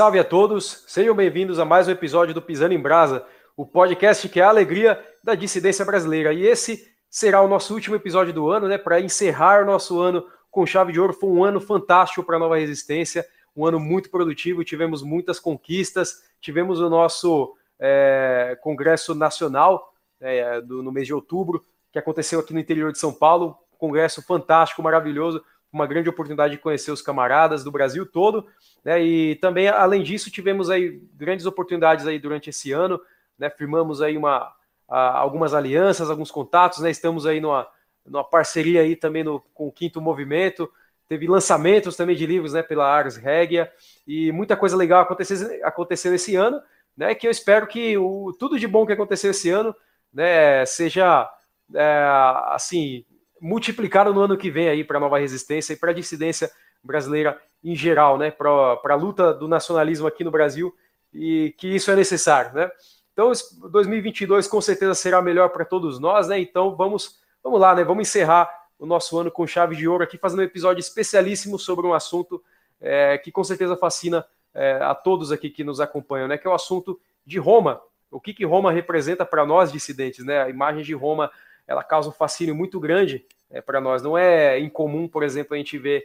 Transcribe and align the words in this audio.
Salve 0.00 0.18
a 0.18 0.24
todos, 0.24 0.82
sejam 0.86 1.14
bem-vindos 1.14 1.58
a 1.58 1.64
mais 1.66 1.86
um 1.86 1.90
episódio 1.90 2.32
do 2.32 2.40
Pisando 2.40 2.72
em 2.72 2.80
Brasa, 2.80 3.22
o 3.54 3.66
podcast 3.66 4.26
que 4.30 4.40
é 4.40 4.42
a 4.42 4.48
alegria 4.48 4.98
da 5.22 5.34
dissidência 5.34 5.84
brasileira. 5.84 6.32
E 6.32 6.40
esse 6.42 6.90
será 7.10 7.42
o 7.42 7.46
nosso 7.46 7.74
último 7.74 7.96
episódio 7.96 8.32
do 8.32 8.48
ano, 8.48 8.66
né? 8.66 8.78
Para 8.78 8.98
encerrar 8.98 9.62
o 9.62 9.66
nosso 9.66 10.00
ano 10.00 10.26
com 10.50 10.64
chave 10.64 10.90
de 10.90 10.98
ouro. 10.98 11.12
Foi 11.12 11.28
um 11.28 11.44
ano 11.44 11.60
fantástico 11.60 12.24
para 12.24 12.36
a 12.36 12.38
Nova 12.38 12.56
Resistência, 12.56 13.26
um 13.54 13.66
ano 13.66 13.78
muito 13.78 14.08
produtivo, 14.08 14.64
tivemos 14.64 15.02
muitas 15.02 15.38
conquistas, 15.38 16.22
tivemos 16.40 16.80
o 16.80 16.88
nosso 16.88 17.54
é, 17.78 18.56
Congresso 18.62 19.14
Nacional 19.14 19.92
é, 20.18 20.62
do, 20.62 20.82
no 20.82 20.90
mês 20.90 21.06
de 21.06 21.12
outubro, 21.12 21.62
que 21.92 21.98
aconteceu 21.98 22.40
aqui 22.40 22.54
no 22.54 22.60
interior 22.60 22.90
de 22.90 22.98
São 22.98 23.12
Paulo, 23.12 23.54
congresso 23.76 24.22
fantástico, 24.22 24.82
maravilhoso, 24.82 25.44
uma 25.72 25.86
grande 25.86 26.08
oportunidade 26.08 26.54
de 26.56 26.60
conhecer 26.60 26.90
os 26.90 27.02
camaradas 27.02 27.62
do 27.62 27.70
Brasil 27.70 28.04
todo, 28.04 28.46
né? 28.84 29.02
E 29.02 29.36
também, 29.36 29.68
além 29.68 30.02
disso, 30.02 30.30
tivemos 30.30 30.68
aí 30.68 31.00
grandes 31.14 31.46
oportunidades 31.46 32.06
aí 32.06 32.18
durante 32.18 32.50
esse 32.50 32.72
ano, 32.72 33.00
né? 33.38 33.48
Firmamos 33.48 34.02
aí 34.02 34.16
uma, 34.16 34.52
a, 34.88 35.18
algumas 35.18 35.54
alianças, 35.54 36.10
alguns 36.10 36.30
contatos, 36.30 36.80
né? 36.80 36.90
Estamos 36.90 37.24
aí 37.26 37.40
numa, 37.40 37.68
numa 38.04 38.24
parceria 38.24 38.82
aí 38.82 38.96
também 38.96 39.22
no, 39.22 39.40
com 39.54 39.68
o 39.68 39.72
Quinto 39.72 40.00
Movimento, 40.00 40.70
teve 41.08 41.26
lançamentos 41.26 41.96
também 41.96 42.16
de 42.16 42.26
livros, 42.26 42.52
né? 42.52 42.62
Pela 42.62 42.86
Ars 42.86 43.16
Regia, 43.16 43.70
e 44.06 44.32
muita 44.32 44.56
coisa 44.56 44.76
legal 44.76 45.02
aconteceu, 45.02 45.64
aconteceu 45.64 46.14
esse 46.14 46.34
ano, 46.34 46.60
né? 46.96 47.14
Que 47.14 47.28
eu 47.28 47.30
espero 47.30 47.66
que 47.68 47.96
o, 47.96 48.32
tudo 48.38 48.58
de 48.58 48.66
bom 48.66 48.84
que 48.84 48.92
aconteceu 48.92 49.30
esse 49.30 49.50
ano, 49.50 49.74
né? 50.12 50.66
Seja, 50.66 51.30
é, 51.74 52.04
assim, 52.48 53.04
multiplicado 53.40 54.12
no 54.12 54.20
ano 54.20 54.36
que 54.36 54.50
vem 54.50 54.68
aí 54.68 54.84
para 54.84 54.98
a 54.98 55.00
nova 55.00 55.18
resistência 55.18 55.72
e 55.72 55.76
para 55.76 55.90
a 55.90 55.94
dissidência 55.94 56.50
brasileira 56.82 57.40
em 57.62 57.74
geral, 57.74 58.16
né, 58.16 58.30
para 58.30 58.78
a 58.84 58.94
luta 58.94 59.34
do 59.34 59.46
nacionalismo 59.46 60.06
aqui 60.06 60.24
no 60.24 60.30
Brasil 60.30 60.74
e 61.12 61.54
que 61.58 61.68
isso 61.68 61.90
é 61.90 61.96
necessário, 61.96 62.54
né? 62.54 62.70
Então, 63.12 63.32
2022 63.70 64.46
com 64.46 64.60
certeza 64.60 64.94
será 64.94 65.20
melhor 65.20 65.50
para 65.50 65.64
todos 65.64 65.98
nós, 65.98 66.28
né? 66.28 66.38
Então, 66.38 66.74
vamos, 66.76 67.20
vamos 67.42 67.60
lá, 67.60 67.74
né? 67.74 67.84
Vamos 67.84 68.08
encerrar 68.08 68.48
o 68.78 68.86
nosso 68.86 69.18
ano 69.18 69.30
com 69.30 69.46
chave 69.46 69.76
de 69.76 69.86
ouro 69.86 70.04
aqui, 70.04 70.16
fazendo 70.16 70.40
um 70.40 70.44
episódio 70.44 70.80
especialíssimo 70.80 71.58
sobre 71.58 71.86
um 71.86 71.92
assunto 71.92 72.42
é, 72.80 73.18
que 73.18 73.30
com 73.30 73.44
certeza 73.44 73.76
fascina 73.76 74.24
é, 74.54 74.78
a 74.82 74.94
todos 74.94 75.30
aqui 75.30 75.50
que 75.50 75.62
nos 75.62 75.80
acompanham, 75.80 76.28
né? 76.28 76.38
Que 76.38 76.46
é 76.46 76.50
o 76.50 76.54
assunto 76.54 76.98
de 77.26 77.38
Roma. 77.38 77.82
O 78.10 78.20
que, 78.20 78.32
que 78.32 78.44
Roma 78.44 78.72
representa 78.72 79.26
para 79.26 79.44
nós 79.44 79.70
dissidentes, 79.70 80.24
né? 80.24 80.42
A 80.42 80.48
imagem 80.48 80.82
de 80.82 80.94
Roma 80.94 81.30
ela 81.70 81.84
causa 81.84 82.08
um 82.08 82.12
fascínio 82.12 82.52
muito 82.52 82.80
grande 82.80 83.24
é, 83.48 83.60
para 83.60 83.80
nós. 83.80 84.02
Não 84.02 84.18
é 84.18 84.58
incomum, 84.58 85.06
por 85.06 85.22
exemplo, 85.22 85.54
a 85.54 85.56
gente 85.56 85.78
ver 85.78 86.04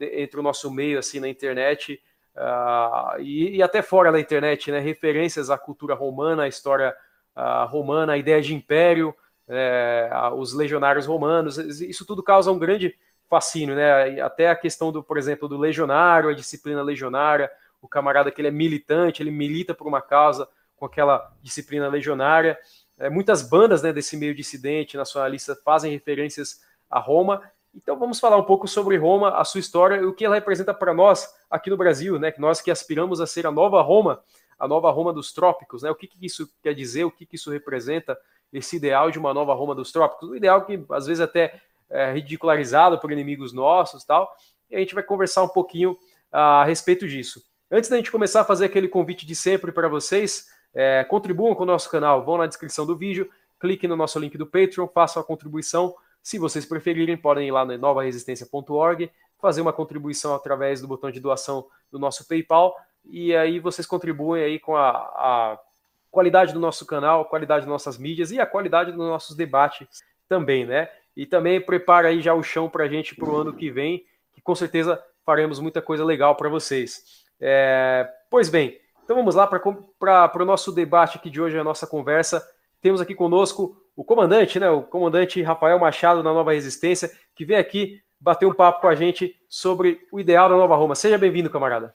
entre 0.00 0.40
o 0.40 0.42
nosso 0.42 0.68
meio, 0.72 0.98
assim, 0.98 1.20
na 1.20 1.28
internet, 1.28 2.02
uh, 2.34 3.20
e, 3.20 3.56
e, 3.56 3.62
até 3.62 3.80
fora 3.80 4.10
da 4.10 4.18
internet, 4.18 4.72
né, 4.72 4.80
referências 4.80 5.50
à 5.50 5.56
cultura 5.56 5.94
romana, 5.94 6.42
à 6.42 6.48
história 6.48 6.92
uh, 7.36 7.64
romana, 7.68 8.14
à 8.14 8.18
ideia 8.18 8.42
de 8.42 8.54
império, 8.54 9.14
é, 9.46 10.10
os 10.36 10.52
legionários 10.52 11.06
romanos, 11.06 11.58
isso 11.58 12.04
tudo 12.06 12.22
causa 12.22 12.50
um 12.50 12.58
grande 12.58 12.96
fascínio, 13.28 13.74
né? 13.74 14.20
Até 14.22 14.48
a 14.48 14.56
questão 14.56 14.90
do, 14.90 15.02
por 15.02 15.18
exemplo, 15.18 15.46
do 15.46 15.58
legionário, 15.58 16.30
a 16.30 16.34
disciplina 16.34 16.82
legionária, 16.82 17.50
o 17.80 17.86
camarada 17.86 18.30
que 18.30 18.40
ele 18.40 18.48
é 18.48 18.50
militante, 18.50 19.22
ele 19.22 19.30
milita 19.30 19.74
por 19.74 19.86
uma 19.86 20.00
causa 20.00 20.48
com 20.76 20.86
aquela 20.86 21.30
disciplina 21.42 21.88
legionária. 21.88 22.58
É, 22.98 23.10
muitas 23.10 23.42
bandas 23.42 23.82
né, 23.82 23.92
desse 23.92 24.16
meio 24.16 24.34
dissidente, 24.34 24.96
nacionalista, 24.96 25.56
fazem 25.64 25.92
referências 25.92 26.60
a 26.88 26.98
Roma. 26.98 27.42
Então 27.74 27.98
vamos 27.98 28.20
falar 28.20 28.36
um 28.36 28.44
pouco 28.44 28.68
sobre 28.68 28.96
Roma, 28.96 29.36
a 29.36 29.44
sua 29.44 29.60
história 29.60 29.96
e 29.96 30.04
o 30.04 30.14
que 30.14 30.24
ela 30.24 30.36
representa 30.36 30.72
para 30.72 30.94
nós 30.94 31.28
aqui 31.50 31.70
no 31.70 31.76
Brasil, 31.76 32.18
né? 32.18 32.32
Nós 32.38 32.60
que 32.60 32.70
aspiramos 32.70 33.20
a 33.20 33.26
ser 33.26 33.46
a 33.46 33.50
nova 33.50 33.82
Roma, 33.82 34.22
a 34.58 34.68
nova 34.68 34.90
Roma 34.90 35.12
dos 35.12 35.32
trópicos, 35.32 35.82
né? 35.82 35.90
O 35.90 35.94
que, 35.94 36.06
que 36.06 36.24
isso 36.24 36.48
quer 36.62 36.72
dizer, 36.72 37.04
o 37.04 37.10
que, 37.10 37.26
que 37.26 37.34
isso 37.34 37.50
representa, 37.50 38.16
esse 38.52 38.76
ideal 38.76 39.10
de 39.10 39.18
uma 39.18 39.34
nova 39.34 39.52
Roma 39.54 39.74
dos 39.74 39.90
trópicos, 39.90 40.30
um 40.30 40.36
ideal 40.36 40.64
que 40.64 40.84
às 40.90 41.06
vezes 41.06 41.20
até 41.20 41.60
é 41.90 42.12
ridicularizado 42.12 42.98
por 42.98 43.10
inimigos 43.10 43.52
nossos, 43.52 44.04
tal. 44.04 44.32
E 44.70 44.76
a 44.76 44.78
gente 44.78 44.94
vai 44.94 45.02
conversar 45.02 45.42
um 45.42 45.48
pouquinho 45.48 45.96
a 46.30 46.64
respeito 46.64 47.06
disso. 47.06 47.42
Antes 47.70 47.90
da 47.90 47.96
gente 47.96 48.10
começar 48.10 48.42
a 48.42 48.44
fazer 48.44 48.66
aquele 48.66 48.88
convite 48.88 49.26
de 49.26 49.34
sempre 49.34 49.72
para 49.72 49.88
vocês, 49.88 50.48
é, 50.74 51.04
contribuam 51.04 51.54
com 51.54 51.62
o 51.62 51.66
nosso 51.66 51.88
canal, 51.90 52.24
vão 52.24 52.38
na 52.38 52.46
descrição 52.46 52.84
do 52.84 52.96
vídeo, 52.96 53.30
clique 53.60 53.86
no 53.86 53.96
nosso 53.96 54.18
link 54.18 54.36
do 54.36 54.46
Patreon, 54.46 54.88
façam 54.88 55.22
a 55.22 55.24
contribuição. 55.24 55.94
Se 56.22 56.38
vocês 56.38 56.66
preferirem, 56.66 57.16
podem 57.16 57.48
ir 57.48 57.50
lá 57.50 57.64
no 57.64 57.76
novaresistência.org, 57.78 59.10
fazer 59.40 59.60
uma 59.60 59.72
contribuição 59.72 60.34
através 60.34 60.80
do 60.80 60.88
botão 60.88 61.10
de 61.10 61.20
doação 61.20 61.66
do 61.90 61.98
nosso 61.98 62.26
PayPal, 62.26 62.74
e 63.04 63.34
aí 63.36 63.60
vocês 63.60 63.86
contribuem 63.86 64.42
aí 64.42 64.58
com 64.58 64.74
a, 64.74 64.90
a 64.90 65.58
qualidade 66.10 66.52
do 66.52 66.60
nosso 66.60 66.86
canal, 66.86 67.20
a 67.20 67.24
qualidade 67.24 67.62
das 67.62 67.70
nossas 67.70 67.98
mídias 67.98 68.30
e 68.30 68.40
a 68.40 68.46
qualidade 68.46 68.92
dos 68.92 69.00
nossos 69.00 69.36
debates 69.36 70.02
também, 70.28 70.64
né? 70.64 70.88
E 71.16 71.26
também 71.26 71.60
prepara 71.60 72.08
aí 72.08 72.22
já 72.22 72.34
o 72.34 72.42
chão 72.42 72.68
para 72.68 72.84
a 72.84 72.88
gente 72.88 73.14
para 73.14 73.28
o 73.28 73.36
ano 73.36 73.52
que 73.52 73.70
vem, 73.70 74.04
que 74.32 74.40
com 74.40 74.54
certeza 74.54 75.02
faremos 75.24 75.60
muita 75.60 75.82
coisa 75.82 76.04
legal 76.04 76.34
para 76.34 76.48
vocês. 76.48 77.24
É, 77.40 78.08
pois 78.30 78.48
bem, 78.48 78.80
então 79.04 79.16
vamos 79.16 79.34
lá 79.34 79.46
para 79.46 80.42
o 80.42 80.46
nosso 80.46 80.72
debate 80.72 81.18
aqui 81.18 81.28
de 81.28 81.38
hoje, 81.38 81.58
a 81.58 81.64
nossa 81.64 81.86
conversa. 81.86 82.42
Temos 82.80 83.02
aqui 83.02 83.14
conosco 83.14 83.76
o 83.94 84.02
comandante, 84.02 84.58
né? 84.58 84.70
O 84.70 84.82
comandante 84.82 85.42
Rafael 85.42 85.78
Machado 85.78 86.22
da 86.22 86.32
Nova 86.32 86.52
Resistência, 86.52 87.12
que 87.34 87.44
vem 87.44 87.58
aqui 87.58 88.00
bater 88.18 88.46
um 88.46 88.54
papo 88.54 88.80
com 88.80 88.88
a 88.88 88.94
gente 88.94 89.36
sobre 89.46 90.00
o 90.10 90.18
ideal 90.18 90.48
da 90.48 90.56
Nova 90.56 90.74
Roma. 90.74 90.94
Seja 90.94 91.18
bem-vindo, 91.18 91.50
camarada. 91.50 91.94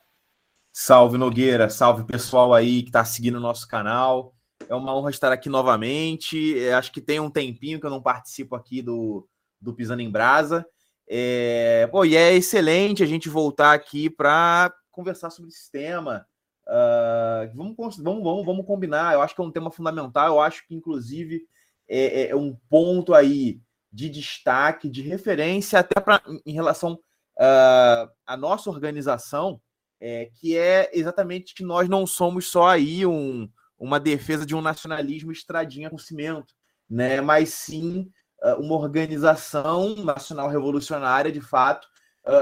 Salve 0.72 1.18
Nogueira, 1.18 1.68
salve 1.68 2.03
pessoal 2.03 2.53
aí 2.53 2.84
que 2.84 2.90
está 2.90 3.03
seguindo 3.03 3.38
o 3.38 3.41
nosso 3.41 3.68
canal. 3.68 4.36
É 4.70 4.76
uma 4.76 4.96
honra 4.96 5.09
estar 5.09 5.31
aqui 5.31 5.50
novamente. 5.50 6.64
É, 6.64 6.76
acho 6.76 6.91
que 6.91 7.02
tem 7.02 7.20
um 7.20 7.31
tempinho 7.31 7.80
que 7.80 7.88
eu 7.88 7.90
não 7.90 8.03
participo 8.03 8.56
aqui 8.56 8.84
do, 8.84 9.28
do 9.59 9.74
Pisando 9.74 10.03
em 10.03 10.12
Brasa. 10.12 10.64
É, 11.08 11.90
e 12.06 12.16
é 12.16 12.36
excelente 12.36 13.02
a 13.02 13.08
gente 13.08 13.30
voltar 13.30 13.74
aqui 13.74 14.12
para 14.12 14.72
conversar 14.91 15.31
sobre 15.31 15.50
esse 15.50 15.72
tema, 15.72 16.28
Uh, 16.69 17.50
vamos, 17.56 17.75
vamos, 17.97 18.24
vamos, 18.24 18.46
vamos 18.46 18.66
combinar. 18.66 19.13
Eu 19.13 19.22
acho 19.22 19.34
que 19.34 19.41
é 19.41 19.44
um 19.44 19.52
tema 19.52 19.72
fundamental. 19.72 20.28
Eu 20.28 20.40
acho 20.40 20.66
que, 20.68 20.75
inclusive, 20.75 21.47
é, 21.88 22.22
é, 22.22 22.30
é 22.30 22.35
um 22.35 22.56
ponto 22.69 23.13
aí 23.13 23.59
de 23.91 24.07
destaque, 24.07 24.88
de 24.88 25.02
referência, 25.02 25.79
até 25.79 26.00
pra, 26.00 26.22
em 26.46 26.53
relação 26.53 26.94
uh, 26.94 28.09
à 28.25 28.38
nossa 28.38 28.69
organização, 28.69 29.59
é, 30.00 30.29
que 30.35 30.56
é 30.56 30.91
exatamente 30.94 31.56
que 31.56 31.63
nós 31.63 31.90
não 31.90 32.06
somos 32.06 32.47
só 32.47 32.68
aí 32.68 33.03
um, 33.03 33.50
uma 33.79 34.00
defesa 34.00 34.46
de 34.46 34.56
um 34.56 34.62
nacionalismo 34.62 35.31
estradinha 35.31 35.90
com 35.90 35.97
cimento, 35.97 36.53
né? 36.88 37.19
mas 37.19 37.50
sim 37.50 38.12
uh, 38.44 38.62
uma 38.62 38.75
organização 38.75 39.96
nacional 39.96 40.47
revolucionária, 40.50 41.31
de 41.31 41.41
fato, 41.41 41.88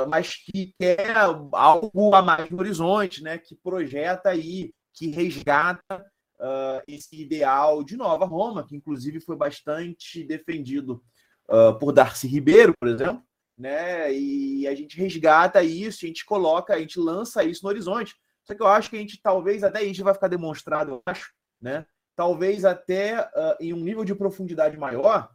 mas 0.10 0.36
que 0.36 0.74
quer 0.80 1.16
algo 1.18 2.14
a 2.14 2.22
mais 2.22 2.50
no 2.50 2.60
horizonte, 2.60 3.24
né? 3.24 3.38
que 3.38 3.56
projeta 3.56 4.30
aí, 4.30 4.74
que 4.94 5.08
resgata 5.08 6.06
uh, 6.40 6.82
esse 6.88 7.22
ideal 7.22 7.84
de 7.84 7.96
Nova 7.96 8.26
Roma, 8.26 8.66
que 8.66 8.76
inclusive 8.76 9.20
foi 9.20 9.36
bastante 9.36 10.24
defendido 10.24 11.04
uh, 11.50 11.78
por 11.80 11.92
Darcy 11.92 12.28
Ribeiro, 12.28 12.74
por 12.80 12.90
exemplo, 12.90 13.24
né? 13.58 14.14
E 14.14 14.68
a 14.68 14.76
gente 14.76 14.98
resgata 14.98 15.64
isso, 15.64 16.06
a 16.06 16.08
gente 16.08 16.26
coloca, 16.26 16.74
a 16.74 16.80
gente 16.80 17.00
lança 17.00 17.44
isso 17.44 17.64
no 17.64 17.70
horizonte. 17.70 18.16
Só 18.44 18.54
que 18.56 18.62
eu 18.62 18.68
acho 18.68 18.90
que 18.90 18.96
a 18.96 19.00
gente 19.00 19.20
talvez 19.22 19.64
até 19.64 19.84
isso 19.84 20.04
vai 20.04 20.14
ficar 20.14 20.28
demonstrado, 20.28 20.92
eu 20.92 21.02
acho, 21.06 21.34
né? 21.62 21.86
Talvez 22.16 22.66
até 22.66 23.22
uh, 23.22 23.56
em 23.60 23.74
um 23.74 23.80
nível 23.80 24.04
de 24.04 24.16
profundidade 24.16 24.78
maior, 24.78 25.30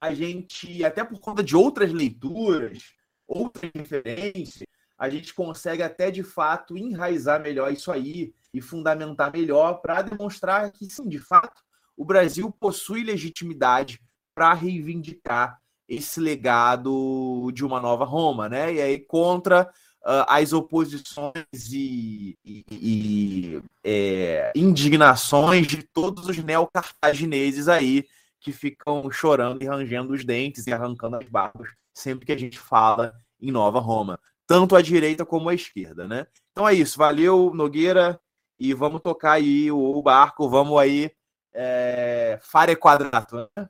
a 0.00 0.12
gente, 0.12 0.84
até 0.84 1.02
por 1.04 1.18
conta 1.18 1.42
de 1.42 1.56
outras 1.56 1.92
leituras, 1.92 2.95
outra 3.26 3.70
referência, 3.74 4.66
a 4.98 5.08
gente 5.10 5.34
consegue 5.34 5.82
até 5.82 6.10
de 6.10 6.22
fato 6.22 6.76
enraizar 6.76 7.40
melhor 7.40 7.72
isso 7.72 7.92
aí 7.92 8.32
e 8.52 8.60
fundamentar 8.60 9.32
melhor 9.32 9.74
para 9.80 10.02
demonstrar 10.02 10.70
que 10.72 10.86
sim, 10.86 11.08
de 11.08 11.18
fato, 11.18 11.62
o 11.96 12.04
Brasil 12.04 12.50
possui 12.50 13.02
legitimidade 13.02 14.00
para 14.34 14.52
reivindicar 14.54 15.58
esse 15.88 16.20
legado 16.20 17.50
de 17.52 17.64
uma 17.64 17.80
nova 17.80 18.04
Roma, 18.04 18.48
né? 18.48 18.74
E 18.74 18.80
aí 18.80 18.98
contra 18.98 19.70
uh, 20.02 20.24
as 20.28 20.52
oposições 20.52 21.72
e, 21.72 22.36
e, 22.44 22.64
e 22.70 23.62
é, 23.84 24.52
indignações 24.54 25.66
de 25.66 25.82
todos 25.82 26.28
os 26.28 26.38
neocartagineses 26.38 27.68
aí 27.68 28.04
que 28.46 28.52
ficam 28.52 29.10
chorando 29.10 29.60
e 29.60 29.66
rangendo 29.66 30.12
os 30.12 30.24
dentes 30.24 30.68
e 30.68 30.72
arrancando 30.72 31.16
as 31.16 31.28
barbas 31.28 31.68
sempre 31.92 32.24
que 32.24 32.30
a 32.30 32.38
gente 32.38 32.60
fala 32.60 33.12
em 33.40 33.50
Nova 33.50 33.80
Roma, 33.80 34.20
tanto 34.46 34.76
a 34.76 34.80
direita 34.82 35.26
como 35.26 35.48
a 35.48 35.54
esquerda, 35.54 36.06
né? 36.06 36.28
Então 36.52 36.68
é 36.68 36.72
isso, 36.72 36.96
valeu 36.96 37.52
Nogueira 37.52 38.20
e 38.56 38.72
vamos 38.72 39.00
tocar 39.02 39.32
aí 39.32 39.68
o, 39.72 40.00
barco, 40.00 40.48
vamos 40.48 40.78
aí 40.78 41.10
é, 41.52 42.38
fare 42.40 42.76
quadrato, 42.76 43.50
né? 43.56 43.68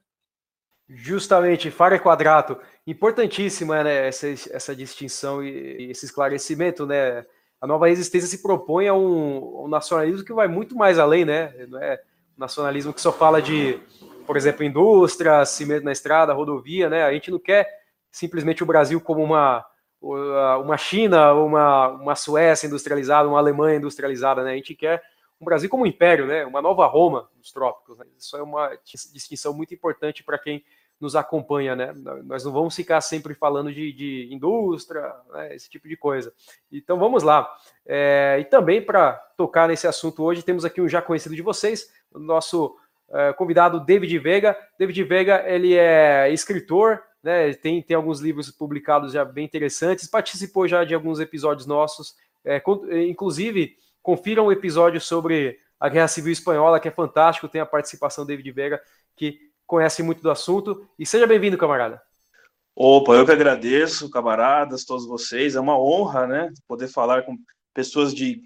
Justamente, 0.87 1.71
fare 1.71 1.99
quadrato. 1.99 2.59
Importantíssima 2.87 3.83
né, 3.83 4.09
essa, 4.09 4.29
essa 4.29 4.77
distinção 4.77 5.43
e 5.43 5.91
esse 5.91 6.05
esclarecimento, 6.05 6.85
né? 6.85 7.25
a 7.59 7.67
nova 7.67 7.89
resistência 7.89 8.29
se 8.29 8.43
propõe 8.43 8.89
a 8.89 8.95
um, 8.95 9.65
um 9.65 9.69
nacionalismo 9.69 10.25
que 10.25 10.35
vai 10.35 10.47
muito 10.47 10.77
mais 10.77 10.99
além, 10.99 11.25
né? 11.25 11.67
Não 11.67 11.83
é 11.83 11.95
um 12.37 12.41
nacionalismo 12.41 12.93
que 12.93 13.01
só 13.01 13.11
fala 13.11 13.41
de, 13.41 13.81
por 14.27 14.37
exemplo, 14.37 14.65
indústria, 14.65 15.45
cimento 15.45 15.85
na 15.85 15.93
estrada, 15.93 16.33
rodovia, 16.33 16.91
né? 16.91 17.05
A 17.05 17.13
gente 17.13 17.31
não 17.31 17.39
quer 17.39 17.69
simplesmente 18.11 18.63
o 18.63 18.67
Brasil 18.67 19.01
como 19.01 19.23
uma 19.23 19.65
uma 20.01 20.77
China, 20.77 21.33
uma, 21.33 21.89
uma 21.89 22.15
Suécia 22.15 22.67
industrializada, 22.67 23.29
uma 23.29 23.39
Alemanha 23.39 23.79
industrializada, 23.79 24.45
né? 24.45 24.53
A 24.53 24.57
gente 24.57 24.75
quer 24.75 25.03
um 25.41 25.45
Brasil 25.45 25.69
como 25.69 25.85
um 25.85 25.87
império, 25.87 26.27
né? 26.27 26.45
Uma 26.45 26.63
nova 26.63 26.87
Roma 26.87 27.29
nos 27.37 27.51
trópicos. 27.51 27.99
Né? 27.99 28.05
Isso 28.17 28.37
é 28.37 28.43
uma 28.43 28.79
distinção 29.13 29.53
muito 29.53 29.75
importante 29.75 30.23
para 30.23 30.39
quem 30.39 30.65
nos 30.99 31.15
acompanha, 31.15 31.77
né? 31.77 31.93
Nós 32.25 32.43
não 32.45 32.53
vamos 32.53 32.75
ficar 32.75 33.01
sempre 33.03 33.35
falando 33.35 33.73
de, 33.73 33.93
de 33.93 34.29
indústria, 34.33 35.15
né? 35.31 35.55
esse 35.55 35.69
tipo 35.69 35.87
de 35.89 35.97
coisa. 35.97 36.33
Então 36.73 36.99
vamos 36.99 37.23
lá. 37.23 37.51
É, 37.85 38.39
e 38.41 38.45
também 38.45 38.81
para 38.81 39.13
tocar 39.37 39.69
nesse 39.69 39.87
assunto 39.87 40.23
hoje, 40.23 40.43
temos 40.43 40.65
aqui 40.65 40.81
um 40.81 40.89
já 40.89 41.03
conhecido 41.03 41.35
de 41.35 41.43
vocês, 41.43 41.93
o 42.11 42.19
nosso 42.19 42.77
é, 43.11 43.33
convidado 43.33 43.85
David 43.85 44.19
Vega. 44.19 44.57
David 44.79 45.03
Vega, 45.05 45.45
ele 45.47 45.75
é 45.75 46.31
escritor, 46.33 47.03
né? 47.23 47.53
Tem, 47.55 47.83
tem 47.83 47.97
alguns 47.97 48.21
livros 48.21 48.51
publicados 48.51 49.13
já 49.13 49.25
bem 49.25 49.45
interessantes, 49.45 50.09
participou 50.09 50.69
já 50.69 50.85
de 50.85 50.95
alguns 50.95 51.19
episódios 51.19 51.67
nossos, 51.67 52.15
é, 52.45 52.63
inclusive 53.09 53.77
confiram 54.03 54.47
um 54.47 54.53
episódio 54.53 55.01
sobre 55.01 55.59
a 55.81 55.89
Guerra 55.89 56.09
Civil 56.09 56.33
Espanhola, 56.33 56.79
que 56.79 56.87
é 56.87 56.93
fantástico, 56.93 57.49
tem 57.49 57.61
a 57.61 57.67
participação 57.67 58.25
do 58.25 58.29
David 58.29 58.53
Vega, 58.53 58.81
que 59.17 59.39
conhece 59.67 60.03
muito 60.03 60.23
do 60.23 60.31
assunto. 60.31 60.89
E 60.97 61.05
seja 61.05 61.27
bem-vindo, 61.27 61.59
camarada. 61.59 62.01
Opa, 62.75 63.15
eu 63.15 63.27
que 63.27 63.33
agradeço, 63.33 64.11
camaradas, 64.11 64.85
todos 64.85 65.07
vocês. 65.07 65.57
É 65.57 65.61
uma 65.61 65.79
honra, 65.79 66.27
né, 66.27 66.53
poder 66.69 66.89
falar 66.89 67.23
com 67.23 67.37
pessoas 67.75 68.15
de 68.15 68.43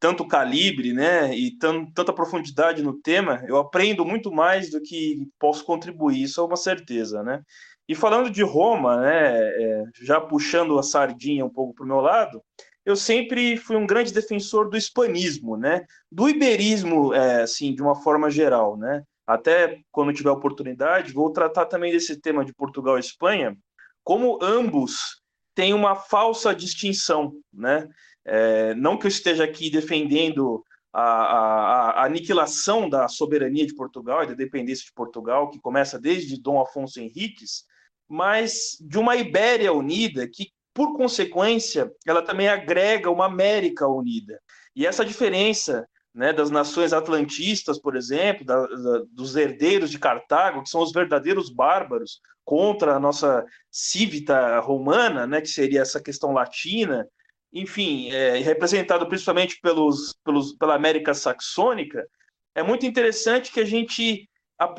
tanto 0.00 0.26
calibre, 0.26 0.92
né, 0.92 1.32
e 1.36 1.56
tanta 1.58 2.12
profundidade 2.12 2.82
no 2.82 2.94
tema. 2.94 3.44
Eu 3.46 3.58
aprendo 3.58 4.04
muito 4.04 4.32
mais 4.32 4.70
do 4.70 4.80
que 4.80 5.28
posso 5.38 5.64
contribuir, 5.64 6.22
isso 6.22 6.40
é 6.40 6.44
uma 6.44 6.56
certeza, 6.56 7.22
né. 7.22 7.42
E 7.86 7.94
falando 7.94 8.30
de 8.30 8.42
Roma, 8.42 9.00
né, 9.00 9.38
é, 9.38 9.84
já 10.02 10.20
puxando 10.20 10.78
a 10.78 10.82
sardinha 10.82 11.44
um 11.44 11.50
pouco 11.50 11.74
para 11.74 11.84
o 11.84 11.88
meu 11.88 12.00
lado, 12.00 12.42
eu 12.84 12.96
sempre 12.96 13.56
fui 13.56 13.76
um 13.76 13.86
grande 13.86 14.12
defensor 14.12 14.70
do 14.70 14.76
hispanismo, 14.76 15.56
né, 15.56 15.84
do 16.10 16.28
iberismo, 16.28 17.12
é, 17.12 17.42
assim, 17.42 17.74
de 17.74 17.82
uma 17.82 17.94
forma 17.94 18.30
geral, 18.30 18.76
né 18.76 19.04
até 19.30 19.80
quando 19.92 20.12
tiver 20.12 20.30
oportunidade, 20.30 21.12
vou 21.12 21.30
tratar 21.30 21.66
também 21.66 21.92
desse 21.92 22.16
tema 22.16 22.44
de 22.44 22.52
Portugal 22.52 22.96
e 22.96 23.00
Espanha, 23.00 23.56
como 24.02 24.38
ambos 24.42 25.22
têm 25.54 25.72
uma 25.72 25.94
falsa 25.94 26.52
distinção, 26.52 27.34
né? 27.52 27.88
É, 28.24 28.74
não 28.74 28.98
que 28.98 29.06
eu 29.06 29.08
esteja 29.08 29.44
aqui 29.44 29.70
defendendo 29.70 30.64
a, 30.92 31.02
a, 31.02 31.90
a, 31.90 32.04
aniquilação 32.04 32.88
da 32.88 33.08
soberania 33.08 33.66
de 33.66 33.74
Portugal 33.74 34.22
e 34.22 34.26
da 34.28 34.34
dependência 34.34 34.84
de 34.84 34.92
Portugal, 34.92 35.50
que 35.50 35.60
começa 35.60 35.98
desde 35.98 36.40
Dom 36.40 36.60
Afonso 36.60 37.00
Henriques, 37.00 37.64
mas 38.08 38.76
de 38.80 38.98
uma 38.98 39.16
Ibéria 39.16 39.72
unida 39.72 40.28
que, 40.28 40.50
por 40.74 40.96
consequência, 40.96 41.90
ela 42.06 42.22
também 42.22 42.48
agrega 42.48 43.10
uma 43.10 43.26
América 43.26 43.86
unida. 43.86 44.40
E 44.74 44.86
essa 44.86 45.04
diferença 45.04 45.86
né, 46.12 46.32
das 46.32 46.50
nações 46.50 46.92
atlantistas, 46.92 47.78
por 47.78 47.96
exemplo, 47.96 48.44
da, 48.44 48.66
da, 48.66 49.02
dos 49.12 49.36
herdeiros 49.36 49.90
de 49.90 49.98
Cartago, 49.98 50.62
que 50.62 50.68
são 50.68 50.82
os 50.82 50.92
verdadeiros 50.92 51.50
bárbaros 51.50 52.20
contra 52.44 52.96
a 52.96 53.00
nossa 53.00 53.44
cívita 53.70 54.58
romana, 54.58 55.26
né, 55.26 55.40
que 55.40 55.48
seria 55.48 55.82
essa 55.82 56.02
questão 56.02 56.32
latina, 56.32 57.06
enfim, 57.52 58.10
é, 58.10 58.38
representado 58.38 59.06
principalmente 59.06 59.58
pelos, 59.60 60.14
pelos, 60.24 60.52
pela 60.54 60.74
América 60.74 61.14
saxônica, 61.14 62.06
é 62.54 62.62
muito 62.62 62.86
interessante 62.86 63.52
que 63.52 63.60
a 63.60 63.64
gente 63.64 64.28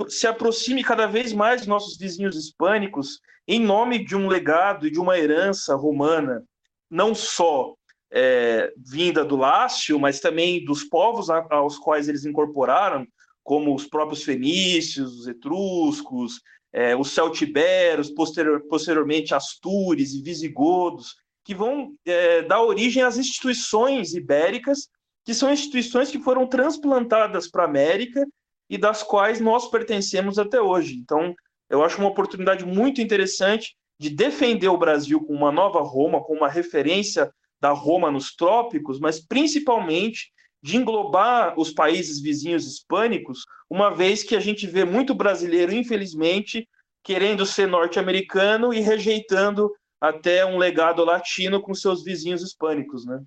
se 0.10 0.28
aproxime 0.28 0.84
cada 0.84 1.08
vez 1.08 1.34
mais 1.34 1.62
dos 1.62 1.68
nossos 1.68 1.98
vizinhos 1.98 2.36
hispânicos 2.36 3.20
em 3.48 3.60
nome 3.60 4.04
de 4.06 4.16
um 4.16 4.28
legado 4.28 4.86
e 4.86 4.92
de 4.92 5.00
uma 5.00 5.18
herança 5.18 5.76
romana, 5.76 6.44
não 6.90 7.16
só 7.16 7.76
é, 8.12 8.72
vinda 8.78 9.26
do 9.26 9.36
Lácio, 9.36 10.00
mas 10.00 10.20
também 10.20 10.64
dos 10.64 10.84
povos 10.84 11.30
aos 11.30 11.78
quais 11.78 12.08
eles 12.08 12.26
incorporaram, 12.26 13.08
como 13.44 13.74
os 13.74 13.88
próprios 13.88 14.24
fenícios, 14.24 15.20
os 15.20 15.28
etruscos, 15.28 16.42
é, 16.72 16.96
os 16.96 17.12
celtiberos, 17.12 18.12
posterior, 18.12 18.62
posteriormente 18.70 19.34
astures 19.34 20.14
e 20.14 20.22
visigodos, 20.22 21.16
que 21.44 21.56
vão 21.56 21.94
é, 22.06 22.42
dar 22.44 22.62
origem 22.62 23.04
às 23.04 23.18
instituições 23.18 24.14
ibéricas, 24.14 24.88
que 25.26 25.34
são 25.34 25.52
instituições 25.52 26.10
que 26.10 26.20
foram 26.20 26.48
transplantadas 26.48 27.50
para 27.50 27.64
a 27.64 27.68
América 27.68 28.26
e 28.70 28.78
das 28.78 29.04
quais 29.04 29.40
nós 29.40 29.70
pertencemos 29.70 30.40
até 30.40 30.62
hoje. 30.62 30.96
Então, 30.96 31.36
eu 31.70 31.84
acho 31.84 32.00
uma 32.00 32.10
oportunidade 32.10 32.66
muito 32.66 33.02
interessante 33.02 33.76
de 34.00 34.10
defender 34.10 34.68
o 34.68 34.78
Brasil 34.78 35.22
com 35.22 35.34
uma 35.34 35.52
nova 35.52 35.82
Roma, 35.82 36.24
com 36.24 36.34
uma 36.34 36.50
referência 36.50 37.32
da 37.62 37.70
Roma 37.70 38.10
nos 38.10 38.36
trópicos, 38.36 39.00
mas 39.00 39.20
principalmente 39.20 40.32
de 40.64 40.78
englobar 40.78 41.60
os 41.60 41.72
países 41.72 42.20
vizinhos 42.22 42.66
hispânicos, 42.66 43.44
uma 43.70 43.90
vez 43.90 44.24
que 44.24 44.36
a 44.36 44.40
gente 44.40 44.68
vê 44.68 44.84
muito 44.86 45.14
brasileiro, 45.14 45.74
infelizmente, 45.74 46.68
querendo 47.04 47.46
ser 47.46 47.68
norte-americano 47.68 48.74
e 48.74 48.80
rejeitando 48.80 49.72
até 50.02 50.44
um 50.44 50.58
legado 50.58 51.06
latino 51.06 51.62
com 51.62 51.74
seus 51.76 52.04
vizinhos 52.04 52.42
hispânicos, 52.42 53.06
né? 53.06 53.22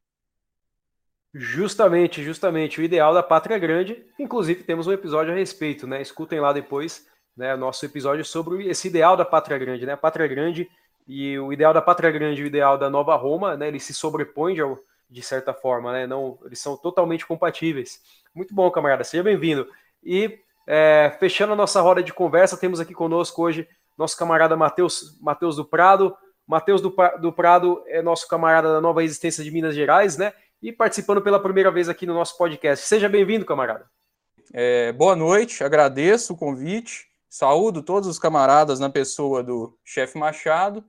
Justamente, 1.32 2.22
justamente, 2.22 2.80
o 2.80 2.84
ideal 2.84 3.14
da 3.14 3.22
pátria 3.22 3.58
grande. 3.58 4.04
Inclusive, 4.18 4.64
temos 4.64 4.86
um 4.86 4.92
episódio 4.92 5.32
a 5.32 5.36
respeito, 5.36 5.86
né? 5.86 6.02
Escutem 6.02 6.40
lá 6.40 6.52
depois, 6.52 7.06
né? 7.36 7.54
Nosso 7.56 7.86
episódio 7.86 8.24
sobre 8.24 8.68
esse 8.68 8.88
ideal 8.88 9.16
da 9.16 9.24
pátria 9.24 9.56
grande, 9.56 9.86
né? 9.86 9.92
A 9.92 9.96
pátria 9.96 10.26
grande 10.26 10.68
e 11.06 11.38
o 11.38 11.52
ideal 11.52 11.72
da 11.72 11.82
pátria 11.82 12.10
grande 12.10 12.40
e 12.40 12.44
o 12.44 12.46
ideal 12.46 12.78
da 12.78 12.88
nova 12.88 13.14
Roma, 13.14 13.56
né, 13.56 13.68
eles 13.68 13.84
se 13.84 13.92
sobrepõem 13.92 14.54
de, 14.54 14.62
de 15.10 15.22
certa 15.22 15.52
forma, 15.52 15.92
né, 15.92 16.06
não, 16.06 16.38
eles 16.44 16.58
são 16.58 16.76
totalmente 16.76 17.26
compatíveis. 17.26 18.00
Muito 18.34 18.54
bom, 18.54 18.70
camarada, 18.70 19.04
seja 19.04 19.22
bem-vindo. 19.22 19.68
E 20.02 20.38
é, 20.66 21.14
fechando 21.20 21.52
a 21.52 21.56
nossa 21.56 21.80
roda 21.80 22.02
de 22.02 22.12
conversa, 22.12 22.56
temos 22.56 22.80
aqui 22.80 22.94
conosco 22.94 23.42
hoje 23.42 23.68
nosso 23.96 24.16
camarada 24.16 24.56
Matheus 24.56 25.18
Mateus 25.20 25.56
do 25.56 25.64
Prado. 25.64 26.16
Matheus 26.46 26.80
do, 26.80 26.94
do 27.20 27.32
Prado 27.32 27.82
é 27.86 28.02
nosso 28.02 28.28
camarada 28.28 28.72
da 28.72 28.80
Nova 28.80 29.02
Resistência 29.02 29.42
de 29.42 29.50
Minas 29.50 29.74
Gerais, 29.74 30.16
né? 30.16 30.32
E 30.62 30.72
participando 30.72 31.20
pela 31.20 31.40
primeira 31.40 31.70
vez 31.70 31.88
aqui 31.88 32.06
no 32.06 32.14
nosso 32.14 32.36
podcast. 32.36 32.86
Seja 32.86 33.08
bem-vindo, 33.08 33.44
camarada. 33.44 33.86
É, 34.52 34.92
boa 34.92 35.16
noite, 35.16 35.64
agradeço 35.64 36.32
o 36.32 36.36
convite. 36.36 37.06
Saúdo 37.28 37.82
todos 37.82 38.08
os 38.08 38.18
camaradas 38.18 38.78
na 38.78 38.88
pessoa 38.88 39.42
do 39.42 39.76
chefe 39.84 40.16
Machado 40.18 40.84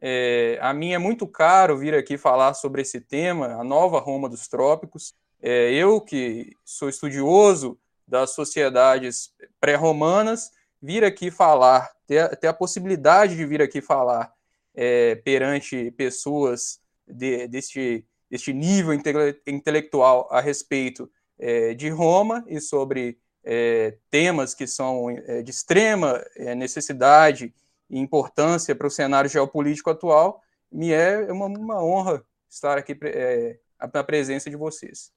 é, 0.00 0.58
a 0.60 0.72
mim 0.72 0.92
é 0.92 0.98
muito 0.98 1.26
caro 1.26 1.76
vir 1.76 1.94
aqui 1.94 2.16
falar 2.16 2.54
sobre 2.54 2.82
esse 2.82 3.00
tema, 3.00 3.48
a 3.60 3.64
nova 3.64 3.98
Roma 3.98 4.28
dos 4.28 4.46
Trópicos. 4.46 5.14
É, 5.42 5.72
eu, 5.72 6.00
que 6.00 6.52
sou 6.64 6.88
estudioso 6.88 7.78
das 8.06 8.30
sociedades 8.30 9.32
pré-romanas, 9.60 10.50
vir 10.80 11.04
aqui 11.04 11.30
falar, 11.30 11.90
ter, 12.06 12.36
ter, 12.36 12.46
a 12.46 12.54
possibilidade 12.54 13.36
de 13.36 13.44
vir 13.44 13.60
aqui 13.60 13.80
falar 13.80 14.32
é, 14.80 15.16
perante 15.16 15.90
pessoas 15.90 16.78
de, 17.04 17.48
deste, 17.48 18.06
deste 18.30 18.52
nível 18.52 18.94
intele 18.94 19.36
intelectual 19.44 20.28
a 20.30 20.40
respeito 20.40 21.10
é, 21.36 21.74
de 21.74 21.88
Roma 21.88 22.44
e 22.46 22.60
sobre 22.60 23.18
é, 23.42 23.96
temas 24.08 24.54
que 24.54 24.68
são 24.68 25.10
é, 25.10 25.42
de 25.42 25.50
extrema 25.50 26.24
necessidade 26.56 27.52
e 27.90 27.98
importância 27.98 28.72
para 28.72 28.86
o 28.86 28.90
cenário 28.90 29.28
geopolítico 29.28 29.90
atual, 29.90 30.40
me 30.70 30.92
é 30.92 31.26
uma, 31.32 31.46
uma 31.46 31.82
honra 31.82 32.22
estar 32.48 32.78
aqui 32.78 32.96
é, 33.02 33.58
na 33.92 34.04
presença 34.04 34.48
de 34.48 34.54
vocês. 34.54 35.10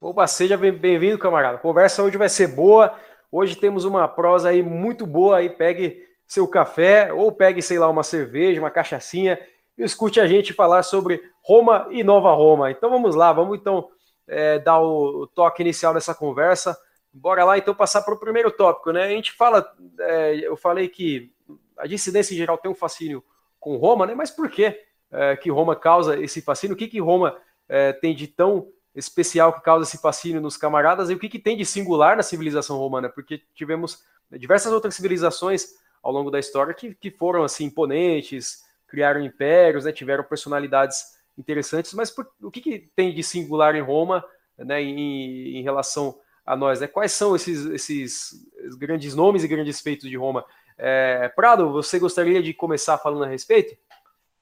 Opa, 0.00 0.26
seja 0.26 0.56
bem-vindo, 0.56 1.18
camarada. 1.18 1.56
A 1.56 1.60
conversa 1.60 2.02
hoje 2.02 2.16
vai 2.16 2.28
ser 2.28 2.48
boa. 2.48 2.98
Hoje 3.30 3.54
temos 3.54 3.84
uma 3.84 4.08
prosa 4.08 4.48
aí 4.48 4.60
muito 4.60 5.06
boa. 5.06 5.36
Aí 5.36 5.50
pegue 5.50 6.04
seu 6.32 6.48
café 6.48 7.12
ou 7.12 7.30
pegue, 7.30 7.60
sei 7.60 7.78
lá, 7.78 7.90
uma 7.90 8.02
cerveja, 8.02 8.58
uma 8.58 8.70
cachaçinha 8.70 9.38
e 9.76 9.82
escute 9.82 10.18
a 10.18 10.26
gente 10.26 10.54
falar 10.54 10.82
sobre 10.82 11.20
Roma 11.42 11.86
e 11.90 12.02
Nova 12.02 12.32
Roma. 12.32 12.70
Então 12.70 12.88
vamos 12.88 13.14
lá, 13.14 13.30
vamos 13.34 13.58
então 13.58 13.90
é, 14.26 14.58
dar 14.58 14.80
o, 14.80 15.26
toque 15.26 15.60
inicial 15.60 15.92
dessa 15.92 16.14
conversa. 16.14 16.74
Bora 17.12 17.44
lá 17.44 17.58
então 17.58 17.74
passar 17.74 18.00
para 18.00 18.14
o 18.14 18.18
primeiro 18.18 18.50
tópico, 18.50 18.92
né? 18.92 19.04
A 19.04 19.08
gente 19.10 19.30
fala, 19.30 19.70
é, 20.00 20.36
eu 20.36 20.56
falei 20.56 20.88
que 20.88 21.30
a 21.76 21.86
dissidência 21.86 22.32
em 22.32 22.38
geral 22.38 22.56
tem 22.56 22.70
um 22.70 22.74
fascínio 22.74 23.22
com 23.60 23.76
Roma, 23.76 24.06
né? 24.06 24.14
Mas 24.14 24.30
por 24.30 24.48
que, 24.48 24.74
é, 25.10 25.36
que 25.36 25.50
Roma 25.50 25.76
causa 25.76 26.18
esse 26.18 26.40
fascínio? 26.40 26.72
O 26.72 26.78
que, 26.78 26.88
que 26.88 26.98
Roma 26.98 27.36
é, 27.68 27.92
tem 27.92 28.14
de 28.14 28.26
tão 28.26 28.68
especial 28.94 29.52
que 29.52 29.60
causa 29.60 29.86
esse 29.86 30.00
fascínio 30.00 30.40
nos 30.40 30.56
camaradas 30.56 31.10
e 31.10 31.14
o 31.14 31.18
que, 31.18 31.28
que 31.28 31.38
tem 31.38 31.58
de 31.58 31.66
singular 31.66 32.16
na 32.16 32.22
civilização 32.22 32.78
romana? 32.78 33.10
Porque 33.10 33.42
tivemos 33.54 34.02
diversas 34.30 34.72
outras 34.72 34.94
civilizações 34.94 35.81
ao 36.02 36.12
longo 36.12 36.30
da 36.30 36.38
história 36.38 36.74
que, 36.74 36.94
que 36.94 37.10
foram 37.10 37.44
assim 37.44 37.64
imponentes, 37.64 38.62
criaram 38.88 39.22
impérios, 39.22 39.84
né? 39.84 39.92
Tiveram 39.92 40.24
personalidades 40.24 41.04
interessantes, 41.38 41.94
mas 41.94 42.10
por, 42.10 42.28
o 42.42 42.50
que, 42.50 42.60
que, 42.60 42.90
tem 42.94 43.14
de 43.14 43.22
singular 43.22 43.74
em 43.74 43.80
Roma 43.80 44.22
né, 44.58 44.82
em, 44.82 45.58
em 45.58 45.62
relação 45.62 46.18
a 46.44 46.54
nós? 46.54 46.80
Né? 46.80 46.86
Quais 46.86 47.12
são 47.12 47.34
esses, 47.34 47.64
esses 47.66 48.46
grandes 48.78 49.14
nomes 49.14 49.42
e 49.42 49.48
grandes 49.48 49.80
feitos 49.80 50.10
de 50.10 50.16
Roma? 50.16 50.44
É, 50.76 51.28
Prado, 51.28 51.72
você 51.72 51.98
gostaria 51.98 52.42
de 52.42 52.52
começar 52.52 52.98
falando 52.98 53.24
a 53.24 53.28
respeito? 53.28 53.76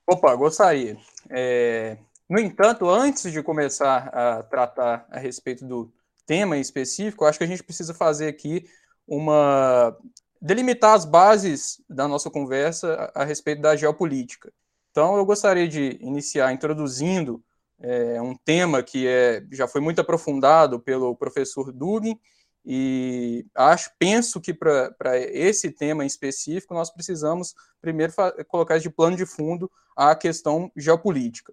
Opa, 0.07 0.35
gostaria. 0.35 0.97
É, 1.29 1.97
no 2.29 2.41
entanto, 2.41 2.89
antes 2.89 3.31
de 3.31 3.43
começar 3.43 4.09
a 4.09 4.43
tratar 4.43 5.07
a 5.11 5.19
respeito 5.19 5.65
do 5.65 5.93
tema 6.27 6.57
em 6.57 6.61
específico, 6.61 7.25
acho 7.25 7.39
que 7.39 7.45
a 7.45 7.47
gente 7.47 7.63
precisa 7.63 7.95
fazer 7.95 8.29
aqui 8.29 8.69
uma 9.07 9.97
delimitar 10.41 10.95
as 10.95 11.05
bases 11.05 11.83
da 11.89 12.09
nossa 12.09 12.31
conversa 12.31 13.13
a, 13.15 13.23
a 13.23 13.25
respeito 13.25 13.61
da 13.61 13.77
geopolítica. 13.77 14.53
Então, 14.91 15.17
eu 15.17 15.25
gostaria 15.25 15.69
de 15.69 15.99
iniciar 16.01 16.53
introduzindo 16.53 17.43
é, 17.79 18.21
um 18.21 18.37
tema 18.37 18.83
que 18.83 19.07
é, 19.07 19.45
já 19.51 19.69
foi 19.69 19.81
muito 19.81 20.01
aprofundado 20.01 20.81
pelo 20.81 21.15
professor 21.15 21.73
Dugin, 21.73 22.19
e 22.65 23.47
acho, 23.55 23.91
penso 23.99 24.41
que 24.41 24.53
para 24.53 25.19
esse 25.19 25.71
tema 25.71 26.05
em 26.05 26.07
específico, 26.07 26.75
nós 26.75 26.91
precisamos 26.91 27.55
primeiro 27.81 28.13
colocar 28.49 28.79
de 28.79 28.91
plano 28.91 29.17
de 29.17 29.25
fundo 29.25 29.71
a 29.97 30.15
questão 30.15 30.71
geopolítica. 30.77 31.53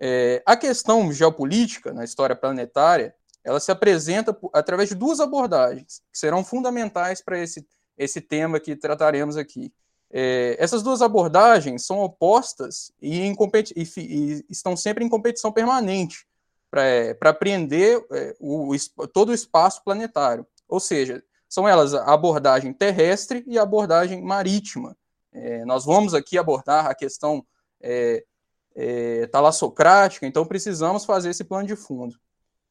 É, 0.00 0.40
a 0.46 0.56
questão 0.56 1.12
geopolítica 1.12 1.92
na 1.92 2.04
história 2.04 2.36
planetária, 2.36 3.14
ela 3.42 3.58
se 3.58 3.72
apresenta 3.72 4.36
através 4.52 4.88
de 4.88 4.94
duas 4.94 5.18
abordagens 5.18 6.02
que 6.12 6.18
serão 6.18 6.44
fundamentais 6.44 7.20
para 7.20 7.38
esse, 7.38 7.66
esse 7.98 8.20
tema 8.20 8.60
que 8.60 8.76
trataremos 8.76 9.36
aqui. 9.36 9.72
É, 10.10 10.56
essas 10.58 10.82
duas 10.82 11.02
abordagens 11.02 11.84
são 11.84 11.98
opostas 11.98 12.90
e, 13.00 13.20
em 13.20 13.36
e, 13.76 13.82
e 13.96 14.44
estão 14.48 14.76
sempre 14.76 15.04
em 15.04 15.08
competição 15.08 15.52
permanente 15.52 16.26
para 16.70 16.84
é, 16.84 17.18
apreender 17.22 18.02
é, 18.12 18.36
o, 18.40 18.74
todo 19.12 19.30
o 19.30 19.34
espaço 19.34 19.82
planetário. 19.84 20.46
Ou 20.68 20.80
seja, 20.80 21.22
são 21.48 21.68
elas 21.68 21.94
a 21.94 22.12
abordagem 22.12 22.72
terrestre 22.72 23.42
e 23.46 23.58
a 23.58 23.62
abordagem 23.62 24.22
marítima. 24.22 24.96
É, 25.32 25.64
nós 25.64 25.84
vamos 25.84 26.14
aqui 26.14 26.38
abordar 26.38 26.86
a 26.86 26.94
questão 26.94 27.44
é, 27.80 28.24
é, 28.74 29.26
talassocrática, 29.26 30.26
então 30.26 30.46
precisamos 30.46 31.04
fazer 31.04 31.30
esse 31.30 31.44
plano 31.44 31.66
de 31.66 31.76
fundo. 31.76 32.18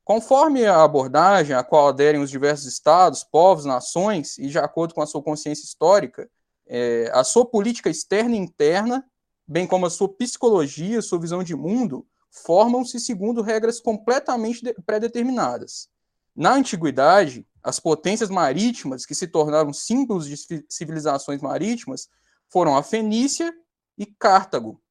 Conforme 0.08 0.66
a 0.66 0.82
abordagem 0.86 1.54
a 1.54 1.62
qual 1.62 1.90
aderem 1.90 2.22
os 2.22 2.30
diversos 2.30 2.66
estados, 2.66 3.26
povos, 3.26 3.66
nações, 3.66 4.38
e 4.38 4.48
de 4.48 4.58
acordo 4.58 4.94
com 4.94 5.02
a 5.02 5.06
sua 5.06 5.22
consciência 5.22 5.66
histórica, 5.66 6.30
é, 6.66 7.12
a 7.14 7.26
sua 7.26 7.46
política 7.46 7.90
externa 7.90 8.34
e 8.34 8.40
interna, 8.40 9.04
bem 9.46 9.68
como 9.68 9.86
a 9.86 9.90
sua 9.90 10.08
psicologia, 10.08 11.02
sua 11.02 11.20
visão 11.20 11.44
de 11.44 11.54
mundo, 11.54 12.08
formam-se 12.32 13.02
segundo 13.02 13.42
regras 13.42 13.82
completamente 13.82 14.74
pré-determinadas. 14.86 15.90
Na 16.34 16.54
antiguidade, 16.54 17.46
as 17.62 17.78
potências 17.78 18.30
marítimas 18.30 19.06
que 19.06 19.14
se 19.14 19.28
tornaram 19.28 19.74
símbolos 19.74 20.26
de 20.26 20.66
civilizações 20.70 21.42
marítimas 21.42 22.08
foram 22.48 22.78
a 22.78 22.82
Fenícia 22.82 23.54
e 23.98 24.06
Cartago. 24.06 24.82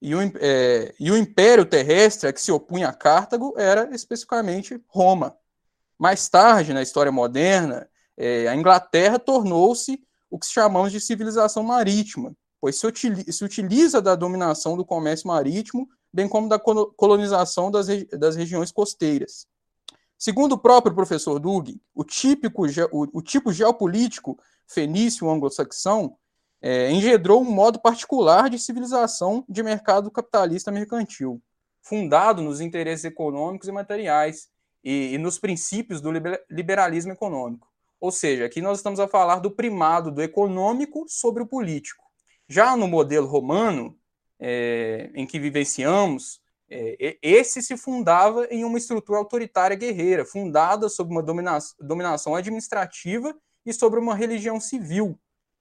E 0.00 0.14
o, 0.14 0.20
é, 0.20 0.94
e 0.98 1.10
o 1.10 1.16
império 1.16 1.64
terrestre 1.64 2.32
que 2.32 2.40
se 2.40 2.52
opunha 2.52 2.88
a 2.88 2.92
Cartago 2.92 3.54
era 3.56 3.92
especificamente 3.94 4.80
Roma. 4.86 5.36
Mais 5.98 6.28
tarde, 6.28 6.72
na 6.72 6.82
história 6.82 7.10
moderna, 7.10 7.88
é, 8.16 8.46
a 8.48 8.54
Inglaterra 8.54 9.18
tornou-se 9.18 10.00
o 10.30 10.38
que 10.38 10.46
chamamos 10.46 10.92
de 10.92 11.00
civilização 11.00 11.62
marítima, 11.62 12.32
pois 12.60 12.76
se, 12.76 12.86
utiliza, 12.86 13.32
se 13.32 13.44
utiliza 13.44 14.00
da 14.00 14.14
dominação 14.14 14.76
do 14.76 14.84
comércio 14.84 15.26
marítimo, 15.26 15.88
bem 16.12 16.28
como 16.28 16.48
da 16.48 16.58
colonização 16.58 17.70
das, 17.70 17.86
das 18.18 18.36
regiões 18.36 18.70
costeiras. 18.70 19.46
Segundo 20.18 20.52
o 20.52 20.58
próprio 20.58 20.94
professor 20.94 21.38
Dugin, 21.38 21.80
o, 21.94 22.04
típico, 22.04 22.66
o, 22.66 23.18
o 23.18 23.22
tipo 23.22 23.52
geopolítico 23.52 24.38
fenício 24.66 25.30
anglo-saxão 25.30 26.16
é, 26.60 26.90
engendrou 26.90 27.42
um 27.42 27.50
modo 27.50 27.80
particular 27.80 28.50
de 28.50 28.58
civilização 28.58 29.44
de 29.48 29.62
mercado 29.62 30.10
capitalista 30.10 30.70
mercantil, 30.70 31.40
fundado 31.80 32.42
nos 32.42 32.60
interesses 32.60 33.04
econômicos 33.04 33.68
e 33.68 33.72
materiais 33.72 34.48
e, 34.82 35.14
e 35.14 35.18
nos 35.18 35.38
princípios 35.38 36.00
do 36.00 36.10
liberalismo 36.50 37.12
econômico. 37.12 37.68
Ou 38.00 38.12
seja, 38.12 38.44
aqui 38.44 38.60
nós 38.60 38.78
estamos 38.78 39.00
a 39.00 39.08
falar 39.08 39.40
do 39.40 39.50
primado 39.50 40.10
do 40.10 40.22
econômico 40.22 41.04
sobre 41.08 41.42
o 41.42 41.46
político. 41.46 42.04
Já 42.48 42.76
no 42.76 42.86
modelo 42.86 43.26
romano, 43.26 43.96
é, 44.38 45.10
em 45.14 45.26
que 45.26 45.38
vivenciamos, 45.38 46.40
é, 46.70 47.18
esse 47.22 47.62
se 47.62 47.76
fundava 47.76 48.46
em 48.50 48.64
uma 48.64 48.78
estrutura 48.78 49.18
autoritária 49.18 49.76
guerreira, 49.76 50.24
fundada 50.24 50.88
sobre 50.88 51.12
uma 51.12 51.22
domina 51.22 51.58
dominação 51.80 52.34
administrativa 52.34 53.34
e 53.64 53.72
sobre 53.72 53.98
uma 53.98 54.14
religião 54.14 54.60
civil. 54.60 55.18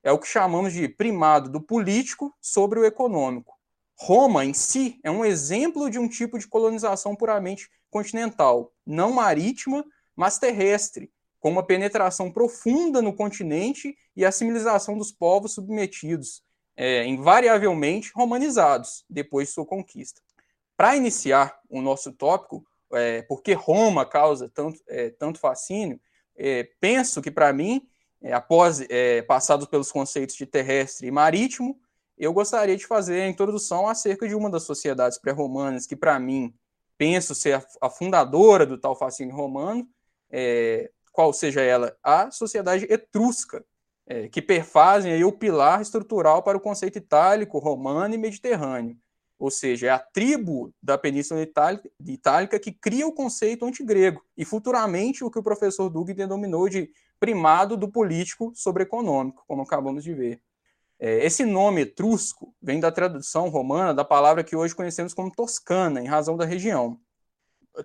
É 0.08 0.12
o 0.14 0.18
que 0.18 0.26
chamamos 0.26 0.72
de 0.72 0.88
primado 0.88 1.50
do 1.50 1.60
político 1.60 2.34
sobre 2.40 2.80
o 2.80 2.86
econômico. 2.86 3.60
Roma 3.94 4.46
em 4.46 4.54
si 4.54 5.02
é 5.04 5.12
um 5.12 5.26
exemplo 5.26 5.90
de 5.90 6.00
um 6.00 6.08
tipo 6.08 6.40
de 6.40 6.48
colonização 6.48 7.14
puramente 7.14 7.70
continental, 7.90 8.72
não 8.86 9.12
marítima, 9.12 9.84
mas 10.16 10.40
terrestre, 10.40 11.12
com 11.42 11.50
uma 11.50 11.62
penetração 11.62 12.32
profunda 12.32 13.02
no 13.02 13.14
continente 13.14 13.98
e 14.16 14.24
a 14.24 14.32
civilização 14.32 14.98
dos 14.98 15.12
povos 15.12 15.56
submetidos, 15.56 16.42
é, 16.78 17.04
invariavelmente 17.06 18.10
romanizados 18.16 19.04
depois 19.10 19.50
de 19.50 19.56
sua 19.56 19.66
conquista. 19.66 20.22
Para 20.78 20.96
iniciar 20.96 21.60
o 21.70 21.82
nosso 21.82 22.14
tópico, 22.14 22.66
é, 22.94 23.24
porque 23.24 23.52
Roma 23.52 24.06
causa 24.06 24.50
tanto, 24.56 24.80
é, 24.88 25.10
tanto 25.10 25.38
fascínio, 25.38 26.00
é, 26.38 26.64
penso 26.80 27.22
que, 27.22 27.30
para 27.30 27.52
mim, 27.52 27.86
é, 28.22 28.34
após 28.34 28.82
é, 28.90 29.22
passados 29.22 29.68
pelos 29.68 29.92
conceitos 29.92 30.36
de 30.36 30.46
terrestre 30.46 31.08
e 31.08 31.12
marítimo, 31.12 31.80
eu 32.18 32.34
gostaria 32.34 32.76
de 32.76 32.88
fazer 32.88 33.22
a 33.22 33.28
introdução 33.28 33.88
acerca 33.88 34.28
de 34.28 34.34
uma 34.34 34.50
das 34.50 34.64
sociedades 34.64 35.18
pré-romanas 35.20 35.86
que, 35.86 35.96
para 35.96 36.20
mim, 36.20 36.54
penso 36.98 37.36
ser 37.36 37.54
a, 37.54 37.66
a, 37.82 37.90
fundadora 37.90 38.66
do 38.66 38.78
tal 38.78 38.96
fascínio 38.96 39.36
romano, 39.36 39.88
é, 40.32 40.90
qual 41.12 41.32
seja 41.32 41.62
ela, 41.62 41.96
a 42.04 42.32
sociedade 42.32 42.86
etrusca, 42.90 43.64
é, 44.08 44.28
que 44.30 44.42
perfazem 44.42 45.12
aí 45.12 45.24
o 45.24 45.32
pilar 45.32 45.82
estrutural 45.82 46.42
para 46.42 46.58
o 46.58 46.62
conceito 46.62 46.98
itálico, 46.98 47.60
romano 47.60 48.16
e 48.16 48.18
mediterrâneo. 48.18 48.98
Ou 49.38 49.52
seja, 49.52 49.88
é 49.88 49.90
a 49.92 50.00
tribo 50.00 50.74
da 50.82 50.98
Península 50.98 51.42
Itálica, 51.42 51.90
Itálica 52.04 52.60
que 52.60 52.72
cria 52.72 53.06
o 53.06 53.14
conceito 53.14 53.66
antigrego 53.66 54.24
e 54.36 54.44
futuramente 54.44 55.24
o 55.24 55.30
que 55.30 55.38
o 55.38 55.44
professor 55.44 55.90
Dugin 55.90 56.16
denominou 56.16 56.68
de 56.68 56.90
primado 57.20 57.76
do 57.76 57.88
político 57.88 58.52
sobre 58.56 58.84
econômico, 58.84 59.44
como 59.48 59.62
acabamos 59.62 60.04
de 60.04 60.14
ver. 60.14 60.42
É, 61.00 61.26
esse 61.26 61.46
nome 61.46 61.82
etrusco 61.82 62.54
vem 62.62 62.80
da 62.80 62.92
tradução 62.92 63.50
romana 63.50 63.94
da 63.94 64.04
palavra 64.04 64.44
que 64.44 64.56
hoje 64.56 64.76
conhecemos 64.76 65.14
como 65.14 65.32
Toscana, 65.32 66.02
em 66.02 66.08
razão 66.08 66.36
da 66.36 66.46
região. 66.46 67.00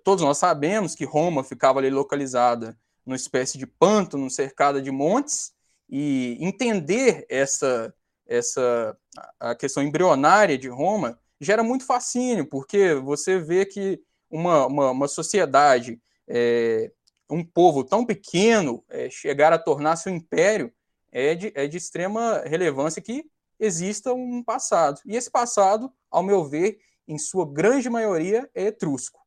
Todos 0.02 0.24
nós 0.24 0.38
sabemos 0.38 0.94
que 0.94 1.04
Roma 1.04 1.44
ficava 1.44 1.78
ali 1.78 1.90
localizada 1.90 2.78
numa 3.04 3.16
espécie 3.16 3.58
de 3.58 3.66
pântano 3.66 4.30
cercada 4.30 4.80
de 4.80 4.90
montes, 4.90 5.52
e 5.94 6.38
entender 6.40 7.26
essa, 7.28 7.94
essa 8.26 8.96
a 9.38 9.54
questão 9.54 9.82
embrionária 9.82 10.56
de 10.56 10.66
Roma 10.66 11.18
gera 11.38 11.62
muito 11.62 11.84
fascínio, 11.84 12.46
porque 12.46 12.94
você 12.94 13.38
vê 13.38 13.66
que 13.66 14.00
uma, 14.30 14.66
uma, 14.66 14.90
uma 14.90 15.06
sociedade, 15.06 16.00
é, 16.26 16.90
um 17.32 17.44
povo 17.44 17.84
tão 17.84 18.04
pequeno, 18.04 18.84
é, 18.88 19.08
chegar 19.10 19.52
a 19.52 19.58
tornar-se 19.58 20.08
um 20.08 20.14
império 20.14 20.72
é 21.10 21.34
de, 21.34 21.52
é 21.54 21.66
de 21.66 21.76
extrema 21.76 22.42
relevância 22.44 23.02
que 23.02 23.24
exista 23.58 24.12
um 24.12 24.42
passado. 24.42 25.00
E 25.06 25.16
esse 25.16 25.30
passado, 25.30 25.92
ao 26.10 26.22
meu 26.22 26.44
ver, 26.44 26.78
em 27.06 27.18
sua 27.18 27.50
grande 27.50 27.90
maioria, 27.90 28.48
é 28.54 28.64
etrusco 28.64 29.22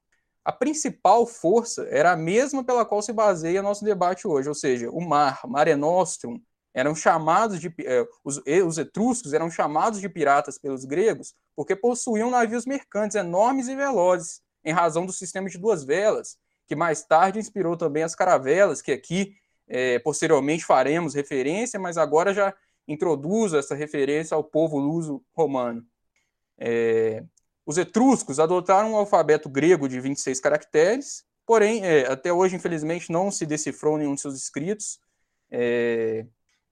a 0.46 0.52
principal 0.52 1.26
força 1.26 1.88
era 1.90 2.12
a 2.12 2.16
mesma 2.16 2.64
pela 2.64 2.86
qual 2.86 3.02
se 3.02 3.12
baseia 3.12 3.64
nosso 3.64 3.84
debate 3.84 4.28
hoje, 4.28 4.48
ou 4.48 4.54
seja, 4.54 4.92
o 4.92 5.02
mar, 5.02 5.42
Mare 5.48 5.76
Nostrum, 5.76 6.40
eram 6.72 6.94
chamados 6.94 7.60
de 7.60 7.74
eh, 7.80 8.06
os, 8.24 8.40
os, 8.64 8.78
etruscos 8.78 9.34
eram 9.34 9.50
chamados 9.50 10.00
de 10.00 10.08
piratas 10.08 10.60
pelos 10.60 10.86
gregos 10.86 11.34
porque 11.56 11.76
possuíam 11.76 12.30
navios 12.30 12.66
mercantes 12.66 13.16
enormes 13.16 13.68
e 13.68 13.76
velozes, 13.76 14.42
em 14.64 14.72
razão 14.72 15.06
do 15.06 15.14
sistema 15.14 15.50
de 15.50 15.58
duas 15.58 15.84
velas, 15.84 16.38
que 16.68 16.76
mais 16.76 17.04
tarde 17.04 17.40
inspirou 17.40 17.78
também 17.78 18.04
as 18.04 18.16
caravelas, 18.16 18.82
que 18.82 18.92
aqui 18.92 19.36
eh, 19.68 20.00
posteriormente 20.00 20.66
faremos 20.66 21.14
referência, 21.14 21.80
mas 21.80 21.98
agora 21.98 22.34
já 22.34 22.54
introduzo 22.88 23.58
essa 23.58 23.76
referência 23.76 24.36
ao 24.36 24.44
povo 24.44 24.78
luso 24.78 25.24
romano. 25.34 25.86
É, 26.58 27.24
os 27.66 27.78
etruscos 27.78 28.40
adotaram 28.40 28.92
um 28.92 28.96
alfabeto 28.96 29.50
grego 29.50 29.90
de 29.90 30.00
26 30.00 30.40
caracteres, 30.40 31.26
porém, 31.46 31.84
é, 31.84 32.08
até 32.08 32.32
hoje, 32.32 32.56
infelizmente, 32.56 33.12
não 33.12 33.32
se 33.32 33.46
decifrou 33.46 33.98
nenhum 33.98 34.16
de 34.16 34.22
seus 34.22 34.36
escritos. 34.36 35.00
É, 35.52 36.26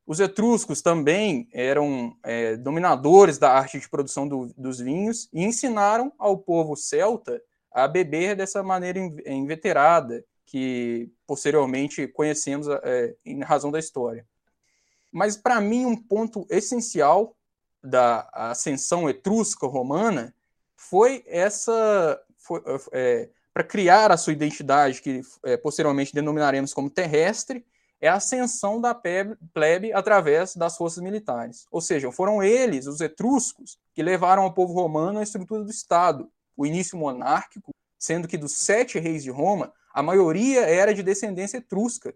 Os 0.06 0.20
etruscos 0.20 0.82
também 0.82 1.48
eram 1.52 2.16
é, 2.24 2.56
dominadores 2.58 3.38
da 3.38 3.52
arte 3.52 3.80
de 3.80 3.90
produção 3.90 4.28
do, 4.28 4.54
dos 4.58 4.80
vinhos 4.80 5.30
e 5.34 5.44
ensinaram 5.44 6.14
ao 6.20 6.38
povo 6.38 6.76
celta 6.76 7.42
a 7.74 7.88
beber 7.88 8.36
dessa 8.36 8.62
maneira 8.62 9.00
inveterada, 9.26 10.24
que 10.46 11.12
posteriormente 11.26 12.08
conhecemos 12.08 12.68
é, 12.68 13.16
em 13.26 13.42
razão 13.42 13.72
da 13.72 13.80
história. 13.80 14.26
Mas, 15.12 15.36
para 15.36 15.60
mim, 15.60 15.86
um 15.86 15.96
ponto 15.96 16.46
essencial 16.50 17.36
da 17.84 18.30
ascensão 18.32 19.10
etrusca 19.10 19.68
romana 19.68 20.34
foi 20.76 21.24
essa. 21.28 22.22
É, 22.92 23.30
para 23.54 23.64
criar 23.64 24.12
a 24.12 24.18
sua 24.18 24.34
identidade, 24.34 25.02
que 25.02 25.22
é, 25.44 25.56
posteriormente 25.56 26.14
denominaremos 26.14 26.74
como 26.74 26.90
terrestre, 26.90 27.64
é 28.02 28.10
a 28.10 28.16
ascensão 28.16 28.82
da 28.82 28.94
plebe 28.94 29.94
através 29.94 30.56
das 30.56 30.76
forças 30.76 31.02
militares. 31.04 31.68
Ou 31.72 31.80
seja, 31.80 32.12
foram 32.12 32.44
eles, 32.44 32.88
os 32.88 33.00
etruscos, 33.00 33.78
que 33.94 34.04
levaram 34.04 34.44
ao 34.44 34.54
povo 34.54 34.74
romano 34.74 35.20
a 35.20 35.24
estrutura 35.24 35.64
do 35.64 35.70
Estado, 35.70 36.30
o 36.56 36.66
início 36.66 36.98
monárquico, 36.98 37.72
sendo 37.98 38.28
que 38.28 38.38
dos 38.38 38.54
sete 38.54 39.00
reis 39.00 39.24
de 39.24 39.32
Roma, 39.32 39.74
a 39.94 40.04
maioria 40.04 40.62
era 40.62 40.94
de 40.94 41.04
descendência 41.04 41.58
etrusca. 41.58 42.14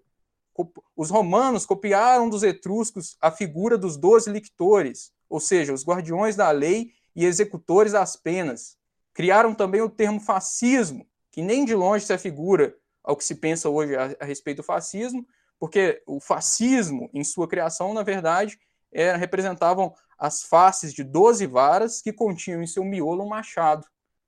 Os 0.96 1.10
romanos 1.10 1.65
copiaram 1.65 2.29
dos 2.29 2.44
etruscos 2.44 3.15
a 3.22 3.32
figura 3.32 3.77
dos 3.77 3.96
doze 3.96 4.32
lictores, 4.32 5.12
ou 5.29 5.39
seja, 5.39 5.74
os 5.74 5.86
guardiões 5.86 6.36
da 6.36 6.50
lei 6.50 6.91
e 7.15 7.25
executores 7.25 7.94
das 7.94 8.15
penas. 8.15 8.77
Criaram 9.13 9.53
também 9.53 9.82
o 9.82 9.89
termo 9.89 10.20
fascismo, 10.20 11.08
que 11.32 11.41
nem 11.41 11.65
de 11.65 11.75
longe 11.75 12.06
se 12.06 12.13
afigura 12.13 12.75
ao 13.03 13.15
que 13.15 13.24
se 13.24 13.36
pensa 13.36 13.70
hoje 13.70 13.96
a, 13.96 14.15
a 14.20 14.25
respeito 14.25 14.58
do 14.58 14.63
fascismo, 14.63 15.25
porque 15.60 16.01
o 16.06 16.20
fascismo, 16.20 17.10
em 17.13 17.24
sua 17.24 17.48
criação, 17.48 17.94
na 17.94 18.03
verdade, 18.03 18.60
era, 18.91 19.17
representavam 19.17 19.94
as 20.17 20.44
faces 20.44 20.94
de 20.94 21.03
12 21.03 21.46
varas 21.46 22.01
que 22.01 22.12
continham 22.12 22.62
em 22.62 22.67
seu 22.67 22.84
miolo 22.84 23.24
um 23.24 23.29
machado. 23.29 23.88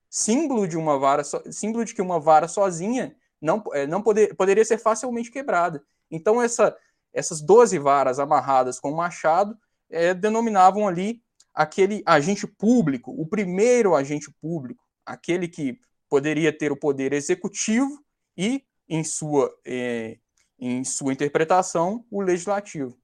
Símbolo 0.10 0.68
de 0.68 0.78
uma 0.78 0.98
vara, 0.98 1.24
símbolo 1.24 1.86
de 1.86 1.94
que 1.94 2.02
uma 2.02 2.20
vara 2.20 2.48
sozinha 2.48 3.16
não, 3.42 3.64
é, 3.74 3.86
não 3.86 4.02
poder, 4.02 4.36
poderia 4.36 4.66
ser 4.66 4.78
facilmente 4.78 5.32
quebrada. 5.32 5.84
Então, 6.10 6.42
essa, 6.42 6.76
essas 7.14 7.42
12 7.42 7.78
varas 7.78 8.20
amarradas 8.20 8.80
com 8.80 8.92
um 8.92 8.96
machado 8.96 9.58
é, 9.90 10.14
denominavam 10.14 10.88
ali 10.88 11.22
aquele 11.54 12.02
agente 12.06 12.48
público, 12.48 13.12
o 13.12 13.26
primeiro 13.26 13.96
agente 13.96 14.32
público, 14.42 14.84
aquele 15.06 15.48
que 15.48 15.80
poderia 16.10 16.52
ter 16.52 16.72
o 16.72 16.78
poder 16.78 17.14
executivo 17.14 18.04
e, 18.36 18.64
em 18.88 19.04
sua 19.04 19.54
é, 19.66 20.18
em 20.60 20.84
sua 20.84 21.14
interpretação, 21.14 22.06
o 22.12 22.22
legislativo. 22.22 22.98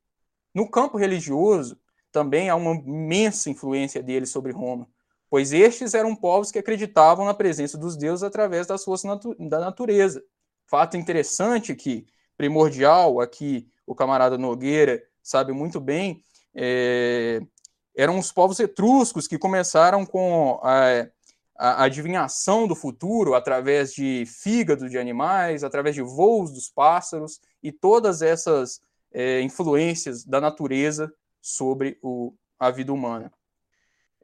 No 0.53 0.69
campo 0.69 0.97
religioso, 0.97 1.79
também 2.11 2.49
há 2.49 2.55
uma 2.55 2.75
imensa 2.75 3.49
influência 3.49 4.03
deles 4.03 4.29
sobre 4.29 4.51
Roma, 4.51 4.87
pois 5.35 5.51
estes 5.51 5.93
eram 5.93 6.15
povos 6.15 6.49
que 6.49 6.59
acreditavam 6.59 7.25
na 7.25 7.33
presença 7.33 7.77
dos 7.77 7.97
deuses 7.97 8.23
através 8.23 8.65
das 8.65 8.85
forças 8.85 9.03
natu 9.03 9.35
da 9.37 9.59
natureza. 9.59 10.23
Fato 10.65 10.95
interessante 10.95 11.75
que, 11.75 12.07
primordial, 12.37 13.19
aqui 13.19 13.69
o 13.85 13.93
camarada 13.93 14.37
Nogueira 14.37 15.03
sabe 15.21 15.51
muito 15.51 15.81
bem, 15.81 16.23
é, 16.55 17.41
eram 17.97 18.17
os 18.17 18.31
povos 18.31 18.61
etruscos 18.61 19.27
que 19.27 19.37
começaram 19.37 20.05
com 20.05 20.57
a, 20.63 21.05
a 21.57 21.83
adivinhação 21.83 22.65
do 22.65 22.73
futuro 22.73 23.35
através 23.35 23.93
de 23.93 24.23
fígado 24.25 24.89
de 24.89 24.97
animais, 24.97 25.65
através 25.65 25.95
de 25.95 26.01
voos 26.01 26.49
dos 26.49 26.69
pássaros 26.69 27.41
e 27.61 27.73
todas 27.73 28.21
essas 28.21 28.79
é, 29.11 29.41
influências 29.41 30.23
da 30.23 30.39
natureza 30.39 31.13
sobre 31.41 31.99
o, 32.01 32.33
a 32.57 32.71
vida 32.71 32.93
humana. 32.93 33.29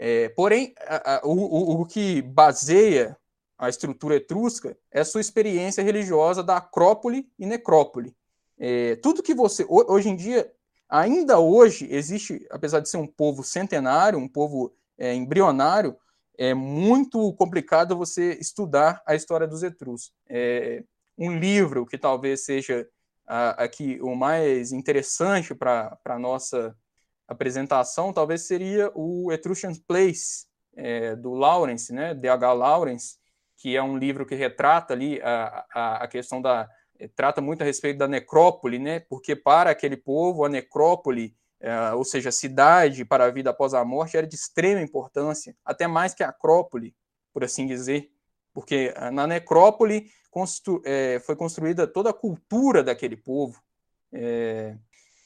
É, 0.04 0.30
porém, 0.30 0.74
a, 0.80 1.18
a, 1.18 1.22
o, 1.24 1.82
o, 1.82 1.86
que 1.86 2.24
baseia 2.24 3.16
a 3.56 3.70
estrutura 3.70 4.16
etrusca 4.16 4.76
é 4.92 5.02
a 5.02 5.06
sua 5.06 5.22
experiência 5.22 5.84
religiosa 5.84 6.42
da 6.42 6.58
Acrópole 6.58 7.32
e 7.38 7.46
Necrópole. 7.46 8.16
É, 8.58 8.96
tudo 8.96 9.22
que 9.22 9.36
você. 9.36 9.64
Hoje 9.70 10.10
em 10.10 10.16
dia, 10.16 10.52
ainda 10.90 11.38
hoje, 11.38 11.88
existe, 11.92 12.44
apesar 12.50 12.80
de 12.80 12.90
ser 12.90 12.98
um 12.98 13.06
povo 13.06 13.44
centenário, 13.44 14.18
um 14.18 14.28
povo 14.28 14.74
é, 14.98 15.14
embrionário, 15.14 15.96
é 16.36 16.52
muito 16.56 17.32
complicado 17.34 17.96
você 17.96 18.34
estudar 18.42 19.04
a 19.06 19.14
história 19.14 19.48
dos 19.48 19.62
etruscos. 19.62 20.12
É 20.28 20.84
um 21.16 21.38
livro 21.38 21.86
que 21.86 21.96
talvez 22.00 22.44
seja 22.44 22.90
aqui 23.28 24.00
o 24.02 24.16
mais 24.16 24.72
interessante 24.72 25.54
para 25.54 25.96
a 26.06 26.18
nossa 26.18 26.76
apresentação, 27.32 28.14
talvez 28.14 28.48
seria 28.48 28.92
o 28.96 29.32
Etruscan 29.32 29.74
Place, 29.88 30.46
é, 30.76 31.16
do 31.16 31.34
Lawrence, 31.34 31.94
né, 31.94 32.14
D.H. 32.14 32.54
Lawrence, 32.54 33.18
que 33.58 33.76
é 33.76 33.84
um 33.84 33.98
livro 33.98 34.26
que 34.26 34.36
retrata 34.36 34.94
ali 34.94 35.22
a, 35.22 35.66
a, 35.74 36.04
a 36.04 36.08
questão 36.08 36.42
da... 36.42 36.70
É, 37.00 37.08
trata 37.08 37.42
muito 37.42 37.62
a 37.62 37.66
respeito 37.66 37.98
da 37.98 38.08
necrópole, 38.08 38.80
né, 38.80 39.00
porque 39.02 39.36
para 39.36 39.70
aquele 39.72 39.98
povo 39.98 40.46
a 40.46 40.50
necrópole 40.50 41.36
é, 41.62 41.94
ou 41.94 42.04
seja, 42.04 42.30
a 42.30 42.32
cidade 42.32 43.06
para 43.06 43.26
a 43.26 43.30
vida 43.30 43.52
após 43.52 43.76
a 43.76 43.86
morte 43.86 44.18
era 44.18 44.26
de 44.26 44.36
extrema 44.36 44.82
importância, 44.82 45.56
até 45.64 45.86
mais 45.86 46.14
que 46.14 46.24
a 46.24 46.30
Acrópole, 46.30 46.96
por 47.32 47.44
assim 47.44 47.68
dizer, 47.68 48.10
porque 48.52 48.92
é, 48.96 49.12
na 49.12 49.28
necrópole 49.28 50.10
constru 50.32 50.82
é, 50.84 51.20
foi 51.20 51.36
construída 51.36 51.86
toda 51.86 52.10
a 52.10 52.14
cultura 52.14 52.84
daquele 52.84 53.16
povo. 53.16 53.62
É, 54.12 54.76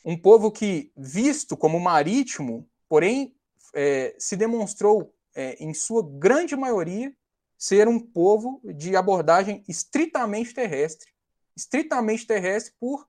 um 0.05 0.15
povo 0.17 0.51
que, 0.51 0.91
visto 0.95 1.57
como 1.57 1.79
marítimo, 1.79 2.69
porém, 2.87 3.35
é, 3.73 4.15
se 4.17 4.37
demonstrou, 4.37 5.11
é, 5.33 5.55
em 5.61 5.73
sua 5.73 6.07
grande 6.07 6.55
maioria, 6.55 7.11
ser 7.57 7.87
um 7.87 7.99
povo 7.99 8.61
de 8.63 8.95
abordagem 8.95 9.63
estritamente 9.67 10.53
terrestre. 10.53 11.11
Estritamente 11.55 12.27
terrestre 12.27 12.73
por 12.79 13.07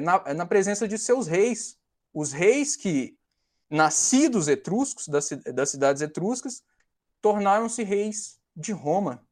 na, 0.00 0.32
na 0.32 0.46
presença 0.46 0.86
de 0.86 0.96
seus 0.96 1.26
reis, 1.26 1.76
os 2.14 2.30
reis 2.30 2.76
que, 2.76 3.18
nascidos 3.68 4.46
etruscos, 4.46 5.08
das, 5.08 5.28
das 5.52 5.70
cidades 5.70 6.00
etruscas, 6.00 6.62
tornaram-se 7.20 7.82
reis 7.82 8.38
de 8.54 8.72
Roma. 8.72 9.26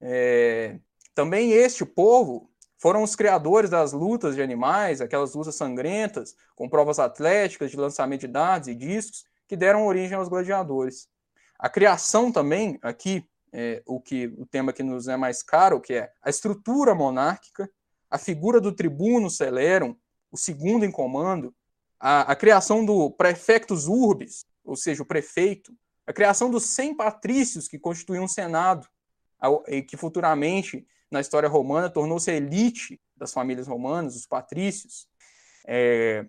É, 0.00 0.78
também 1.14 1.52
este 1.52 1.84
povo 1.84 2.50
foram 2.86 3.02
os 3.02 3.16
criadores 3.16 3.68
das 3.68 3.92
lutas 3.92 4.36
de 4.36 4.42
animais, 4.42 5.00
aquelas 5.00 5.34
lutas 5.34 5.56
sangrentas, 5.56 6.36
com 6.54 6.68
provas 6.68 7.00
atléticas 7.00 7.72
de 7.72 7.76
lançamento 7.76 8.20
de 8.20 8.28
dados 8.28 8.68
e 8.68 8.76
discos, 8.76 9.24
que 9.48 9.56
deram 9.56 9.84
origem 9.84 10.16
aos 10.16 10.28
gladiadores. 10.28 11.08
A 11.58 11.68
criação 11.68 12.30
também, 12.30 12.78
aqui, 12.80 13.28
é, 13.52 13.82
o, 13.84 14.00
que, 14.00 14.28
o 14.38 14.46
tema 14.46 14.72
que 14.72 14.84
nos 14.84 15.08
é 15.08 15.16
mais 15.16 15.42
caro, 15.42 15.80
que 15.80 15.94
é 15.94 16.12
a 16.22 16.30
estrutura 16.30 16.94
monárquica, 16.94 17.68
a 18.08 18.18
figura 18.18 18.60
do 18.60 18.70
tribuno 18.70 19.28
celerum, 19.28 19.96
o 20.30 20.36
segundo 20.36 20.84
em 20.84 20.92
comando, 20.92 21.52
a, 21.98 22.20
a 22.30 22.36
criação 22.36 22.84
do 22.84 23.10
prefectus 23.10 23.88
urbis, 23.88 24.46
ou 24.64 24.76
seja, 24.76 25.02
o 25.02 25.06
prefeito, 25.06 25.72
a 26.06 26.12
criação 26.12 26.48
dos 26.48 26.66
100 26.66 26.94
patrícios 26.94 27.66
que 27.66 27.80
constituíam 27.80 28.26
um 28.26 28.28
senado, 28.28 28.86
que 29.88 29.96
futuramente, 29.96 30.86
na 31.10 31.20
história 31.20 31.48
romana, 31.48 31.90
tornou-se 31.90 32.30
a 32.30 32.34
elite 32.34 33.00
das 33.16 33.32
famílias 33.32 33.66
romanas, 33.66 34.16
os 34.16 34.26
patrícios. 34.26 35.08
É, 35.66 36.26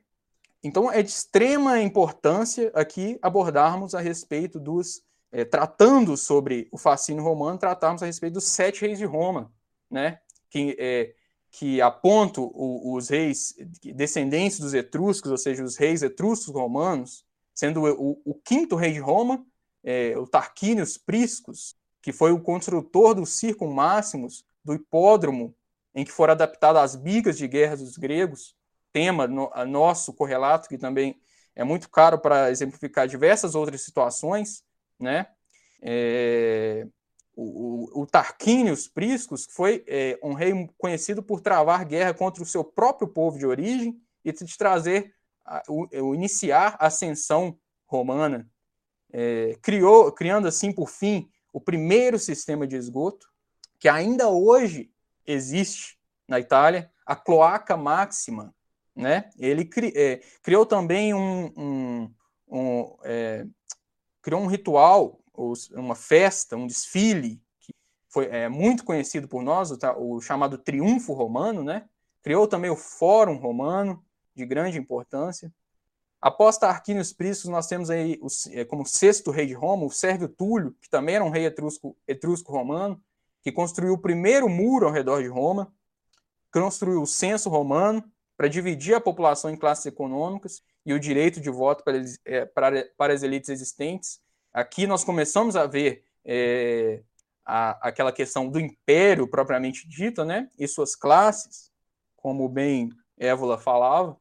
então, 0.64 0.92
é 0.92 1.02
de 1.02 1.10
extrema 1.10 1.80
importância 1.82 2.72
aqui 2.74 3.18
abordarmos 3.22 3.94
a 3.96 4.00
respeito 4.00 4.60
dos. 4.60 5.06
É, 5.30 5.44
tratando 5.44 6.16
sobre 6.16 6.70
o 6.72 6.78
fascínio 6.78 7.22
romano, 7.22 7.60
tratarmos 7.60 8.02
a 8.02 8.06
respeito 8.06 8.36
dos 8.36 8.46
sete 8.46 8.82
reis 8.82 8.98
de 8.98 9.04
Roma, 9.04 9.52
né? 9.92 10.20
Que 10.50 10.76
é, 10.80 11.14
que 11.52 11.82
apontam 11.82 12.52
os 12.54 13.10
reis 13.10 13.56
descendentes 13.96 14.60
dos 14.60 14.74
etruscos, 14.74 15.32
ou 15.32 15.38
seja, 15.38 15.64
os 15.64 15.76
reis 15.76 16.04
etruscos 16.04 16.54
romanos, 16.54 17.26
sendo 17.54 17.84
o, 17.84 18.22
o 18.24 18.36
quinto 18.36 18.76
rei 18.76 18.94
de 18.94 19.00
Roma, 19.00 19.44
é, 19.84 20.18
o 20.18 20.28
Tarquinius 20.28 20.98
Priscus, 20.98 21.76
que 22.02 22.12
foi 22.12 22.32
o 22.32 22.42
construtor 22.42 23.16
do 23.16 23.26
Circo 23.26 23.66
Máximos, 23.68 24.46
do 24.68 24.74
hipódromo, 24.74 25.56
em 25.96 26.04
que 26.04 26.12
foram 26.12 26.34
adaptadas 26.34 26.84
as 26.84 26.96
bigas 26.96 27.38
de 27.38 27.48
guerra 27.48 27.78
dos 27.78 27.98
gregos, 27.98 28.56
tema 28.92 29.26
no, 29.28 29.50
nosso 29.66 30.14
correlato, 30.14 30.68
que 30.68 30.78
também 30.78 31.20
é 31.56 31.64
muito 31.64 31.90
caro 31.90 32.20
para 32.20 32.52
exemplificar 32.52 33.08
diversas 33.08 33.56
outras 33.56 33.82
situações, 33.82 34.64
né? 35.00 35.28
É, 35.82 36.86
o, 37.36 38.02
o, 38.02 38.06
Tarquinius 38.06 38.88
Priscus 38.88 39.48
foi 39.50 39.84
é, 39.88 40.20
um 40.24 40.34
rei 40.34 40.52
conhecido 40.78 41.22
por 41.24 41.40
travar 41.40 41.86
guerra 41.86 42.14
contra 42.14 42.42
o 42.44 42.46
seu 42.46 42.64
próprio 42.64 43.08
povo 43.08 43.38
de 43.38 43.46
origem 43.46 44.00
e 44.26 44.32
de 44.32 44.58
trazer, 44.58 45.14
a, 45.46 45.64
o, 45.70 45.88
o, 46.02 46.16
iniciar 46.16 46.76
a 46.80 46.88
ascensão 46.88 47.58
romana. 47.86 48.48
É, 49.14 49.58
criou, 49.62 50.12
criando 50.12 50.48
assim, 50.48 50.72
por 50.72 50.90
fim, 50.90 51.30
o 51.54 51.62
primeiro 51.62 52.20
sistema 52.20 52.68
de 52.68 52.76
esgoto, 52.76 53.28
que 53.80 53.88
ainda 53.88 54.30
hoje 54.30 54.92
existe 55.26 55.98
na 56.28 56.40
Itália, 56.40 56.92
a 57.06 57.16
cloaca 57.16 57.78
máxima, 57.78 58.54
né? 58.96 59.30
Ele 59.38 59.64
cri, 59.64 59.94
é, 59.96 60.22
criou 60.42 60.66
também 60.66 61.14
um, 61.14 61.54
um, 61.56 62.14
um 62.48 62.98
é, 63.04 63.46
criou 64.22 64.42
um 64.42 64.48
ritual, 64.48 65.20
uma 65.74 65.96
festa, 65.96 66.58
um 66.58 66.68
desfile 66.68 67.42
que 67.60 67.74
foi 68.10 68.26
é, 68.26 68.50
muito 68.50 68.84
conhecido 68.84 69.28
por 69.28 69.44
nós, 69.44 69.72
o, 69.72 69.78
o 69.98 70.22
chamado 70.22 70.58
Triunfo 70.58 71.14
Romano, 71.14 71.64
né? 71.64 71.88
Criou 72.22 72.48
também 72.48 72.70
o 72.70 72.76
Fórum 72.76 73.38
Romano, 73.38 74.04
de 74.36 74.46
grande 74.46 74.78
importância. 74.78 75.52
Após 76.22 76.58
Tarquinius 76.58 77.14
Priscus, 77.14 77.50
nós 77.50 77.68
temos 77.68 77.90
aí 77.90 78.20
o, 78.22 78.28
é, 78.52 78.66
como 78.66 78.86
sexto 78.86 79.32
rei 79.32 79.46
de 79.46 79.54
Roma, 79.54 79.86
o 79.86 79.92
Sérvio 79.92 80.28
Túlio, 80.28 80.76
que 80.82 80.90
também 80.90 81.16
era 81.16 81.24
um 81.24 81.30
rei 81.30 81.46
etrusco, 81.46 81.96
etrusco 82.08 82.52
romano, 82.52 83.02
que 83.42 83.52
construiu 83.52 83.94
o 83.94 83.98
primeiro 83.98 84.50
muro 84.50 84.88
ao 84.88 84.92
redor 84.92 85.22
de 85.22 85.28
Roma, 85.28 85.74
construiu 86.52 87.02
o 87.02 87.08
censo 87.08 87.50
romano 87.50 88.04
para 88.36 88.48
dividir 88.48 88.96
a 88.96 89.02
população 89.02 89.50
em 89.50 89.58
classes 89.58 89.86
econômicas 89.86 90.62
e 90.86 90.94
o 90.94 91.00
direito 91.00 91.42
de 91.42 91.50
voto 91.50 91.84
para, 91.84 92.04
é, 92.26 92.46
para, 92.46 92.90
para 92.98 93.14
as 93.14 93.24
elites 93.24 93.50
existentes. 93.50 94.20
Aqui 94.54 94.88
nós 94.88 95.04
começamos 95.04 95.56
a 95.56 95.66
ver 95.66 96.04
é, 96.24 97.02
a, 97.46 97.88
aquela 97.88 98.12
questão 98.12 98.50
do 98.50 98.60
império 98.60 99.28
propriamente 99.28 99.88
dita, 99.88 100.26
né, 100.26 100.50
e 100.58 100.68
suas 100.68 100.96
classes, 100.96 101.72
como 102.16 102.48
bem 102.50 102.90
Évola 103.18 103.58
falava. 103.58 104.18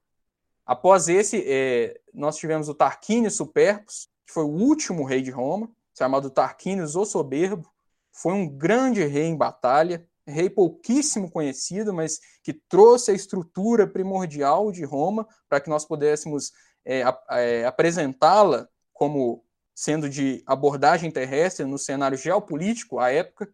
Após 0.65 1.09
esse, 1.09 1.45
é, 1.47 2.01
nós 2.13 2.37
tivemos 2.37 2.69
o 2.69 2.75
Tarquínio 2.75 3.31
Superbos, 3.31 4.09
que 4.27 4.33
foi 4.33 4.45
o 4.45 4.49
último 4.49 5.05
rei 5.05 5.23
de 5.23 5.31
Roma, 5.31 5.71
chamado 5.97 6.31
Tarquinius 6.31 6.97
o 6.97 7.05
Soberbo. 7.05 7.71
Foi 8.17 8.33
um 8.33 8.49
grande 8.49 9.05
rei 9.05 9.25
em 9.25 9.37
batalha, 9.37 10.07
rei 10.27 10.49
pouquíssimo 10.49 11.31
conhecido, 11.31 11.93
mas 11.93 12.19
que 12.43 12.53
trouxe 12.53 13.11
a 13.11 13.15
estrutura 13.15 13.87
primordial 13.87 14.73
de 14.73 14.85
Roma 14.85 15.27
para 15.49 15.61
que 15.61 15.69
nós 15.69 15.85
pudéssemos 15.85 16.53
é, 16.85 17.03
é, 17.31 17.65
apresentá-la 17.65 18.69
como 18.93 19.45
sendo 19.75 20.09
de 20.09 20.43
abordagem 20.47 21.11
terrestre 21.11 21.67
no 21.67 21.79
cenário 21.79 22.17
geopolítico 22.17 22.99
à 22.99 23.13
época. 23.13 23.49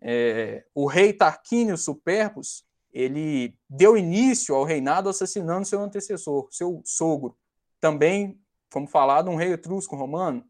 É, 0.00 0.64
o 0.74 0.86
rei 0.86 1.12
Tarquínio 1.12 1.76
Superbos 1.76 2.64
ele 2.92 3.54
deu 3.68 3.96
início 3.96 4.54
ao 4.54 4.64
reinado 4.64 5.08
assassinando 5.08 5.66
seu 5.66 5.80
antecessor, 5.80 6.48
seu 6.50 6.80
sogro, 6.84 7.36
também, 7.78 8.40
como 8.72 8.86
falado, 8.86 9.30
um 9.30 9.36
rei 9.36 9.52
etrusco 9.52 9.94
romano. 9.94 10.44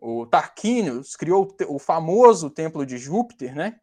O 0.00 0.26
Tarquinius 0.26 1.16
criou 1.16 1.54
o 1.68 1.78
famoso 1.78 2.50
templo 2.50 2.84
de 2.84 2.98
Júpiter, 2.98 3.54
né? 3.54 3.80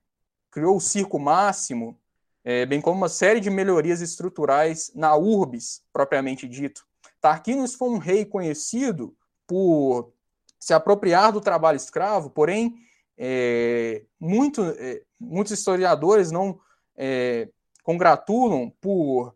criou 0.54 0.78
o 0.78 0.82
circo 0.82 1.17
máximo, 1.17 1.99
é, 2.43 2.65
bem 2.65 2.80
como 2.80 2.97
uma 2.97 3.10
série 3.10 3.39
de 3.39 3.49
melhorias 3.49 4.02
estruturais 4.02 4.91
na 4.93 5.15
urbis, 5.15 5.82
propriamente 5.91 6.47
dito. 6.47 6.86
Tarquinius 7.19 7.73
foi 7.73 7.89
um 7.89 7.97
rei 7.97 8.23
conhecido 8.23 9.15
por 9.47 10.13
se 10.60 10.73
apropriar 10.73 11.32
do 11.32 11.41
trabalho 11.41 11.76
escravo, 11.76 12.30
porém, 12.30 12.76
é, 13.17 14.04
muito, 14.19 14.62
é, 14.78 15.02
muitos 15.19 15.54
historiadores 15.54 16.32
não 16.32 16.60
é, 16.95 17.49
congratulam 17.84 18.71
por 18.80 19.34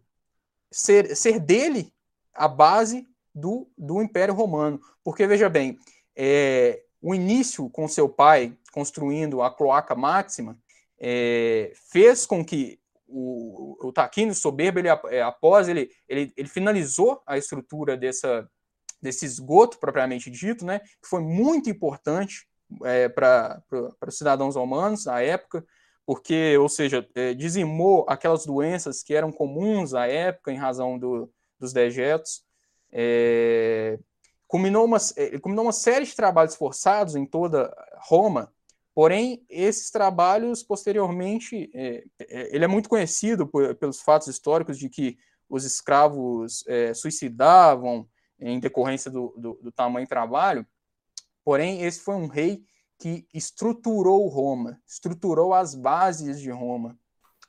ser, 0.71 1.15
ser 1.15 1.39
dele 1.39 1.91
a 2.33 2.47
base 2.47 3.07
do, 3.33 3.67
do 3.77 4.01
Império 4.01 4.33
Romano. 4.33 4.79
Porque, 5.03 5.25
veja 5.25 5.49
bem, 5.49 5.77
é, 6.17 6.81
o 6.99 7.13
início 7.13 7.69
com 7.69 7.87
seu 7.87 8.09
pai 8.09 8.57
construindo 8.73 9.43
a 9.43 9.51
cloaca 9.51 9.93
máxima 9.93 10.57
é, 10.99 11.71
fez 11.91 12.25
com 12.25 12.43
que 12.43 12.79
o, 13.07 13.87
o 13.87 13.93
Taquino 13.93 14.33
Soberbo, 14.33 14.79
ele, 14.79 14.89
é, 14.89 15.21
após 15.21 15.69
ele, 15.69 15.91
ele, 16.09 16.33
ele 16.35 16.49
finalizou 16.49 17.21
a 17.25 17.37
estrutura 17.37 17.95
dessa, 17.95 18.49
desse 19.01 19.25
esgoto 19.25 19.77
propriamente 19.77 20.29
dito, 20.31 20.65
né, 20.65 20.79
que 20.79 21.07
foi 21.07 21.21
muito 21.21 21.69
importante 21.69 22.47
é, 22.83 23.07
para 23.07 23.61
os 24.05 24.17
cidadãos 24.17 24.55
romanos 24.55 25.05
na 25.05 25.21
época, 25.21 25.63
porque, 26.05 26.57
ou 26.57 26.67
seja, 26.67 27.07
é, 27.15 27.33
dizimou 27.33 28.05
aquelas 28.09 28.45
doenças 28.45 29.03
que 29.03 29.13
eram 29.13 29.31
comuns 29.31 29.93
à 29.93 30.07
época 30.07 30.51
em 30.51 30.57
razão 30.57 30.97
do, 30.97 31.31
dos 31.59 31.73
dejetos, 31.73 32.43
é, 32.91 33.99
culminou, 34.47 34.85
uma, 34.85 34.97
é, 35.15 35.37
culminou 35.39 35.65
uma 35.65 35.73
série 35.73 36.05
de 36.05 36.15
trabalhos 36.15 36.55
forçados 36.55 37.15
em 37.15 37.25
toda 37.25 37.73
Roma, 38.07 38.51
porém, 38.95 39.45
esses 39.49 39.91
trabalhos, 39.91 40.63
posteriormente, 40.63 41.69
é, 41.73 42.03
é 42.19 42.55
ele 42.55 42.65
é 42.65 42.67
muito 42.67 42.89
conhecido 42.89 43.45
por, 43.45 43.75
pelos 43.75 44.01
fatos 44.01 44.27
históricos 44.27 44.77
de 44.79 44.89
que 44.89 45.17
os 45.49 45.65
escravos 45.65 46.63
é, 46.67 46.93
suicidavam 46.93 48.07
em 48.39 48.59
decorrência 48.59 49.09
do, 49.11 49.33
do, 49.37 49.59
do 49.61 49.71
tamanho 49.71 50.07
trabalho, 50.07 50.65
porém, 51.43 51.83
esse 51.83 51.99
foi 51.99 52.15
um 52.15 52.27
rei 52.27 52.63
que 52.99 53.27
estruturou 53.33 54.27
Roma, 54.27 54.79
estruturou 54.87 55.53
as 55.53 55.75
bases 55.75 56.39
de 56.39 56.49
Roma. 56.49 56.97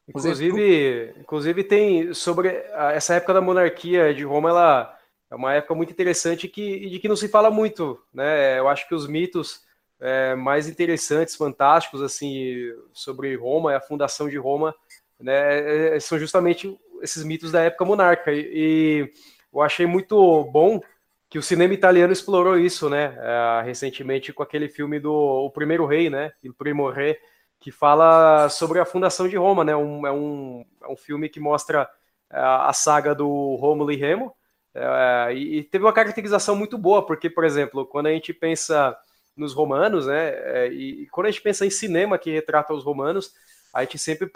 Inclusive, 0.06 1.14
inclusive 1.20 1.64
tem 1.64 2.14
sobre 2.14 2.48
essa 2.94 3.14
época 3.14 3.34
da 3.34 3.40
monarquia 3.40 4.14
de 4.14 4.24
Roma, 4.24 4.48
ela 4.48 4.97
é 5.30 5.34
uma 5.34 5.54
época 5.54 5.74
muito 5.74 5.92
interessante 5.92 6.48
que, 6.48 6.88
de 6.88 6.98
que 6.98 7.08
não 7.08 7.16
se 7.16 7.28
fala 7.28 7.50
muito, 7.50 8.02
né? 8.12 8.58
Eu 8.58 8.68
acho 8.68 8.88
que 8.88 8.94
os 8.94 9.06
mitos 9.06 9.66
é, 10.00 10.34
mais 10.34 10.68
interessantes, 10.68 11.36
fantásticos, 11.36 12.02
assim, 12.02 12.72
sobre 12.92 13.34
Roma 13.36 13.72
e 13.72 13.74
a 13.74 13.80
fundação 13.80 14.28
de 14.28 14.38
Roma, 14.38 14.74
né, 15.20 15.32
é, 15.32 15.96
é, 15.96 16.00
são 16.00 16.18
justamente 16.18 16.78
esses 17.02 17.24
mitos 17.24 17.52
da 17.52 17.62
época 17.62 17.84
monarca. 17.84 18.32
E, 18.32 18.50
e 18.54 19.12
eu 19.52 19.60
achei 19.60 19.86
muito 19.86 20.44
bom 20.44 20.80
que 21.28 21.38
o 21.38 21.42
cinema 21.42 21.74
italiano 21.74 22.12
explorou 22.12 22.58
isso, 22.58 22.88
né? 22.88 23.16
É, 23.18 23.62
recentemente 23.64 24.32
com 24.32 24.42
aquele 24.42 24.68
filme 24.68 24.98
do 24.98 25.12
O 25.12 25.50
Primeiro 25.50 25.84
Rei, 25.86 26.08
né? 26.08 26.32
Il 26.42 26.54
Primo 26.54 26.88
Re, 26.90 27.18
que 27.60 27.70
fala 27.70 28.48
sobre 28.48 28.78
a 28.80 28.84
fundação 28.86 29.28
de 29.28 29.36
Roma, 29.36 29.64
né? 29.64 29.76
Um, 29.76 30.06
é, 30.06 30.12
um, 30.12 30.64
é 30.82 30.88
um 30.88 30.96
filme 30.96 31.28
que 31.28 31.40
mostra 31.40 31.88
é, 32.30 32.38
a 32.38 32.72
saga 32.72 33.14
do 33.14 33.56
Rômulo 33.56 33.92
e 33.92 33.96
Remo, 33.96 34.34
é, 34.78 35.34
e, 35.34 35.62
teve 35.64 35.84
uma 35.84 35.92
caracterização 35.92 36.54
muito 36.56 36.78
boa, 36.78 37.04
porque, 37.04 37.28
por 37.28 37.44
exemplo, 37.44 37.86
quando 37.86 38.06
a 38.06 38.12
gente 38.12 38.32
pensa 38.32 38.96
nos 39.36 39.54
romanos, 39.54 40.06
né? 40.06 40.30
É, 40.30 40.68
e, 40.72 41.02
e, 41.02 41.06
quando 41.08 41.26
a 41.26 41.30
gente 41.30 41.42
pensa 41.42 41.66
em 41.66 41.70
cinema 41.70 42.18
que 42.18 42.30
retrata 42.30 42.72
os 42.74 42.84
romanos, 42.84 43.32
a 43.72 43.82
gente 43.82 43.98
sempre, 43.98 44.30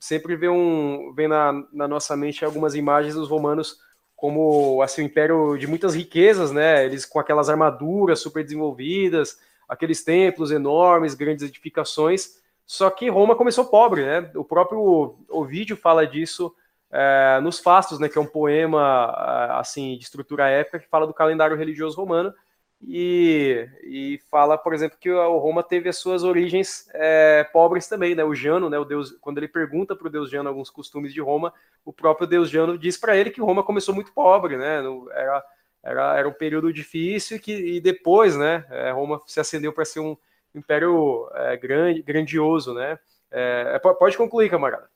sempre 0.00 0.36
vê, 0.36 0.48
um, 0.48 1.12
vê 1.14 1.28
na, 1.28 1.52
na 1.72 1.86
nossa 1.86 2.16
mente 2.16 2.44
algumas 2.44 2.74
imagens 2.74 3.14
dos 3.14 3.28
romanos 3.28 3.78
como 4.18 4.82
assim, 4.82 5.02
um 5.02 5.04
império 5.04 5.56
de 5.56 5.68
muitas 5.68 5.94
riquezas, 5.94 6.50
né? 6.50 6.84
Eles 6.84 7.06
com 7.06 7.20
aquelas 7.20 7.48
armaduras 7.48 8.18
super 8.18 8.42
desenvolvidas, 8.42 9.38
aqueles 9.68 10.02
templos 10.02 10.50
enormes, 10.50 11.14
grandes 11.14 11.48
edificações. 11.48 12.36
Só 12.66 12.90
que 12.90 13.08
Roma 13.08 13.36
começou 13.36 13.66
pobre, 13.66 14.04
né? 14.04 14.28
O 14.34 14.44
próprio 14.44 15.14
Ovídio 15.28 15.76
fala 15.76 16.04
disso 16.04 16.52
é, 16.90 17.40
nos 17.40 17.58
Fastos, 17.58 17.98
né? 17.98 18.08
Que 18.08 18.18
é 18.18 18.20
um 18.20 18.26
poema 18.26 19.12
assim 19.58 19.96
de 19.96 20.04
estrutura 20.04 20.48
épica 20.48 20.78
que 20.78 20.88
fala 20.88 21.06
do 21.06 21.14
calendário 21.14 21.56
religioso 21.56 21.96
romano 21.96 22.32
e, 22.80 23.68
e 23.82 24.20
fala, 24.30 24.56
por 24.56 24.72
exemplo, 24.72 24.98
que 25.00 25.10
o 25.10 25.38
Roma 25.38 25.62
teve 25.62 25.88
as 25.88 25.96
suas 25.96 26.22
origens 26.22 26.88
é, 26.94 27.44
pobres 27.52 27.88
também, 27.88 28.14
né? 28.14 28.22
O 28.22 28.34
Jano, 28.34 28.70
né? 28.70 28.78
O 28.78 28.84
deus, 28.84 29.12
quando 29.20 29.38
ele 29.38 29.48
pergunta 29.48 29.96
para 29.96 30.06
o 30.06 30.10
deus 30.10 30.30
Jano 30.30 30.48
alguns 30.48 30.70
costumes 30.70 31.12
de 31.12 31.20
Roma, 31.20 31.52
o 31.84 31.92
próprio 31.92 32.26
deus 32.26 32.48
Jano 32.48 32.78
diz 32.78 32.96
para 32.96 33.16
ele 33.16 33.30
que 33.30 33.40
Roma 33.40 33.64
começou 33.64 33.94
muito 33.94 34.12
pobre, 34.12 34.56
né? 34.56 34.80
Era, 35.12 35.44
era, 35.82 36.18
era 36.18 36.28
um 36.28 36.32
período 36.32 36.72
difícil 36.72 37.36
e 37.36 37.40
que 37.40 37.52
e 37.52 37.80
depois, 37.80 38.36
né? 38.36 38.64
É, 38.70 38.92
Roma 38.92 39.20
se 39.26 39.40
acendeu 39.40 39.72
para 39.72 39.84
ser 39.84 40.00
um 40.00 40.16
império 40.54 41.28
é, 41.34 41.56
grande, 41.56 42.02
grandioso, 42.02 42.72
né? 42.74 42.98
É, 43.30 43.72
é 43.74 43.78
pode 43.78 44.16
concluir, 44.16 44.48
camarada. 44.48 44.88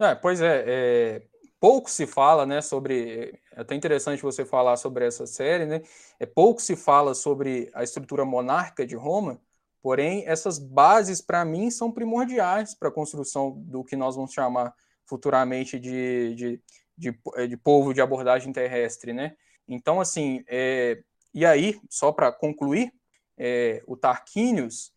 É, 0.00 0.14
pois 0.14 0.40
é, 0.40 0.64
é, 0.66 1.22
pouco 1.60 1.88
se 1.90 2.06
fala, 2.06 2.44
né, 2.44 2.60
sobre. 2.60 3.40
É 3.52 3.60
até 3.60 3.74
interessante 3.74 4.22
você 4.22 4.44
falar 4.44 4.76
sobre 4.76 5.06
essa 5.06 5.26
série, 5.26 5.66
né? 5.66 5.82
É 6.18 6.26
pouco 6.26 6.60
se 6.60 6.74
fala 6.76 7.14
sobre 7.14 7.70
a 7.74 7.82
estrutura 7.84 8.24
monárquica 8.24 8.86
de 8.86 8.96
Roma, 8.96 9.40
porém 9.80 10.26
essas 10.26 10.58
bases 10.58 11.20
para 11.20 11.44
mim 11.44 11.70
são 11.70 11.92
primordiais 11.92 12.74
para 12.74 12.88
a 12.88 12.92
construção 12.92 13.52
do 13.66 13.84
que 13.84 13.96
nós 13.96 14.16
vamos 14.16 14.32
chamar 14.32 14.74
futuramente 15.06 15.78
de, 15.78 16.34
de, 16.34 16.62
de, 16.98 17.20
é, 17.36 17.46
de 17.46 17.56
povo 17.56 17.94
de 17.94 18.00
abordagem 18.00 18.52
terrestre, 18.52 19.12
né? 19.12 19.36
Então, 19.68 20.00
assim, 20.00 20.44
é, 20.48 21.02
e 21.32 21.46
aí, 21.46 21.80
só 21.88 22.12
para 22.12 22.32
concluir, 22.32 22.92
é, 23.38 23.82
o 23.86 23.96
Tarquinius, 23.96 24.92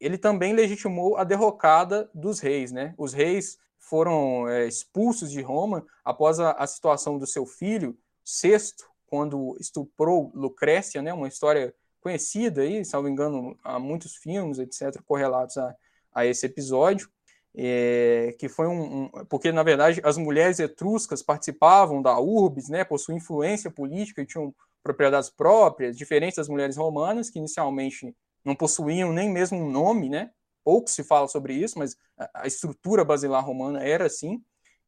ele 0.00 0.16
também 0.16 0.54
legitimou 0.54 1.16
a 1.16 1.24
derrocada 1.24 2.10
dos 2.14 2.40
reis, 2.40 2.72
né? 2.72 2.94
Os 2.96 3.12
reis 3.12 3.58
foram 3.88 4.48
é, 4.48 4.66
expulsos 4.66 5.30
de 5.30 5.40
Roma 5.40 5.84
após 6.04 6.38
a, 6.38 6.52
a, 6.52 6.66
situação 6.66 7.18
do 7.18 7.26
seu 7.26 7.46
filho, 7.46 7.96
Sexto, 8.24 8.84
quando 9.06 9.56
estuprou 9.58 10.30
Lucrécia, 10.34 11.00
né, 11.00 11.12
uma 11.12 11.28
história 11.28 11.74
conhecida 12.00 12.62
aí, 12.62 12.84
salvo 12.84 13.08
engano, 13.08 13.58
há 13.64 13.78
muitos 13.78 14.16
filmes, 14.16 14.58
etc., 14.58 15.02
correlatos 15.04 15.56
a, 15.56 15.74
a 16.14 16.26
esse 16.26 16.46
episódio. 16.46 17.08
é, 17.56 18.34
que 18.38 18.48
foi 18.48 18.66
um, 18.66 19.04
um, 19.04 19.08
porque 19.28 19.50
na 19.50 19.62
verdade 19.62 20.00
as 20.04 20.16
mulheres 20.18 20.58
etruscas 20.60 21.22
participavam 21.22 22.02
da 22.02 22.18
urbs, 22.18 22.68
né, 22.68 22.84
possuíam 22.84 23.16
influência 23.16 23.70
política 23.70 24.22
e 24.22 24.26
tinham 24.26 24.54
propriedades 24.82 25.30
próprias, 25.30 25.96
diferentes 25.96 26.36
das 26.36 26.48
mulheres 26.48 26.76
romanas 26.76 27.30
que 27.30 27.38
inicialmente 27.38 28.14
não 28.44 28.54
possuíam 28.54 29.12
nem 29.12 29.30
mesmo 29.30 29.58
um 29.58 29.70
nome, 29.70 30.08
né? 30.08 30.30
Pouco 30.64 30.90
se 30.90 31.02
fala 31.02 31.28
sobre 31.28 31.54
isso, 31.54 31.78
mas 31.78 31.96
a, 32.34 32.46
estrutura 32.46 33.04
basilar 33.04 33.44
romana 33.44 33.82
era 33.82 34.06
assim 34.06 34.42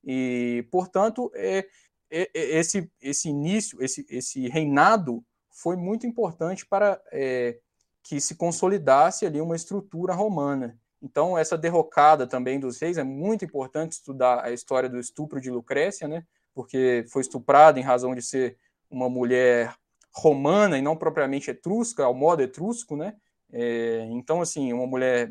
e, 0.05 0.67
portanto, 0.71 1.31
é, 1.35 1.67
é, 2.11 2.31
é 2.35 2.59
esse 2.59 2.91
esse 3.01 3.29
início, 3.29 3.83
esse 3.83 4.07
esse 4.09 4.49
reinado 4.49 5.25
foi 5.51 5.77
muito 5.77 6.07
importante 6.07 6.67
para 6.67 7.01
é, 7.13 7.59
que 8.03 8.21
se 8.21 8.35
consolidasse 8.35 9.27
ali 9.27 9.41
uma 9.41 9.57
estrutura 9.57 10.15
romana. 10.15 10.79
Então, 11.03 11.37
essa 11.37 11.57
derrocada 11.57 12.27
também 12.27 12.61
dos 12.61 12.79
reis 12.79 12.99
é 12.99 13.05
muito 13.05 13.45
importante 13.45 13.93
estudar 13.93 14.45
a 14.45 14.51
história 14.51 14.89
do 14.89 14.99
estupro 14.99 15.41
de 15.41 15.51
Lucrécia, 15.51 16.07
né? 16.07 16.25
Porque 16.55 17.05
foi 17.09 17.23
estuprada 17.23 17.79
em 17.79 17.83
razão 17.83 18.15
de 18.15 18.23
ser 18.23 18.59
uma 18.91 19.09
mulher 19.09 19.75
romana 20.13 20.77
e 20.77 20.83
não 20.83 20.97
propriamente 20.97 21.51
etrusca, 21.51 22.05
ao 22.05 22.15
modo 22.15 22.43
etrusco, 22.43 22.97
né? 22.97 23.15
É, 23.53 24.07
então, 24.11 24.41
assim, 24.41 24.73
uma 24.73 24.87
mulher, 24.87 25.31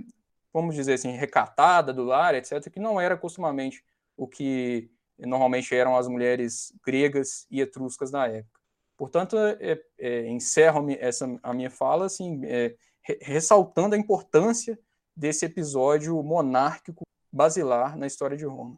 vamos 0.54 0.76
dizer 0.76 0.94
assim, 0.94 1.12
recatada 1.12 1.94
do 1.94 2.04
lar, 2.04 2.36
etc., 2.36 2.70
que 2.70 2.80
não 2.80 3.00
era 3.00 3.18
costumamente 3.18 3.84
o 4.18 4.28
que 4.28 4.90
normalmente 5.18 5.74
eram 5.76 5.98
as 5.98 6.08
mulheres 6.08 6.74
gregas 6.86 7.46
e 7.52 7.62
etruscas 7.62 8.12
na 8.12 8.28
época. 8.28 8.60
Portanto, 8.98 9.38
é, 9.38 9.82
é, 9.98 10.28
encerro 10.28 10.86
essa, 11.00 11.40
a 11.42 11.54
minha 11.54 11.70
fala 11.70 12.06
assim, 12.06 12.42
é, 12.46 12.76
ressaltando 13.22 13.96
a 13.96 13.98
importância 13.98 14.78
desse 15.16 15.46
episódio 15.46 16.22
monárquico 16.22 17.04
basilar 17.32 17.98
na 17.98 18.08
história 18.08 18.36
de 18.36 18.46
Roma. 18.46 18.78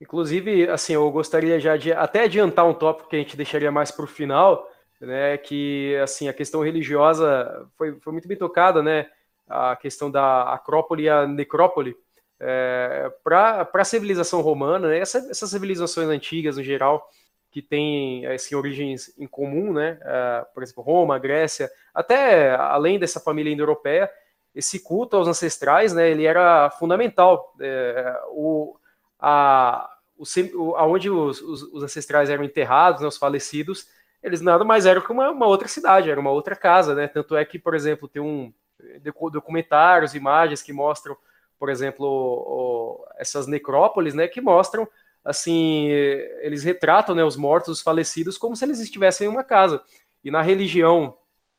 Inclusive, 0.00 0.68
assim, 0.68 0.94
eu 0.94 1.10
gostaria 1.10 1.58
já 1.58 1.76
de 1.76 1.92
até 1.92 2.24
adiantar 2.24 2.66
um 2.66 2.74
tópico 2.74 3.08
que 3.08 3.16
a 3.16 3.18
gente 3.18 3.36
deixaria 3.36 3.70
mais 3.70 3.90
para 3.90 4.04
o 4.04 4.08
final, 4.08 4.68
né, 5.00 5.38
que 5.38 5.96
assim 6.02 6.28
a 6.28 6.32
questão 6.32 6.62
religiosa 6.62 7.68
foi, 7.76 7.98
foi 8.00 8.12
muito 8.12 8.28
bem 8.28 8.36
tocada, 8.36 8.82
né, 8.82 9.08
a 9.48 9.76
questão 9.76 10.10
da 10.10 10.52
Acrópole 10.52 11.04
e 11.04 11.08
a 11.08 11.26
Necrópole, 11.26 11.96
é, 12.40 13.12
para 13.22 13.68
a 13.72 13.84
civilização 13.84 14.40
romana, 14.40 14.88
né, 14.88 14.98
essa, 14.98 15.18
essas 15.30 15.50
civilizações 15.50 16.08
antigas 16.08 16.56
no 16.56 16.62
geral, 16.62 17.08
que 17.50 17.62
têm 17.62 18.26
assim, 18.26 18.54
origens 18.54 19.12
em 19.16 19.26
comum, 19.26 19.72
né, 19.72 19.98
é, 20.02 20.46
por 20.52 20.62
exemplo, 20.62 20.82
Roma, 20.82 21.18
Grécia, 21.18 21.70
até 21.94 22.54
além 22.54 22.98
dessa 22.98 23.20
família 23.20 23.52
indo-europeia, 23.52 24.10
esse 24.54 24.80
culto 24.80 25.16
aos 25.16 25.26
ancestrais, 25.26 25.92
né, 25.92 26.10
ele 26.10 26.24
era 26.24 26.70
fundamental. 26.70 27.54
É, 27.60 28.20
o, 28.28 28.76
a, 29.18 29.90
o, 30.16 30.76
aonde 30.76 31.10
os, 31.10 31.40
os, 31.40 31.62
os, 31.62 31.82
ancestrais 31.82 32.30
eram 32.30 32.44
enterrados, 32.44 33.00
né, 33.00 33.08
os 33.08 33.16
falecidos, 33.16 33.88
eles 34.22 34.40
nada 34.40 34.64
mais 34.64 34.86
eram 34.86 35.02
que 35.02 35.10
uma, 35.12 35.30
uma, 35.30 35.46
outra 35.46 35.66
cidade, 35.66 36.10
era 36.10 36.20
uma 36.20 36.30
outra 36.30 36.56
casa, 36.56 36.94
né? 36.94 37.08
Tanto 37.08 37.36
é 37.36 37.44
que, 37.44 37.58
por 37.58 37.74
exemplo, 37.74 38.08
tem 38.08 38.22
um 38.22 38.52
documentários, 39.32 40.14
imagens 40.14 40.62
que 40.62 40.72
mostram, 40.72 41.16
por 41.58 41.68
exemplo, 41.68 43.06
essas 43.16 43.46
necrópolis, 43.46 44.14
né, 44.14 44.28
que 44.28 44.40
mostram 44.40 44.88
assim, 45.24 45.88
eles 46.42 46.62
retratam 46.62 47.14
né, 47.14 47.24
os 47.24 47.36
mortos, 47.36 47.70
os 47.70 47.80
falecidos, 47.80 48.36
como 48.36 48.54
se 48.54 48.64
eles 48.64 48.78
estivessem 48.78 49.26
em 49.26 49.30
uma 49.30 49.42
casa. 49.42 49.82
E 50.22 50.30
na 50.30 50.42
religião 50.42 51.16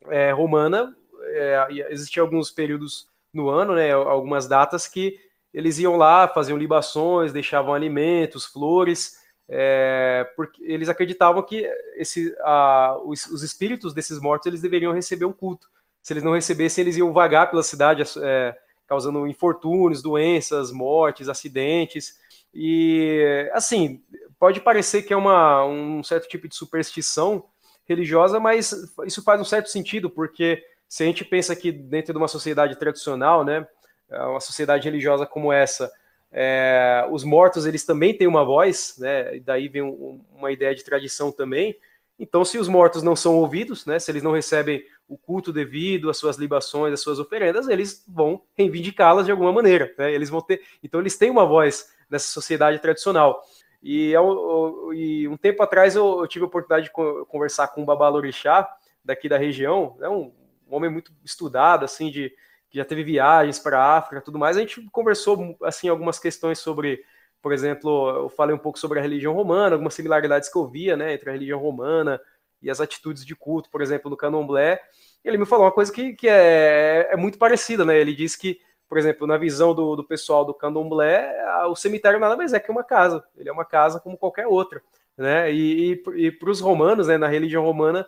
é, 0.08 0.32
romana, 0.32 0.96
é, 1.24 1.68
existiam 1.90 2.26
alguns 2.26 2.52
períodos 2.52 3.08
no 3.34 3.50
ano, 3.50 3.74
né, 3.74 3.92
algumas 3.92 4.48
datas 4.48 4.88
que 4.88 5.20
eles 5.54 5.80
iam 5.80 5.96
lá, 5.96 6.28
faziam 6.28 6.58
libações, 6.58 7.34
deixavam 7.34 7.74
alimentos, 7.74 8.46
flores, 8.46 9.18
é, 9.48 10.30
porque 10.36 10.62
eles 10.64 10.90
acreditavam 10.90 11.42
que 11.42 11.66
esse, 11.96 12.36
a, 12.42 12.98
os, 13.04 13.26
os, 13.28 13.44
espíritos 13.44 13.94
desses 13.94 14.20
mortos 14.20 14.48
eles 14.48 14.62
deveriam 14.62 14.92
receber 14.92 15.26
um 15.26 15.34
culto. 15.34 15.70
Se 16.06 16.14
eles 16.14 16.22
não 16.22 16.34
recebessem, 16.34 16.84
eles 16.84 16.98
iam 16.98 17.12
vagar 17.12 17.50
pela 17.50 17.64
cidade, 17.64 18.04
é, 18.22 18.56
causando 18.86 19.26
infortúnios, 19.26 20.04
doenças, 20.04 20.72
mortes, 20.72 21.28
acidentes. 21.28 22.20
E 22.54 23.50
assim, 23.54 24.04
pode 24.38 24.62
parecer 24.62 25.02
que 25.02 25.12
é 25.12 25.18
uma, 25.18 25.66
um 25.66 26.04
certo 26.04 26.28
tipo 26.28 26.48
de 26.48 26.56
superstição 26.56 27.46
religiosa, 27.86 28.40
mas 28.40 28.72
isso 29.04 29.24
faz 29.24 29.42
um 29.42 29.44
certo 29.44 29.68
sentido, 29.68 30.08
porque 30.08 30.64
se 30.88 31.02
a 31.02 31.08
gente 31.08 31.26
pensa 31.26 31.56
que 31.56 31.72
dentro 31.72 32.14
de 32.14 32.20
uma 32.20 32.28
sociedade 32.28 32.78
tradicional, 32.78 33.44
né, 33.44 33.68
uma 34.12 34.40
sociedade 34.40 34.88
religiosa 34.88 35.26
como 35.26 35.52
essa, 35.52 35.92
é, 36.32 37.04
os 37.10 37.24
mortos 37.24 37.66
eles 37.66 37.84
também 37.84 38.16
têm 38.16 38.28
uma 38.28 38.46
voz, 38.46 38.94
né, 39.00 39.38
e 39.38 39.40
daí 39.40 39.68
vem 39.68 39.82
um, 39.82 40.24
uma 40.36 40.52
ideia 40.52 40.76
de 40.76 40.84
tradição 40.84 41.32
também. 41.32 41.76
Então, 42.20 42.46
se 42.46 42.60
os 42.60 42.68
mortos 42.68 43.02
não 43.02 43.16
são 43.16 43.38
ouvidos, 43.38 43.88
né, 43.88 43.98
se 43.98 44.12
eles 44.12 44.22
não 44.22 44.34
recebem 44.34 44.86
o 45.08 45.18
culto 45.18 45.54
devido, 45.54 46.10
as 46.10 46.18
suas 46.18 46.38
libações, 46.38 46.94
as 46.94 47.00
suas 47.00 47.20
oferendas, 47.20 47.68
eles 47.68 48.04
vão 48.08 48.42
reivindicá-las 48.56 49.26
de 49.26 49.32
alguma 49.32 49.52
maneira. 49.52 49.94
Né? 49.98 50.12
Eles 50.12 50.30
vão 50.30 50.42
ter, 50.42 50.62
então 50.84 51.00
eles 51.00 51.18
têm 51.18 51.30
uma 51.30 51.46
voz 51.46 51.94
nessa 52.10 52.28
sociedade 52.28 52.80
tradicional. 52.80 53.42
E, 53.82 54.12
eu, 54.12 54.92
e 54.94 55.28
um 55.28 55.38
tempo 55.38 55.62
atrás 55.62 55.96
eu, 55.96 56.20
eu, 56.20 56.28
tive 56.28 56.44
a 56.44 56.48
oportunidade 56.48 56.86
de 56.86 57.26
conversar 57.28 57.68
com 57.68 57.84
um 57.84 57.86
babalorixá 57.86 58.68
daqui 59.04 59.30
da 59.30 59.38
região, 59.38 59.96
é 60.02 60.10
um, 60.10 60.34
um 60.68 60.76
homem 60.76 60.90
muito 60.90 61.12
estudado, 61.24 61.86
assim, 61.86 62.10
de 62.10 62.34
que 62.68 62.80
já 62.80 62.84
teve 62.84 63.04
viagens 63.04 63.60
para 63.60 63.80
a 63.80 63.98
África, 63.98 64.22
tudo 64.22 64.40
mais. 64.40 64.58
A 64.58 64.62
gente 64.62 64.82
conversou 64.92 65.56
assim 65.62 65.88
algumas 65.88 66.18
questões 66.18 66.58
sobre, 66.58 67.04
por 67.44 67.54
exemplo, 67.54 68.10
eu 68.10 68.30
falei 68.30 68.56
um 68.56 68.60
pouco 68.60 68.80
sobre 68.80 68.98
a 68.98 69.02
religião 69.04 69.34
romana, 69.34 69.76
algumas 69.76 69.94
similaridades 69.94 70.50
que 70.50 70.58
eu 70.58 70.68
via, 70.68 70.98
né, 70.98 71.14
entre 71.14 71.30
a 71.30 71.34
religião 71.34 71.60
romana 71.60 72.20
e 72.66 72.70
as 72.70 72.82
atitudes 72.82 73.26
de 73.26 73.36
culto, 73.36 73.70
por 73.70 73.82
exemplo, 73.82 74.10
no 74.10 74.18
Candomblé. 74.18 74.82
Ele 75.24 75.38
me 75.38 75.46
falou 75.46 75.66
uma 75.66 75.72
coisa 75.72 75.92
que, 75.92 76.14
que 76.14 76.28
é, 76.28 77.08
é 77.12 77.16
muito 77.16 77.38
parecida, 77.38 77.86
né? 77.86 77.98
Ele 77.98 78.14
disse 78.14 78.38
que 78.38 78.60
por 78.88 78.98
exemplo, 78.98 79.26
na 79.26 79.38
visão 79.38 79.74
do, 79.74 79.96
do 79.96 80.04
pessoal 80.04 80.46
do 80.46 80.54
candomblé, 80.54 81.36
o 81.68 81.76
cemitério 81.76 82.20
nada 82.20 82.38
mais 82.38 82.54
é 82.54 82.60
que 82.60 82.70
uma 82.70 82.84
casa. 82.84 83.24
Ele 83.36 83.50
é 83.50 83.52
uma 83.52 83.66
casa 83.66 84.00
como 84.00 84.18
qualquer 84.18 84.48
outra. 84.48 84.82
Né? 85.18 85.52
E, 85.52 85.94
e, 85.94 86.26
e 86.28 86.32
para 86.32 86.50
os 86.50 86.62
romanos, 86.62 87.08
né, 87.08 87.18
na 87.18 87.28
religião 87.28 87.64
romana, 87.64 88.08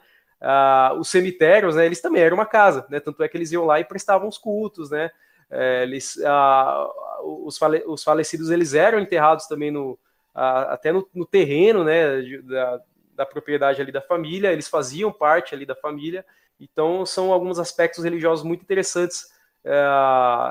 os 0.99 1.09
cemitérios, 1.09 1.75
né, 1.75 1.85
eles 1.85 1.99
também 1.99 2.21
eram 2.21 2.37
uma 2.37 2.45
casa. 2.45 2.85
Né? 2.89 2.99
Tanto 2.99 3.23
é 3.23 3.27
que 3.27 3.35
eles 3.35 3.51
iam 3.51 3.65
lá 3.65 3.79
e 3.79 3.85
prestavam 3.85 4.27
os 4.27 4.37
cultos. 4.37 4.91
Né? 4.91 5.09
É, 5.49 5.83
eles, 5.83 6.15
uh, 6.17 7.45
os, 7.45 7.57
fale, 7.57 7.83
os, 7.87 8.03
falecidos 8.03 8.51
eles 8.51 8.73
eram 8.73 8.99
enterrados 8.99 9.47
também 9.47 9.71
no, 9.71 9.97
até 10.33 10.91
no, 10.91 11.07
no, 11.13 11.25
terreno 11.25 11.83
né, 11.83 12.21
de, 12.21 12.41
da, 12.43 12.81
da 13.17 13.25
propriedade 13.25 13.81
ali 13.81 13.91
da 13.91 14.01
família. 14.01 14.53
Eles 14.53 14.69
faziam 14.69 15.11
parte 15.11 15.53
ali 15.53 15.65
da 15.65 15.75
família. 15.75 16.23
Então, 16.59 17.05
são 17.05 17.33
alguns 17.33 17.59
aspectos 17.59 18.03
religiosos 18.03 18.45
muito 18.45 18.61
interessantes 18.61 19.33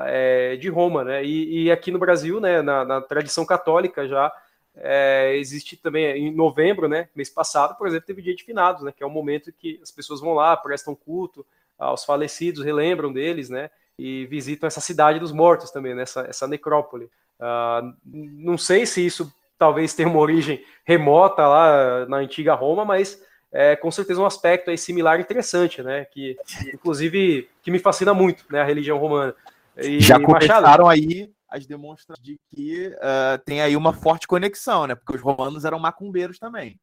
é, 0.05 0.57
de 0.57 0.69
Roma, 0.69 1.03
né? 1.03 1.23
E, 1.25 1.63
e, 1.63 1.71
aqui 1.71 1.89
no 1.91 1.97
Brasil, 1.97 2.39
né, 2.39 2.61
na, 2.61 2.85
na 2.85 3.01
tradição 3.01 3.45
católica 3.45 4.07
já 4.07 4.31
é, 4.75 5.35
existe 5.37 5.75
também 5.75 6.27
em 6.27 6.31
novembro, 6.31 6.87
né, 6.87 7.09
mês 7.15 7.29
passado, 7.29 7.75
por 7.77 7.87
exemplo, 7.87 8.05
teve 8.05 8.21
dia 8.21 8.35
de 8.35 8.43
finados, 8.43 8.83
né, 8.83 8.91
que 8.95 9.01
é 9.01 9.05
o 9.05 9.09
momento 9.09 9.51
que 9.51 9.79
as 9.81 9.89
pessoas 9.89 10.21
vão 10.21 10.33
lá, 10.33 10.55
prestam 10.55 10.93
culto 10.93 11.43
aos 11.79 12.05
falecidos, 12.05 12.63
relembram 12.63 13.11
deles, 13.11 13.49
né, 13.49 13.71
e 13.97 14.27
visitam 14.27 14.67
essa 14.67 14.81
cidade 14.81 15.19
dos 15.19 15.31
mortos 15.31 15.71
também, 15.71 15.95
né, 15.95 16.03
essa, 16.03 16.21
essa 16.21 16.47
necrópole. 16.47 17.09
Uh, 17.39 17.93
não 18.05 18.57
sei 18.57 18.85
se 18.85 19.03
isso 19.03 19.33
talvez 19.57 19.93
tenha 19.93 20.09
uma 20.09 20.19
origem 20.19 20.63
remota 20.85 21.45
lá 21.47 22.05
na 22.07 22.17
antiga 22.17 22.53
Roma, 22.53 22.85
mas 22.85 23.21
é 23.51 23.75
com 23.75 23.89
certeza 23.89 24.21
um 24.21 24.25
aspecto 24.25 24.69
aí 24.69 24.77
similar 24.77 25.19
interessante, 25.19 25.81
né? 25.81 26.05
Que 26.05 26.37
inclusive 26.73 27.49
que 27.61 27.71
me 27.71 27.79
fascina 27.79 28.13
muito, 28.13 28.45
né? 28.49 28.61
A 28.61 28.65
religião 28.65 28.97
romana. 28.97 29.35
E, 29.77 29.99
Já 30.01 30.19
começaram 30.19 30.61
Machado, 30.61 30.87
aí 30.87 31.29
as 31.49 31.65
demonstrações 31.65 32.23
de 32.23 32.39
que 32.49 32.87
uh, 32.87 33.37
tem 33.45 33.61
aí 33.61 33.75
uma 33.75 33.93
forte 33.93 34.27
conexão, 34.27 34.85
né? 34.85 34.95
Porque 34.95 35.15
os 35.15 35.21
romanos 35.21 35.65
eram 35.65 35.79
macumbeiros 35.79 36.39
também. 36.39 36.79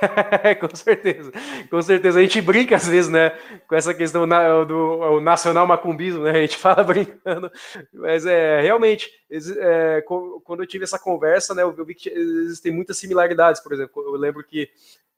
com 0.60 0.74
certeza, 0.74 1.32
com 1.70 1.82
certeza. 1.82 2.18
A 2.18 2.22
gente 2.22 2.40
brinca 2.40 2.76
às 2.76 2.86
vezes, 2.86 3.10
né, 3.10 3.30
com 3.66 3.74
essa 3.74 3.94
questão 3.94 4.26
do 4.66 5.20
nacional 5.20 5.66
macumbismo, 5.66 6.24
né? 6.24 6.30
A 6.30 6.40
gente 6.40 6.56
fala 6.58 6.82
brincando, 6.82 7.50
mas 7.92 8.26
é 8.26 8.60
realmente 8.60 9.10
é, 9.30 10.02
quando 10.44 10.62
eu 10.62 10.66
tive 10.66 10.84
essa 10.84 10.98
conversa, 10.98 11.54
né, 11.54 11.62
eu 11.62 11.84
vi 11.84 11.94
que 11.94 12.08
existem 12.08 12.72
muitas 12.72 12.98
similaridades. 12.98 13.60
Por 13.60 13.72
exemplo, 13.72 14.02
eu 14.02 14.12
lembro 14.12 14.44
que 14.44 14.68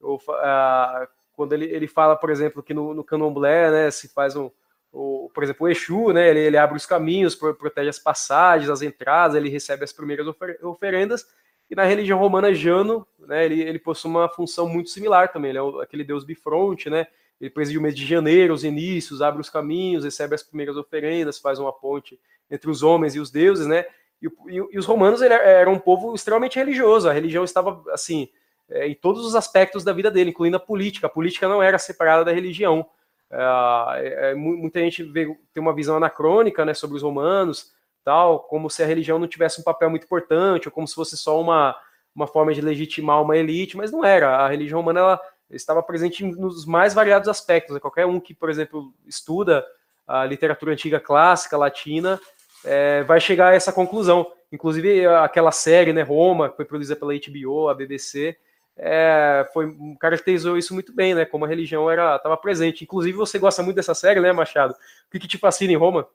eu, 0.01 0.19
ah, 0.29 1.07
quando 1.33 1.53
ele, 1.53 1.65
ele 1.65 1.87
fala, 1.87 2.15
por 2.15 2.29
exemplo, 2.29 2.63
que 2.63 2.73
no, 2.73 2.93
no 2.93 3.03
Candomblé, 3.03 3.71
né, 3.71 3.91
se 3.91 4.07
faz 4.09 4.35
um, 4.35 4.49
o, 4.91 5.29
por 5.33 5.43
exemplo, 5.43 5.67
o 5.67 5.69
Exu, 5.69 6.11
né, 6.11 6.29
ele, 6.29 6.39
ele 6.39 6.57
abre 6.57 6.77
os 6.77 6.85
caminhos, 6.85 7.35
protege 7.35 7.89
as 7.89 7.99
passagens, 7.99 8.69
as 8.69 8.81
entradas, 8.81 9.35
ele 9.35 9.49
recebe 9.49 9.83
as 9.83 9.93
primeiras 9.93 10.27
ofer 10.27 10.57
oferendas 10.63 11.25
e 11.69 11.75
na 11.75 11.83
religião 11.83 12.17
romana, 12.17 12.53
Jano, 12.53 13.05
né, 13.19 13.45
ele, 13.45 13.61
ele 13.61 13.79
possui 13.79 14.09
uma 14.09 14.27
função 14.27 14.67
muito 14.67 14.89
similar 14.89 15.31
também. 15.31 15.51
Ele 15.51 15.59
é 15.59 15.83
aquele 15.83 16.03
deus 16.03 16.23
bifronte, 16.23 16.89
né? 16.89 17.05
Ele 17.39 17.49
preside 17.49 17.77
o 17.77 17.81
mês 17.81 17.95
de 17.95 18.05
janeiro, 18.05 18.53
os 18.53 18.63
inícios, 18.63 19.21
abre 19.21 19.39
os 19.39 19.49
caminhos, 19.49 20.03
recebe 20.03 20.35
as 20.35 20.43
primeiras 20.43 20.75
oferendas, 20.75 21.39
faz 21.39 21.59
uma 21.59 21.71
ponte 21.71 22.19
entre 22.49 22.69
os 22.69 22.83
homens 22.83 23.15
e 23.15 23.19
os 23.19 23.29
deuses, 23.29 23.67
né? 23.67 23.85
E, 24.21 24.27
e, 24.27 24.55
e 24.71 24.79
os 24.79 24.85
romanos 24.85 25.21
eram 25.21 25.73
um 25.73 25.79
povo 25.79 26.13
extremamente 26.13 26.57
religioso. 26.57 27.07
A 27.07 27.13
religião 27.13 27.43
estava 27.43 27.81
assim 27.91 28.27
é, 28.69 28.87
em 28.87 28.95
todos 28.95 29.25
os 29.25 29.35
aspectos 29.35 29.83
da 29.83 29.93
vida 29.93 30.11
dele, 30.11 30.31
incluindo 30.31 30.57
a 30.57 30.59
política. 30.59 31.07
A 31.07 31.09
política 31.09 31.47
não 31.47 31.61
era 31.61 31.77
separada 31.77 32.25
da 32.25 32.31
religião. 32.31 32.85
É, 33.31 34.31
é, 34.31 34.35
muita 34.35 34.79
gente 34.79 35.03
vê, 35.03 35.25
tem 35.53 35.61
uma 35.61 35.73
visão 35.73 35.97
anacrônica 35.97 36.65
né, 36.65 36.73
sobre 36.73 36.97
os 36.97 37.03
romanos, 37.03 37.71
tal, 38.03 38.39
como 38.39 38.69
se 38.69 38.81
a 38.83 38.85
religião 38.85 39.19
não 39.19 39.27
tivesse 39.27 39.59
um 39.59 39.63
papel 39.63 39.89
muito 39.89 40.05
importante, 40.05 40.67
ou 40.67 40.71
como 40.71 40.87
se 40.87 40.95
fosse 40.95 41.17
só 41.17 41.39
uma, 41.39 41.75
uma 42.15 42.27
forma 42.27 42.53
de 42.53 42.61
legitimar 42.61 43.21
uma 43.21 43.37
elite, 43.37 43.77
mas 43.77 43.91
não 43.91 44.03
era. 44.03 44.37
A 44.37 44.47
religião 44.47 44.79
romana 44.79 44.99
ela 44.99 45.21
estava 45.49 45.81
presente 45.81 46.23
nos 46.23 46.65
mais 46.65 46.93
variados 46.93 47.27
aspectos. 47.27 47.73
Né? 47.73 47.79
Qualquer 47.79 48.05
um 48.05 48.19
que, 48.19 48.33
por 48.33 48.49
exemplo, 48.49 48.93
estuda 49.07 49.65
a 50.07 50.25
literatura 50.25 50.71
antiga 50.71 50.99
clássica 50.99 51.57
latina 51.57 52.19
é, 52.65 53.03
vai 53.03 53.19
chegar 53.19 53.49
a 53.49 53.55
essa 53.55 53.71
conclusão. 53.71 54.31
Inclusive 54.51 55.05
aquela 55.05 55.51
série, 55.51 55.93
né, 55.93 56.01
Roma, 56.01 56.49
que 56.49 56.55
foi 56.55 56.65
produzida 56.65 56.95
pela 56.95 57.13
HBO, 57.13 57.69
a 57.69 57.75
BBC, 57.75 58.35
é, 58.75 59.47
foi 59.53 59.75
caracterizou 59.99 60.57
isso 60.57 60.73
muito 60.73 60.93
bem, 60.93 61.13
né? 61.13 61.25
Como 61.25 61.45
a 61.45 61.47
religião 61.47 61.91
era 61.91 62.15
estava 62.15 62.37
presente. 62.37 62.83
Inclusive 62.83 63.17
você 63.17 63.37
gosta 63.37 63.61
muito 63.61 63.75
dessa 63.75 63.93
série, 63.93 64.19
né, 64.19 64.31
Machado? 64.31 64.73
O 64.73 65.11
que, 65.11 65.19
que 65.19 65.27
te 65.27 65.37
fascina 65.37 65.73
em 65.73 65.75
Roma? 65.75 66.07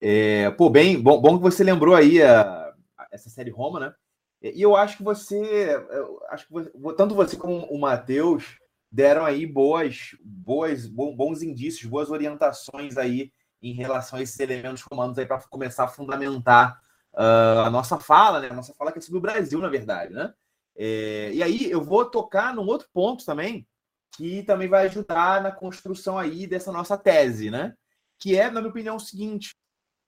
É, 0.00 0.50
pô, 0.52 0.70
bem, 0.70 1.00
bom, 1.00 1.20
bom 1.20 1.36
que 1.36 1.42
você 1.42 1.64
lembrou 1.64 1.94
aí 1.94 2.22
a, 2.22 2.42
a, 2.96 3.08
essa 3.10 3.28
série 3.28 3.50
Roma, 3.50 3.80
né? 3.80 3.94
E 4.40 4.62
eu 4.62 4.76
acho 4.76 4.96
que 4.96 5.02
você, 5.02 5.70
acho 6.30 6.46
que 6.46 6.52
você, 6.52 6.70
tanto 6.96 7.14
você 7.14 7.36
como 7.36 7.66
o 7.66 7.80
Matheus 7.80 8.56
deram 8.90 9.24
aí 9.24 9.44
boas, 9.44 10.16
boas, 10.22 10.86
bons 10.86 11.42
indícios, 11.42 11.90
boas 11.90 12.10
orientações 12.10 12.96
aí 12.96 13.32
em 13.60 13.72
relação 13.72 14.18
a 14.18 14.22
esses 14.22 14.38
elementos 14.38 14.82
romanos 14.82 15.18
aí 15.18 15.26
para 15.26 15.42
começar 15.48 15.84
a 15.84 15.88
fundamentar 15.88 16.80
uh, 17.14 17.60
a 17.64 17.70
nossa 17.70 17.98
fala, 17.98 18.40
né? 18.40 18.48
A 18.50 18.54
nossa 18.54 18.72
fala 18.74 18.92
que 18.92 18.98
é 18.98 19.02
sobre 19.02 19.18
o 19.18 19.22
Brasil, 19.22 19.58
na 19.58 19.68
verdade, 19.68 20.14
né? 20.14 20.32
É, 20.76 21.32
e 21.34 21.42
aí 21.42 21.68
eu 21.68 21.82
vou 21.82 22.04
tocar 22.04 22.54
num 22.54 22.66
outro 22.66 22.88
ponto 22.92 23.24
também, 23.24 23.66
que 24.16 24.44
também 24.44 24.68
vai 24.68 24.86
ajudar 24.86 25.42
na 25.42 25.50
construção 25.50 26.16
aí 26.16 26.46
dessa 26.46 26.70
nossa 26.70 26.96
tese, 26.96 27.50
né? 27.50 27.74
Que 28.20 28.36
é, 28.38 28.48
na 28.48 28.60
minha 28.60 28.70
opinião, 28.70 28.94
o 28.94 29.00
seguinte: 29.00 29.56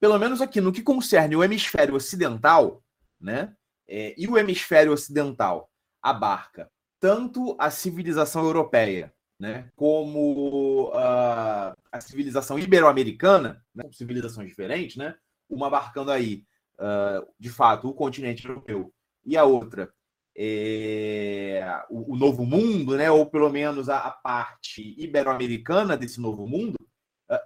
pelo 0.00 0.18
menos 0.18 0.40
aqui 0.40 0.60
no 0.60 0.72
que 0.72 0.82
concerne 0.82 1.36
o 1.36 1.44
hemisfério 1.44 1.94
ocidental, 1.94 2.82
né? 3.20 3.54
É, 3.86 4.14
e 4.16 4.26
o 4.26 4.38
hemisfério 4.38 4.92
ocidental 4.92 5.70
abarca 6.02 6.70
tanto 6.98 7.56
a 7.58 7.70
civilização 7.70 8.44
europeia, 8.44 9.12
né, 9.38 9.70
como 9.74 10.92
a, 10.94 11.74
a 11.90 12.00
civilização 12.00 12.58
ibero-americana, 12.58 13.64
né, 13.74 13.84
civilizações 13.90 14.48
diferentes, 14.48 14.96
né? 14.96 15.14
Uma 15.48 15.66
abarcando 15.66 16.10
aí, 16.12 16.44
uh, 16.74 17.26
de 17.38 17.48
fato, 17.48 17.88
o 17.88 17.94
continente 17.94 18.46
europeu 18.46 18.92
e 19.24 19.36
a 19.36 19.44
outra 19.44 19.90
é, 20.36 21.62
o, 21.90 22.14
o, 22.14 22.16
novo 22.16 22.44
mundo, 22.46 22.96
né, 22.96 23.10
ou 23.10 23.26
pelo 23.26 23.50
menos 23.50 23.88
a, 23.88 23.98
a 23.98 24.10
parte 24.10 24.94
ibero-americana 24.98 25.96
desse 25.96 26.20
novo 26.20 26.46
mundo, 26.46 26.76
uh, 26.78 26.89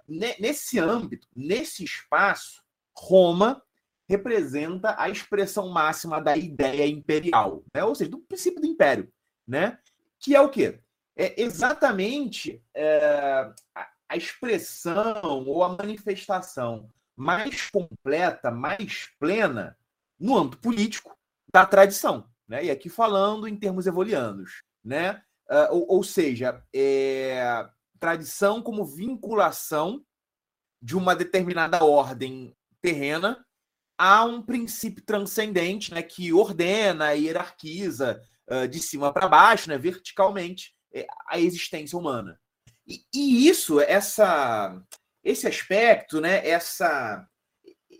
nesse 0.07 0.79
âmbito, 0.79 1.27
nesse 1.35 1.83
espaço, 1.83 2.63
Roma 2.95 3.61
representa 4.07 4.95
a 4.99 5.09
expressão 5.09 5.69
máxima 5.69 6.21
da 6.21 6.37
ideia 6.37 6.87
imperial, 6.87 7.63
né? 7.73 7.83
ou 7.83 7.95
seja, 7.95 8.11
do 8.11 8.19
princípio 8.19 8.61
do 8.61 8.67
império, 8.67 9.11
né? 9.47 9.79
que 10.19 10.35
é 10.35 10.41
o 10.41 10.49
quê? 10.49 10.79
É 11.17 11.41
exatamente 11.41 12.61
é, 12.73 13.51
a 14.07 14.15
expressão 14.17 15.45
ou 15.47 15.63
a 15.63 15.69
manifestação 15.69 16.89
mais 17.15 17.69
completa, 17.69 18.51
mais 18.51 19.09
plena 19.19 19.77
no 20.19 20.37
âmbito 20.37 20.59
político 20.59 21.17
da 21.51 21.65
tradição 21.65 22.29
né? 22.47 22.65
E 22.65 22.71
aqui 22.71 22.89
falando 22.89 23.47
em 23.47 23.55
termos 23.55 23.87
evolianos, 23.87 24.63
né? 24.83 25.21
Uh, 25.49 25.73
ou, 25.73 25.97
ou, 25.97 26.03
seja, 26.03 26.63
é, 26.73 27.67
tradição 27.99 28.61
como 28.61 28.85
vinculação 28.85 30.03
de 30.81 30.95
uma 30.95 31.15
determinada 31.15 31.83
ordem 31.83 32.55
terrena 32.81 33.43
a 33.97 34.23
um 34.23 34.41
princípio 34.41 35.03
transcendente, 35.03 35.93
né? 35.93 36.03
Que 36.03 36.33
ordena 36.33 37.15
e 37.15 37.25
hierarquiza 37.25 38.21
uh, 38.49 38.67
de 38.67 38.79
cima 38.79 39.11
para 39.11 39.27
baixo, 39.27 39.69
né? 39.69 39.77
Verticalmente 39.77 40.73
é, 40.93 41.07
a 41.27 41.39
existência 41.39 41.97
humana. 41.97 42.39
E, 42.85 43.03
e 43.13 43.47
isso, 43.47 43.79
essa, 43.79 44.79
esse 45.23 45.47
aspecto, 45.47 46.21
né? 46.21 46.47
Essa 46.47 47.27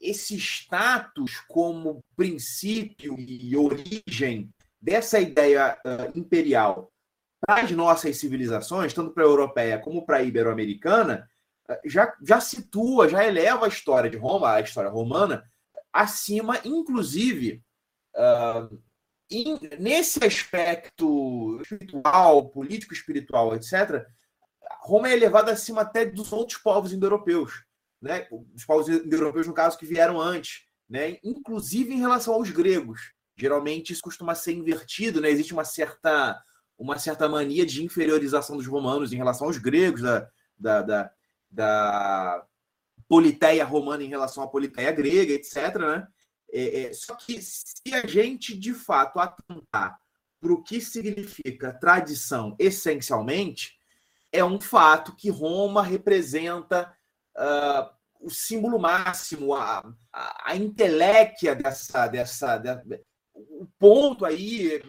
esse 0.01 0.37
status 0.37 1.39
como 1.47 2.03
princípio 2.15 3.15
e 3.17 3.55
origem 3.57 4.53
dessa 4.79 5.19
ideia 5.19 5.79
uh, 5.83 6.17
imperial 6.17 6.91
para 7.45 7.63
as 7.63 7.71
nossas 7.71 8.17
civilizações, 8.17 8.93
tanto 8.93 9.11
para 9.11 9.23
a 9.23 9.27
europeia 9.27 9.79
como 9.79 10.05
para 10.05 10.17
a 10.17 10.23
ibero-americana, 10.23 11.29
já, 11.85 12.13
já 12.21 12.39
situa, 12.39 13.09
já 13.09 13.25
eleva 13.25 13.65
a 13.65 13.69
história 13.69 14.09
de 14.09 14.17
Roma, 14.17 14.53
a 14.53 14.61
história 14.61 14.89
romana, 14.89 15.43
acima, 15.91 16.59
inclusive, 16.63 17.63
uh, 18.15 18.81
in, 19.29 19.59
nesse 19.79 20.23
aspecto 20.23 21.59
espiritual, 21.61 22.49
político, 22.49 22.93
espiritual, 22.93 23.55
etc., 23.55 24.05
Roma 24.81 25.09
é 25.09 25.13
elevada 25.13 25.51
acima 25.51 25.81
até 25.81 26.05
dos 26.05 26.31
outros 26.31 26.59
povos 26.59 26.93
indo-europeus 26.93 27.65
né, 28.05 28.27
os 28.53 28.63
povos 28.63 28.87
europeus, 28.87 29.47
no 29.47 29.53
caso, 29.53 29.77
que 29.77 29.85
vieram 29.85 30.21
antes, 30.21 30.65
né, 30.87 31.17
inclusive 31.23 31.93
em 31.93 31.99
relação 31.99 32.35
aos 32.35 32.51
gregos. 32.51 33.13
Geralmente 33.35 33.91
isso 33.91 34.01
costuma 34.01 34.35
ser 34.35 34.53
invertido, 34.53 35.19
né, 35.19 35.29
existe 35.29 35.53
uma 35.53 35.65
certa, 35.65 36.39
uma 36.77 36.99
certa 36.99 37.27
mania 37.29 37.65
de 37.65 37.83
inferiorização 37.83 38.57
dos 38.57 38.67
romanos 38.67 39.13
em 39.13 39.17
relação 39.17 39.47
aos 39.47 39.57
gregos, 39.57 40.01
da, 40.01 40.29
da, 40.57 40.81
da, 40.81 41.11
da 41.49 42.45
politeia 43.07 43.63
romana 43.65 44.03
em 44.03 44.09
relação 44.09 44.43
à 44.43 44.47
politeia 44.47 44.91
grega, 44.91 45.33
etc. 45.33 45.75
Né? 45.77 46.07
É, 46.51 46.81
é, 46.81 46.93
só 46.93 47.15
que 47.15 47.41
se 47.41 47.93
a 47.93 48.05
gente, 48.05 48.57
de 48.57 48.73
fato, 48.73 49.19
atentar 49.19 49.99
para 50.39 50.53
o 50.53 50.61
que 50.61 50.81
significa 50.81 51.73
tradição 51.73 52.55
essencialmente, 52.59 53.77
é 54.31 54.43
um 54.43 54.59
fato 54.59 55.15
que 55.15 55.29
Roma 55.29 55.81
representa 55.81 56.93
uh, 57.37 57.95
o 58.19 58.29
símbolo 58.29 58.77
máximo, 58.77 59.53
a, 59.53 59.79
a, 60.11 60.51
a 60.51 60.55
dessa, 61.55 62.07
dessa, 62.07 62.57
dessa, 62.57 63.01
o 63.33 63.67
ponto 63.79 64.25
aí 64.25 64.81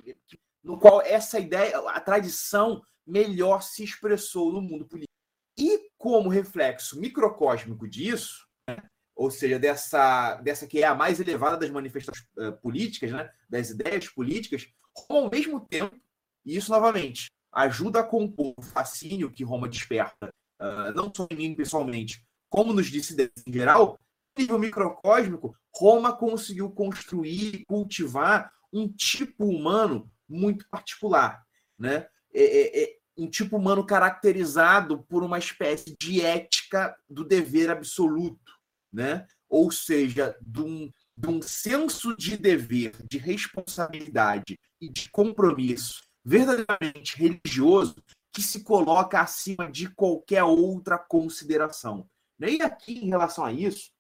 no 0.66 0.76
qual 0.76 1.00
essa 1.00 1.38
ideia, 1.38 1.78
a 1.78 2.00
tradição 2.00 2.82
melhor 3.06 3.62
se 3.62 3.84
expressou 3.84 4.52
no 4.52 4.60
mundo 4.60 4.84
político. 4.84 5.12
E 5.56 5.88
como 5.96 6.28
reflexo 6.28 6.98
microcósmico 6.98 7.88
disso, 7.88 8.44
né, 8.68 8.76
ou 9.14 9.30
seja, 9.30 9.60
dessa, 9.60 10.34
dessa 10.42 10.66
que 10.66 10.82
é 10.82 10.86
a 10.86 10.94
mais 10.94 11.20
elevada 11.20 11.56
das 11.56 11.70
manifestações 11.70 12.26
uh, 12.36 12.52
políticas, 12.60 13.12
né, 13.12 13.30
das 13.48 13.70
ideias 13.70 14.08
políticas, 14.08 14.66
Roma, 15.08 15.26
ao 15.26 15.30
mesmo 15.30 15.60
tempo, 15.60 15.96
e 16.44 16.56
isso 16.56 16.72
novamente 16.72 17.30
ajuda 17.52 18.00
a 18.00 18.04
compor 18.04 18.52
o 18.56 18.62
fascínio 18.62 19.30
que 19.30 19.44
Roma 19.44 19.68
desperta, 19.68 20.28
uh, 20.60 20.92
não 20.96 21.12
só 21.14 21.28
em 21.30 21.36
mim 21.36 21.54
pessoalmente, 21.54 22.26
como 22.50 22.72
nos 22.72 22.88
dissidentes 22.88 23.44
em 23.46 23.52
geral, 23.52 24.00
nível 24.36 24.58
microcósmico, 24.58 25.56
Roma 25.72 26.14
conseguiu 26.14 26.70
construir 26.72 27.54
e 27.54 27.64
cultivar 27.64 28.52
um 28.72 28.88
tipo 28.88 29.46
humano 29.46 30.10
muito 30.28 30.68
particular, 30.68 31.44
né? 31.78 32.06
É, 32.32 32.42
é, 32.42 32.82
é, 32.82 32.96
um 33.16 33.28
tipo 33.28 33.56
humano 33.56 33.84
caracterizado 33.84 35.02
por 35.04 35.22
uma 35.22 35.38
espécie 35.38 35.96
de 35.98 36.20
ética 36.20 36.94
do 37.08 37.24
dever 37.24 37.70
absoluto, 37.70 38.52
né? 38.92 39.26
Ou 39.48 39.70
seja, 39.70 40.36
de 40.40 40.60
um, 40.60 40.92
de 41.16 41.28
um 41.28 41.40
senso 41.40 42.16
de 42.16 42.36
dever, 42.36 42.94
de 43.08 43.16
responsabilidade 43.16 44.58
e 44.80 44.88
de 44.88 45.08
compromisso 45.10 46.06
verdadeiramente 46.26 47.16
religioso 47.16 48.02
que 48.32 48.42
se 48.42 48.64
coloca 48.64 49.20
acima 49.20 49.70
de 49.70 49.88
qualquer 49.88 50.42
outra 50.42 50.98
consideração. 50.98 52.06
E 52.40 52.60
aqui, 52.60 52.98
em 52.98 53.08
relação 53.08 53.44
a 53.44 53.52
isso, 53.52 53.90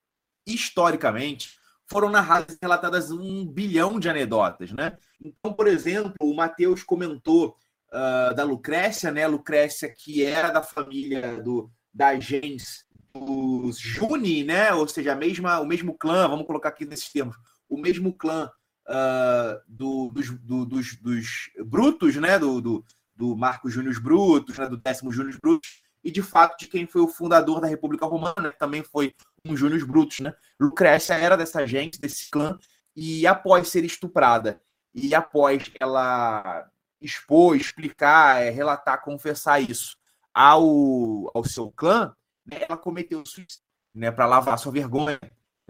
historicamente, 0.44 1.56
foram 1.86 2.10
narradas 2.10 2.56
e 2.56 2.58
relatadas 2.60 3.10
um 3.12 3.46
bilhão 3.46 3.98
de 4.00 4.08
anedotas. 4.08 4.72
Né? 4.72 4.98
Então, 5.20 5.52
por 5.52 5.66
exemplo, 5.66 6.14
o 6.20 6.34
Mateus 6.34 6.82
comentou 6.82 7.56
uh, 7.88 8.34
da 8.34 8.44
Lucrécia, 8.44 9.10
né? 9.10 9.26
Lucrécia, 9.26 9.88
que 9.88 10.22
era 10.22 10.50
da 10.50 10.62
família 10.62 11.42
do, 11.42 11.70
da 11.92 12.18
gens 12.20 12.86
dos 13.20 13.78
Juni, 13.78 14.44
né? 14.44 14.72
ou 14.72 14.86
seja, 14.86 15.12
a 15.12 15.16
mesma, 15.16 15.60
o 15.60 15.66
mesmo 15.66 15.96
clã, 15.96 16.28
vamos 16.28 16.46
colocar 16.46 16.68
aqui 16.68 16.84
nesses 16.84 17.10
termos, 17.10 17.36
o 17.68 17.78
mesmo 17.78 18.12
clã 18.12 18.50
uh, 18.86 19.60
do, 19.66 20.10
dos, 20.10 20.30
do, 20.30 20.64
dos, 20.64 20.96
dos, 20.96 21.50
Brutos, 21.64 22.16
né? 22.16 22.38
do, 22.38 22.60
do, 22.60 22.84
do 23.14 23.36
Marcos 23.36 23.72
Júnior 23.72 23.98
Brutos, 24.00 24.58
né? 24.58 24.68
do 24.68 24.76
décimo 24.76 25.12
Júnior 25.12 25.38
Brutos, 25.40 25.80
e 26.04 26.10
de 26.10 26.22
fato 26.22 26.58
de 26.58 26.68
quem 26.68 26.86
foi 26.86 27.00
o 27.00 27.08
fundador 27.08 27.60
da 27.60 27.66
República 27.66 28.06
Romana, 28.06 28.54
também 28.58 28.82
foi 28.82 29.14
com 29.44 29.56
Júnios 29.56 29.82
Brutos, 29.82 30.20
né? 30.20 30.32
Lucrécia 30.60 31.14
era 31.14 31.36
dessa 31.36 31.66
gente, 31.66 32.00
desse 32.00 32.30
clã, 32.30 32.56
e 32.94 33.26
após 33.26 33.68
ser 33.68 33.84
estuprada 33.84 34.60
e 34.96 35.14
após 35.14 35.70
ela 35.78 36.66
expor, 37.00 37.54
explicar, 37.54 38.42
é, 38.42 38.48
relatar, 38.48 39.04
confessar 39.04 39.60
isso 39.60 39.94
ao, 40.32 41.30
ao 41.34 41.44
seu 41.44 41.70
clã, 41.70 42.16
né, 42.46 42.62
ela 42.66 42.78
cometeu 42.78 43.24
suicídio, 43.26 43.62
né, 43.94 44.10
para 44.10 44.24
lavar 44.24 44.58
sua 44.58 44.72
vergonha. 44.72 45.20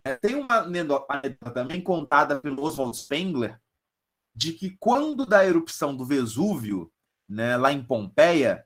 É, 0.04 0.14
tem 0.14 0.36
uma 0.36 0.58
anedota 0.58 1.50
também 1.52 1.82
contada 1.82 2.40
pelo 2.40 2.62
Oswald 2.62 2.96
Spengler 2.96 3.60
de 4.32 4.52
que 4.52 4.76
quando 4.78 5.26
da 5.26 5.44
erupção 5.44 5.96
do 5.96 6.04
Vesúvio, 6.04 6.92
né, 7.28 7.56
lá 7.56 7.72
em 7.72 7.82
Pompeia, 7.82 8.64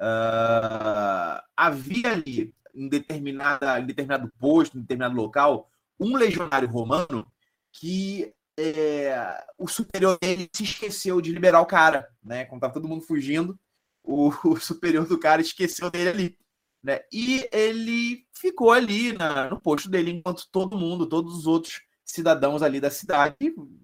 uh, 0.00 1.42
havia 1.54 2.12
ali 2.12 2.54
em, 2.74 2.88
determinada, 2.88 3.78
em 3.78 3.84
determinado 3.84 4.32
posto, 4.38 4.78
em 4.78 4.80
determinado 4.80 5.16
local, 5.16 5.68
um 6.00 6.16
legionário 6.16 6.68
romano 6.68 7.30
que 7.72 8.32
é, 8.58 9.44
o 9.56 9.68
superior 9.68 10.18
dele 10.20 10.48
se 10.52 10.64
esqueceu 10.64 11.20
de 11.20 11.32
liberar 11.32 11.60
o 11.60 11.66
cara, 11.66 12.08
né? 12.22 12.44
Quando 12.44 12.60
tá 12.60 12.68
todo 12.68 12.88
mundo 12.88 13.04
fugindo, 13.04 13.58
o, 14.02 14.28
o 14.44 14.56
superior 14.58 15.06
do 15.06 15.18
cara 15.18 15.40
esqueceu 15.40 15.90
dele 15.90 16.08
ali. 16.08 16.38
Né? 16.82 17.00
E 17.12 17.48
ele 17.52 18.24
ficou 18.32 18.72
ali 18.72 19.12
na, 19.12 19.50
no 19.50 19.60
posto 19.60 19.88
dele, 19.88 20.10
enquanto 20.10 20.48
todo 20.50 20.78
mundo, 20.78 21.08
todos 21.08 21.36
os 21.36 21.46
outros 21.46 21.80
cidadãos 22.04 22.62
ali 22.62 22.80
da 22.80 22.90
cidade, 22.90 23.36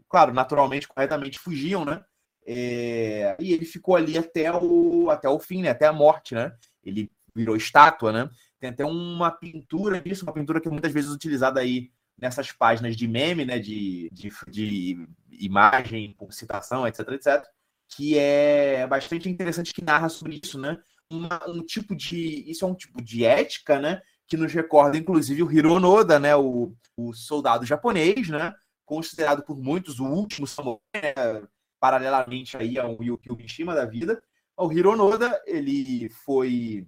claro, 0.08 0.32
naturalmente, 0.32 0.88
corretamente 0.88 1.38
fugiam, 1.38 1.84
né? 1.84 2.04
É, 2.46 3.36
e 3.40 3.52
ele 3.52 3.64
ficou 3.64 3.96
ali 3.96 4.18
até 4.18 4.52
o, 4.52 5.08
até 5.10 5.28
o 5.28 5.38
fim, 5.38 5.62
né? 5.62 5.70
até 5.70 5.86
a 5.86 5.92
morte, 5.92 6.34
né? 6.34 6.54
Ele 6.82 7.10
virou 7.34 7.56
estátua, 7.56 8.12
né? 8.12 8.30
Tem 8.60 8.70
até 8.70 8.84
uma 8.84 9.30
pintura 9.30 10.00
disso, 10.00 10.24
uma 10.24 10.32
pintura 10.32 10.60
que 10.60 10.68
é 10.68 10.70
muitas 10.70 10.92
vezes 10.92 11.10
utilizada 11.10 11.60
aí 11.60 11.90
nessas 12.18 12.52
páginas 12.52 12.96
de 12.96 13.06
meme, 13.06 13.44
né? 13.44 13.58
De, 13.58 14.10
de, 14.12 14.30
de 14.48 15.08
imagem, 15.30 16.16
citação, 16.30 16.86
etc, 16.86 17.08
etc, 17.10 17.44
que 17.88 18.18
é 18.18 18.86
bastante 18.86 19.28
interessante 19.28 19.72
que 19.72 19.84
narra 19.84 20.08
sobre 20.08 20.40
isso, 20.42 20.58
né? 20.58 20.78
Um 21.10 21.62
tipo 21.64 21.94
de. 21.94 22.50
Isso 22.50 22.64
é 22.64 22.68
um 22.68 22.74
tipo 22.74 23.02
de 23.02 23.24
ética, 23.24 23.78
né? 23.78 24.02
Que 24.26 24.36
nos 24.36 24.52
recorda, 24.52 24.96
inclusive, 24.96 25.42
o 25.42 25.52
Hironoda, 25.52 26.18
né? 26.18 26.34
O, 26.34 26.74
o 26.96 27.12
soldado 27.12 27.64
japonês, 27.64 28.28
né? 28.28 28.54
Considerado 28.84 29.42
por 29.44 29.56
muitos 29.56 30.00
o 30.00 30.06
último 30.06 30.46
samurai, 30.46 30.80
né? 30.94 31.46
paralelamente 31.80 32.56
aí 32.56 32.78
ao 32.78 33.02
Yukio 33.02 33.36
Mishima 33.36 33.74
da 33.74 33.84
vida. 33.84 34.22
O 34.56 34.72
Hironoda, 34.72 35.42
ele 35.46 36.08
foi. 36.08 36.86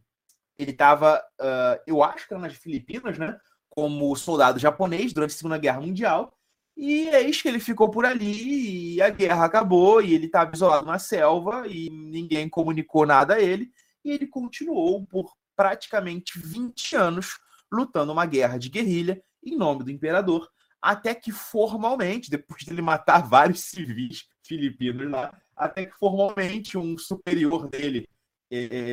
Ele 0.59 0.71
estava, 0.71 1.23
uh, 1.39 1.83
eu 1.87 2.03
acho 2.03 2.27
que 2.27 2.33
era 2.33 2.43
nas 2.43 2.55
Filipinas, 2.55 3.19
né? 3.19 3.39
Como 3.77 4.17
soldado 4.17 4.59
japonês 4.59 5.13
durante 5.13 5.35
a 5.35 5.37
Segunda 5.37 5.59
Guerra 5.59 5.81
Mundial. 5.81 6.33
E 6.77 7.09
é 7.09 7.21
isso 7.21 7.43
que 7.43 7.49
ele 7.49 7.61
ficou 7.61 7.91
por 7.91 8.05
ali 8.05 8.95
e 8.95 9.03
a 9.03 9.09
guerra 9.11 9.45
acabou 9.45 10.03
e 10.03 10.15
ele 10.15 10.27
estava 10.27 10.51
isolado 10.55 10.87
na 10.87 10.99
selva 10.99 11.67
e 11.67 11.89
ninguém 11.91 12.49
comunicou 12.49 13.07
nada 13.07 13.35
a 13.35 13.41
ele. 13.41 13.71
E 14.05 14.11
ele 14.11 14.27
continuou 14.27 15.07
por 15.07 15.33
praticamente 15.55 16.39
20 16.39 16.97
anos 16.97 17.39
lutando 17.73 18.13
uma 18.13 18.27
guerra 18.27 18.59
de 18.59 18.69
guerrilha 18.69 19.23
em 19.45 19.57
nome 19.57 19.85
do 19.85 19.91
imperador, 19.91 20.49
até 20.83 21.15
que 21.15 21.33
formalmente, 21.33 22.31
depois 22.31 22.63
de 22.63 22.71
ele 22.71 22.83
matar 22.83 23.27
vários 23.27 23.61
civis 23.61 24.25
filipinos 24.43 25.11
lá, 25.11 25.37
até 25.57 25.87
que 25.87 25.97
formalmente 25.97 26.77
um 26.77 26.99
superior 26.99 27.69
dele 27.69 28.09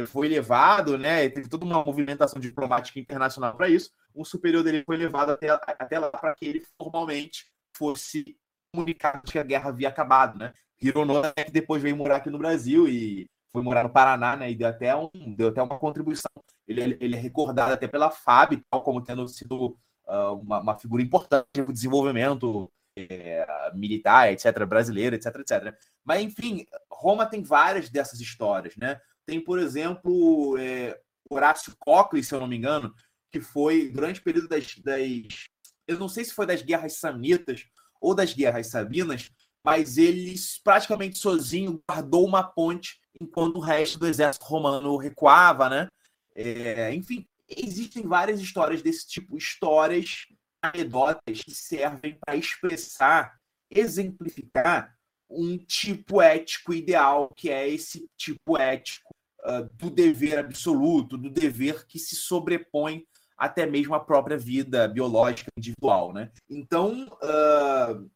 foi 0.08 0.28
levado, 0.28 0.98
né? 0.98 1.30
Teve 1.30 1.48
toda 1.48 1.66
uma 1.66 1.84
movimentação 1.84 2.40
diplomática 2.40 3.00
internacional 3.00 3.56
para 3.56 3.70
isso. 3.70 3.92
Um 4.16 4.24
superior 4.24 4.64
dele 4.64 4.84
foi 4.86 4.98
levado 4.98 5.32
até, 5.32 5.50
até 5.50 6.00
lá 6.00 6.10
para 6.10 6.36
que 6.36 6.46
ele 6.46 6.66
formalmente 6.78 7.46
fosse 7.76 8.38
comunicado 8.74 9.32
que 9.32 9.38
a 9.38 9.44
guerra 9.44 9.70
havia 9.70 9.90
acabado, 9.90 10.38
né? 10.38 10.54
Hironoda 10.82 11.32
que 11.34 11.52
depois 11.52 11.82
veio 11.82 11.96
morar 11.96 12.18
aqui 12.18 12.30
no 12.30 12.38
Brasil 12.38 12.88
e 12.88 13.30
foi 13.52 13.62
morar 13.62 13.84
no 13.84 13.90
Paraná, 13.90 14.36
né? 14.36 14.50
E 14.50 14.56
deu 14.56 14.68
até, 14.68 14.96
um, 14.96 15.10
deu 15.36 15.50
até 15.50 15.62
uma 15.62 15.78
contribuição. 15.78 16.32
Ele, 16.68 16.98
ele 17.00 17.16
é 17.16 17.20
recordado 17.20 17.74
até 17.74 17.88
pela 17.88 18.10
FAB, 18.10 18.64
tal 18.70 18.82
como 18.82 19.04
tendo 19.04 19.28
sido 19.28 19.78
uh, 20.08 20.34
uma, 20.42 20.60
uma, 20.60 20.78
figura 20.78 21.04
importante 21.04 21.48
no 21.58 21.72
desenvolvimento 21.72 22.72
é, 22.98 23.46
militar, 23.74 24.32
etc., 24.32 24.66
brasileiro, 24.66 25.16
etc., 25.16 25.36
etc. 25.40 25.76
Mas, 26.04 26.22
enfim, 26.24 26.66
Roma 26.90 27.26
tem 27.26 27.44
várias 27.44 27.90
dessas 27.90 28.20
histórias, 28.20 28.76
né? 28.76 29.00
Tem, 29.26 29.42
por 29.42 29.60
exemplo, 29.60 30.58
é, 30.58 31.00
Horácio 31.30 31.76
Cocles, 31.80 32.28
se 32.28 32.36
eu 32.36 32.40
não 32.40 32.48
me 32.48 32.58
engano, 32.58 32.94
que 33.32 33.42
foi 33.42 33.90
durante 33.90 34.20
o 34.20 34.24
período 34.24 34.48
das, 34.48 34.76
das. 34.78 35.46
Eu 35.88 35.98
não 35.98 36.08
sei 36.08 36.24
se 36.24 36.34
foi 36.34 36.46
das 36.46 36.62
guerras 36.62 36.98
samitas 36.98 37.66
ou 38.00 38.14
das 38.14 38.34
guerras 38.34 38.68
sabinas, 38.68 39.30
mas 39.66 39.98
ele 39.98 40.36
praticamente 40.64 41.18
sozinho 41.18 41.82
guardou 41.90 42.26
uma 42.26 42.44
ponte 42.44 43.00
enquanto 43.20 43.58
o 43.58 43.62
resto 43.62 43.98
do 43.98 44.08
exército 44.08 44.46
romano 44.46 44.98
recuava, 44.98 45.70
né? 45.70 45.88
É, 46.36 46.94
enfim, 46.94 47.26
existem 47.48 48.04
várias 48.04 48.40
histórias 48.42 48.82
desse 48.82 49.08
tipo, 49.08 49.38
histórias, 49.38 50.26
anedotas 50.62 51.42
que 51.42 51.52
servem 51.52 52.18
para 52.20 52.36
expressar, 52.36 53.38
exemplificar 53.70 54.96
um 55.30 55.58
tipo 55.58 56.22
ético 56.22 56.74
ideal, 56.74 57.30
que 57.36 57.50
é 57.50 57.68
esse 57.68 58.08
tipo 58.18 58.58
ético 58.58 59.13
uh, 59.46 59.70
do 59.74 59.90
dever 59.90 60.40
absoluto, 60.40 61.18
do 61.18 61.30
dever 61.30 61.86
que 61.86 62.00
se 62.00 62.16
sobrepõe 62.16 63.06
até 63.38 63.66
mesmo 63.66 63.94
à 63.94 64.00
própria 64.00 64.38
vida 64.38 64.88
biológica 64.88 65.50
individual, 65.58 66.14
né? 66.14 66.32
Então, 66.50 67.08
uh, 67.22 68.10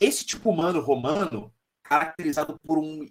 esse 0.00 0.24
tipo 0.24 0.50
humano 0.50 0.80
romano, 0.80 1.52
caracterizado 1.82 2.58
por 2.66 2.78
um 2.78 3.06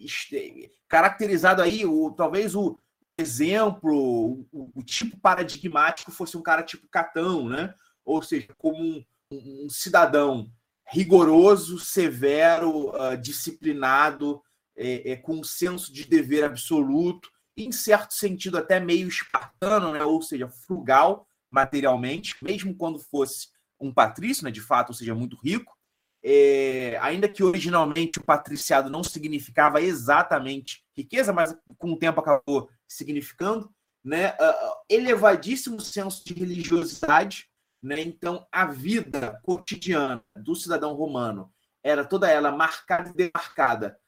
caracterizado 0.88 1.62
aí, 1.62 1.86
o, 1.86 2.12
talvez 2.12 2.56
o 2.56 2.78
exemplo, 3.18 4.46
o, 4.52 4.72
o, 4.76 4.84
tipo 4.84 5.18
paradigmático 5.18 6.12
fosse 6.12 6.36
um 6.36 6.42
cara 6.42 6.64
tipo 6.64 6.88
Catão, 6.88 7.48
né? 7.48 7.74
Ou 8.04 8.22
seja, 8.22 8.48
como 8.58 8.84
um, 8.84 9.04
um 9.32 9.70
cidadão 9.70 10.52
rigoroso, 10.86 11.80
severo, 11.80 12.90
uh, 12.90 13.18
disciplinado, 13.18 14.42
é, 14.76 15.12
é, 15.12 15.16
com 15.16 15.36
um 15.36 15.44
senso 15.44 15.94
de 15.94 16.06
dever 16.06 16.44
absoluto, 16.44 17.30
em 17.56 17.72
certo 17.72 18.14
sentido 18.14 18.58
até 18.58 18.80
meio 18.80 19.08
espartano, 19.08 19.92
né? 19.92 20.04
ou 20.04 20.22
seja, 20.22 20.48
frugal 20.48 21.28
materialmente, 21.52 22.36
mesmo 22.42 22.76
quando 22.76 23.00
fosse 23.00 23.50
um 23.80 23.94
patrício, 23.94 24.44
né? 24.44 24.52
de 24.52 24.62
fato, 24.62 24.90
ou 24.90 24.96
seja, 24.96 25.14
muito 25.14 25.38
rico, 25.38 25.78
é, 26.24 26.98
ainda 27.02 27.28
que 27.28 27.44
originalmente 27.44 28.18
o 28.18 28.24
patriciado 28.24 28.90
não 28.90 29.04
significava 29.04 29.82
exatamente 29.82 30.84
riqueza, 30.96 31.34
mas 31.34 31.56
com 31.78 31.92
o 31.92 32.00
tempo 32.00 32.20
acabou 32.22 32.70
significando, 32.88 33.70
né? 34.04 34.32
Uh, 34.34 34.76
elevadíssimo 34.90 35.80
senso 35.80 36.26
de 36.26 36.34
religiosidade, 36.34 37.50
né? 37.82 38.02
Então 38.02 38.48
a 38.52 38.66
vida 38.66 39.40
cotidiana 39.44 40.24
do 40.36 40.56
cidadão 40.56 40.94
romano 40.94 41.52
era 41.84 42.06
toda 42.06 42.30
ela 42.30 42.52
marcada 42.52 43.10
e 43.10 43.14
demarcada 43.14 44.00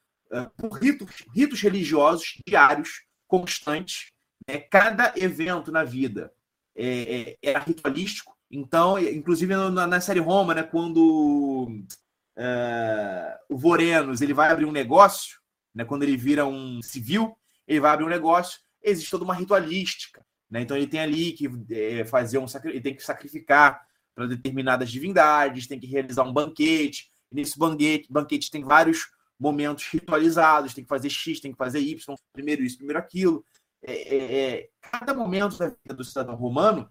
por 0.57 0.79
ritos, 0.79 1.23
ritos 1.33 1.61
religiosos 1.61 2.41
diários, 2.45 3.03
constantes. 3.27 4.11
Né? 4.47 4.59
Cada 4.59 5.13
evento 5.15 5.71
na 5.71 5.83
vida 5.83 6.31
é, 6.75 7.37
é, 7.41 7.49
era 7.49 7.59
ritualístico. 7.59 8.35
Então, 8.51 8.99
inclusive 8.99 9.55
na, 9.55 9.87
na 9.87 10.01
série 10.01 10.19
Roma, 10.19 10.53
né, 10.53 10.63
quando 10.63 11.67
uh, 12.37 13.53
o 13.53 13.57
Vorenos 13.57 14.21
ele 14.21 14.33
vai 14.33 14.51
abrir 14.51 14.65
um 14.65 14.71
negócio, 14.71 15.39
né, 15.73 15.83
quando 15.83 16.03
ele 16.03 16.15
vira 16.15 16.45
um 16.45 16.81
civil, 16.81 17.35
ele 17.67 17.79
vai 17.79 17.91
abrir 17.91 18.05
um 18.05 18.09
negócio, 18.09 18.59
existe 18.83 19.09
toda 19.09 19.23
uma 19.23 19.33
ritualística. 19.33 20.25
Né? 20.49 20.61
Então 20.61 20.77
ele 20.77 20.87
tem 20.87 20.99
ali 20.99 21.31
que 21.31 21.49
é, 21.71 22.05
fazer 22.05 22.37
um 22.37 22.45
ele 22.65 22.81
tem 22.81 22.95
que 22.95 23.03
sacrificar 23.03 23.81
para 24.13 24.27
determinadas 24.27 24.89
divindades, 24.89 25.67
tem 25.67 25.79
que 25.79 25.87
realizar 25.87 26.23
um 26.23 26.31
banquete. 26.31 27.11
Nesse 27.31 27.57
banquete, 27.57 28.07
banquete 28.09 28.51
tem 28.51 28.63
vários 28.63 29.07
momentos 29.39 29.85
ritualizados, 29.85 30.73
tem 30.73 30.83
que 30.83 30.89
fazer 30.89 31.09
X, 31.09 31.39
tem 31.39 31.51
que 31.51 31.57
fazer 31.57 31.79
Y, 31.79 32.15
primeiro 32.33 32.63
isso, 32.63 32.77
primeiro 32.77 32.99
aquilo. 32.99 33.45
É, 33.83 33.93
é, 33.93 34.49
é 34.49 34.69
cada 34.81 35.13
momento 35.13 35.57
da 35.57 35.67
vida 35.67 35.93
do 35.93 36.03
cidadão 36.03 36.35
romano, 36.35 36.89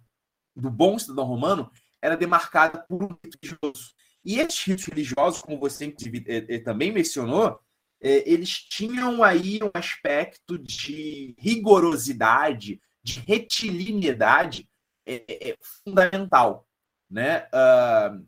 do 0.55 0.71
bom 0.71 0.99
cidadão 0.99 1.25
romano, 1.25 1.71
era 2.01 2.17
demarcada 2.17 2.85
por 2.89 3.03
um 3.03 3.09
rito 3.25 3.39
religioso. 3.43 3.95
E 4.25 4.39
esses 4.39 4.63
ritos 4.63 4.85
religiosos, 4.85 5.43
como 5.43 5.59
você 5.59 5.95
é, 6.27 6.55
é, 6.55 6.59
também 6.61 6.93
mencionou, 6.93 7.61
eles 8.01 8.51
tinham 8.51 9.23
aí 9.23 9.61
um 9.63 9.71
aspecto 9.73 10.59
de 10.59 11.35
rigorosidade, 11.39 12.79
de 13.03 13.21
retilineidade 13.21 14.69
fundamental. 15.85 16.69
Né? 17.09 17.47
Uh, 17.47 18.27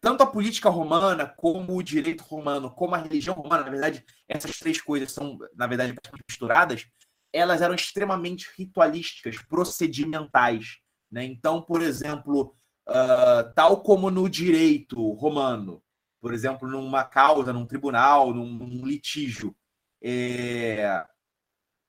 tanto 0.00 0.22
a 0.22 0.26
política 0.26 0.68
romana, 0.68 1.26
como 1.26 1.76
o 1.76 1.82
direito 1.82 2.22
romano, 2.24 2.70
como 2.70 2.94
a 2.94 2.98
religião 2.98 3.34
romana, 3.34 3.64
na 3.64 3.70
verdade, 3.70 4.04
essas 4.28 4.58
três 4.58 4.80
coisas 4.80 5.12
são, 5.12 5.38
na 5.54 5.66
verdade, 5.66 5.94
misturadas, 6.28 6.86
elas 7.32 7.60
eram 7.60 7.74
extremamente 7.74 8.48
ritualísticas, 8.56 9.36
procedimentais. 9.42 10.78
Né? 11.10 11.24
Então, 11.24 11.62
por 11.62 11.82
exemplo, 11.82 12.54
uh, 12.88 13.52
tal 13.54 13.82
como 13.82 14.10
no 14.10 14.28
direito 14.28 15.12
romano, 15.12 15.82
por 16.20 16.32
exemplo, 16.32 16.68
numa 16.68 17.04
causa, 17.04 17.52
num 17.52 17.66
tribunal, 17.66 18.32
num, 18.32 18.48
num 18.48 18.86
litígio, 18.86 19.54
é, 20.02 21.04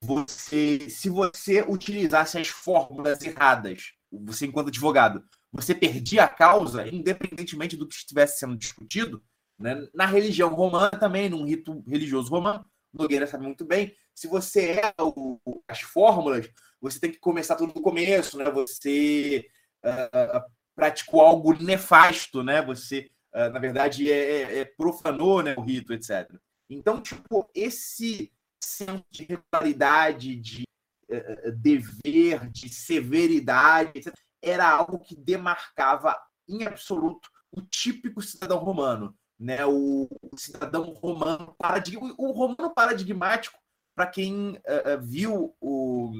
você, 0.01 0.89
se 0.89 1.09
você 1.09 1.61
utilizasse 1.61 2.37
as 2.37 2.47
fórmulas 2.47 3.21
erradas, 3.21 3.93
você 4.11 4.45
enquanto 4.45 4.67
advogado, 4.67 5.23
você 5.57 5.73
perdia 5.73 6.23
a 6.23 6.29
causa, 6.29 6.87
independentemente 6.87 7.75
do 7.75 7.87
que 7.87 7.95
estivesse 7.95 8.37
sendo 8.37 8.55
discutido, 8.55 9.23
né? 9.57 9.87
na 9.91 10.05
religião 10.05 10.53
romana 10.53 10.91
também, 10.91 11.27
num 11.27 11.43
rito 11.43 11.83
religioso 11.87 12.29
romano, 12.29 12.63
Nogueira 12.93 13.25
sabe 13.25 13.43
muito 13.43 13.65
bem, 13.65 13.95
se 14.13 14.27
você 14.27 14.79
é 14.79 14.93
o, 15.01 15.39
as 15.67 15.81
fórmulas, 15.81 16.47
você 16.79 16.99
tem 16.99 17.11
que 17.11 17.17
começar 17.17 17.55
tudo 17.55 17.73
do 17.73 17.81
começo, 17.81 18.37
né? 18.37 18.49
Você 18.51 19.47
uh, 19.83 20.51
praticou 20.75 21.21
algo 21.21 21.53
nefasto, 21.53 22.43
né? 22.43 22.61
Você, 22.61 23.09
uh, 23.33 23.49
na 23.51 23.59
verdade, 23.59 24.11
é, 24.11 24.17
é, 24.17 24.59
é, 24.59 24.65
profanou 24.65 25.41
né, 25.41 25.55
o 25.57 25.61
rito, 25.61 25.91
etc. 25.91 26.31
Então, 26.69 27.01
tipo, 27.01 27.49
esse 27.53 28.31
senso 28.63 29.03
de 29.09 29.23
regularidade, 29.23 30.35
de 30.35 30.63
uh, 31.09 31.51
dever, 31.51 32.47
de 32.49 32.69
severidade, 32.69 33.91
etc., 33.95 34.13
era 34.49 34.69
algo 34.69 34.99
que 34.99 35.15
demarcava 35.15 36.17
em 36.47 36.65
absoluto 36.65 37.29
o 37.51 37.61
típico 37.61 38.21
cidadão 38.21 38.57
romano, 38.57 39.15
né? 39.39 39.65
O, 39.65 40.07
cidadão 40.35 40.93
romano 40.93 41.55
paradig... 41.57 41.97
o 41.97 42.31
romano 42.31 42.73
paradigmático 42.73 43.57
para 43.95 44.07
quem 44.07 44.57
uh, 44.57 45.01
viu 45.01 45.55
o, 45.59 46.11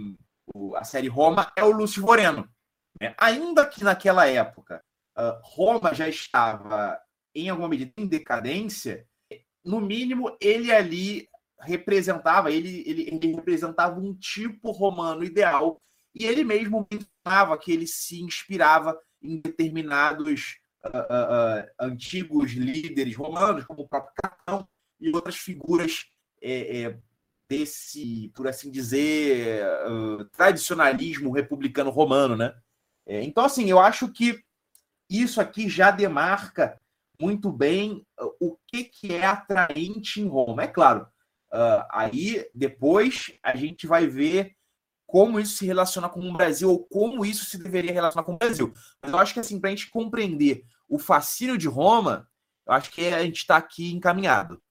o, 0.54 0.76
a 0.76 0.84
série 0.84 1.08
Roma 1.08 1.52
é 1.56 1.64
o 1.64 1.72
Lúcio 1.72 2.02
Moreno. 2.02 2.50
Né? 3.00 3.14
Ainda 3.20 3.66
que 3.68 3.84
naquela 3.84 4.28
época 4.28 4.84
uh, 5.18 5.40
Roma 5.44 5.94
já 5.94 6.08
estava 6.08 7.00
em 7.36 7.50
alguma 7.50 7.70
medida 7.70 7.94
em 7.98 8.08
decadência, 8.08 9.08
no 9.64 9.80
mínimo 9.80 10.36
ele 10.42 10.72
ali 10.72 11.30
representava, 11.60 12.52
ele, 12.52 12.84
ele, 12.88 13.10
ele 13.10 13.36
representava 13.36 14.00
um 14.00 14.16
tipo 14.16 14.72
romano 14.72 15.24
ideal 15.24 15.80
e 16.20 16.26
ele 16.26 16.44
mesmo 16.44 16.88
mencionava 16.92 17.58
que 17.58 17.72
ele 17.72 17.88
se 17.88 18.22
inspirava 18.22 19.00
em 19.22 19.40
determinados 19.40 20.58
uh, 20.86 20.90
uh, 20.90 21.70
antigos 21.80 22.52
líderes 22.52 23.16
romanos, 23.16 23.66
como 23.66 23.82
o 23.82 23.88
próprio 23.88 24.14
Catão 24.22 24.68
e 25.00 25.12
outras 25.14 25.36
figuras 25.36 26.06
é, 26.42 26.82
é, 26.82 26.98
desse, 27.50 28.32
por 28.36 28.48
assim 28.48 28.72
dizer, 28.72 29.64
uh, 29.90 30.26
tradicionalismo 30.26 31.32
republicano 31.32 31.90
romano, 31.90 32.36
né? 32.36 32.56
É, 33.06 33.24
então, 33.24 33.46
assim, 33.46 33.70
eu 33.70 33.80
acho 33.80 34.12
que 34.12 34.44
isso 35.10 35.40
aqui 35.40 35.70
já 35.70 35.92
demarca 35.92 36.80
muito 37.20 37.52
bem 37.52 38.06
o 38.40 38.58
que, 38.68 38.84
que 38.84 39.14
é 39.14 39.26
atraente 39.26 40.22
em 40.22 40.28
Roma. 40.28 40.64
É 40.64 40.68
claro, 40.68 41.08
uh, 41.54 41.86
aí 41.90 42.46
depois 42.54 43.34
a 43.42 43.56
gente 43.56 43.88
vai 43.88 44.08
ver 44.08 44.57
como 45.08 45.40
isso 45.40 45.58
se 45.58 45.66
relaciona 45.66 46.10
com 46.10 46.20
o 46.20 46.34
Brasil 46.34 46.70
ou 46.70 46.86
como 46.86 47.26
isso 47.26 47.46
se 47.46 47.58
deveria 47.58 47.94
relacionar 47.94 48.24
com 48.24 48.34
o 48.34 48.38
Brasil. 48.38 48.74
Mas 49.02 49.12
eu 49.12 49.18
acho 49.18 49.34
que, 49.34 49.40
assim, 49.40 49.60
para 49.60 49.70
a 49.70 49.76
gente 49.76 49.90
compreender 49.90 50.64
o 50.88 51.00
fascínio 51.00 51.58
de 51.58 51.68
Roma, 51.68 52.28
eu 52.68 52.74
acho 52.74 52.92
que 52.92 53.08
a 53.08 53.24
gente 53.24 53.38
está 53.38 53.56
aqui 53.56 53.94
encaminhado. 53.94 54.62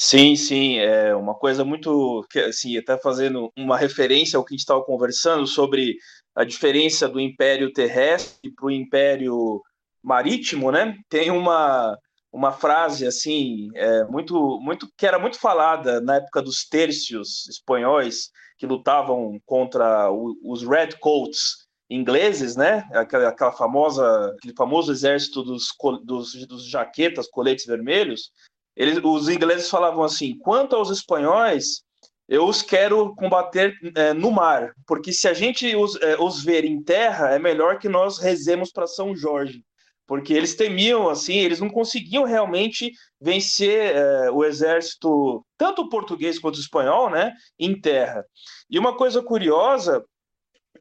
Sim, 0.00 0.36
sim, 0.36 0.78
é 0.78 1.12
uma 1.12 1.34
coisa 1.34 1.64
muito, 1.64 2.24
assim, 2.48 2.78
até 2.78 2.96
fazendo 2.96 3.52
uma 3.58 3.76
referência 3.76 4.36
ao 4.36 4.44
que 4.44 4.54
a 4.54 4.56
gente 4.56 4.60
estava 4.60 4.84
conversando 4.84 5.44
sobre 5.44 5.96
a 6.36 6.44
diferença 6.44 7.08
do 7.08 7.18
Império 7.18 7.72
Terrestre 7.72 8.52
para 8.54 8.66
o 8.66 8.70
Império 8.70 9.60
Marítimo, 10.00 10.70
né? 10.70 10.96
Tem 11.08 11.32
uma, 11.32 11.98
uma 12.32 12.52
frase 12.52 13.04
assim, 13.08 13.70
é, 13.74 14.04
muito, 14.04 14.60
muito 14.60 14.88
que 14.96 15.04
era 15.04 15.18
muito 15.18 15.36
falada 15.36 16.00
na 16.00 16.16
época 16.16 16.40
dos 16.40 16.64
tercios 16.64 17.48
espanhóis 17.48 18.30
que 18.58 18.66
lutavam 18.66 19.40
contra 19.46 20.10
os 20.10 20.62
Red 20.62 20.98
Coats 21.00 21.66
ingleses, 21.88 22.56
né? 22.56 22.86
Aquela, 22.92 23.28
aquela 23.28 23.52
famosa, 23.52 24.34
aquele 24.36 24.54
famoso 24.54 24.92
exército 24.92 25.42
dos, 25.42 25.68
dos, 26.04 26.46
dos 26.46 26.68
jaquetas, 26.68 27.28
coletes 27.28 27.64
vermelhos 27.64 28.30
eles, 28.78 29.00
os 29.02 29.28
ingleses 29.28 29.68
falavam 29.68 30.04
assim: 30.04 30.38
quanto 30.38 30.76
aos 30.76 30.88
espanhóis, 30.88 31.82
eu 32.28 32.46
os 32.46 32.62
quero 32.62 33.12
combater 33.16 33.74
é, 33.96 34.12
no 34.12 34.30
mar, 34.30 34.72
porque 34.86 35.12
se 35.12 35.26
a 35.26 35.34
gente 35.34 35.74
os, 35.74 36.00
é, 36.00 36.16
os 36.16 36.44
ver 36.44 36.64
em 36.64 36.80
terra, 36.80 37.30
é 37.30 37.38
melhor 37.40 37.80
que 37.80 37.88
nós 37.88 38.18
rezemos 38.18 38.70
para 38.70 38.86
São 38.86 39.16
Jorge, 39.16 39.64
porque 40.08 40.32
eles 40.32 40.56
temiam, 40.56 41.10
assim, 41.10 41.34
eles 41.34 41.60
não 41.60 41.68
conseguiam 41.68 42.24
realmente 42.24 42.90
vencer 43.20 43.94
é, 43.94 44.30
o 44.30 44.42
exército, 44.42 45.44
tanto 45.58 45.90
português 45.90 46.38
quanto 46.38 46.58
espanhol, 46.58 47.10
né, 47.10 47.34
em 47.58 47.78
terra. 47.78 48.24
E 48.70 48.78
uma 48.78 48.96
coisa 48.96 49.22
curiosa 49.22 50.02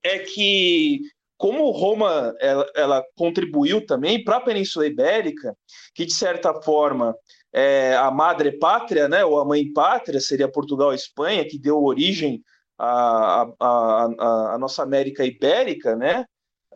é 0.02 0.20
que 0.20 1.02
como 1.36 1.70
Roma 1.72 2.34
ela, 2.40 2.66
ela 2.74 3.04
contribuiu 3.16 3.86
também 3.86 4.24
para 4.24 4.38
a 4.38 4.42
Península 4.42 4.88
Ibérica, 4.88 5.56
que 5.94 6.06
de 6.06 6.14
certa 6.14 6.54
forma 6.62 7.14
é, 7.52 7.96
a 7.98 8.10
madre 8.10 8.58
pátria, 8.58 9.10
né, 9.10 9.26
ou 9.26 9.42
a 9.42 9.46
mãe 9.46 9.72
pátria, 9.74 10.22
seria 10.22 10.50
Portugal 10.50 10.94
e 10.94 10.96
Espanha, 10.96 11.46
que 11.46 11.60
deu 11.60 11.84
origem 11.84 12.42
à, 12.78 13.42
à, 13.60 14.06
à, 14.20 14.56
à 14.56 14.58
nossa 14.58 14.82
América 14.84 15.26
Ibérica, 15.26 15.98
né, 15.98 16.26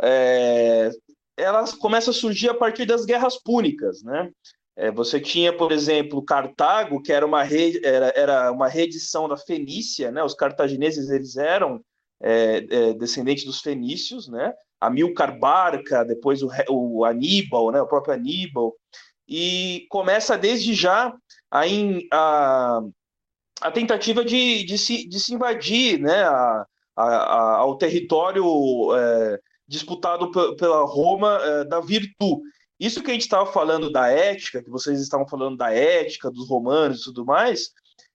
é, 0.01 0.91
ela 1.38 1.65
começa 1.77 2.11
a 2.11 2.13
surgir 2.13 2.49
a 2.49 2.53
partir 2.53 2.86
das 2.86 3.05
guerras 3.05 3.38
púnicas, 3.38 4.03
né? 4.03 4.29
É, 4.75 4.89
você 4.89 5.19
tinha, 5.19 5.51
por 5.55 5.71
exemplo, 5.71 6.23
Cartago, 6.23 7.01
que 7.01 7.11
era 7.11 7.25
uma, 7.25 7.43
re, 7.43 7.79
era, 7.84 8.13
era 8.15 8.51
uma 8.51 8.67
reedição 8.67 9.27
da 9.27 9.38
Fenícia, 9.38 10.11
né? 10.11 10.23
Os 10.23 10.34
cartagineses 10.34 11.09
eles 11.09 11.36
eram 11.36 11.84
é, 12.21 12.65
é, 12.69 12.93
descendentes 12.93 13.43
dos 13.45 13.61
fenícios, 13.61 14.27
né? 14.27 14.53
Amilcar 14.79 15.38
Barca, 15.38 16.03
depois 16.03 16.41
o, 16.41 16.49
o 16.69 17.05
Aníbal, 17.05 17.71
né? 17.71 17.82
O 17.82 17.88
próprio 17.88 18.13
Aníbal 18.13 18.73
e 19.32 19.86
começa 19.89 20.38
desde 20.38 20.73
já 20.73 21.15
a, 21.49 21.61
a, 22.11 22.82
a 23.61 23.71
tentativa 23.71 24.25
de, 24.25 24.65
de, 24.65 24.77
se, 24.77 25.07
de 25.07 25.19
se 25.21 25.34
invadir 25.34 25.97
né, 26.01 26.23
a, 26.23 26.65
a, 26.97 27.55
ao 27.59 27.77
território 27.77 28.43
é, 28.93 29.39
disputado 29.72 30.30
pela 30.57 30.84
Roma 30.84 31.39
é, 31.41 31.63
da 31.63 31.80
Virtu. 31.80 32.41
Isso 32.78 33.01
que 33.01 33.09
a 33.09 33.13
gente 33.13 33.22
estava 33.22 33.49
falando 33.49 33.89
da 33.89 34.09
ética, 34.09 34.61
que 34.61 34.69
vocês 34.69 34.99
estavam 34.99 35.26
falando 35.26 35.55
da 35.55 35.72
ética 35.72 36.30
dos 36.30 36.49
romanos 36.49 37.01
e 37.01 37.03
tudo 37.05 37.26
mais, 37.26 37.69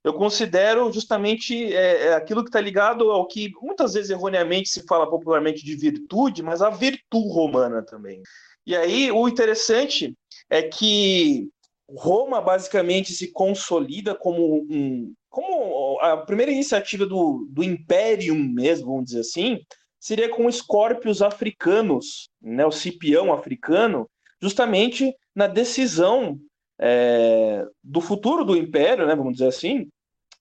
eu 0.04 0.12
considero 0.12 0.92
justamente 0.92 1.72
é 1.72 2.12
aquilo 2.12 2.42
que 2.42 2.50
está 2.50 2.60
ligado 2.60 3.10
ao 3.10 3.26
que 3.26 3.50
muitas 3.62 3.94
vezes 3.94 4.10
erroneamente 4.10 4.68
se 4.68 4.84
fala 4.86 5.08
popularmente 5.08 5.64
de 5.64 5.74
virtude, 5.74 6.42
mas 6.42 6.60
a 6.60 6.68
virtude 6.68 7.32
romana 7.32 7.82
também. 7.82 8.22
E 8.66 8.76
aí 8.76 9.10
o 9.10 9.26
interessante 9.26 10.14
é 10.50 10.62
que 10.62 11.48
Roma 11.88 12.40
basicamente 12.40 13.12
se 13.12 13.32
consolida 13.32 14.14
como 14.14 14.66
um 14.70 15.14
como 15.30 15.98
a 16.00 16.16
primeira 16.18 16.50
iniciativa 16.50 17.04
do, 17.04 17.46
do 17.50 17.62
Imperium 17.62 18.38
mesmo, 18.38 18.86
vamos 18.86 19.06
dizer 19.06 19.20
assim, 19.20 19.60
seria 19.98 20.28
com 20.28 20.46
os 20.46 20.56
Escórpios 20.56 21.22
africanos, 21.22 22.28
né, 22.40 22.64
o 22.64 22.70
Cipião 22.70 23.32
africano, 23.32 24.08
justamente 24.40 25.14
na 25.34 25.46
decisão 25.46 26.38
é, 26.78 27.64
do 27.82 28.00
futuro 28.00 28.44
do 28.44 28.56
Império, 28.56 29.06
né, 29.06 29.14
vamos 29.14 29.34
dizer 29.34 29.48
assim, 29.48 29.88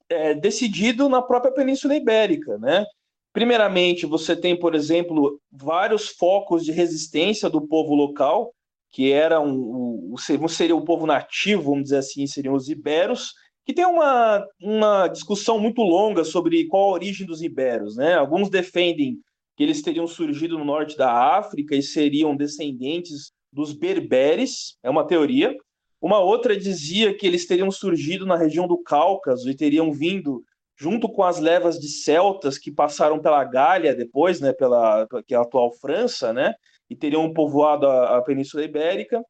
é, 0.09 0.33
decidido 0.33 1.09
na 1.09 1.21
própria 1.21 1.53
Península 1.53 1.95
Ibérica, 1.95 2.57
né? 2.57 2.85
Primeiramente, 3.33 4.05
você 4.05 4.33
tem, 4.33 4.57
por 4.57 4.73
exemplo, 4.75 5.41
vários 5.51 6.07
focos 6.07 6.63
de 6.63 6.71
resistência 6.71 7.49
do 7.49 7.67
povo 7.67 7.93
local, 7.93 8.53
que 8.91 9.11
era 9.11 9.41
um, 9.41 10.13
um, 10.13 10.47
seria 10.47 10.75
o 10.75 10.85
povo 10.85 11.05
nativo, 11.05 11.63
vamos 11.63 11.83
dizer 11.83 11.97
assim, 11.97 12.25
seriam 12.27 12.53
os 12.53 12.69
iberos, 12.69 13.33
que 13.65 13.73
tem 13.73 13.85
uma, 13.85 14.45
uma 14.61 15.07
discussão 15.09 15.59
muito 15.59 15.81
longa 15.81 16.23
sobre 16.23 16.65
qual 16.67 16.83
a 16.83 16.93
origem 16.93 17.27
dos 17.27 17.41
iberos. 17.41 17.97
Né? 17.97 18.13
Alguns 18.13 18.49
defendem 18.49 19.19
que 19.55 19.63
eles 19.63 19.81
teriam 19.81 20.07
surgido 20.07 20.57
no 20.57 20.65
norte 20.65 20.97
da 20.97 21.11
África 21.11 21.75
e 21.75 21.81
seriam 21.81 22.35
descendentes 22.35 23.31
dos 23.51 23.73
berberes, 23.73 24.77
é 24.83 24.89
uma 24.89 25.07
teoria. 25.07 25.55
Uma 26.01 26.19
outra 26.19 26.57
dizia 26.57 27.15
que 27.15 27.25
eles 27.25 27.47
teriam 27.47 27.71
surgido 27.71 28.25
na 28.25 28.35
região 28.35 28.67
do 28.67 28.77
Cáucaso 28.83 29.49
e 29.49 29.55
teriam 29.55 29.91
vindo 29.93 30.43
junto 30.77 31.07
com 31.07 31.23
as 31.23 31.39
levas 31.39 31.79
de 31.79 31.87
celtas 31.87 32.57
que 32.57 32.71
passaram 32.71 33.19
pela 33.19 33.43
Gália 33.45 33.95
depois, 33.95 34.41
né, 34.41 34.51
pela 34.51 35.07
que 35.25 35.33
é 35.33 35.37
a 35.37 35.41
atual 35.41 35.71
França, 35.79 36.33
né, 36.33 36.53
e 36.89 36.95
teriam 36.95 37.33
povoado 37.33 37.87
a, 37.87 38.17
a 38.17 38.21
Península 38.21 38.63
Ibérica. 38.63 39.23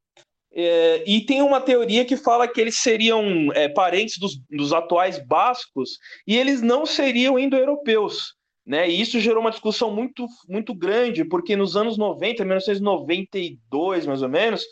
É, 0.57 1.03
e 1.05 1.21
tem 1.21 1.41
uma 1.41 1.59
teoria 1.59 2.05
que 2.05 2.15
fala 2.15 2.47
que 2.47 2.61
eles 2.61 2.79
seriam 2.79 3.51
é, 3.53 3.67
parentes 3.67 4.17
dos, 4.17 4.39
dos, 4.49 4.71
atuais 4.71 5.19
bascos 5.19 5.97
e 6.25 6.37
eles 6.37 6.61
não 6.61 6.85
seriam 6.85 7.37
indo-europeus. 7.37 8.33
Né? 8.65 8.89
E 8.89 8.99
isso 8.99 9.19
gerou 9.19 9.41
uma 9.41 9.51
discussão 9.51 9.91
muito, 9.93 10.25
muito 10.49 10.73
grande, 10.73 11.23
porque 11.23 11.55
nos 11.55 11.77
anos 11.77 11.97
90, 11.97 12.43
1992 12.43 14.05
mais 14.07 14.21
ou 14.21 14.29
menos, 14.29 14.65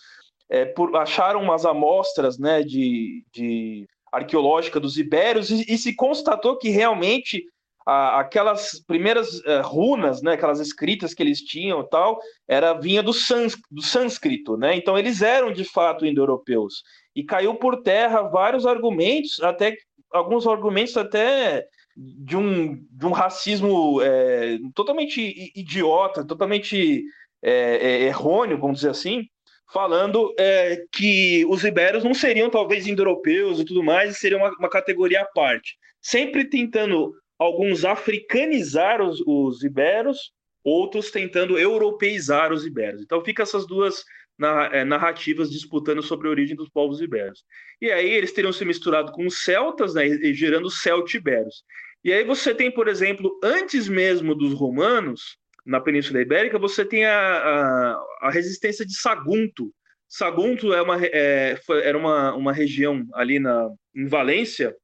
é, 0.49 0.65
por, 0.65 0.95
acharam 0.97 1.41
umas 1.41 1.65
amostras 1.65 2.39
né, 2.39 2.63
de, 2.63 3.23
de 3.31 3.87
arqueológica 4.11 4.79
dos 4.79 4.97
ibérios 4.97 5.49
e, 5.51 5.65
e 5.67 5.77
se 5.77 5.95
constatou 5.95 6.57
que 6.57 6.69
realmente 6.69 7.43
a, 7.85 8.19
aquelas 8.19 8.81
primeiras 8.85 9.39
uh, 9.39 9.61
runas, 9.63 10.21
né, 10.21 10.33
aquelas 10.33 10.59
escritas 10.59 11.13
que 11.13 11.21
eles 11.21 11.39
tinham 11.41 11.87
tal, 11.87 12.19
era 12.47 12.73
vinha 12.73 13.03
do, 13.03 13.13
sans, 13.13 13.55
do 13.69 13.81
sânscrito, 13.81 14.57
né? 14.57 14.75
Então 14.75 14.97
eles 14.97 15.21
eram 15.21 15.51
de 15.51 15.63
fato 15.63 16.05
indo-europeus. 16.05 16.83
E 17.15 17.23
caiu 17.23 17.55
por 17.55 17.81
terra 17.81 18.21
vários 18.23 18.65
argumentos, 18.65 19.41
até 19.41 19.75
alguns 20.11 20.47
argumentos 20.47 20.95
até 20.95 21.65
de 21.95 22.35
um, 22.35 22.75
de 22.89 23.05
um 23.05 23.11
racismo 23.11 24.01
é, 24.01 24.57
totalmente 24.73 25.51
idiota, 25.55 26.25
totalmente 26.25 27.03
é, 27.41 27.51
é, 27.51 28.01
errôneo, 28.03 28.57
vamos 28.57 28.77
dizer 28.77 28.89
assim, 28.89 29.27
falando 29.71 30.33
é, 30.37 30.83
que 30.91 31.45
os 31.47 31.63
ibéricos 31.63 32.03
não 32.03 32.13
seriam 32.13 32.49
talvez 32.49 32.87
indo-europeus 32.87 33.59
e 33.59 33.65
tudo 33.65 33.83
mais, 33.83 34.17
seria 34.17 34.37
uma, 34.37 34.49
uma 34.57 34.69
categoria 34.69 35.21
à 35.21 35.25
parte. 35.25 35.77
Sempre 36.01 36.45
tentando 36.45 37.13
alguns 37.37 37.83
africanizar 37.83 39.01
os, 39.01 39.21
os 39.25 39.63
iberos, 39.63 40.31
outros 40.63 41.11
tentando 41.11 41.57
europeizar 41.57 42.51
os 42.51 42.65
iberos. 42.65 43.01
Então 43.01 43.23
fica 43.23 43.43
essas 43.43 43.67
duas 43.67 44.03
narrativas 44.37 45.49
disputando 45.49 46.01
sobre 46.01 46.27
a 46.27 46.31
origem 46.31 46.55
dos 46.55 46.69
povos 46.69 47.01
iberos. 47.01 47.43
E 47.81 47.91
aí 47.91 48.11
eles 48.11 48.31
teriam 48.31 48.51
se 48.51 48.65
misturado 48.65 49.11
com 49.11 49.25
os 49.25 49.43
celtas, 49.43 49.93
né, 49.93 50.07
gerando 50.33 50.67
os 50.67 50.81
celtiberos. 50.81 51.63
E 52.03 52.11
aí 52.11 52.23
você 52.23 52.53
tem, 52.53 52.71
por 52.71 52.87
exemplo, 52.87 53.39
antes 53.43 53.87
mesmo 53.87 54.35
dos 54.35 54.53
romanos, 54.53 55.37
na 55.65 55.79
Península 55.79 56.21
Ibérica, 56.21 56.59
você 56.59 56.83
tem 56.83 57.05
a, 57.05 57.15
a, 57.15 58.05
a 58.23 58.31
resistência 58.31 58.85
de 58.85 58.95
Sagunto. 58.95 59.73
Sagunto 60.09 60.73
é 60.73 60.81
uma, 60.81 61.03
é, 61.05 61.57
era 61.83 61.97
uma, 61.97 62.35
uma 62.35 62.51
região 62.51 63.05
ali 63.13 63.39
na, 63.39 63.69
em 63.95 64.07
Valência, 64.07 64.75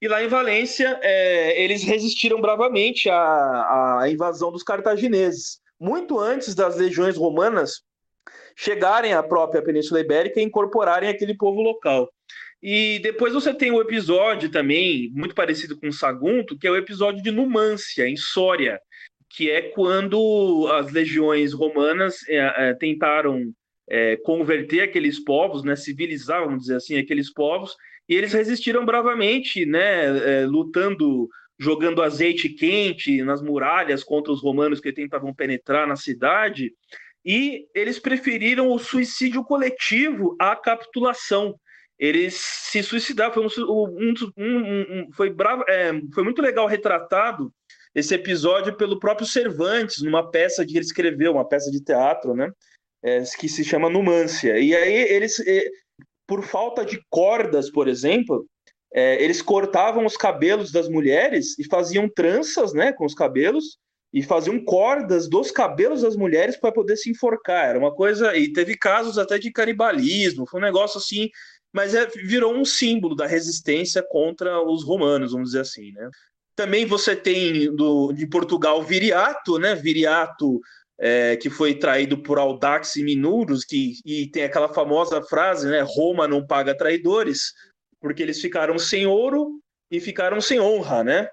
e 0.00 0.08
lá 0.08 0.24
em 0.24 0.28
Valência, 0.28 0.98
é, 1.02 1.62
eles 1.62 1.82
resistiram 1.82 2.40
bravamente 2.40 3.10
à, 3.10 4.00
à 4.00 4.08
invasão 4.08 4.50
dos 4.50 4.62
cartagineses. 4.62 5.60
Muito 5.78 6.18
antes 6.18 6.54
das 6.54 6.76
legiões 6.76 7.18
romanas 7.18 7.82
chegarem 8.60 9.14
à 9.14 9.22
própria 9.22 9.62
Península 9.62 10.00
Ibérica 10.00 10.38
e 10.38 10.44
incorporarem 10.44 11.08
aquele 11.08 11.34
povo 11.34 11.62
local. 11.62 12.12
E 12.62 12.98
depois 12.98 13.32
você 13.32 13.54
tem 13.54 13.72
o 13.72 13.80
episódio 13.80 14.50
também, 14.50 15.10
muito 15.14 15.34
parecido 15.34 15.78
com 15.80 15.90
Sagunto, 15.90 16.58
que 16.58 16.66
é 16.66 16.70
o 16.70 16.76
episódio 16.76 17.22
de 17.22 17.30
Numância, 17.30 18.06
em 18.06 18.16
Sória, 18.18 18.78
que 19.30 19.50
é 19.50 19.62
quando 19.62 20.68
as 20.72 20.92
legiões 20.92 21.54
romanas 21.54 22.18
é, 22.28 22.68
é, 22.68 22.74
tentaram 22.74 23.50
é, 23.88 24.16
converter 24.18 24.82
aqueles 24.82 25.18
povos, 25.18 25.64
né, 25.64 25.74
civilizar, 25.74 26.44
vamos 26.44 26.62
dizer 26.62 26.76
assim, 26.76 26.98
aqueles 26.98 27.32
povos, 27.32 27.74
e 28.06 28.14
eles 28.14 28.34
resistiram 28.34 28.84
bravamente, 28.84 29.64
né, 29.64 30.42
é, 30.42 30.46
lutando, 30.46 31.30
jogando 31.58 32.02
azeite 32.02 32.50
quente 32.50 33.22
nas 33.22 33.40
muralhas 33.40 34.04
contra 34.04 34.30
os 34.30 34.42
romanos 34.42 34.80
que 34.80 34.92
tentavam 34.92 35.32
penetrar 35.32 35.86
na 35.88 35.96
cidade, 35.96 36.74
e 37.24 37.66
eles 37.74 37.98
preferiram 37.98 38.70
o 38.70 38.78
suicídio 38.78 39.44
coletivo 39.44 40.36
à 40.40 40.56
capitulação. 40.56 41.54
Eles 41.98 42.34
se 42.34 42.82
suicidaram, 42.82 43.32
foi, 43.32 43.62
um, 43.64 44.14
um, 44.36 44.80
um, 44.90 45.12
foi, 45.12 45.28
bravo, 45.30 45.64
é, 45.68 45.92
foi 46.14 46.24
muito 46.24 46.40
legal 46.40 46.66
retratado 46.66 47.52
esse 47.94 48.14
episódio 48.14 48.76
pelo 48.76 48.98
próprio 48.98 49.26
Cervantes, 49.26 50.02
numa 50.02 50.30
peça 50.30 50.64
que 50.64 50.72
ele 50.72 50.84
escreveu, 50.84 51.32
uma 51.32 51.46
peça 51.46 51.70
de 51.70 51.82
teatro, 51.82 52.34
né? 52.34 52.50
É, 53.02 53.22
que 53.38 53.48
se 53.48 53.64
chama 53.64 53.90
Numância. 53.90 54.58
E 54.58 54.74
aí 54.74 54.94
eles, 54.94 55.36
por 56.26 56.42
falta 56.42 56.84
de 56.84 57.02
cordas, 57.10 57.70
por 57.70 57.88
exemplo, 57.88 58.46
é, 58.92 59.22
eles 59.22 59.40
cortavam 59.40 60.04
os 60.04 60.16
cabelos 60.16 60.70
das 60.70 60.88
mulheres 60.88 61.58
e 61.58 61.64
faziam 61.64 62.08
tranças 62.08 62.72
né, 62.72 62.92
com 62.92 63.04
os 63.04 63.14
cabelos 63.14 63.78
e 64.12 64.22
faziam 64.22 64.62
cordas 64.64 65.28
dos 65.28 65.50
cabelos 65.50 66.02
das 66.02 66.16
mulheres 66.16 66.56
para 66.56 66.72
poder 66.72 66.96
se 66.96 67.10
enforcar. 67.10 67.68
Era 67.68 67.78
uma 67.78 67.94
coisa. 67.94 68.36
E 68.36 68.52
teve 68.52 68.76
casos 68.76 69.18
até 69.18 69.38
de 69.38 69.52
canibalismo, 69.52 70.46
foi 70.46 70.60
um 70.60 70.64
negócio 70.64 70.98
assim, 70.98 71.28
mas 71.72 71.94
é, 71.94 72.06
virou 72.06 72.54
um 72.54 72.64
símbolo 72.64 73.14
da 73.14 73.26
resistência 73.26 74.04
contra 74.08 74.60
os 74.62 74.84
romanos, 74.84 75.32
vamos 75.32 75.50
dizer 75.50 75.60
assim. 75.60 75.92
Né? 75.92 76.10
Também 76.56 76.84
você 76.84 77.14
tem 77.14 77.74
do, 77.74 78.12
de 78.12 78.26
Portugal 78.26 78.82
Viriato, 78.82 79.58
né? 79.58 79.74
Viriato 79.74 80.60
é, 80.98 81.36
que 81.36 81.48
foi 81.48 81.74
traído 81.74 82.22
por 82.22 82.38
Audax 82.38 82.96
e 82.96 83.04
Minuros, 83.04 83.64
que, 83.64 83.94
e 84.04 84.26
tem 84.30 84.42
aquela 84.42 84.68
famosa 84.68 85.22
frase, 85.22 85.68
né? 85.68 85.82
Roma 85.86 86.28
não 86.28 86.46
paga 86.46 86.76
traidores, 86.76 87.54
porque 88.00 88.22
eles 88.22 88.40
ficaram 88.40 88.78
sem 88.78 89.06
ouro 89.06 89.60
e 89.90 90.00
ficaram 90.00 90.40
sem 90.40 90.60
honra, 90.60 91.02
né? 91.02 91.28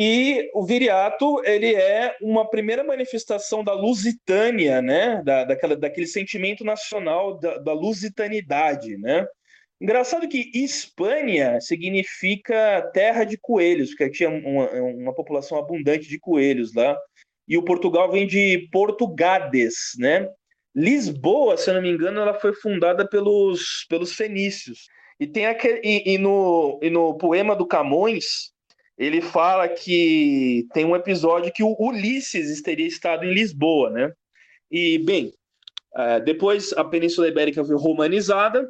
E 0.00 0.48
o 0.54 0.64
Viriato, 0.64 1.42
ele 1.44 1.74
é 1.74 2.16
uma 2.22 2.48
primeira 2.48 2.84
manifestação 2.84 3.64
da 3.64 3.72
Lusitânia, 3.72 4.80
né? 4.80 5.20
Da, 5.24 5.42
daquela, 5.42 5.74
daquele 5.74 6.06
sentimento 6.06 6.62
nacional 6.62 7.36
da, 7.36 7.58
da 7.58 7.72
lusitanidade, 7.72 8.96
né? 8.96 9.26
Engraçado 9.80 10.28
que 10.28 10.52
Espanha 10.54 11.60
significa 11.60 12.88
terra 12.94 13.24
de 13.24 13.36
coelhos, 13.36 13.88
porque 13.90 14.08
tinha 14.10 14.30
uma, 14.30 14.70
uma 14.70 15.12
população 15.12 15.58
abundante 15.58 16.08
de 16.08 16.20
coelhos 16.20 16.72
lá 16.72 16.96
e 17.48 17.58
o 17.58 17.64
Portugal 17.64 18.08
vem 18.08 18.24
de 18.24 18.68
Portugades, 18.70 19.94
né? 19.98 20.28
Lisboa, 20.76 21.56
se 21.56 21.70
eu 21.70 21.74
não 21.74 21.82
me 21.82 21.90
engano, 21.90 22.20
ela 22.20 22.34
foi 22.34 22.54
fundada 22.54 23.04
pelos, 23.08 23.84
pelos 23.88 24.12
fenícios. 24.12 24.86
E 25.18 25.26
tem 25.26 25.46
aquele 25.46 25.80
e, 25.82 26.14
e, 26.14 26.18
no, 26.18 26.78
e 26.80 26.88
no 26.88 27.18
poema 27.18 27.56
do 27.56 27.66
Camões, 27.66 28.52
ele 28.98 29.22
fala 29.22 29.68
que 29.68 30.66
tem 30.74 30.84
um 30.84 30.96
episódio 30.96 31.52
que 31.52 31.62
o 31.62 31.76
Ulisses 31.78 32.60
teria 32.60 32.86
estado 32.86 33.24
em 33.24 33.32
Lisboa, 33.32 33.90
né? 33.90 34.12
E 34.68 34.98
bem, 34.98 35.32
uh, 35.94 36.22
depois 36.24 36.72
a 36.72 36.84
Península 36.84 37.28
Ibérica 37.28 37.64
foi 37.64 37.76
romanizada 37.76 38.68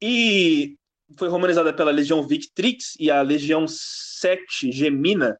e 0.00 0.76
foi 1.18 1.28
romanizada 1.28 1.72
pela 1.72 1.90
Legião 1.90 2.26
Victrix 2.26 2.94
e 3.00 3.10
a 3.10 3.22
Legião 3.22 3.64
Sete 3.66 4.70
Gemina 4.70 5.38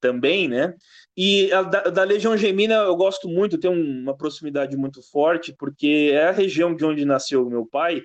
também, 0.00 0.48
né? 0.48 0.74
E 1.14 1.52
a, 1.52 1.62
da, 1.62 1.82
da, 1.82 2.04
Legião 2.04 2.36
Gemina 2.36 2.74
eu 2.74 2.96
gosto 2.96 3.28
muito, 3.28 3.58
tem 3.58 3.70
uma 3.70 4.16
proximidade 4.16 4.76
muito 4.76 5.02
forte, 5.10 5.52
porque 5.58 6.10
é 6.12 6.28
a 6.28 6.32
região 6.32 6.74
de 6.74 6.84
onde 6.84 7.04
nasceu 7.04 7.44
meu 7.50 7.66
pai, 7.66 8.02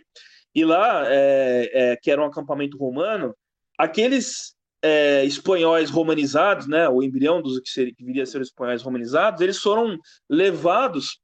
e 0.53 0.65
lá, 0.65 1.05
é, 1.07 1.69
é, 1.73 1.95
que 1.95 2.11
era 2.11 2.21
um 2.21 2.25
acampamento 2.25 2.77
romano, 2.77 3.35
aqueles 3.77 4.55
é, 4.83 5.23
espanhóis 5.25 5.89
romanizados, 5.89 6.67
né, 6.67 6.87
o 6.89 7.01
embrião 7.01 7.41
dos 7.41 7.59
que, 7.59 7.69
seria, 7.69 7.93
que 7.95 8.03
viria 8.03 8.23
a 8.23 8.25
ser 8.25 8.41
os 8.41 8.49
espanhóis 8.49 8.81
romanizados, 8.81 9.41
eles 9.41 9.57
foram 9.57 9.97
levados 10.29 11.19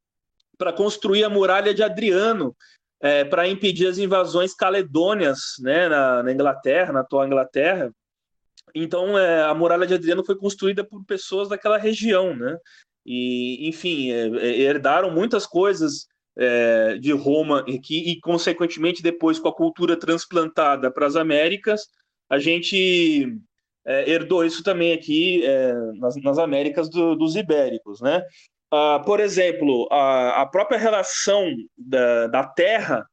para 0.57 0.73
construir 0.73 1.23
a 1.23 1.29
muralha 1.29 1.73
de 1.73 1.83
Adriano, 1.83 2.55
é, 3.01 3.23
para 3.23 3.47
impedir 3.47 3.87
as 3.87 3.97
invasões 3.97 4.53
caledônias 4.53 5.39
né, 5.59 5.87
na, 5.87 6.23
na 6.23 6.31
Inglaterra, 6.31 6.91
na 6.93 6.99
atual 7.01 7.25
Inglaterra, 7.25 7.91
então, 8.73 9.17
é, 9.17 9.43
a 9.43 9.53
muralha 9.53 9.85
de 9.85 9.93
Adriano 9.93 10.23
foi 10.23 10.35
construída 10.35 10.83
por 10.83 11.03
pessoas 11.05 11.49
daquela 11.49 11.77
região, 11.77 12.35
né? 12.35 12.57
E, 13.05 13.67
enfim, 13.67 14.11
é, 14.11 14.27
é 14.37 14.61
herdaram 14.61 15.11
muitas 15.11 15.45
coisas 15.45 16.07
é, 16.37 16.97
de 16.97 17.11
Roma 17.11 17.63
e, 17.67 17.79
que, 17.79 18.11
e, 18.11 18.19
consequentemente, 18.19 19.01
depois 19.01 19.39
com 19.39 19.47
a 19.47 19.55
cultura 19.55 19.97
transplantada 19.97 20.91
para 20.91 21.07
as 21.07 21.15
Américas, 21.15 21.87
a 22.29 22.37
gente 22.37 23.37
é, 23.85 24.09
herdou 24.09 24.45
isso 24.45 24.63
também 24.63 24.93
aqui 24.93 25.45
é, 25.45 25.73
nas, 25.95 26.15
nas, 26.17 26.37
Américas 26.37 26.89
do, 26.89 27.15
dos 27.15 27.35
ibéricos, 27.35 28.01
né? 28.01 28.23
Ah, 28.71 29.01
por 29.03 29.19
exemplo, 29.19 29.87
a, 29.91 30.41
a 30.41 30.45
própria 30.45 30.77
relação 30.77 31.51
da, 31.77 32.27
da 32.27 32.43
terra 32.43 33.05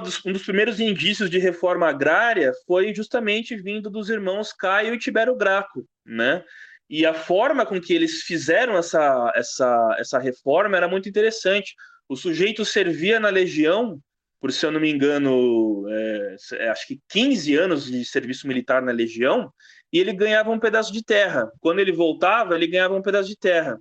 dos, 0.00 0.24
um 0.24 0.32
dos 0.32 0.44
primeiros 0.44 0.78
indícios 0.80 1.30
de 1.30 1.38
reforma 1.38 1.88
agrária 1.88 2.52
foi 2.66 2.94
justamente 2.94 3.56
vindo 3.56 3.90
dos 3.90 4.10
irmãos 4.10 4.52
Caio 4.52 4.94
e 4.94 4.98
Tibério 4.98 5.34
Graco, 5.34 5.86
né? 6.04 6.44
E 6.88 7.06
a 7.06 7.14
forma 7.14 7.64
com 7.64 7.80
que 7.80 7.94
eles 7.94 8.22
fizeram 8.22 8.76
essa, 8.76 9.32
essa, 9.34 9.96
essa 9.98 10.18
reforma 10.18 10.76
era 10.76 10.86
muito 10.86 11.08
interessante. 11.08 11.74
O 12.08 12.16
sujeito 12.16 12.64
servia 12.64 13.18
na 13.18 13.30
legião, 13.30 13.98
por 14.38 14.52
se 14.52 14.66
eu 14.66 14.70
não 14.70 14.80
me 14.80 14.90
engano, 14.90 15.86
é, 15.88 16.36
é 16.54 16.68
acho 16.68 16.86
que 16.86 17.00
15 17.08 17.56
anos 17.56 17.86
de 17.86 18.04
serviço 18.04 18.46
militar 18.46 18.82
na 18.82 18.92
legião, 18.92 19.50
e 19.92 19.98
ele 19.98 20.12
ganhava 20.12 20.50
um 20.50 20.58
pedaço 20.58 20.92
de 20.92 21.04
terra. 21.04 21.50
Quando 21.60 21.80
ele 21.80 21.92
voltava, 21.92 22.54
ele 22.54 22.66
ganhava 22.66 22.94
um 22.94 23.02
pedaço 23.02 23.28
de 23.28 23.36
terra. 23.36 23.78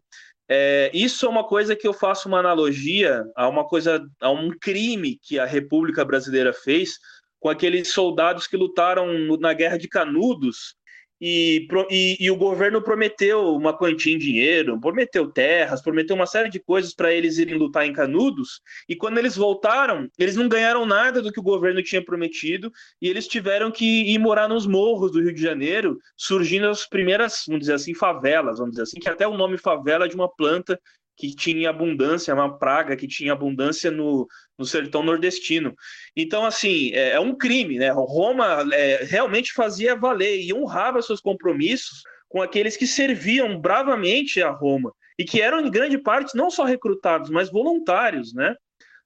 É, 0.50 0.92
isso 0.94 1.26
é 1.26 1.30
uma 1.30 1.48
coisa 1.48 1.76
que 1.76 1.88
eu 1.88 1.94
faço 1.94 2.28
uma 2.28 2.40
analogia 2.40 3.24
a 3.36 3.48
uma 3.48 3.66
coisa, 3.66 4.04
a 4.20 4.30
um 4.30 4.50
crime 4.60 5.18
que 5.22 5.40
a 5.40 5.46
República 5.46 6.04
Brasileira 6.04 6.52
fez 6.52 7.00
com 7.40 7.48
aqueles 7.48 7.94
soldados 7.94 8.48
que 8.48 8.58
lutaram 8.58 9.08
na 9.40 9.54
Guerra 9.54 9.78
de 9.78 9.88
Canudos 9.88 10.76
e, 11.22 11.68
e, 11.92 12.18
e, 12.20 12.32
o 12.32 12.36
governo 12.36 12.82
prometeu 12.82 13.56
uma 13.56 13.78
quantia 13.78 14.12
em 14.12 14.18
dinheiro, 14.18 14.80
prometeu 14.82 15.30
terras, 15.32 15.80
prometeu 15.80 16.16
uma 16.16 16.26
série 16.26 16.50
de 16.50 16.60
coisas 16.60 16.96
para 16.96 17.14
eles 17.14 17.38
irem 17.38 17.60
lutar 17.60 17.86
em 17.86 17.94
Canudos. 17.94 18.60
E 18.90 18.96
quando 18.96 19.20
eles 19.20 19.36
voltaram, 19.36 20.10
eles 20.18 20.36
não 20.36 20.50
ganharam 20.50 20.84
nada 20.84 21.22
do 21.22 21.32
que 21.32 21.40
o 21.40 21.44
governo 21.44 21.84
tinha 21.84 22.04
prometido 22.04 22.72
e 23.00 23.08
eles 23.08 23.28
tiveram 23.28 23.70
que 23.70 23.86
ir 23.86 24.18
morar 24.18 24.50
nos 24.50 24.66
morros 24.66 25.12
do 25.12 25.22
Rio 25.22 25.34
de 25.34 25.42
Janeiro, 25.42 26.00
surgindo 26.18 26.68
as 26.68 26.88
primeiras, 26.90 27.44
vamos 27.46 27.62
dizer 27.62 27.74
assim, 27.74 27.94
favelas, 27.94 28.58
vamos 28.58 28.72
dizer 28.72 28.84
assim, 28.84 29.00
que 29.00 29.10
até 29.10 29.28
o 29.28 29.38
nome 29.38 29.60
favela 29.60 30.06
é 30.06 30.08
de 30.08 30.16
uma 30.16 30.34
planta 30.34 30.80
que 31.16 31.36
tinha 31.36 31.70
abundância, 31.70 32.34
uma 32.34 32.58
praga 32.58 32.96
que 32.96 33.08
tinha 33.08 33.34
abundância 33.34 33.92
no, 33.92 34.28
no 34.62 34.66
sertão 34.66 35.04
nordestino. 35.04 35.76
Então, 36.16 36.46
assim, 36.46 36.92
é, 36.94 37.12
é 37.12 37.20
um 37.20 37.36
crime, 37.36 37.78
né? 37.78 37.92
Roma 37.92 38.66
é, 38.72 39.04
realmente 39.04 39.52
fazia 39.54 39.96
valer 39.96 40.42
e 40.42 40.54
honrava 40.54 41.02
seus 41.02 41.20
compromissos 41.20 42.04
com 42.30 42.42
aqueles 42.42 42.78
que 42.78 42.88
serviam 42.88 43.60
bravamente 43.60 44.42
a 44.42 44.52
Roma 44.52 44.94
e 45.20 45.26
que 45.26 45.42
eram, 45.42 45.60
em 45.60 45.70
grande 45.70 45.98
parte, 45.98 46.38
não 46.38 46.50
só 46.50 46.64
recrutados, 46.64 47.30
mas 47.30 47.52
voluntários, 47.52 48.34
né? 48.34 48.56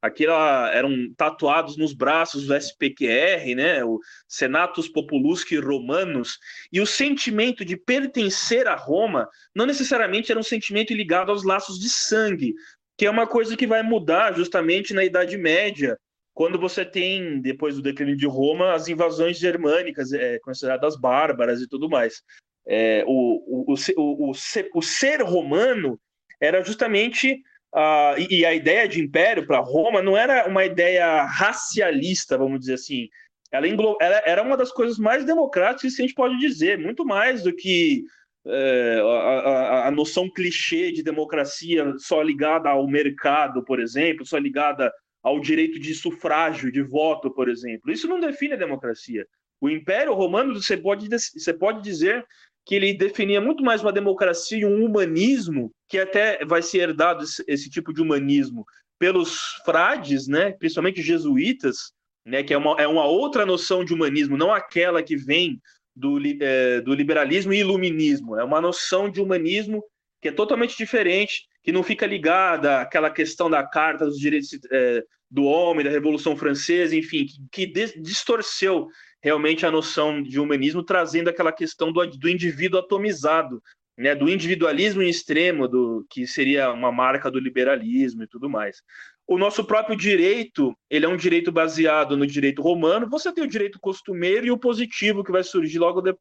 aquela 0.06 0.72
eram 0.72 1.12
tatuados 1.18 1.78
nos 1.78 1.94
braços 1.94 2.46
do 2.46 2.56
SPQR, 2.56 3.56
né, 3.56 3.84
o 3.84 4.00
Senatus 4.28 4.88
Populusque 4.88 5.58
Romanos, 5.58 6.38
e 6.72 6.80
o 6.80 6.86
sentimento 6.86 7.66
de 7.66 7.76
pertencer 7.76 8.68
a 8.68 8.76
Roma 8.76 9.28
não 9.54 9.66
necessariamente 9.66 10.32
era 10.32 10.40
um 10.40 10.44
sentimento 10.44 10.94
ligado 10.94 11.32
aos 11.32 11.44
laços 11.44 11.80
de 11.80 11.90
sangue, 11.90 12.54
que 12.98 13.06
é 13.06 13.10
uma 13.10 13.28
coisa 13.28 13.58
que 13.58 13.68
vai 13.68 13.84
mudar 13.84 14.34
justamente 14.34 14.94
na 14.94 15.04
Idade 15.04 15.38
Média, 15.38 15.98
quando 16.34 16.60
você 16.60 16.84
tem, 16.84 17.42
depois 17.42 17.76
do 17.76 17.82
declínio 17.82 18.18
de 18.18 18.28
Roma, 18.28 18.74
as 18.74 18.88
invasões 18.88 19.38
germânicas, 19.38 20.12
é, 20.12 20.40
consideradas 20.40 20.98
bárbaras 20.98 21.62
e 21.62 21.68
tudo 21.68 21.90
mais. 21.90 22.22
É, 22.68 23.04
o, 23.08 23.72
o, 23.72 23.74
o, 23.74 24.32
o, 24.32 24.32
o 24.76 24.82
ser 24.82 25.22
romano 25.22 26.00
era 26.40 26.64
justamente 26.64 27.42
Uh, 27.76 28.16
e, 28.18 28.40
e, 28.40 28.46
a 28.46 28.54
ideia 28.54 28.88
de 28.88 29.02
império 29.02 29.46
para 29.46 29.60
Roma 29.60 30.02
não 30.02 30.16
era 30.16 30.48
uma 30.48 30.64
ideia 30.64 31.26
racialista, 31.26 32.38
vamos 32.38 32.62
dizer 32.62 32.76
assim. 32.76 33.10
Ela, 33.52 33.68
englo... 33.68 33.98
ela, 34.00 34.22
era 34.26 34.42
uma 34.42 34.56
das 34.56 34.72
coisas 34.72 34.98
mais 34.98 35.26
democráticas 35.26 35.94
que 35.94 36.02
a 36.02 36.06
gente 36.06 36.16
pode 36.16 36.38
dizer, 36.38 36.78
muito 36.80 37.04
mais 37.04 37.44
do 37.44 37.54
que 37.54 38.06
é, 38.48 39.00
a, 39.02 39.06
a, 39.06 39.88
a, 39.88 39.92
noção 39.92 40.30
clichê 40.30 40.92
de 40.92 41.02
democracia 41.02 41.94
só 41.98 42.22
ligada 42.22 42.70
ao 42.70 42.88
mercado, 42.88 43.64
por 43.64 43.80
exemplo, 43.80 44.26
só 44.26 44.38
ligada 44.38 44.92
ao 45.24 45.40
direito 45.40 45.80
de 45.80 45.94
sufrágio, 45.96 46.72
de 46.72 46.84
voto, 46.84 47.32
por 47.32 47.50
exemplo. 47.50 47.92
Isso 47.92 48.08
não 48.08 48.20
define 48.20 48.54
a 48.54 48.58
democracia. 48.58 49.26
O 49.60 49.70
Império 49.70 50.14
Romano, 50.14 50.54
você 50.54 50.78
pode, 50.78 51.08
você 51.10 51.54
pode 51.54 51.82
dizer 51.82 52.24
que 52.66 52.76
ele 52.76 52.94
definia 52.94 53.42
muito 53.42 53.64
mais 53.64 53.82
uma 53.82 53.92
democracia 53.92 54.60
e 54.60 54.66
um 54.66 54.84
humanismo, 54.84 55.72
que 55.88 55.98
até 55.98 56.44
vai 56.46 56.62
ser 56.62 56.80
herdado 56.80 57.24
esse, 57.24 57.44
esse 57.48 57.70
tipo 57.70 57.94
de 57.94 58.02
humanismo 58.02 58.66
pelos 59.00 59.38
frades, 59.66 60.28
né, 60.28 60.52
principalmente 60.52 61.02
jesuítas, 61.02 61.92
né, 62.26 62.44
que 62.44 62.54
é 62.54 62.58
uma, 62.58 62.76
é 62.80 62.88
uma 62.88 63.06
outra 63.06 63.46
noção 63.46 63.86
de 63.86 63.94
humanismo, 63.94 64.38
não 64.38 64.52
aquela 64.52 65.04
que 65.04 65.16
vem 65.16 65.60
do, 65.96 66.20
é, 66.42 66.82
do 66.82 66.94
liberalismo 66.94 67.54
e 67.54 67.60
iluminismo. 67.60 68.38
É 68.38 68.44
uma 68.44 68.60
noção 68.60 69.10
de 69.10 69.22
humanismo 69.22 69.84
que 70.22 70.30
é 70.30 70.32
totalmente 70.32 70.76
diferente, 70.76 71.46
que 71.64 71.72
não 71.72 71.84
fica 71.84 72.06
ligada 72.06 72.82
àquela 72.82 73.10
questão 73.10 73.50
da 73.50 73.64
Carta 73.64 74.06
dos 74.06 74.18
Direitos 74.18 74.50
é, 74.72 75.04
do 75.30 75.46
Homem, 75.46 75.86
da 75.86 75.92
Revolução 75.92 76.36
Francesa, 76.36 76.96
enfim, 76.96 77.26
que, 77.52 77.68
que 77.68 78.00
distorceu 78.00 78.88
realmente 79.22 79.66
a 79.66 79.72
noção 79.72 80.22
de 80.22 80.40
humanismo, 80.40 80.84
trazendo 80.84 81.30
aquela 81.30 81.52
questão 81.52 81.92
do, 81.92 82.06
do 82.06 82.30
indivíduo 82.30 82.80
atomizado, 82.80 83.62
né, 83.98 84.14
do 84.14 84.30
individualismo 84.30 85.02
em 85.02 85.10
extremo, 85.10 85.68
do 85.68 86.06
que 86.10 86.28
seria 86.28 86.72
uma 86.72 86.92
marca 86.92 87.32
do 87.32 87.40
liberalismo 87.40 88.24
e 88.24 88.28
tudo 88.28 88.50
mais. 88.50 88.82
O 89.28 89.40
nosso 89.40 89.64
próprio 89.66 89.98
direito, 89.98 90.78
ele 90.90 91.06
é 91.06 91.10
um 91.10 91.18
direito 91.18 91.52
baseado 91.52 92.16
no 92.16 92.28
direito 92.28 92.62
romano. 92.62 93.10
Você 93.10 93.32
tem 93.34 93.44
o 93.44 93.50
direito 93.50 93.80
costumeiro 93.80 94.46
e 94.46 94.52
o 94.52 94.58
positivo 94.58 95.24
que 95.24 95.32
vai 95.32 95.44
surgir 95.44 95.80
logo 95.80 96.00
de, 96.00 96.16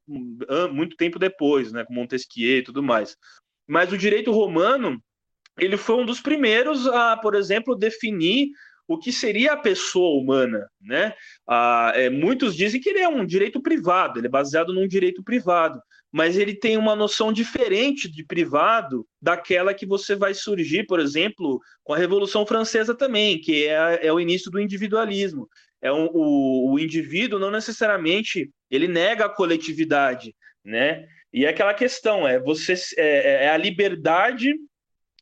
muito 0.72 0.96
tempo 0.96 1.18
depois, 1.18 1.70
né, 1.70 1.84
com 1.84 1.92
Montesquieu 1.92 2.58
e 2.58 2.64
tudo 2.64 2.82
mais. 2.82 3.14
Mas 3.68 3.92
o 3.92 3.98
direito 3.98 4.32
romano, 4.32 5.02
ele 5.58 5.76
foi 5.76 5.96
um 5.96 6.06
dos 6.06 6.20
primeiros 6.20 6.86
a, 6.86 7.16
por 7.16 7.34
exemplo, 7.34 7.76
definir 7.76 8.48
o 8.86 8.98
que 8.98 9.12
seria 9.12 9.52
a 9.52 9.56
pessoa 9.56 10.20
humana, 10.20 10.68
né? 10.80 11.14
Ah, 11.48 11.92
é, 11.94 12.10
muitos 12.10 12.54
dizem 12.54 12.80
que 12.80 12.90
ele 12.90 13.00
é 13.00 13.08
um 13.08 13.24
direito 13.24 13.60
privado, 13.62 14.18
ele 14.18 14.26
é 14.26 14.30
baseado 14.30 14.74
num 14.74 14.86
direito 14.86 15.22
privado, 15.22 15.80
mas 16.14 16.38
ele 16.38 16.54
tem 16.54 16.76
uma 16.76 16.94
noção 16.94 17.32
diferente 17.32 18.08
de 18.08 18.24
privado 18.24 19.04
daquela 19.20 19.74
que 19.74 19.84
você 19.84 20.14
vai 20.14 20.32
surgir, 20.32 20.86
por 20.86 21.00
exemplo, 21.00 21.60
com 21.82 21.92
a 21.92 21.98
Revolução 21.98 22.46
Francesa 22.46 22.94
também, 22.94 23.40
que 23.40 23.66
é, 23.66 24.06
é 24.06 24.12
o 24.12 24.20
início 24.20 24.48
do 24.48 24.60
individualismo. 24.60 25.48
É 25.82 25.92
um, 25.92 26.08
o, 26.12 26.72
o 26.72 26.78
indivíduo 26.78 27.40
não 27.40 27.50
necessariamente 27.50 28.48
ele 28.70 28.86
nega 28.86 29.24
a 29.24 29.28
coletividade, 29.28 30.32
né? 30.64 31.04
E 31.32 31.44
é 31.46 31.48
aquela 31.48 31.74
questão 31.74 32.28
é 32.28 32.38
você 32.38 32.74
é, 32.96 33.46
é 33.46 33.48
a 33.48 33.56
liberdade 33.56 34.54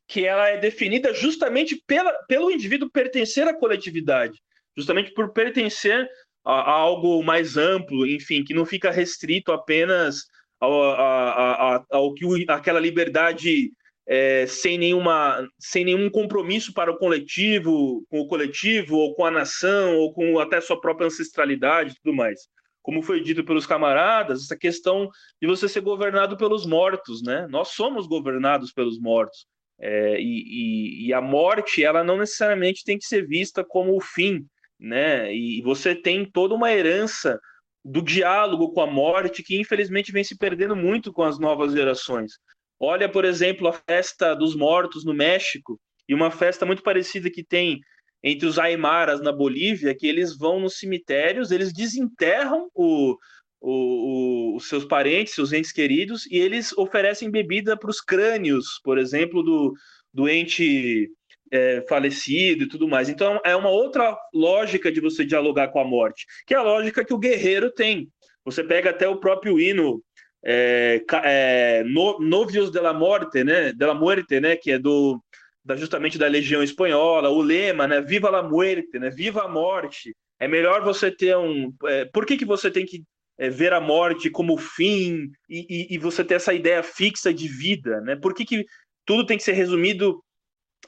que 0.07 0.27
ela 0.27 0.47
é 0.51 0.59
definida 0.59 1.15
justamente 1.15 1.83
pela, 1.87 2.13
pelo 2.29 2.51
indivíduo 2.51 2.91
pertencer 2.91 3.49
à 3.49 3.55
coletividade, 3.55 4.39
justamente 4.77 5.11
por 5.15 5.33
pertencer 5.33 6.07
a, 6.45 6.53
a 6.53 6.71
algo 6.71 7.23
mais 7.23 7.57
amplo, 7.57 8.07
enfim, 8.07 8.45
que 8.45 8.53
não 8.53 8.67
fica 8.67 8.91
restrito 8.91 9.53
apenas 9.53 10.31
ao, 10.65 11.85
ao 11.91 12.15
que 12.15 12.25
aquela 12.49 12.79
liberdade 12.79 13.73
é, 14.07 14.47
sem, 14.47 14.79
nenhuma, 14.79 15.47
sem 15.59 15.85
nenhum 15.85 16.11
compromisso 16.11 16.73
para 16.73 16.91
o 16.91 16.99
coletivo, 16.99 18.05
com 18.09 18.21
o 18.21 18.27
coletivo, 18.27 18.97
ou 18.97 19.15
com 19.15 19.25
a 19.25 19.31
nação, 19.31 19.97
ou 19.97 20.13
com 20.13 20.39
até 20.39 20.61
sua 20.61 20.81
própria 20.81 21.07
ancestralidade 21.07 21.93
e 21.93 21.95
tudo 22.03 22.15
mais. 22.15 22.41
Como 22.81 23.03
foi 23.03 23.21
dito 23.21 23.45
pelos 23.45 23.67
camaradas, 23.67 24.43
essa 24.43 24.57
questão 24.57 25.09
de 25.41 25.47
você 25.47 25.69
ser 25.69 25.81
governado 25.81 26.37
pelos 26.37 26.67
mortos, 26.67 27.23
né? 27.23 27.47
Nós 27.49 27.69
somos 27.69 28.07
governados 28.07 28.73
pelos 28.73 29.01
mortos. 29.01 29.47
É, 29.81 30.21
e, 30.21 31.05
e, 31.05 31.07
e, 31.09 31.13
a 31.13 31.21
morte, 31.21 31.83
ela 31.83 32.05
não 32.05 32.19
necessariamente 32.19 32.85
tem 32.85 32.99
que 32.99 33.05
ser 33.05 33.27
vista 33.27 33.65
como 33.65 33.97
o 33.97 34.01
fim, 34.01 34.45
né? 34.79 35.35
E 35.35 35.61
você 35.63 35.95
tem 35.95 36.25
toda 36.25 36.55
uma 36.55 36.73
herança 36.73 37.41
do 37.85 38.03
diálogo 38.03 38.73
com 38.73 38.81
a 38.81 38.87
morte 38.87 39.43
que 39.43 39.61
infelizmente 39.61 40.13
vem 40.13 40.23
se 40.23 40.37
perdendo 40.37 40.77
muito 40.77 41.13
com 41.13 41.23
as 41.23 41.39
novas 41.39 41.73
gerações. 41.73 42.33
Olha, 42.79 43.09
por 43.09 43.25
exemplo, 43.25 43.69
a 43.69 43.73
festa 43.73 44.35
dos 44.35 44.57
mortos 44.57 45.05
no 45.05 45.15
México 45.15 45.81
e 46.09 46.15
uma 46.15 46.31
festa 46.31 46.67
muito 46.67 46.83
parecida 46.83 47.31
que 47.31 47.45
tem 47.45 47.81
entre 48.23 48.47
os 48.47 48.59
Aimaras 48.59 49.21
na 49.21 49.33
Bolívia, 49.33 49.95
que 49.97 50.07
eles 50.07 50.37
vão 50.37 50.61
nos 50.61 50.79
cemitérios, 50.79 51.51
eles 51.51 51.73
desenterram 51.73 52.69
o, 52.75 53.17
o, 53.61 54.53
o, 54.53 54.57
os 54.57 54.69
seus 54.69 54.85
parentes, 54.85 55.35
seus 55.35 55.53
entes 55.53 55.73
queridos, 55.73 56.27
e 56.27 56.37
eles 56.37 56.73
oferecem 56.77 57.31
bebida 57.31 57.77
para 57.77 57.91
os 57.91 58.01
crânios, 58.01 58.81
por 58.85 58.97
exemplo, 58.97 59.43
do, 59.43 59.73
do 60.13 60.29
ente 60.29 61.11
é, 61.53 61.85
falecido 61.87 62.65
e 62.65 62.69
tudo 62.69 62.89
mais. 62.89 63.11
Então, 63.11 63.39
é 63.45 63.55
uma 63.55 63.69
outra 63.69 64.17
lógica 64.33 64.91
de 64.91 65.01
você 65.01 65.25
dialogar 65.25 65.69
com 65.69 65.79
a 65.79 65.85
morte, 65.85 66.25
que 66.47 66.55
é 66.55 66.57
a 66.57 66.63
lógica 66.63 67.05
que 67.05 67.13
o 67.13 67.19
guerreiro 67.19 67.71
tem. 67.71 68.09
Você 68.45 68.65
pega 68.65 68.91
até 68.91 69.07
o 69.07 69.19
próprio 69.19 69.61
hino 69.61 70.03
é, 70.45 71.05
é, 71.25 71.85
no, 71.85 72.19
Novios 72.19 72.71
de 72.71 72.81
la 72.81 72.95
Morte, 72.95 73.45
né, 73.45 73.73
de 73.73 73.87
la 73.87 73.95
Muerte, 73.95 74.41
né, 74.41 74.57
que 74.57 74.73
é 74.73 74.79
do 74.79 75.23
da, 75.65 75.77
justamente 75.77 76.19
da 76.19 76.27
Legião 76.27 76.61
Espanhola, 76.61 77.29
o 77.29 77.41
lema, 77.41 77.87
né, 77.87 78.01
Viva 78.01 78.31
la 78.31 78.43
Muerte, 78.43 78.99
né, 78.99 79.11
Viva 79.11 79.45
a 79.45 79.49
morte. 79.49 80.13
É 80.41 80.49
melhor 80.49 80.83
você 80.83 81.11
ter 81.11 81.37
um. 81.37 81.73
É, 81.85 82.07
por 82.07 82.27
que, 82.27 82.37
que 82.37 82.45
você 82.45 82.69
tem 82.69 82.85
que 82.85 83.05
é, 83.39 83.49
ver 83.49 83.73
a 83.73 83.81
morte 83.81 84.29
como 84.29 84.57
fim 84.57 85.31
e, 85.49 85.67
e, 85.69 85.95
e, 85.95 85.99
você 85.99 86.25
ter 86.25 86.35
essa 86.35 86.53
ideia 86.53 86.83
fixa 86.83 87.33
de 87.33 87.47
vida, 87.47 88.01
né? 88.01 88.17
Por 88.17 88.35
que, 88.35 88.45
que 88.45 88.65
tudo 89.05 89.25
tem 89.25 89.37
que 89.37 89.45
ser 89.45 89.53
resumido 89.53 90.21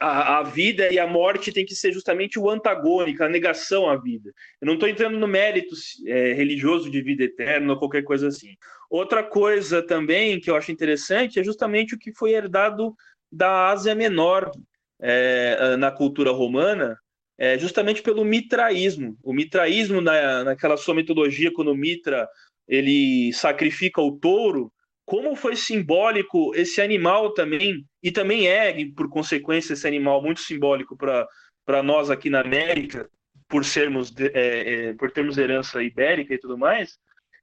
a, 0.00 0.38
a 0.38 0.42
vida 0.42 0.92
e 0.92 0.98
a 0.98 1.06
morte 1.06 1.52
tem 1.52 1.64
que 1.64 1.74
ser 1.74 1.92
justamente 1.92 2.38
o 2.38 2.50
antagônico, 2.50 3.22
a 3.22 3.28
negação 3.28 3.88
à 3.88 3.96
vida. 3.96 4.32
Eu 4.60 4.66
não 4.66 4.74
estou 4.74 4.88
entrando 4.88 5.18
no 5.18 5.28
mérito 5.28 5.74
é, 6.06 6.32
religioso 6.32 6.90
de 6.90 7.00
vida 7.00 7.24
eterna 7.24 7.72
ou 7.72 7.78
qualquer 7.78 8.02
coisa 8.02 8.28
assim. 8.28 8.56
Outra 8.90 9.22
coisa 9.22 9.82
também 9.82 10.40
que 10.40 10.50
eu 10.50 10.56
acho 10.56 10.72
interessante 10.72 11.38
é 11.38 11.44
justamente 11.44 11.94
o 11.94 11.98
que 11.98 12.12
foi 12.12 12.32
herdado 12.32 12.94
da 13.30 13.68
Ásia 13.68 13.94
Menor 13.94 14.50
é, 15.00 15.76
na 15.76 15.90
cultura 15.90 16.30
romana, 16.30 16.96
é, 17.36 17.58
justamente 17.58 18.02
pelo 18.02 18.24
mitraísmo. 18.24 19.16
O 19.22 19.32
mitraísmo, 19.32 20.00
na, 20.00 20.44
naquela 20.44 20.76
sua 20.76 20.94
mitologia, 20.94 21.52
quando 21.52 21.72
o 21.72 21.76
Mitra 21.76 22.28
ele 22.66 23.32
sacrifica 23.32 24.00
o 24.00 24.12
touro, 24.12 24.72
como 25.04 25.36
foi 25.36 25.56
simbólico 25.56 26.54
esse 26.54 26.80
animal 26.80 27.34
também, 27.34 27.84
e 28.02 28.10
também 28.10 28.48
é, 28.48 28.74
por 28.96 29.08
consequência, 29.08 29.74
esse 29.74 29.86
animal 29.86 30.22
muito 30.22 30.40
simbólico 30.40 30.96
para 30.96 31.82
nós 31.82 32.10
aqui 32.10 32.30
na 32.30 32.40
América, 32.40 33.08
por 33.48 33.64
sermos 33.64 34.12
é, 34.18 34.30
é, 34.34 34.94
por 34.94 35.10
termos 35.10 35.36
herança 35.36 35.82
ibérica 35.82 36.34
e 36.34 36.38
tudo 36.38 36.56
mais, 36.56 36.98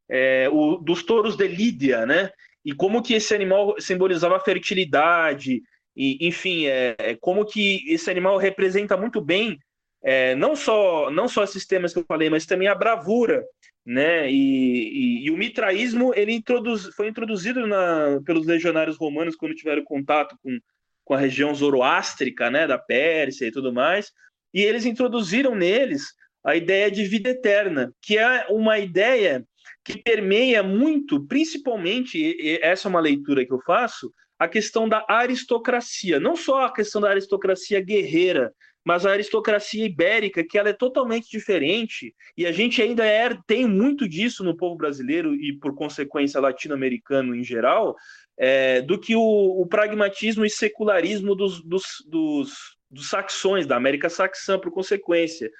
é, 0.10 0.50
o, 0.50 0.78
dos 0.78 1.04
touros 1.04 1.36
de 1.36 1.48
Lídia, 1.48 2.06
né? 2.06 2.32
E 2.66 2.74
como 2.74 3.02
que 3.02 3.14
esse 3.14 3.34
animal 3.34 3.76
simbolizava 3.80 4.38
a 4.38 4.40
fertilidade, 4.40 5.62
e, 5.96 6.28
enfim, 6.28 6.66
é, 6.68 6.96
é 6.98 7.16
como 7.16 7.46
que 7.46 7.84
esse 7.92 8.10
animal 8.10 8.38
representa 8.38 8.96
muito 8.98 9.22
bem 9.22 9.60
é, 10.04 10.34
não 10.36 10.56
só 10.56 11.12
não 11.12 11.28
só 11.28 11.44
esses 11.44 11.66
temas 11.66 11.94
que 11.94 12.00
eu 12.00 12.06
falei, 12.08 12.30
mas 12.30 12.46
também 12.46 12.68
a 12.68 12.76
bravura, 12.76 13.46
né? 13.86 14.32
E, 14.32 15.24
e, 15.24 15.26
e 15.26 15.32
o 15.32 15.38
mitraísmo 15.38 16.14
ele 16.16 16.34
introduz, 16.34 16.86
foi 16.96 17.08
introduzido 17.08 17.66
na, 17.66 18.22
pelos 18.26 18.46
legionários 18.46 18.98
romanos 18.98 19.36
quando 19.36 19.56
tiveram 19.56 19.84
contato 19.84 20.38
com, 20.44 20.60
com 21.04 21.14
a 21.14 21.20
região 21.20 21.54
zoroástrica, 21.54 22.50
né, 22.50 22.68
da 22.68 22.78
Pérsia 22.78 23.48
e 23.48 23.52
tudo 23.52 23.74
mais, 23.74 24.12
e 24.54 24.62
eles 24.62 24.86
introduziram 24.86 25.56
neles 25.56 26.14
a 26.44 26.56
ideia 26.56 26.90
de 26.90 27.04
vida 27.06 27.30
eterna, 27.30 27.94
que 28.02 28.18
é 28.18 28.48
uma 28.50 28.80
ideia 28.80 29.46
que 29.84 30.02
permeia 30.02 30.62
muito, 30.62 31.26
principalmente, 31.28 32.60
essa 32.62 32.88
é 32.88 32.90
uma 32.90 33.00
leitura 33.00 33.46
que 33.46 33.54
eu 33.54 33.62
faço, 33.62 34.12
a 34.38 34.48
questão 34.48 34.90
da 34.90 35.06
aristocracia, 35.08 36.20
não 36.20 36.36
só 36.36 36.66
a 36.66 36.74
questão 36.74 37.00
da 37.00 37.10
aristocracia 37.10 37.80
guerreira, 37.80 38.52
mas 38.86 39.06
a 39.06 39.12
aristocracia 39.12 39.86
ibérica, 39.86 40.44
que 40.44 40.58
ela 40.58 40.70
é 40.70 40.74
totalmente 40.74 41.30
diferente, 41.30 42.16
e 42.36 42.46
a 42.46 42.52
gente 42.52 42.82
ainda 42.82 43.06
é, 43.06 43.30
tem 43.46 43.68
muito 43.68 44.08
disso 44.08 44.44
no 44.44 44.58
povo 44.58 44.76
brasileiro 44.76 45.36
e, 45.36 45.54
por 45.54 45.76
consequência, 45.76 46.42
latino-americano 46.42 47.36
em 47.36 47.44
geral, 47.44 47.96
é, 48.38 48.82
do 48.82 49.00
que 49.00 49.16
o, 49.16 49.22
o, 49.62 49.66
pragmatismo 49.68 50.44
e 50.44 50.50
secularismo 50.50 51.36
dos, 51.36 51.62
dos, 51.64 51.84
dos, 52.08 52.52
dos 52.90 53.10
saxões, 53.10 53.68
da 53.68 53.76
América 53.76 54.10
saxã, 54.10 54.58
por 54.58 54.72
consequência. 54.72 55.52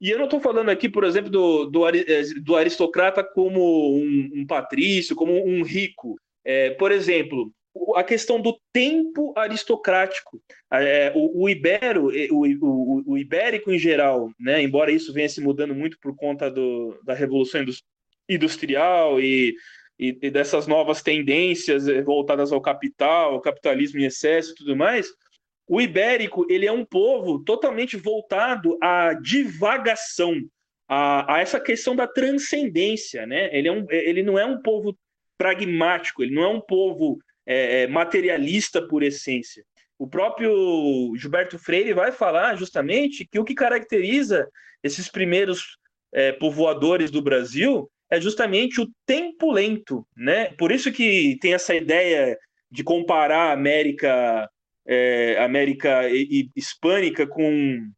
E 0.00 0.10
eu 0.10 0.16
não 0.16 0.24
estou 0.24 0.40
falando 0.40 0.70
aqui, 0.70 0.88
por 0.88 1.04
exemplo, 1.04 1.30
do, 1.30 1.66
do, 1.66 1.88
é, 1.88 2.22
do 2.40 2.56
aristocrata 2.56 3.22
como 3.22 3.96
um, 3.96 4.30
um, 4.34 4.46
patrício, 4.46 5.16
como 5.16 5.32
um 5.44 5.62
rico. 5.62 6.16
É, 6.44 6.70
por 6.70 6.90
exemplo, 6.90 7.52
a 7.94 8.02
questão 8.02 8.40
do 8.40 8.58
tempo 8.72 9.32
aristocrático. 9.36 10.42
É, 10.72 11.12
o, 11.14 11.44
o, 11.44 11.48
ibero, 11.48 12.10
o, 12.30 13.12
o, 13.12 13.18
ibérico 13.18 13.70
em 13.70 13.78
geral, 13.78 14.30
né, 14.38 14.62
embora 14.62 14.90
isso 14.90 15.12
venha 15.12 15.28
se 15.28 15.40
mudando 15.40 15.74
muito 15.74 15.98
por 16.00 16.14
conta 16.14 16.50
do, 16.50 16.98
da 17.04 17.14
revolução 17.14 17.64
industrial 18.28 19.20
e, 19.20 19.54
e, 19.98 20.18
e, 20.22 20.30
dessas 20.30 20.66
novas 20.66 21.02
tendências 21.02 21.86
voltadas 22.04 22.52
ao 22.52 22.60
capital, 22.60 23.40
capitalismo 23.40 24.00
em 24.00 24.04
excesso 24.04 24.52
e 24.52 24.54
tudo 24.54 24.76
mais, 24.76 25.08
o 25.68 25.80
ibérico 25.80 26.44
ele 26.50 26.66
é 26.66 26.72
um 26.72 26.84
povo 26.84 27.44
totalmente 27.44 27.96
voltado 27.96 28.76
à 28.82 29.14
divagação, 29.14 30.34
a, 30.88 31.36
a 31.36 31.40
essa 31.40 31.60
questão 31.60 31.94
da 31.94 32.08
transcendência, 32.08 33.24
né? 33.24 33.48
Ele, 33.56 33.68
é 33.68 33.72
um, 33.72 33.86
ele 33.88 34.22
não 34.24 34.36
é 34.36 34.44
um 34.44 34.60
povo 34.60 34.98
pragmático, 35.38 36.24
ele 36.24 36.34
não 36.34 36.42
é 36.42 36.48
um 36.48 36.60
povo 36.60 37.20
é, 37.46 37.82
é, 37.82 37.86
materialista 37.86 38.80
por 38.86 39.02
essência. 39.02 39.64
O 39.98 40.08
próprio 40.08 41.12
Gilberto 41.16 41.58
Freire 41.58 41.92
vai 41.92 42.10
falar 42.10 42.56
justamente 42.56 43.26
que 43.30 43.38
o 43.38 43.44
que 43.44 43.54
caracteriza 43.54 44.48
esses 44.82 45.08
primeiros 45.08 45.76
é, 46.12 46.32
povoadores 46.32 47.10
do 47.10 47.22
Brasil 47.22 47.90
é 48.10 48.20
justamente 48.20 48.80
o 48.80 48.90
tempo 49.06 49.52
lento, 49.52 50.06
né? 50.16 50.46
Por 50.58 50.72
isso 50.72 50.90
que 50.90 51.38
tem 51.40 51.54
essa 51.54 51.74
ideia 51.74 52.36
de 52.70 52.82
comparar 52.82 53.50
a 53.50 53.52
América, 53.52 54.48
é, 54.86 55.36
América 55.38 56.02
hispânica 56.56 57.26
com, 57.26 57.88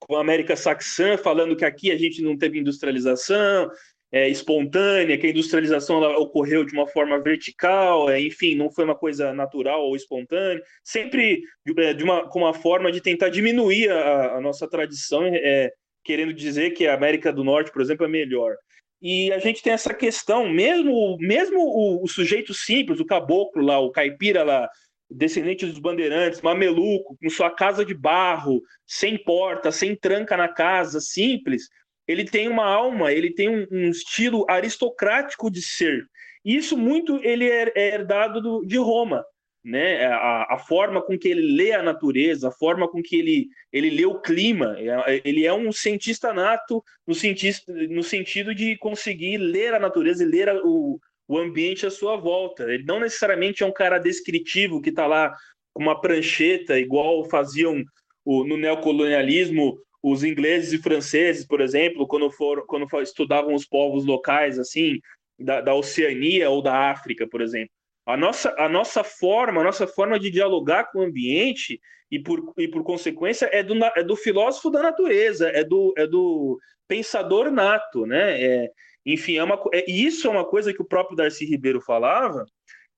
com 0.00 0.16
a 0.16 0.20
América 0.20 0.56
saxã, 0.56 1.16
falando 1.16 1.56
que 1.56 1.64
aqui 1.64 1.90
a 1.90 1.96
gente 1.96 2.20
não 2.20 2.36
teve 2.36 2.58
industrialização, 2.58 3.70
é, 4.14 4.28
espontânea, 4.28 5.18
que 5.18 5.26
a 5.26 5.30
industrialização 5.30 6.00
ocorreu 6.20 6.64
de 6.64 6.72
uma 6.72 6.86
forma 6.86 7.20
vertical, 7.20 8.08
é, 8.08 8.20
enfim, 8.20 8.54
não 8.54 8.70
foi 8.70 8.84
uma 8.84 8.94
coisa 8.94 9.34
natural 9.34 9.82
ou 9.82 9.96
espontânea, 9.96 10.62
sempre 10.84 11.42
de, 11.66 11.82
é, 11.82 11.92
de 11.92 12.04
uma, 12.04 12.28
com 12.28 12.38
uma 12.38 12.54
forma 12.54 12.92
de 12.92 13.00
tentar 13.00 13.28
diminuir 13.28 13.90
a, 13.90 14.36
a 14.36 14.40
nossa 14.40 14.70
tradição, 14.70 15.24
é, 15.26 15.68
querendo 16.04 16.32
dizer 16.32 16.70
que 16.74 16.86
a 16.86 16.94
América 16.94 17.32
do 17.32 17.42
Norte, 17.42 17.72
por 17.72 17.82
exemplo, 17.82 18.06
é 18.06 18.08
melhor. 18.08 18.54
E 19.02 19.32
a 19.32 19.40
gente 19.40 19.60
tem 19.60 19.72
essa 19.72 19.92
questão, 19.92 20.48
mesmo, 20.48 21.16
mesmo 21.18 21.58
o, 21.58 22.04
o 22.04 22.06
sujeito 22.06 22.54
simples, 22.54 23.00
o 23.00 23.04
caboclo 23.04 23.64
lá, 23.64 23.80
o 23.80 23.90
caipira 23.90 24.44
lá, 24.44 24.68
descendente 25.10 25.66
dos 25.66 25.80
bandeirantes, 25.80 26.40
mameluco, 26.40 27.16
com 27.20 27.28
sua 27.28 27.50
casa 27.50 27.84
de 27.84 27.92
barro, 27.92 28.62
sem 28.86 29.18
porta, 29.18 29.72
sem 29.72 29.96
tranca 29.96 30.36
na 30.36 30.46
casa, 30.46 31.00
simples, 31.00 31.64
ele 32.06 32.24
tem 32.24 32.48
uma 32.48 32.66
alma, 32.66 33.12
ele 33.12 33.32
tem 33.32 33.48
um, 33.48 33.66
um 33.70 33.90
estilo 33.90 34.44
aristocrático 34.48 35.50
de 35.50 35.62
ser. 35.62 36.04
Isso 36.44 36.76
muito 36.76 37.18
ele 37.22 37.48
é, 37.48 37.72
é 37.74 37.94
herdado 37.94 38.40
do, 38.40 38.66
de 38.66 38.76
Roma, 38.76 39.24
né? 39.64 40.04
A, 40.04 40.54
a, 40.54 40.58
forma 40.58 41.00
com 41.00 41.18
que 41.18 41.28
ele 41.28 41.56
lê 41.56 41.72
a 41.72 41.82
natureza, 41.82 42.48
a 42.48 42.52
forma 42.52 42.86
com 42.86 43.02
que 43.02 43.16
ele, 43.16 43.48
ele 43.72 43.88
lê 43.88 44.04
o 44.04 44.20
clima. 44.20 44.76
É, 44.78 45.22
ele 45.24 45.46
é 45.46 45.52
um 45.54 45.72
cientista 45.72 46.34
nato 46.34 46.84
no, 47.06 47.14
cientista, 47.14 47.72
no 47.72 48.02
sentido 48.02 48.54
de 48.54 48.76
conseguir 48.76 49.38
ler 49.38 49.72
a 49.72 49.80
natureza 49.80 50.22
e 50.22 50.26
ler 50.26 50.54
o, 50.62 51.00
o 51.26 51.38
ambiente 51.38 51.86
à 51.86 51.90
sua 51.90 52.16
volta. 52.16 52.64
Ele 52.64 52.84
não 52.84 53.00
necessariamente 53.00 53.62
é 53.62 53.66
um 53.66 53.72
cara 53.72 53.98
descritivo 53.98 54.82
que 54.82 54.90
está 54.90 55.06
lá 55.06 55.34
com 55.72 55.82
uma 55.82 55.98
prancheta, 55.98 56.78
igual 56.78 57.24
faziam 57.30 57.82
o, 58.22 58.44
no 58.44 58.58
neocolonialismo 58.58 59.78
os 60.04 60.22
ingleses 60.22 60.74
e 60.74 60.82
franceses, 60.82 61.46
por 61.46 61.62
exemplo, 61.62 62.06
quando, 62.06 62.30
for, 62.30 62.66
quando 62.66 62.86
estudavam 63.00 63.54
os 63.54 63.64
povos 63.64 64.04
locais, 64.04 64.58
assim, 64.58 65.00
da, 65.38 65.62
da, 65.62 65.74
Oceania 65.74 66.50
ou 66.50 66.60
da 66.60 66.90
África, 66.90 67.26
por 67.26 67.40
exemplo. 67.40 67.70
A 68.04 68.14
nossa, 68.14 68.54
a 68.58 68.68
nossa 68.68 69.02
forma, 69.02 69.62
a 69.62 69.64
nossa 69.64 69.86
forma 69.86 70.20
de 70.20 70.30
dialogar 70.30 70.92
com 70.92 70.98
o 70.98 71.02
ambiente 71.04 71.80
e 72.10 72.18
por, 72.18 72.52
e 72.58 72.68
por 72.68 72.84
consequência 72.84 73.48
é 73.50 73.62
do, 73.62 73.82
é 73.82 74.04
do 74.04 74.14
filósofo 74.14 74.70
da 74.70 74.82
natureza, 74.82 75.48
é 75.48 75.64
do, 75.64 75.94
é 75.96 76.06
do 76.06 76.58
pensador 76.86 77.50
nato, 77.50 78.04
né? 78.04 78.42
É, 78.42 78.70
enfim, 79.06 79.38
é 79.38 79.42
uma, 79.42 79.58
é, 79.72 79.90
isso 79.90 80.26
é 80.26 80.30
uma 80.30 80.44
coisa 80.44 80.74
que 80.74 80.82
o 80.82 80.86
próprio 80.86 81.16
Darcy 81.16 81.46
Ribeiro 81.46 81.80
falava, 81.80 82.44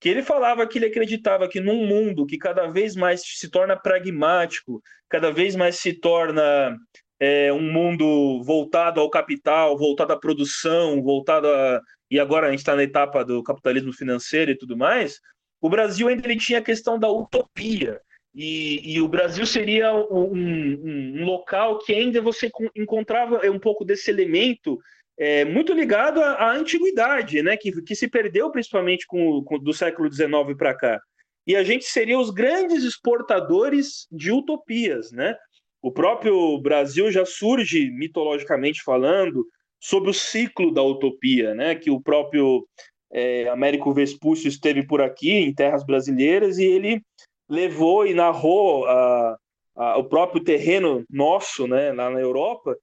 que 0.01 0.09
ele 0.09 0.23
falava 0.23 0.67
que 0.67 0.79
ele 0.79 0.87
acreditava 0.87 1.49
que 1.49 1.61
num 1.61 1.87
mundo 1.87 2.27
que 2.27 2.37
cada 2.37 2.67
vez 2.69 2.95
mais 2.95 3.23
se 3.23 3.51
torna 3.51 3.77
pragmático, 3.77 4.83
cada 5.09 5.31
vez 5.31 5.57
mais 5.57 5.77
se 5.77 5.93
torna 5.93 6.77
é, 7.19 7.53
um 7.53 7.73
mundo 7.73 8.43
voltado 8.43 9.01
ao 9.01 9.11
capital, 9.11 9.77
voltado 9.77 10.13
à 10.13 10.19
produção, 10.19 11.03
voltado 11.03 11.49
a. 11.49 11.81
E 12.11 12.21
agora 12.21 12.47
a 12.47 12.51
gente 12.51 12.61
está 12.61 12.77
na 12.77 12.85
etapa 12.85 13.25
do 13.25 13.43
capitalismo 13.43 13.93
financeiro 13.93 14.51
e 14.51 14.59
tudo 14.59 14.77
mais. 14.77 15.19
O 15.61 15.69
Brasil 15.69 16.09
ainda 16.09 16.27
ele 16.27 16.39
tinha 16.39 16.59
a 16.59 16.63
questão 16.63 16.99
da 16.99 17.11
utopia. 17.11 18.01
E, 18.35 18.95
e 18.95 19.01
o 19.01 19.09
Brasil 19.09 19.47
seria 19.47 19.95
um, 19.95 20.35
um, 20.35 21.21
um, 21.21 21.25
local 21.25 21.79
que 21.79 21.95
ainda 21.95 22.21
você 22.21 22.51
encontrava 22.77 23.41
um 23.51 23.59
pouco 23.59 23.83
desse 23.83 24.11
elemento 24.11 24.79
é, 25.19 25.45
muito 25.45 25.73
ligado 25.73 26.21
à, 26.21 26.33
à, 26.33 26.53
antiguidade, 26.53 27.43
né, 27.43 27.57
que, 27.57 27.83
que 27.83 27.95
se 27.95 28.09
perdeu 28.09 28.51
principalmente 28.51 29.07
com, 29.07 29.43
com 29.43 29.59
do 29.59 29.73
século 29.73 30.12
XIX 30.12 30.57
para 30.57 30.75
cá. 30.75 31.01
E 31.47 31.55
a 31.55 31.62
gente 31.62 31.85
seria 31.85 32.19
os 32.19 32.31
grandes 32.31 32.83
exportadores 32.83 34.07
de 34.11 34.33
utopias, 34.33 35.12
né? 35.12 35.37
O 35.81 35.93
próprio 35.93 36.59
Brasil 36.59 37.12
já 37.12 37.25
surge 37.25 37.89
mitologicamente 37.91 38.83
falando 38.83 39.47
sobre 39.79 40.11
o 40.11 40.14
ciclo 40.14 40.73
da 40.73 40.83
utopia, 40.83 41.55
né? 41.55 41.77
Que 41.77 41.89
o 41.89 42.01
próprio 42.01 42.67
é, 43.12 43.49
Américo 43.49 43.95
Vespúcio 43.95 44.49
esteve 44.49 44.85
por 44.85 45.01
aqui 45.01 45.31
em 45.31 45.55
terras 45.55 45.85
brasileiras 45.85 46.59
e 46.59 46.64
ele 46.64 47.01
levou 47.49 48.07
e 48.07 48.12
narrou 48.12 48.87
a, 48.87 49.37
a, 49.77 49.99
o 49.99 50.05
próprio 50.05 50.43
terreno 50.43 51.05
nosso, 51.09 51.67
né, 51.67 51.93
lá 51.93 52.11
na 52.11 52.21
Europa, 52.21 52.77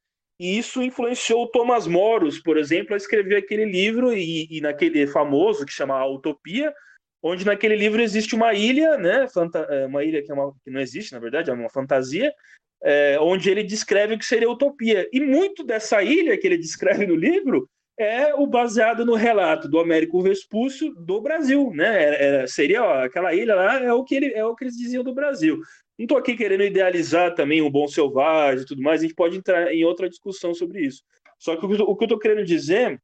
e 0.44 0.58
isso 0.58 0.84
influenciou 0.84 1.44
o 1.44 1.48
Thomas 1.48 1.88
Moros, 1.88 2.38
por 2.38 2.58
exemplo, 2.58 2.94
a 2.94 2.98
escrever 2.98 3.38
aquele 3.38 3.64
livro 3.64 4.12
e, 4.12 4.46
e 4.52 4.60
naquele 4.60 5.08
famoso 5.08 5.66
que 5.66 5.72
chama 5.72 5.96
A 5.96 6.06
Utopia, 6.06 6.74
onde 7.24 7.46
naquele 7.46 7.78
livro 7.78 8.02
existe 8.02 8.36
uma 8.36 8.54
ilha, 8.54 8.98
né, 8.98 9.26
é, 9.70 9.86
uma 9.86 10.04
ilha 10.04 10.22
que, 10.22 10.30
é 10.30 10.36
uma, 10.36 10.54
que 10.62 10.70
não 10.70 10.82
existe, 10.82 11.14
na 11.14 11.20
verdade, 11.20 11.50
é 11.50 11.54
uma 11.54 11.70
fantasia, 11.70 12.34
é, 12.84 13.18
onde 13.22 13.50
ele 13.50 13.64
descreve 13.64 14.16
o 14.16 14.20
que 14.20 14.26
seria 14.26 14.50
utopia. 14.50 15.08
E 15.14 15.22
muito 15.22 15.64
dessa 15.64 16.04
ilha 16.04 16.38
que 16.38 16.46
ele 16.46 16.58
descreve 16.60 17.08
no 17.08 17.16
livro 17.16 17.70
é 17.98 18.36
o 18.36 18.46
baseado 18.46 19.06
no 19.06 19.14
relato 19.14 19.70
do 19.70 19.80
Américo 19.80 20.22
Vespúcio 20.22 20.94
do 20.96 21.22
Brasil, 21.22 21.72
né? 21.74 22.46
Seria 22.48 22.84
ó, 22.84 23.04
aquela 23.04 23.34
ilha 23.34 23.56
lá 23.56 23.80
é 23.80 23.94
o 23.94 24.04
que 24.04 24.16
ele 24.16 24.34
é 24.34 24.44
o 24.44 24.56
que 24.56 24.66
eles 24.66 24.76
diziam 24.76 25.04
do 25.04 25.14
Brasil. 25.14 25.62
Não 25.98 26.06
estou 26.06 26.18
aqui 26.18 26.36
querendo 26.36 26.64
idealizar 26.64 27.36
também 27.36 27.62
o 27.62 27.70
bom 27.70 27.88
selvagem 27.88 28.64
e 28.64 28.66
tudo 28.66 28.82
mais, 28.82 29.02
a 29.02 29.04
gente 29.04 29.16
pode 29.16 29.38
entrar 29.38 29.72
em 29.72 29.84
outra 29.84 30.10
discussão 30.10 30.54
sobre 30.54 30.82
isso. 30.82 31.04
Só 31.38 31.56
que 31.56 31.66
o 31.66 31.70
que 31.70 32.04
eu 32.04 32.06
estou 32.06 32.20
querendo 32.20 32.44
dizer 32.46 33.02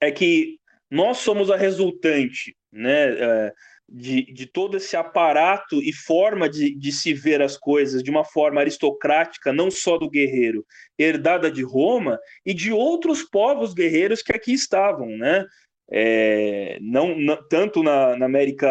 é 0.00 0.10
que 0.10 0.58
nós 0.90 1.18
somos 1.18 1.50
a 1.50 1.56
resultante 1.56 2.56
né, 2.72 3.18
é, 3.18 3.52
de, 3.88 4.22
de 4.32 4.46
todo 4.46 4.76
esse 4.76 4.96
aparato 4.96 5.82
e 5.82 5.92
forma 5.92 6.48
de, 6.48 6.74
de 6.74 6.92
se 6.92 7.12
ver 7.14 7.40
as 7.42 7.56
coisas 7.56 8.02
de 8.02 8.10
uma 8.10 8.24
forma 8.24 8.60
aristocrática, 8.60 9.52
não 9.52 9.70
só 9.70 9.96
do 9.98 10.10
guerreiro, 10.10 10.64
herdada 10.98 11.50
de 11.50 11.62
Roma 11.62 12.18
e 12.44 12.52
de 12.52 12.72
outros 12.72 13.22
povos 13.22 13.74
guerreiros 13.74 14.22
que 14.22 14.32
aqui 14.32 14.52
estavam. 14.52 15.08
Né? 15.08 15.46
é, 15.90 16.78
não, 16.80 17.16
não, 17.16 17.36
tanto 17.48 17.82
na, 17.82 18.16
na 18.16 18.26
América 18.26 18.68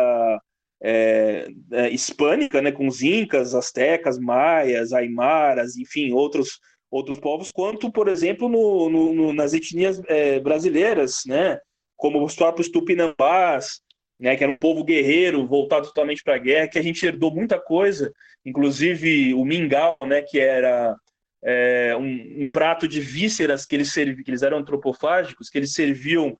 é, 0.84 1.48
é, 1.72 1.90
hispânica, 1.90 2.62
né, 2.62 2.72
com 2.72 2.88
os 2.88 3.02
incas, 3.02 3.56
astecas, 3.56 4.20
maias, 4.20 4.92
aimaras, 4.92 5.78
enfim, 5.78 6.12
outros 6.12 6.60
outros 6.92 7.20
povos, 7.20 7.52
quanto, 7.52 7.92
por 7.92 8.08
exemplo, 8.08 8.48
no, 8.48 8.88
no, 8.88 9.14
no 9.16 9.34
nas 9.34 9.52
etnias 9.52 10.00
é, 10.08 10.40
brasileiras, 10.40 11.22
né, 11.26 11.58
como 11.96 12.24
os 12.24 12.36
próprios 12.36 12.70
tupinambás, 12.70 13.82
né, 14.20 14.36
que 14.36 14.44
era 14.44 14.54
um 14.54 14.58
povo 14.58 14.84
guerreiro 14.84 15.48
voltado 15.48 15.88
totalmente 15.88 16.22
para 16.22 16.36
a 16.36 16.40
guerra, 16.40 16.68
que 16.68 16.78
a 16.78 16.84
gente 16.84 17.04
herdou 17.04 17.34
muita 17.34 17.60
coisa, 17.60 18.14
inclusive 18.46 19.34
o 19.34 19.44
mingau, 19.44 19.98
né, 20.06 20.22
que 20.22 20.40
era 20.40 20.96
é, 21.44 21.96
um, 21.98 22.44
um, 22.44 22.50
prato 22.52 22.88
de 22.88 23.02
vísceras 23.02 23.66
que 23.66 23.76
eles 23.76 23.92
que 23.92 24.24
eles 24.28 24.44
eram 24.44 24.60
antropofágicos, 24.60 25.50
que 25.50 25.58
eles 25.58 25.74
serviam 25.74 26.38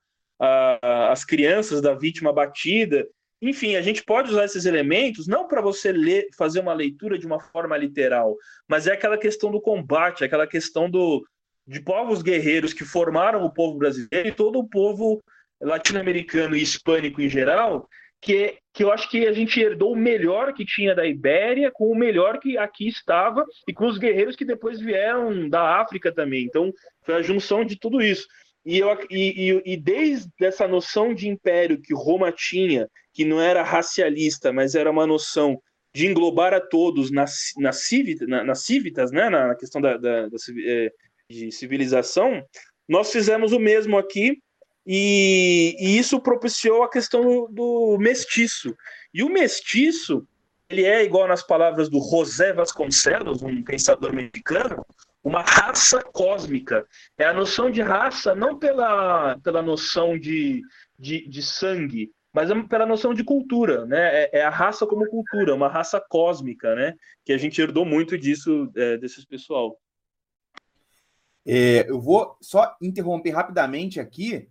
às 1.10 1.24
crianças 1.24 1.80
da 1.80 1.94
vítima 1.94 2.30
abatida. 2.30 3.06
Enfim, 3.48 3.76
a 3.76 3.82
gente 3.82 4.02
pode 4.02 4.30
usar 4.30 4.46
esses 4.46 4.64
elementos 4.64 5.26
não 5.26 5.46
para 5.46 5.60
você 5.60 5.92
ler, 5.92 6.28
fazer 6.34 6.60
uma 6.60 6.72
leitura 6.72 7.18
de 7.18 7.26
uma 7.26 7.38
forma 7.38 7.76
literal, 7.76 8.34
mas 8.66 8.86
é 8.86 8.92
aquela 8.92 9.18
questão 9.18 9.50
do 9.50 9.60
combate, 9.60 10.24
aquela 10.24 10.46
questão 10.46 10.88
do, 10.88 11.22
de 11.66 11.78
povos 11.78 12.22
guerreiros 12.22 12.72
que 12.72 12.86
formaram 12.86 13.44
o 13.44 13.52
povo 13.52 13.76
brasileiro 13.76 14.28
e 14.28 14.32
todo 14.32 14.58
o 14.58 14.66
povo 14.66 15.22
latino-americano 15.60 16.56
e 16.56 16.62
hispânico 16.62 17.20
em 17.20 17.28
geral, 17.28 17.86
que, 18.18 18.56
que 18.72 18.82
eu 18.82 18.90
acho 18.90 19.10
que 19.10 19.26
a 19.26 19.32
gente 19.34 19.60
herdou 19.60 19.92
o 19.92 19.96
melhor 19.96 20.54
que 20.54 20.64
tinha 20.64 20.94
da 20.94 21.06
Ibéria 21.06 21.70
com 21.70 21.90
o 21.90 21.94
melhor 21.94 22.38
que 22.38 22.56
aqui 22.56 22.88
estava 22.88 23.44
e 23.68 23.74
com 23.74 23.84
os 23.84 23.98
guerreiros 23.98 24.36
que 24.36 24.46
depois 24.46 24.80
vieram 24.80 25.50
da 25.50 25.82
África 25.82 26.10
também. 26.10 26.44
Então, 26.44 26.72
foi 27.04 27.16
a 27.16 27.22
junção 27.22 27.62
de 27.62 27.78
tudo 27.78 28.00
isso. 28.00 28.26
E, 28.64 28.78
eu, 28.78 28.98
e, 29.10 29.52
e, 29.52 29.74
e 29.74 29.76
desde 29.76 30.30
essa 30.40 30.66
noção 30.66 31.12
de 31.12 31.28
império 31.28 31.78
que 31.78 31.92
Roma 31.92 32.32
tinha, 32.32 32.88
que 33.14 33.24
não 33.24 33.40
era 33.40 33.62
racialista, 33.62 34.52
mas 34.52 34.74
era 34.74 34.90
uma 34.90 35.06
noção 35.06 35.58
de 35.94 36.06
englobar 36.06 36.52
a 36.52 36.60
todos 36.60 37.10
nas, 37.12 37.52
nas, 37.56 37.84
civita, 37.84 38.26
na, 38.26 38.42
nas 38.42 38.64
civitas, 38.64 39.12
né, 39.12 39.30
na 39.30 39.54
questão 39.54 39.80
da, 39.80 39.96
da, 39.96 40.28
da 40.28 40.36
é, 40.66 40.92
de 41.30 41.50
civilização, 41.52 42.44
nós 42.88 43.10
fizemos 43.10 43.52
o 43.52 43.58
mesmo 43.58 43.96
aqui 43.96 44.38
e, 44.86 45.76
e 45.78 45.98
isso 45.98 46.20
propiciou 46.20 46.82
a 46.82 46.90
questão 46.90 47.22
do, 47.22 47.48
do, 47.50 47.98
mestiço. 47.98 48.76
E 49.12 49.22
o 49.22 49.28
mestiço, 49.28 50.26
ele 50.68 50.84
é 50.84 51.02
igual 51.02 51.26
nas 51.26 51.42
palavras 51.42 51.88
do 51.88 52.00
José 52.00 52.52
Vasconcelos, 52.52 53.42
um 53.42 53.62
pensador 53.62 54.12
mexicano, 54.12 54.84
uma 55.22 55.40
raça 55.40 56.02
cósmica. 56.02 56.86
É 57.16 57.24
a 57.24 57.32
noção 57.32 57.70
de 57.70 57.80
raça 57.80 58.34
não 58.34 58.58
pela, 58.58 59.38
pela 59.38 59.62
noção 59.62 60.18
de, 60.18 60.60
de, 60.98 61.26
de 61.26 61.42
sangue, 61.42 62.10
mas 62.34 62.50
é 62.50 62.62
pela 62.64 62.84
noção 62.84 63.14
de 63.14 63.22
cultura, 63.22 63.86
né? 63.86 64.24
É, 64.24 64.38
é, 64.38 64.44
a 64.44 64.50
raça 64.50 64.84
como 64.86 65.06
cultura, 65.06 65.54
uma 65.54 65.68
raça 65.68 66.00
cósmica, 66.00 66.74
né? 66.74 66.94
Que 67.24 67.32
a 67.32 67.38
gente 67.38 67.60
herdou 67.60 67.84
muito 67.84 68.18
disso, 68.18 68.70
é, 68.76 68.98
desses 68.98 69.24
pessoal. 69.24 69.80
É, 71.46 71.88
eu 71.88 72.00
vou 72.00 72.36
só 72.42 72.76
interromper 72.82 73.30
rapidamente 73.30 74.00
aqui 74.00 74.48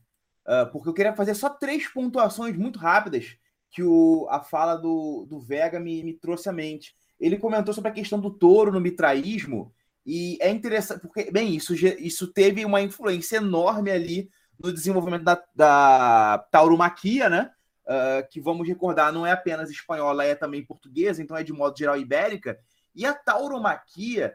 uh, 0.47 0.71
porque 0.71 0.88
eu 0.88 0.93
queria 0.93 1.15
fazer 1.15 1.34
só 1.34 1.49
três 1.49 1.88
pontuações 1.88 2.55
muito 2.55 2.79
rápidas 2.79 3.36
que 3.71 3.84
o, 3.84 4.27
a 4.29 4.39
fala 4.39 4.75
do, 4.75 5.25
do 5.27 5.39
Vega 5.39 5.79
me, 5.79 6.03
me 6.03 6.13
trouxe 6.13 6.47
à 6.47 6.53
mente. 6.53 6.95
Ele 7.19 7.38
comentou 7.38 7.73
sobre 7.73 7.89
a 7.89 7.93
questão 7.93 8.19
do 8.19 8.29
touro 8.29 8.71
no 8.71 8.79
mitraísmo, 8.79 9.73
e 10.05 10.38
é 10.41 10.49
interessante, 10.49 11.01
porque, 11.01 11.31
bem, 11.31 11.55
isso, 11.55 11.73
isso 11.73 12.27
teve 12.27 12.63
uma 12.65 12.81
influência 12.81 13.38
enorme 13.38 13.89
ali 13.89 14.29
no 14.61 14.71
desenvolvimento 14.71 15.23
da, 15.23 15.41
da 15.55 16.45
tauromaquia, 16.51 17.29
né? 17.29 17.49
Uh, 17.86 18.25
que 18.31 18.39
vamos 18.39 18.65
recordar, 18.65 19.11
não 19.11 19.27
é 19.27 19.31
apenas 19.34 19.69
espanhola, 19.69 20.23
é 20.23 20.36
também 20.36 20.65
portuguesa, 20.65 21.21
então 21.21 21.36
é 21.36 21.43
de 21.43 21.51
modo 21.51 21.77
geral 21.77 21.97
ibérica. 21.97 22.57
E 22.95 23.05
a 23.05 23.13
tauromaquia 23.13 24.34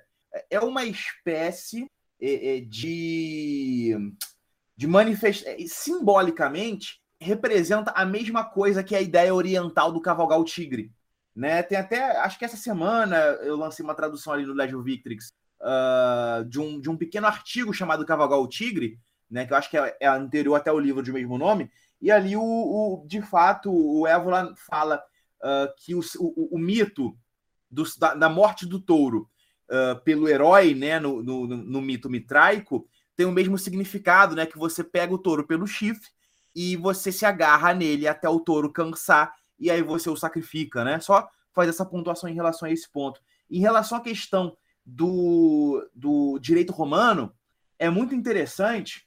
é 0.50 0.60
uma 0.60 0.84
espécie 0.84 1.90
é, 2.20 2.56
é, 2.56 2.60
de 2.60 3.96
de 4.78 4.86
manifestar 4.86 5.50
eh, 5.50 5.66
simbolicamente 5.66 7.00
representa 7.20 7.90
a 7.90 8.06
mesma 8.06 8.44
coisa 8.44 8.84
que 8.84 8.94
a 8.94 9.00
ideia 9.00 9.34
oriental 9.34 9.90
do 9.90 10.00
cavalgar 10.00 10.38
o 10.38 10.44
tigre. 10.44 10.92
Né? 11.34 11.64
Tem 11.64 11.76
até, 11.76 12.16
acho 12.18 12.38
que 12.38 12.44
essa 12.44 12.56
semana 12.56 13.16
eu 13.42 13.56
lancei 13.56 13.84
uma 13.84 13.94
tradução 13.94 14.32
ali 14.32 14.46
no 14.46 14.54
Legio 14.54 14.80
Victrix 14.80 15.32
uh, 15.60 16.44
de, 16.44 16.60
um, 16.60 16.80
de 16.80 16.88
um 16.88 16.96
pequeno 16.96 17.26
artigo 17.26 17.74
chamado 17.74 18.06
Cavalgar 18.06 18.38
o 18.38 18.48
Tigre, 18.48 19.00
né? 19.28 19.44
que 19.46 19.52
eu 19.52 19.56
acho 19.56 19.68
que 19.68 19.76
é, 19.76 19.96
é 20.00 20.06
anterior 20.06 20.54
até 20.54 20.70
o 20.70 20.78
livro 20.78 21.02
de 21.02 21.12
mesmo 21.12 21.36
nome, 21.36 21.68
e 22.00 22.10
ali, 22.10 22.36
o, 22.36 22.42
o 22.42 23.04
de 23.06 23.20
fato, 23.20 23.70
o 23.72 24.06
Évola 24.06 24.54
fala 24.56 25.02
uh, 25.42 25.72
que 25.78 25.94
o, 25.94 26.00
o, 26.18 26.56
o 26.56 26.58
mito 26.58 27.16
do, 27.70 27.82
da, 27.98 28.14
da, 28.14 28.28
morte 28.28 28.64
do 28.66 28.80
touro 28.80 29.28
uh, 29.68 30.00
pelo 30.04 30.28
herói 30.28 30.74
né, 30.74 31.00
no, 31.00 31.22
no, 31.22 31.46
no 31.46 31.82
mito 31.82 32.08
mitraico 32.08 32.88
tem 33.16 33.26
o 33.26 33.32
mesmo 33.32 33.58
significado, 33.58 34.36
né? 34.36 34.46
Que 34.46 34.56
você 34.56 34.84
pega 34.84 35.12
o 35.12 35.18
touro 35.18 35.44
pelo 35.44 35.66
chifre 35.66 36.08
e 36.54 36.76
você 36.76 37.10
se 37.10 37.26
agarra 37.26 37.74
nele 37.74 38.06
até 38.06 38.28
o 38.28 38.38
touro 38.38 38.72
cansar 38.72 39.34
e 39.58 39.72
aí 39.72 39.82
você 39.82 40.08
o 40.08 40.16
sacrifica, 40.16 40.84
né? 40.84 41.00
Só 41.00 41.28
faz 41.52 41.68
essa 41.68 41.84
pontuação 41.84 42.30
em 42.30 42.34
relação 42.34 42.68
a 42.68 42.72
esse 42.72 42.88
ponto. 42.88 43.20
Em 43.50 43.58
relação 43.58 43.98
à 43.98 44.00
questão 44.00 44.56
do, 44.86 45.84
do 45.92 46.38
direito 46.38 46.72
romano, 46.72 47.34
é 47.76 47.90
muito 47.90 48.14
interessante 48.14 49.04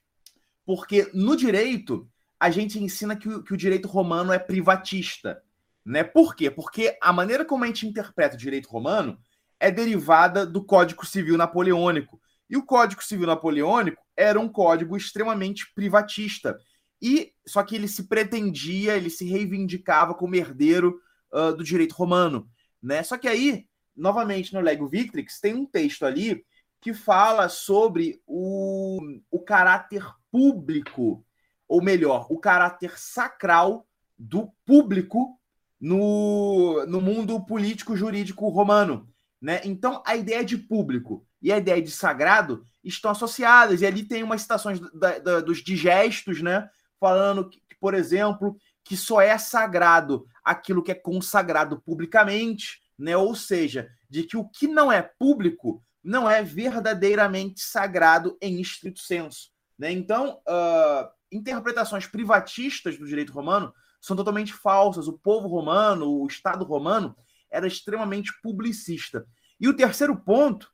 porque 0.65 1.09
no 1.13 1.37
direito 1.37 2.11
a 2.41 2.49
gente 2.49 2.83
ensina 2.83 3.15
que 3.15 3.29
o, 3.29 3.43
que 3.43 3.53
o 3.53 3.57
direito 3.57 3.87
romano 3.87 4.33
é 4.33 4.39
privatista. 4.39 5.43
Né? 5.85 6.03
Por 6.03 6.35
quê? 6.35 6.49
Porque 6.49 6.97
a 6.99 7.13
maneira 7.13 7.45
como 7.45 7.63
a 7.63 7.67
gente 7.67 7.85
interpreta 7.85 8.33
o 8.33 8.39
direito 8.39 8.67
romano 8.67 9.19
é 9.59 9.69
derivada 9.69 10.43
do 10.43 10.65
Código 10.65 11.05
Civil 11.05 11.37
Napoleônico, 11.37 12.19
e 12.49 12.57
o 12.57 12.65
Código 12.65 13.03
Civil 13.03 13.27
Napoleônico 13.27 14.01
era 14.17 14.39
um 14.39 14.49
código 14.49 14.97
extremamente 14.97 15.71
privatista. 15.75 16.57
E 16.99 17.31
só 17.47 17.61
que 17.61 17.75
ele 17.75 17.87
se 17.87 18.07
pretendia, 18.07 18.97
ele 18.97 19.11
se 19.11 19.23
reivindicava 19.23 20.15
como 20.15 20.35
herdeiro 20.35 20.99
uh, 21.31 21.55
do 21.55 21.63
direito 21.63 21.93
romano, 21.93 22.49
né? 22.81 23.03
Só 23.03 23.17
que 23.17 23.27
aí, 23.27 23.67
novamente 23.95 24.51
no 24.51 24.61
Lego 24.61 24.87
Victrix, 24.87 25.39
tem 25.39 25.53
um 25.53 25.65
texto 25.65 26.05
ali 26.05 26.43
que 26.81 26.91
fala 26.91 27.47
sobre 27.47 28.19
o, 28.25 28.99
o 29.29 29.39
caráter 29.39 30.03
público, 30.31 31.23
ou 31.72 31.82
melhor, 31.82 32.28
o 32.30 32.38
caráter 32.38 32.99
sacral 32.99 33.88
do 34.19 34.51
público 34.65 35.39
no, 35.80 36.86
no 36.86 36.99
mundo 36.99 37.39
político 37.45 37.95
jurídico 37.95 38.49
romano, 38.49 39.09
né? 39.41 39.61
Então, 39.63 40.03
a 40.05 40.17
ideia 40.17 40.43
de 40.43 40.57
público 40.57 41.26
e 41.41 41.49
a 41.49 41.57
ideia 41.57 41.82
de 41.82 41.89
sagrado 41.89 42.67
estão 42.84 43.09
associadas. 43.09 43.82
E 43.82 43.86
ali 43.86 44.03
tem 44.03 44.22
umas 44.22 44.41
citações 44.41 44.82
da, 44.93 45.17
da, 45.19 45.39
dos 45.39 45.63
digestos, 45.63 46.41
né? 46.41 46.69
Falando, 46.99 47.49
que, 47.49 47.61
por 47.80 47.93
exemplo, 47.93 48.57
que 48.84 48.97
só 48.97 49.22
é 49.22 49.38
sagrado 49.38 50.28
aquilo 50.43 50.84
que 50.84 50.91
é 50.91 50.95
consagrado 50.95 51.80
publicamente, 51.80 52.82
né? 52.99 53.15
Ou 53.15 53.34
seja, 53.34 53.89
de 54.09 54.24
que 54.24 54.36
o 54.36 54.43
que 54.43 54.67
não 54.67 54.91
é 54.91 55.01
público 55.01 55.82
não 56.03 56.30
é 56.30 56.43
verdadeiramente 56.43 57.61
sagrado 57.61 58.38
em 58.41 58.59
estrito 58.59 58.99
senso. 58.99 59.51
Né? 59.80 59.91
Então, 59.93 60.41
uh, 60.47 61.20
interpretações 61.32 62.05
privatistas 62.05 62.97
do 62.97 63.07
direito 63.07 63.32
romano 63.32 63.73
são 63.99 64.15
totalmente 64.15 64.53
falsas. 64.53 65.07
O 65.07 65.17
povo 65.17 65.47
romano, 65.47 66.09
o 66.09 66.27
Estado 66.27 66.65
romano, 66.65 67.15
era 67.49 67.67
extremamente 67.67 68.32
publicista. 68.41 69.25
E 69.59 69.67
o 69.67 69.75
terceiro 69.75 70.15
ponto 70.15 70.71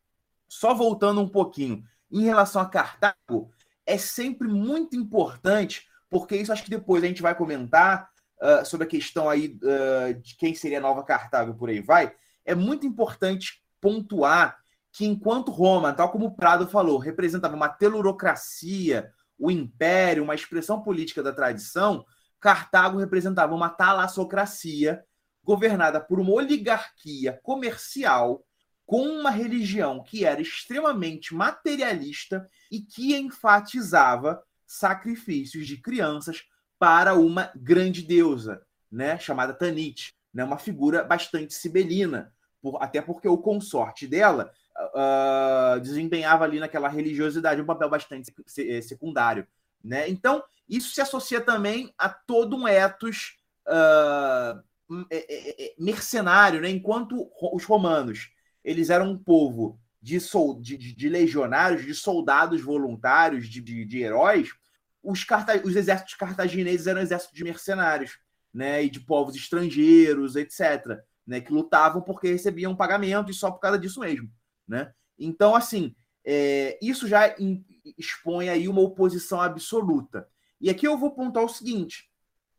só 0.47 0.73
voltando 0.73 1.21
um 1.21 1.27
pouquinho, 1.27 1.83
em 2.11 2.23
relação 2.23 2.61
a 2.61 2.69
Cartago, 2.69 3.51
é 3.85 3.97
sempre 3.97 4.47
muito 4.47 4.95
importante, 4.95 5.87
porque 6.09 6.35
isso 6.35 6.51
acho 6.51 6.63
que 6.63 6.69
depois 6.69 7.03
a 7.03 7.07
gente 7.07 7.21
vai 7.21 7.35
comentar 7.35 8.09
uh, 8.41 8.65
sobre 8.65 8.87
a 8.87 8.89
questão 8.89 9.29
aí 9.29 9.57
uh, 9.61 10.13
de 10.21 10.35
quem 10.35 10.55
seria 10.55 10.77
a 10.77 10.81
nova 10.81 11.03
Cartago 11.03 11.53
por 11.53 11.69
aí 11.69 11.81
vai. 11.81 12.13
É 12.45 12.55
muito 12.55 12.87
importante 12.87 13.61
pontuar 13.81 14.57
que 14.91 15.05
enquanto 15.05 15.51
Roma, 15.51 15.93
tal 15.93 16.09
como 16.09 16.27
o 16.27 16.35
Prado 16.35 16.67
falou, 16.67 16.97
representava 16.97 17.55
uma 17.55 17.69
telurocracia, 17.69 19.11
o 19.37 19.51
império, 19.51 20.23
uma 20.23 20.35
expressão 20.35 20.81
política 20.81 21.21
da 21.21 21.31
tradição, 21.31 22.05
Cartago 22.39 22.97
representava 22.97 23.53
uma 23.53 23.69
talassocracia 23.69 25.03
governada 25.43 25.99
por 25.99 26.19
uma 26.19 26.33
oligarquia 26.33 27.39
comercial 27.41 28.43
com 28.85 29.01
uma 29.01 29.29
religião 29.29 30.01
que 30.01 30.23
era 30.23 30.41
extremamente 30.41 31.33
materialista 31.33 32.49
e 32.71 32.81
que 32.81 33.15
enfatizava 33.15 34.41
sacrifícios 34.65 35.67
de 35.67 35.77
crianças 35.77 36.43
para 36.79 37.15
uma 37.15 37.51
grande 37.55 38.01
deusa, 38.01 38.61
né, 38.91 39.17
chamada 39.19 39.53
Tanit, 39.53 40.13
né, 40.33 40.43
uma 40.43 40.57
figura 40.57 41.03
bastante 41.03 41.53
sibelina, 41.53 42.33
por, 42.61 42.81
até 42.81 43.01
porque 43.01 43.27
o 43.27 43.37
consorte 43.37 44.07
dela 44.07 44.51
uh, 44.77 45.79
desempenhava 45.79 46.43
ali 46.43 46.59
naquela 46.59 46.87
religiosidade 46.87 47.61
um 47.61 47.65
papel 47.65 47.89
bastante 47.89 48.31
secundário. 48.81 49.47
Né? 49.83 50.09
Então, 50.09 50.43
Isso 50.67 50.93
se 50.93 51.01
associa 51.01 51.41
também 51.41 51.93
a 51.97 52.09
todo 52.09 52.55
um 52.55 52.67
ethos 52.67 53.37
uh, 53.67 54.61
mercenário, 55.77 56.61
né? 56.61 56.69
enquanto 56.69 57.29
os 57.53 57.63
romanos 57.63 58.29
eles 58.63 58.89
eram 58.89 59.11
um 59.11 59.17
povo 59.17 59.79
de, 60.01 60.19
sol, 60.19 60.59
de, 60.59 60.77
de 60.77 61.09
legionários, 61.09 61.85
de 61.85 61.95
soldados 61.95 62.61
voluntários, 62.61 63.47
de, 63.47 63.61
de, 63.61 63.85
de 63.85 64.01
heróis, 64.01 64.49
os, 65.01 65.25
os 65.63 65.75
exércitos 65.75 66.15
cartagineses 66.15 66.85
eram 66.85 67.01
exércitos 67.01 67.35
de 67.35 67.43
mercenários, 67.43 68.17
né? 68.53 68.83
E 68.83 68.89
de 68.89 68.99
povos 68.99 69.35
estrangeiros, 69.35 70.35
etc. 70.35 70.99
Né, 71.25 71.41
que 71.41 71.51
lutavam 71.51 72.01
porque 72.01 72.31
recebiam 72.31 72.75
pagamento 72.75 73.31
e 73.31 73.33
só 73.33 73.51
por 73.51 73.59
causa 73.59 73.77
disso 73.77 73.99
mesmo. 73.99 74.29
Né? 74.67 74.91
Então, 75.17 75.55
assim, 75.55 75.95
é, 76.25 76.77
isso 76.81 77.07
já 77.07 77.33
expõe 77.97 78.49
aí 78.49 78.67
uma 78.67 78.81
oposição 78.81 79.39
absoluta. 79.41 80.27
E 80.59 80.69
aqui 80.69 80.87
eu 80.87 80.97
vou 80.97 81.11
pontuar 81.11 81.45
o 81.45 81.49
seguinte: 81.49 82.09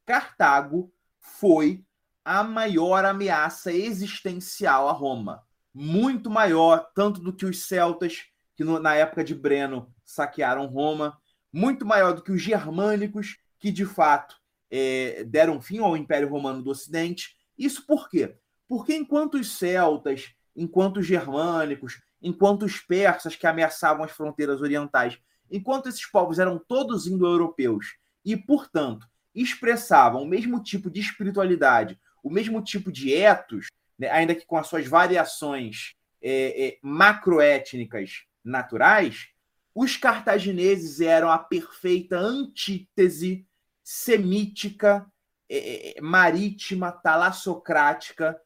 Cartago 0.06 0.92
foi 1.20 1.84
a 2.24 2.42
maior 2.42 3.04
ameaça 3.04 3.72
existencial 3.72 4.88
a 4.88 4.92
Roma. 4.92 5.42
Muito 5.74 6.30
maior, 6.30 6.90
tanto 6.94 7.20
do 7.20 7.32
que 7.32 7.44
os 7.44 7.66
celtas, 7.66 8.24
que 8.56 8.64
no, 8.64 8.78
na 8.78 8.94
época 8.94 9.22
de 9.22 9.34
Breno 9.34 9.94
saquearam 10.04 10.66
Roma, 10.66 11.18
muito 11.52 11.86
maior 11.86 12.12
do 12.12 12.22
que 12.22 12.32
os 12.32 12.42
germânicos, 12.42 13.38
que 13.58 13.70
de 13.70 13.84
fato 13.84 14.36
é, 14.70 15.24
deram 15.24 15.60
fim 15.60 15.78
ao 15.78 15.96
Império 15.96 16.28
Romano 16.28 16.62
do 16.62 16.70
Ocidente. 16.70 17.36
Isso 17.56 17.86
por 17.86 18.08
quê? 18.08 18.36
Porque 18.66 18.94
enquanto 18.94 19.34
os 19.34 19.56
celtas, 19.56 20.34
enquanto 20.58 20.98
os 20.98 21.06
germânicos, 21.06 22.00
enquanto 22.20 22.64
os 22.64 22.80
persas 22.80 23.36
que 23.36 23.46
ameaçavam 23.46 24.04
as 24.04 24.10
fronteiras 24.10 24.60
orientais, 24.60 25.18
enquanto 25.50 25.88
esses 25.88 26.04
povos 26.04 26.38
eram 26.38 26.58
todos 26.58 27.06
indo-europeus 27.06 27.96
e, 28.24 28.36
portanto, 28.36 29.06
expressavam 29.34 30.22
o 30.22 30.26
mesmo 30.26 30.60
tipo 30.62 30.90
de 30.90 31.00
espiritualidade, 31.00 31.98
o 32.22 32.28
mesmo 32.28 32.60
tipo 32.60 32.90
de 32.90 33.14
etos, 33.14 33.68
né, 33.96 34.10
ainda 34.10 34.34
que 34.34 34.44
com 34.44 34.56
as 34.56 34.66
suas 34.66 34.86
variações 34.86 35.94
é, 36.20 36.66
é, 36.66 36.78
macroétnicas 36.82 38.24
naturais, 38.44 39.28
os 39.74 39.96
cartagineses 39.96 41.00
eram 41.00 41.30
a 41.30 41.38
perfeita 41.38 42.18
antítese 42.18 43.46
semítica, 43.84 45.06
é, 45.48 45.98
é 45.98 46.00
marítima, 46.00 46.90
talassocrática 46.90 48.38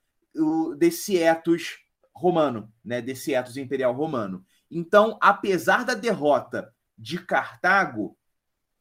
desse 0.78 1.18
etos 1.18 1.81
romano, 2.14 2.72
né, 2.84 3.00
desse 3.00 3.34
etos 3.34 3.56
imperial 3.56 3.94
romano. 3.94 4.44
Então, 4.70 5.18
apesar 5.20 5.84
da 5.84 5.94
derrota 5.94 6.72
de 6.96 7.18
Cartago, 7.18 8.16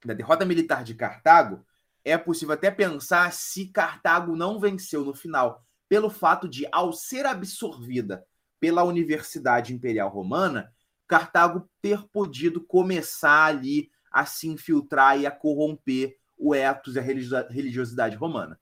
da 0.05 0.13
derrota 0.13 0.45
militar 0.45 0.84
de 0.84 0.93
Cartago, 0.93 1.65
é 2.03 2.17
possível 2.17 2.53
até 2.53 2.71
pensar 2.71 3.32
se 3.32 3.67
Cartago 3.67 4.36
não 4.36 4.59
venceu 4.59 5.03
no 5.03 5.13
final, 5.13 5.65
pelo 5.88 6.09
fato 6.09 6.47
de, 6.47 6.67
ao 6.71 6.93
ser 6.93 7.25
absorvida 7.25 8.25
pela 8.59 8.84
Universidade 8.84 9.73
Imperial 9.73 10.09
Romana, 10.09 10.71
Cartago 11.07 11.69
ter 11.82 12.01
podido 12.07 12.61
começar 12.61 13.45
ali 13.45 13.89
a 14.11 14.25
se 14.25 14.47
infiltrar 14.47 15.19
e 15.19 15.25
a 15.25 15.32
corromper 15.32 16.15
o 16.38 16.55
ethos 16.55 16.95
e 16.95 16.99
a 16.99 17.01
religiosidade 17.01 18.15
romana. 18.15 18.59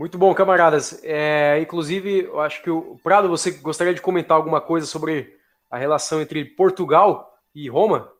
Muito 0.00 0.16
bom, 0.16 0.34
camaradas. 0.34 0.98
É, 1.04 1.60
inclusive, 1.60 2.20
eu 2.20 2.40
acho 2.40 2.62
que 2.62 2.70
o 2.70 2.98
Prado, 3.02 3.28
você 3.28 3.50
gostaria 3.50 3.92
de 3.92 4.00
comentar 4.00 4.34
alguma 4.34 4.58
coisa 4.58 4.86
sobre 4.86 5.36
a 5.70 5.76
relação 5.76 6.22
entre 6.22 6.42
Portugal 6.42 7.30
e 7.54 7.68
Roma? 7.68 8.10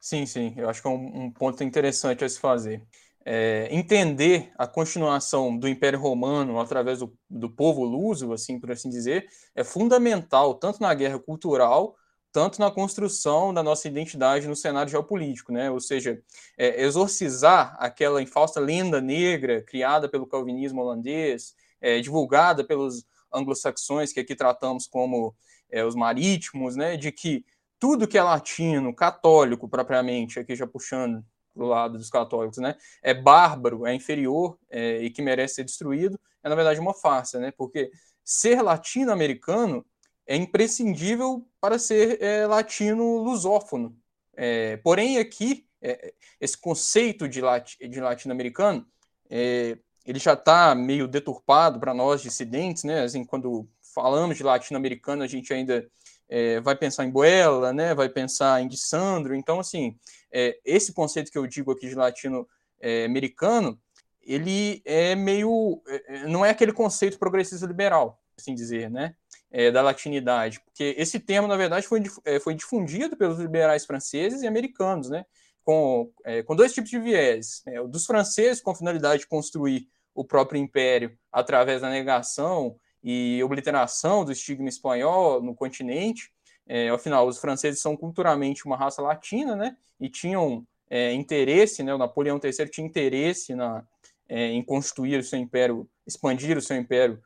Sim, 0.00 0.26
sim, 0.26 0.52
eu 0.56 0.68
acho 0.68 0.82
que 0.82 0.88
é 0.88 0.90
um, 0.90 1.26
um 1.26 1.30
ponto 1.30 1.62
interessante 1.62 2.24
a 2.24 2.28
se 2.28 2.40
fazer. 2.40 2.82
É, 3.24 3.68
entender 3.70 4.50
a 4.58 4.66
continuação 4.66 5.56
do 5.56 5.68
Império 5.68 6.00
Romano 6.00 6.58
através 6.58 6.98
do, 6.98 7.16
do 7.30 7.48
povo 7.48 7.84
luso, 7.84 8.32
assim 8.32 8.58
por 8.58 8.72
assim 8.72 8.90
dizer, 8.90 9.28
é 9.54 9.62
fundamental 9.62 10.54
tanto 10.54 10.82
na 10.82 10.92
guerra 10.92 11.20
cultural 11.20 11.94
tanto 12.32 12.60
na 12.60 12.70
construção 12.70 13.52
da 13.52 13.62
nossa 13.62 13.88
identidade 13.88 14.46
no 14.46 14.54
cenário 14.54 14.90
geopolítico, 14.90 15.52
né? 15.52 15.70
Ou 15.70 15.80
seja, 15.80 16.22
é, 16.56 16.82
exorcizar 16.82 17.76
aquela 17.78 18.22
infausta 18.22 18.60
lenda 18.60 19.00
negra 19.00 19.62
criada 19.62 20.08
pelo 20.08 20.26
calvinismo 20.26 20.80
holandês, 20.80 21.54
é, 21.80 22.00
divulgada 22.00 22.64
pelos 22.64 23.04
anglo-saxões 23.32 24.12
que 24.12 24.20
aqui 24.20 24.34
tratamos 24.34 24.86
como 24.86 25.34
é, 25.70 25.84
os 25.84 25.94
marítimos, 25.94 26.76
né? 26.76 26.96
De 26.96 27.10
que 27.10 27.44
tudo 27.78 28.06
que 28.06 28.18
é 28.18 28.22
latino, 28.22 28.94
católico 28.94 29.68
propriamente, 29.68 30.38
aqui 30.38 30.54
já 30.54 30.66
puxando 30.66 31.24
para 31.54 31.64
o 31.64 31.66
lado 31.66 31.98
dos 31.98 32.10
católicos, 32.10 32.58
né? 32.58 32.76
É 33.02 33.12
bárbaro, 33.12 33.86
é 33.86 33.94
inferior 33.94 34.56
é, 34.70 34.98
e 35.02 35.10
que 35.10 35.22
merece 35.22 35.56
ser 35.56 35.64
destruído, 35.64 36.18
é 36.44 36.48
na 36.48 36.54
verdade 36.54 36.78
uma 36.78 36.94
farsa, 36.94 37.40
né? 37.40 37.52
Porque 37.56 37.90
ser 38.24 38.62
latino-americano 38.62 39.84
é 40.30 40.36
imprescindível 40.36 41.44
para 41.60 41.76
ser 41.76 42.22
é, 42.22 42.46
latino-lusófono. 42.46 43.96
É, 44.36 44.76
porém, 44.76 45.18
aqui, 45.18 45.66
é, 45.82 46.14
esse 46.40 46.56
conceito 46.56 47.28
de, 47.28 47.40
lati 47.40 47.76
de 47.88 48.00
latino-americano, 48.00 48.86
é, 49.28 49.76
ele 50.06 50.20
já 50.20 50.34
está 50.34 50.72
meio 50.72 51.08
deturpado 51.08 51.80
para 51.80 51.92
nós 51.92 52.22
dissidentes, 52.22 52.84
né? 52.84 53.02
Assim, 53.02 53.24
quando 53.24 53.68
falamos 53.92 54.36
de 54.36 54.44
latino-americano, 54.44 55.24
a 55.24 55.26
gente 55.26 55.52
ainda 55.52 55.90
é, 56.28 56.60
vai 56.60 56.76
pensar 56.76 57.04
em 57.04 57.10
Buela, 57.10 57.72
né? 57.72 57.92
Vai 57.92 58.08
pensar 58.08 58.62
em 58.62 58.70
Sandro. 58.70 59.34
Então, 59.34 59.58
assim, 59.58 59.98
é, 60.32 60.56
esse 60.64 60.92
conceito 60.92 61.32
que 61.32 61.38
eu 61.38 61.46
digo 61.48 61.72
aqui 61.72 61.88
de 61.88 61.96
latino-americano, 61.96 63.76
ele 64.22 64.80
é 64.84 65.16
meio, 65.16 65.82
não 66.28 66.46
é 66.46 66.50
aquele 66.50 66.72
conceito 66.72 67.18
progressista 67.18 67.66
liberal, 67.66 68.22
assim 68.38 68.54
dizer, 68.54 68.88
né? 68.88 69.16
É, 69.50 69.70
da 69.70 69.82
latinidade, 69.82 70.60
porque 70.60 70.94
esse 70.96 71.18
termo, 71.18 71.48
na 71.48 71.56
verdade, 71.56 71.86
foi, 71.86 72.02
é, 72.24 72.38
foi 72.38 72.54
difundido 72.54 73.16
pelos 73.16 73.38
liberais 73.38 73.84
franceses 73.84 74.42
e 74.42 74.46
americanos, 74.46 75.10
né, 75.10 75.24
com, 75.64 76.10
é, 76.24 76.42
com 76.42 76.54
dois 76.54 76.72
tipos 76.72 76.90
de 76.90 76.98
viés. 77.00 77.62
Né, 77.66 77.80
o 77.80 77.88
dos 77.88 78.06
franceses, 78.06 78.62
com 78.62 78.70
a 78.70 78.74
finalidade 78.74 79.22
de 79.22 79.26
construir 79.26 79.88
o 80.14 80.24
próprio 80.24 80.60
império 80.60 81.16
através 81.32 81.82
da 81.82 81.90
negação 81.90 82.76
e 83.02 83.42
obliteração 83.42 84.24
do 84.24 84.32
estigma 84.32 84.68
espanhol 84.68 85.42
no 85.42 85.54
continente. 85.54 86.30
É, 86.66 86.88
afinal, 86.90 87.26
os 87.26 87.38
franceses 87.38 87.80
são 87.80 87.96
culturalmente 87.96 88.64
uma 88.64 88.76
raça 88.76 89.02
latina, 89.02 89.56
né, 89.56 89.76
e 89.98 90.08
tinham 90.08 90.64
é, 90.88 91.12
interesse, 91.12 91.82
né, 91.82 91.92
o 91.92 91.98
Napoleão 91.98 92.40
III 92.42 92.68
tinha 92.68 92.86
interesse 92.86 93.54
na, 93.54 93.84
é, 94.28 94.46
em 94.46 94.62
constituir 94.62 95.18
o 95.18 95.24
seu 95.24 95.40
império, 95.40 95.88
expandir 96.06 96.56
o 96.56 96.62
seu 96.62 96.76
império 96.76 97.20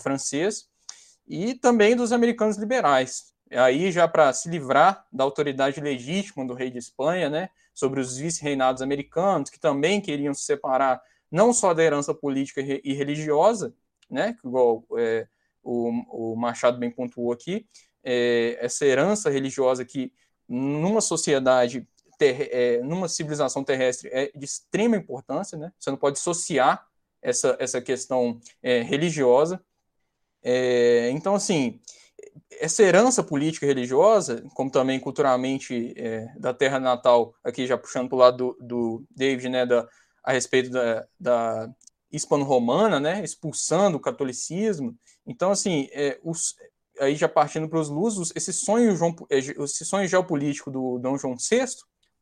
francês 0.00 0.68
e 1.26 1.54
também 1.54 1.96
dos 1.96 2.12
americanos 2.12 2.56
liberais. 2.56 3.32
Aí, 3.50 3.92
já 3.92 4.08
para 4.08 4.32
se 4.32 4.48
livrar 4.48 5.06
da 5.12 5.22
autoridade 5.24 5.80
legítima 5.80 6.46
do 6.46 6.54
rei 6.54 6.70
de 6.70 6.78
Espanha, 6.78 7.28
né, 7.28 7.48
sobre 7.74 8.00
os 8.00 8.16
vice-reinados 8.16 8.82
americanos, 8.82 9.50
que 9.50 9.60
também 9.60 10.00
queriam 10.00 10.34
se 10.34 10.44
separar 10.44 11.00
não 11.30 11.52
só 11.52 11.74
da 11.74 11.82
herança 11.82 12.14
política 12.14 12.60
e 12.60 12.92
religiosa, 12.94 13.74
né, 14.10 14.36
igual 14.44 14.84
é, 14.96 15.26
o, 15.62 16.32
o, 16.32 16.36
Machado 16.36 16.78
bem 16.78 16.90
pontuou 16.90 17.32
aqui, 17.32 17.66
é, 18.02 18.56
essa 18.60 18.84
herança 18.84 19.30
religiosa 19.30 19.84
que 19.84 20.12
numa 20.48 21.00
sociedade, 21.00 21.86
ter, 22.18 22.48
é, 22.52 22.82
numa 22.82 23.08
civilização 23.08 23.64
terrestre 23.64 24.08
é 24.12 24.30
de 24.34 24.44
extrema 24.44 24.96
importância, 24.96 25.58
né, 25.58 25.72
você 25.78 25.90
não 25.90 25.98
pode 25.98 26.16
dissociar 26.16 26.86
essa, 27.20 27.56
essa 27.58 27.80
questão 27.80 28.38
é, 28.62 28.82
religiosa, 28.82 29.64
é, 30.44 31.10
então, 31.10 31.34
assim, 31.34 31.80
essa 32.60 32.82
herança 32.82 33.22
política 33.22 33.64
e 33.64 33.68
religiosa, 33.68 34.44
como 34.54 34.70
também 34.70 35.00
culturalmente 35.00 35.94
é, 35.96 36.28
da 36.38 36.52
terra 36.52 36.78
natal, 36.78 37.34
aqui 37.42 37.66
já 37.66 37.78
puxando 37.78 38.08
para 38.08 38.16
o 38.16 38.18
lado 38.18 38.36
do, 38.36 38.56
do, 38.60 39.04
David, 39.10 39.48
né, 39.48 39.64
da, 39.64 39.88
a 40.22 40.32
respeito 40.32 40.70
da, 40.70 41.06
da 41.18 41.68
hispano-romana, 42.12 43.00
né, 43.00 43.24
expulsando 43.24 43.96
o 43.96 44.00
catolicismo. 44.00 44.94
Então, 45.26 45.50
assim, 45.50 45.88
é, 45.92 46.20
os, 46.22 46.54
aí 47.00 47.16
já 47.16 47.28
partindo 47.28 47.68
para 47.68 47.80
os 47.80 47.88
lusos, 47.88 48.30
esse 48.36 48.52
sonho, 48.52 48.94
João, 48.94 49.14
é, 49.30 49.38
esse 49.38 49.84
sonho 49.84 50.06
geopolítico 50.06 50.70
do 50.70 50.98
Dom 50.98 51.16
João 51.16 51.36
VI, 51.36 51.64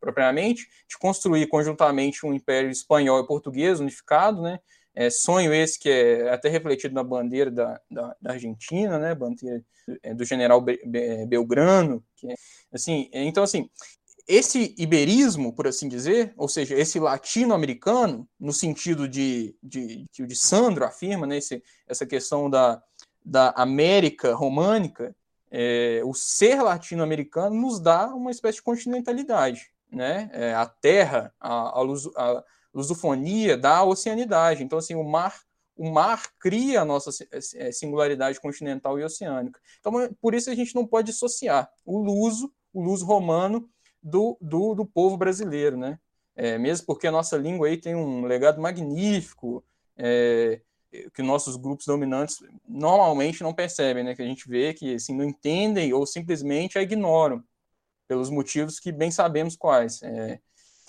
propriamente, 0.00 0.68
de 0.88 0.96
construir 0.98 1.46
conjuntamente 1.48 2.24
um 2.24 2.32
império 2.32 2.70
espanhol 2.70 3.20
e 3.20 3.26
português 3.26 3.80
unificado, 3.80 4.40
né, 4.42 4.60
é, 4.94 5.08
sonho 5.10 5.52
esse 5.52 5.78
que 5.78 5.88
é 5.88 6.30
até 6.30 6.48
refletido 6.48 6.94
na 6.94 7.02
bandeira 7.02 7.50
da, 7.50 7.80
da, 7.90 8.16
da 8.20 8.32
Argentina, 8.32 8.98
né? 8.98 9.14
Bandeira 9.14 9.64
é, 10.02 10.14
do 10.14 10.24
general 10.24 10.64
é, 10.68 11.26
Belgrano. 11.26 12.04
Que 12.16 12.30
é, 12.30 12.34
assim, 12.72 13.08
é, 13.12 13.24
então, 13.24 13.42
assim, 13.42 13.70
esse 14.26 14.74
iberismo, 14.78 15.52
por 15.52 15.66
assim 15.66 15.88
dizer, 15.88 16.32
ou 16.36 16.48
seja, 16.48 16.74
esse 16.74 17.00
latino-americano, 17.00 18.28
no 18.38 18.52
sentido 18.52 19.08
de, 19.08 19.56
de, 19.62 20.06
que 20.12 20.22
o 20.22 20.26
de 20.26 20.36
Sandro 20.36 20.84
afirma, 20.84 21.26
né, 21.26 21.38
esse, 21.38 21.62
essa 21.86 22.06
questão 22.06 22.48
da, 22.48 22.82
da 23.24 23.50
América 23.56 24.34
românica, 24.34 25.14
é, 25.50 26.00
o 26.04 26.14
ser 26.14 26.62
latino-americano 26.62 27.54
nos 27.54 27.80
dá 27.80 28.06
uma 28.14 28.30
espécie 28.30 28.56
de 28.56 28.62
continentalidade. 28.62 29.70
né, 29.90 30.30
é, 30.32 30.54
a 30.54 30.66
terra, 30.66 31.34
a, 31.38 31.78
a, 31.78 31.80
luz, 31.82 32.08
a 32.16 32.42
lusofonia 32.74 33.56
da 33.56 33.84
oceanidade. 33.84 34.62
Então, 34.62 34.78
assim, 34.78 34.94
o 34.94 35.04
mar 35.04 35.40
o 35.74 35.90
mar 35.90 36.30
cria 36.38 36.82
a 36.82 36.84
nossa 36.84 37.10
é, 37.56 37.72
singularidade 37.72 38.38
continental 38.40 38.98
e 38.98 39.04
oceânica. 39.04 39.58
Então, 39.80 39.92
por 40.20 40.34
isso 40.34 40.50
a 40.50 40.54
gente 40.54 40.74
não 40.74 40.86
pode 40.86 41.10
dissociar 41.10 41.68
o 41.84 41.98
luso, 41.98 42.52
o 42.72 42.82
luso 42.82 43.06
romano, 43.06 43.68
do, 44.02 44.36
do, 44.40 44.74
do 44.74 44.84
povo 44.84 45.16
brasileiro, 45.16 45.76
né? 45.76 45.98
É, 46.34 46.58
mesmo 46.58 46.86
porque 46.86 47.06
a 47.06 47.12
nossa 47.12 47.36
língua 47.36 47.68
aí 47.68 47.76
tem 47.76 47.94
um 47.94 48.24
legado 48.24 48.60
magnífico, 48.60 49.64
é, 49.96 50.60
que 51.14 51.22
nossos 51.22 51.56
grupos 51.56 51.86
dominantes 51.86 52.38
normalmente 52.68 53.42
não 53.42 53.54
percebem, 53.54 54.02
né? 54.02 54.14
Que 54.14 54.22
a 54.22 54.26
gente 54.26 54.48
vê 54.48 54.74
que 54.74 54.94
assim, 54.94 55.14
não 55.14 55.24
entendem 55.24 55.92
ou 55.92 56.06
simplesmente 56.06 56.78
a 56.78 56.82
ignoram, 56.82 57.42
pelos 58.08 58.28
motivos 58.28 58.80
que 58.80 58.90
bem 58.90 59.10
sabemos 59.10 59.56
quais. 59.56 60.02
É, 60.02 60.40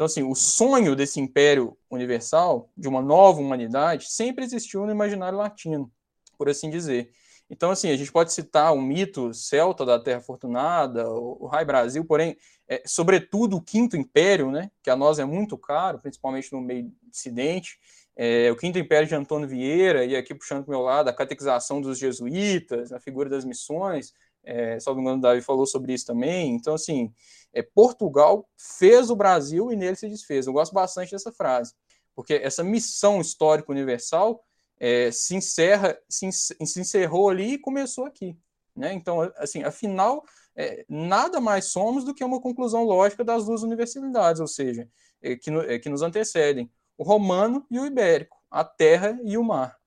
então, 0.03 0.07
assim, 0.07 0.23
o 0.23 0.35
sonho 0.35 0.97
desse 0.97 1.21
império 1.21 1.77
universal, 1.89 2.69
de 2.75 2.89
uma 2.89 3.01
nova 3.01 3.39
humanidade, 3.39 4.11
sempre 4.11 4.43
existiu 4.43 4.85
no 4.85 4.91
imaginário 4.91 5.37
latino, 5.37 5.89
por 6.37 6.49
assim 6.49 6.69
dizer. 6.69 7.09
Então, 7.49 7.71
assim, 7.71 7.89
a 7.89 7.95
gente 7.95 8.11
pode 8.11 8.33
citar 8.33 8.73
o 8.73 8.81
mito 8.81 9.33
celta 9.33 9.85
da 9.85 9.97
Terra 9.97 10.19
Fortunada, 10.19 11.09
o, 11.09 11.45
Rai 11.45 11.63
Brasil, 11.63 12.03
porém, 12.03 12.35
é, 12.67 12.83
sobretudo 12.85 13.55
o 13.55 13.61
Quinto 13.61 13.95
Império, 13.95 14.51
né, 14.51 14.69
que 14.81 14.89
a 14.89 14.95
nós 14.97 15.19
é 15.19 15.25
muito 15.25 15.57
caro, 15.57 15.99
principalmente 15.99 16.51
no 16.51 16.59
meio 16.59 16.91
dissidente, 17.09 17.79
é, 18.13 18.51
o 18.51 18.57
Quinto 18.57 18.77
Império 18.77 19.07
de 19.07 19.15
Antônio 19.15 19.47
Vieira, 19.47 20.03
e 20.03 20.17
aqui 20.17 20.35
puxando 20.35 20.65
para 20.65 20.75
o 20.75 20.77
meu 20.77 20.81
lado, 20.81 21.07
a 21.07 21.13
catequização 21.13 21.79
dos 21.79 21.97
jesuítas, 21.97 22.91
a 22.91 22.99
figura 22.99 23.29
das 23.29 23.45
missões, 23.45 24.13
é, 24.43 24.79
salvo 24.79 25.01
engano, 25.01 25.17
o 25.17 25.21
Davi 25.21 25.41
falou 25.41 25.65
sobre 25.65 25.93
isso 25.93 26.05
também. 26.05 26.53
Então, 26.55 26.75
assim, 26.75 27.13
é, 27.53 27.61
Portugal 27.61 28.47
fez 28.57 29.09
o 29.09 29.15
Brasil 29.15 29.71
e 29.71 29.75
nele 29.75 29.95
se 29.95 30.09
desfez. 30.09 30.47
Eu 30.47 30.53
gosto 30.53 30.73
bastante 30.73 31.11
dessa 31.11 31.31
frase, 31.31 31.73
porque 32.15 32.33
essa 32.33 32.63
missão 32.63 33.21
histórica 33.21 33.71
universal 33.71 34.43
é, 34.79 35.11
se 35.11 35.35
encerra, 35.35 35.97
se, 36.09 36.29
se, 36.31 36.79
encerrou 36.79 37.29
ali 37.29 37.53
e 37.53 37.57
começou 37.57 38.05
aqui. 38.05 38.37
Né? 38.75 38.91
Então, 38.93 39.21
assim, 39.37 39.63
afinal, 39.63 40.25
é, 40.55 40.85
nada 40.89 41.39
mais 41.39 41.65
somos 41.65 42.03
do 42.03 42.13
que 42.13 42.23
uma 42.23 42.41
conclusão 42.41 42.83
lógica 42.83 43.23
das 43.23 43.45
duas 43.45 43.63
universidades, 43.63 44.41
ou 44.41 44.47
seja, 44.47 44.89
é, 45.21 45.35
que, 45.35 45.49
no, 45.49 45.61
é, 45.61 45.79
que 45.79 45.89
nos 45.89 46.01
antecedem, 46.01 46.69
o 46.97 47.03
romano 47.03 47.65
e 47.71 47.79
o 47.79 47.85
ibérico, 47.85 48.37
a 48.49 48.63
terra 48.63 49.17
e 49.23 49.37
o 49.37 49.43
mar. 49.43 49.77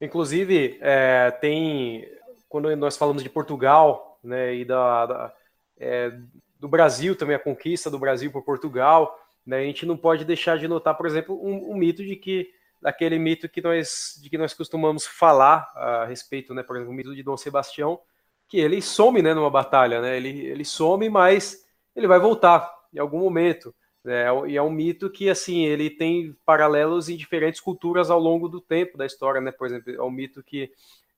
Inclusive, 0.00 0.78
é, 0.80 1.30
tem 1.40 2.06
quando 2.48 2.74
nós 2.76 2.96
falamos 2.96 3.22
de 3.22 3.28
Portugal, 3.28 4.18
né, 4.22 4.54
e 4.54 4.64
da, 4.64 5.06
da 5.06 5.34
é, 5.78 6.12
do 6.58 6.68
Brasil 6.68 7.14
também, 7.14 7.36
a 7.36 7.38
conquista 7.38 7.90
do 7.90 7.98
Brasil 7.98 8.30
por 8.32 8.42
Portugal, 8.42 9.16
né, 9.46 9.58
a 9.58 9.64
gente 9.64 9.86
não 9.86 9.96
pode 9.96 10.24
deixar 10.24 10.58
de 10.58 10.66
notar, 10.66 10.96
por 10.96 11.06
exemplo, 11.06 11.38
um, 11.40 11.72
um 11.72 11.76
mito 11.76 12.04
de 12.04 12.16
que 12.16 12.50
daquele 12.80 13.18
mito 13.18 13.48
que 13.48 13.60
nós 13.60 14.18
de 14.22 14.30
que 14.30 14.38
nós 14.38 14.54
costumamos 14.54 15.06
falar 15.06 15.70
a 15.74 16.04
respeito, 16.04 16.54
né, 16.54 16.62
por 16.62 16.76
exemplo, 16.76 16.92
o 16.92 16.96
mito 16.96 17.14
de 17.14 17.22
Dom 17.22 17.36
Sebastião, 17.36 18.00
que 18.48 18.58
ele 18.58 18.80
some, 18.80 19.20
né, 19.20 19.34
numa 19.34 19.50
batalha, 19.50 20.00
né, 20.00 20.16
ele, 20.16 20.46
ele 20.46 20.64
some, 20.64 21.08
mas 21.08 21.64
ele 21.94 22.06
vai 22.06 22.18
voltar 22.18 22.72
em 22.92 22.98
algum 22.98 23.18
momento, 23.18 23.74
né, 24.02 24.24
e 24.46 24.56
é 24.56 24.62
um 24.62 24.70
mito 24.70 25.10
que, 25.10 25.28
assim, 25.28 25.64
ele 25.64 25.90
tem 25.90 26.34
paralelos 26.46 27.08
em 27.08 27.16
diferentes 27.16 27.60
culturas 27.60 28.10
ao 28.10 28.18
longo 28.18 28.48
do 28.48 28.60
tempo 28.60 28.96
da 28.96 29.04
história, 29.04 29.40
né, 29.40 29.52
por 29.52 29.66
exemplo, 29.66 29.94
é 29.94 30.02
um 30.02 30.10
mito 30.10 30.42
que 30.42 30.70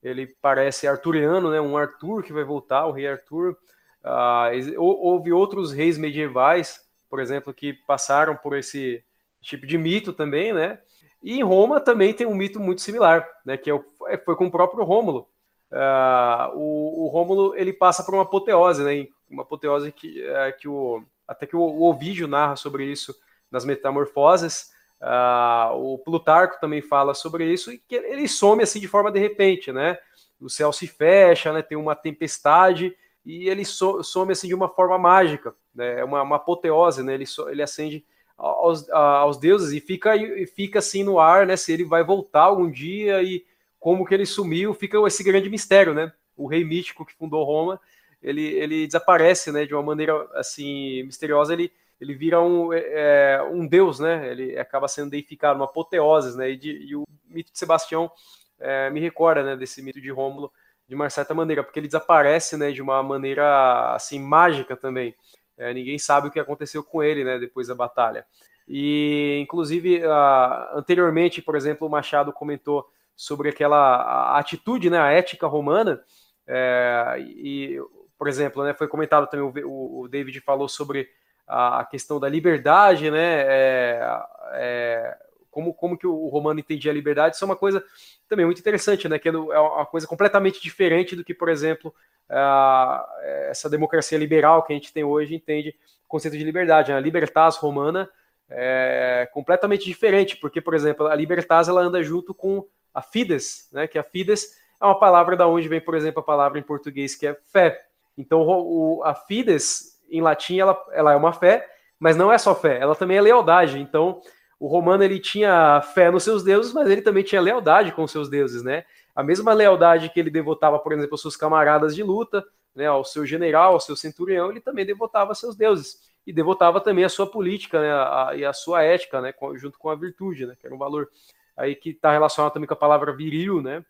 ele 0.02 0.26
parece 0.40 0.86
arturiano, 0.86 1.50
né? 1.50 1.60
Um 1.60 1.76
Arthur 1.76 2.22
que 2.22 2.32
vai 2.32 2.44
voltar, 2.44 2.86
o 2.86 2.92
rei 2.92 3.06
Arthur. 3.06 3.56
Uh, 4.02 4.80
houve 4.80 5.32
outros 5.32 5.72
reis 5.72 5.98
medievais, 5.98 6.80
por 7.08 7.20
exemplo, 7.20 7.52
que 7.52 7.74
passaram 7.86 8.34
por 8.34 8.56
esse 8.56 9.04
tipo 9.42 9.66
de 9.66 9.76
mito 9.76 10.12
também, 10.12 10.52
né? 10.52 10.78
E 11.22 11.38
em 11.38 11.42
Roma 11.42 11.80
também 11.80 12.14
tem 12.14 12.26
um 12.26 12.34
mito 12.34 12.58
muito 12.58 12.80
similar, 12.80 13.28
né? 13.44 13.56
Que 13.56 13.70
é 13.70 13.74
o, 13.74 13.84
é, 14.08 14.16
foi 14.16 14.36
com 14.36 14.46
o 14.46 14.50
próprio 14.50 14.84
Rômulo. 14.84 15.28
Uh, 15.70 16.56
o, 16.56 17.04
o 17.04 17.08
Rômulo 17.08 17.54
ele 17.54 17.72
passa 17.72 18.02
por 18.02 18.14
uma 18.14 18.22
apoteose, 18.22 18.82
né? 18.82 19.06
Uma 19.28 19.42
apoteose 19.42 19.92
que, 19.92 20.22
é, 20.22 20.52
que 20.52 20.66
o, 20.66 21.04
até 21.28 21.46
que 21.46 21.54
o, 21.54 21.60
o 21.60 21.82
Ovídio 21.82 22.26
narra 22.26 22.56
sobre 22.56 22.84
isso 22.84 23.14
nas 23.50 23.64
Metamorfoses. 23.64 24.70
Uh, 25.00 25.94
o 25.94 25.98
Plutarco 25.98 26.60
também 26.60 26.82
fala 26.82 27.14
sobre 27.14 27.50
isso 27.50 27.72
e 27.72 27.78
que 27.78 27.94
ele 27.94 28.28
some 28.28 28.62
assim 28.62 28.78
de 28.78 28.86
forma 28.86 29.10
de 29.10 29.18
repente, 29.18 29.72
né? 29.72 29.98
O 30.38 30.50
céu 30.50 30.72
se 30.72 30.86
fecha, 30.86 31.52
né? 31.52 31.62
Tem 31.62 31.78
uma 31.78 31.96
tempestade 31.96 32.94
e 33.24 33.48
ele 33.48 33.64
so, 33.64 34.02
some 34.02 34.32
assim 34.32 34.48
de 34.48 34.54
uma 34.54 34.68
forma 34.68 34.98
mágica, 34.98 35.54
né? 35.74 36.00
É 36.00 36.04
uma, 36.04 36.22
uma 36.22 36.36
apoteose, 36.36 37.02
né? 37.02 37.14
Ele, 37.14 37.24
so, 37.24 37.48
ele 37.48 37.62
acende 37.62 38.04
aos, 38.36 38.88
aos 38.90 39.38
deuses 39.38 39.72
e 39.72 39.80
fica 39.80 40.16
e 40.16 40.46
fica 40.46 40.78
assim 40.80 41.02
no 41.02 41.18
ar, 41.18 41.46
né? 41.46 41.56
Se 41.56 41.72
ele 41.72 41.84
vai 41.84 42.04
voltar 42.04 42.42
algum 42.42 42.70
dia 42.70 43.22
e 43.22 43.44
como 43.78 44.04
que 44.04 44.12
ele 44.14 44.26
sumiu, 44.26 44.74
fica 44.74 44.98
esse 45.06 45.24
grande 45.24 45.48
mistério, 45.48 45.94
né? 45.94 46.12
O 46.36 46.46
rei 46.46 46.62
mítico 46.62 47.06
que 47.06 47.14
fundou 47.14 47.44
Roma, 47.44 47.80
ele, 48.22 48.42
ele 48.42 48.86
desaparece, 48.86 49.50
né? 49.50 49.64
De 49.64 49.74
uma 49.74 49.82
maneira 49.82 50.28
assim 50.34 51.02
misteriosa, 51.04 51.54
ele 51.54 51.72
ele 52.00 52.14
vira 52.14 52.40
um, 52.40 52.72
é, 52.72 52.78
é, 52.80 53.42
um 53.42 53.66
deus, 53.66 54.00
né? 54.00 54.30
Ele 54.30 54.58
acaba 54.58 54.88
sendo 54.88 55.10
deificado, 55.10 55.58
uma 55.58 55.66
apoteose, 55.66 56.36
né? 56.36 56.50
E, 56.50 56.56
de, 56.56 56.70
e 56.70 56.96
o 56.96 57.04
mito 57.28 57.52
de 57.52 57.58
Sebastião 57.58 58.10
é, 58.58 58.88
me 58.90 59.00
recorda, 59.00 59.42
né? 59.42 59.56
Desse 59.56 59.82
mito 59.82 60.00
de 60.00 60.10
Rômulo 60.10 60.50
de 60.88 60.94
uma 60.94 61.08
certa 61.10 61.34
maneira, 61.34 61.62
porque 61.62 61.78
ele 61.78 61.86
desaparece, 61.86 62.56
né? 62.56 62.72
De 62.72 62.80
uma 62.80 63.02
maneira 63.02 63.94
assim 63.94 64.18
mágica 64.18 64.74
também. 64.74 65.14
É, 65.58 65.74
ninguém 65.74 65.98
sabe 65.98 66.28
o 66.28 66.30
que 66.30 66.40
aconteceu 66.40 66.82
com 66.82 67.02
ele, 67.02 67.22
né? 67.22 67.38
Depois 67.38 67.68
da 67.68 67.74
batalha. 67.74 68.24
E 68.66 69.38
inclusive 69.42 70.02
uh, 70.04 70.78
anteriormente, 70.78 71.42
por 71.42 71.54
exemplo, 71.54 71.86
o 71.86 71.90
Machado 71.90 72.32
comentou 72.32 72.88
sobre 73.14 73.50
aquela 73.50 74.38
atitude, 74.38 74.88
né? 74.88 74.98
A 74.98 75.10
ética 75.10 75.46
romana. 75.46 76.02
É, 76.46 77.16
e 77.18 77.78
por 78.18 78.26
exemplo, 78.26 78.64
né? 78.64 78.72
Foi 78.72 78.88
comentado 78.88 79.26
também 79.28 79.62
o, 79.64 80.00
o 80.00 80.08
David 80.08 80.40
falou 80.40 80.68
sobre 80.68 81.08
a, 81.50 81.84
questão 81.84 82.20
da 82.20 82.28
liberdade, 82.28 83.10
né? 83.10 83.42
É, 83.42 84.22
é, 84.52 85.18
como, 85.50 85.74
como 85.74 85.98
que 85.98 86.06
o 86.06 86.28
romano 86.28 86.60
entendia 86.60 86.92
a 86.92 86.94
liberdade, 86.94 87.34
isso 87.34 87.44
é 87.44 87.46
uma 87.46 87.56
coisa 87.56 87.84
também 88.28 88.46
muito 88.46 88.60
interessante, 88.60 89.08
né? 89.08 89.18
Que 89.18 89.28
é, 89.28 89.32
é 89.32 89.58
uma 89.58 89.86
coisa 89.86 90.06
completamente 90.06 90.62
diferente 90.62 91.16
do 91.16 91.24
que, 91.24 91.34
por 91.34 91.48
exemplo, 91.48 91.92
a, 92.28 93.04
essa 93.48 93.68
democracia 93.68 94.16
liberal 94.16 94.62
que 94.62 94.72
a 94.72 94.76
gente 94.76 94.92
tem 94.92 95.02
hoje 95.02 95.34
entende 95.34 95.70
o 96.04 96.08
conceito 96.08 96.38
de 96.38 96.44
liberdade. 96.44 96.92
Né? 96.92 96.98
A 96.98 97.00
libertas 97.00 97.56
romana 97.56 98.08
é 98.48 99.28
completamente 99.32 99.84
diferente, 99.84 100.36
porque, 100.36 100.60
por 100.60 100.74
exemplo, 100.74 101.08
a 101.08 101.14
libertas 101.16 101.68
ela 101.68 101.80
anda 101.80 102.02
junto 102.02 102.32
com 102.32 102.66
a 102.94 103.02
fides, 103.02 103.68
né? 103.72 103.88
Que 103.88 103.98
a 103.98 104.04
fides 104.04 104.56
é 104.80 104.84
uma 104.84 104.98
palavra 104.98 105.36
da 105.36 105.48
onde 105.48 105.68
vem, 105.68 105.80
por 105.80 105.96
exemplo, 105.96 106.20
a 106.20 106.24
palavra 106.24 106.60
em 106.60 106.62
português 106.62 107.16
que 107.16 107.26
é 107.26 107.36
fé. 107.46 107.86
Então, 108.16 108.42
o, 108.42 109.02
a 109.04 109.14
fides 109.14 109.99
em 110.10 110.20
latim 110.20 110.58
ela, 110.58 110.80
ela 110.92 111.12
é 111.12 111.16
uma 111.16 111.32
fé, 111.32 111.68
mas 111.98 112.16
não 112.16 112.32
é 112.32 112.38
só 112.38 112.54
fé, 112.54 112.78
ela 112.78 112.94
também 112.94 113.18
é 113.18 113.20
lealdade. 113.20 113.78
Então, 113.78 114.20
o 114.58 114.66
romano 114.66 115.02
ele 115.02 115.18
tinha 115.18 115.80
fé 115.94 116.10
nos 116.10 116.22
seus 116.22 116.42
deuses, 116.42 116.72
mas 116.72 116.88
ele 116.88 117.02
também 117.02 117.22
tinha 117.22 117.40
lealdade 117.40 117.92
com 117.92 118.02
os 118.04 118.10
seus 118.10 118.28
deuses, 118.28 118.62
né? 118.62 118.84
A 119.14 119.22
mesma 119.22 119.52
lealdade 119.52 120.10
que 120.10 120.20
ele 120.20 120.30
devotava, 120.30 120.78
por 120.78 120.92
exemplo, 120.92 121.14
aos 121.14 121.22
seus 121.22 121.36
camaradas 121.36 121.94
de 121.94 122.02
luta, 122.02 122.44
né, 122.74 122.86
ao 122.86 123.04
seu 123.04 123.26
general, 123.26 123.72
ao 123.72 123.80
seu 123.80 123.96
centurião, 123.96 124.50
ele 124.50 124.60
também 124.60 124.86
devotava 124.86 125.32
a 125.32 125.34
seus 125.34 125.56
deuses 125.56 125.98
e 126.26 126.32
devotava 126.32 126.80
também 126.80 127.04
a 127.04 127.08
sua 127.08 127.26
política, 127.26 127.80
né, 127.80 127.92
a, 127.92 128.32
e 128.36 128.44
a 128.44 128.52
sua 128.52 128.82
ética, 128.82 129.20
né, 129.20 129.34
junto 129.56 129.78
com 129.78 129.88
a 129.90 129.96
virtude, 129.96 130.46
né, 130.46 130.54
que 130.58 130.66
era 130.66 130.74
um 130.74 130.78
valor 130.78 131.08
aí 131.56 131.74
que 131.74 131.90
está 131.90 132.12
relacionado 132.12 132.52
também 132.52 132.68
com 132.68 132.74
a 132.74 132.76
palavra 132.76 133.12
viril, 133.12 133.60
né? 133.60 133.84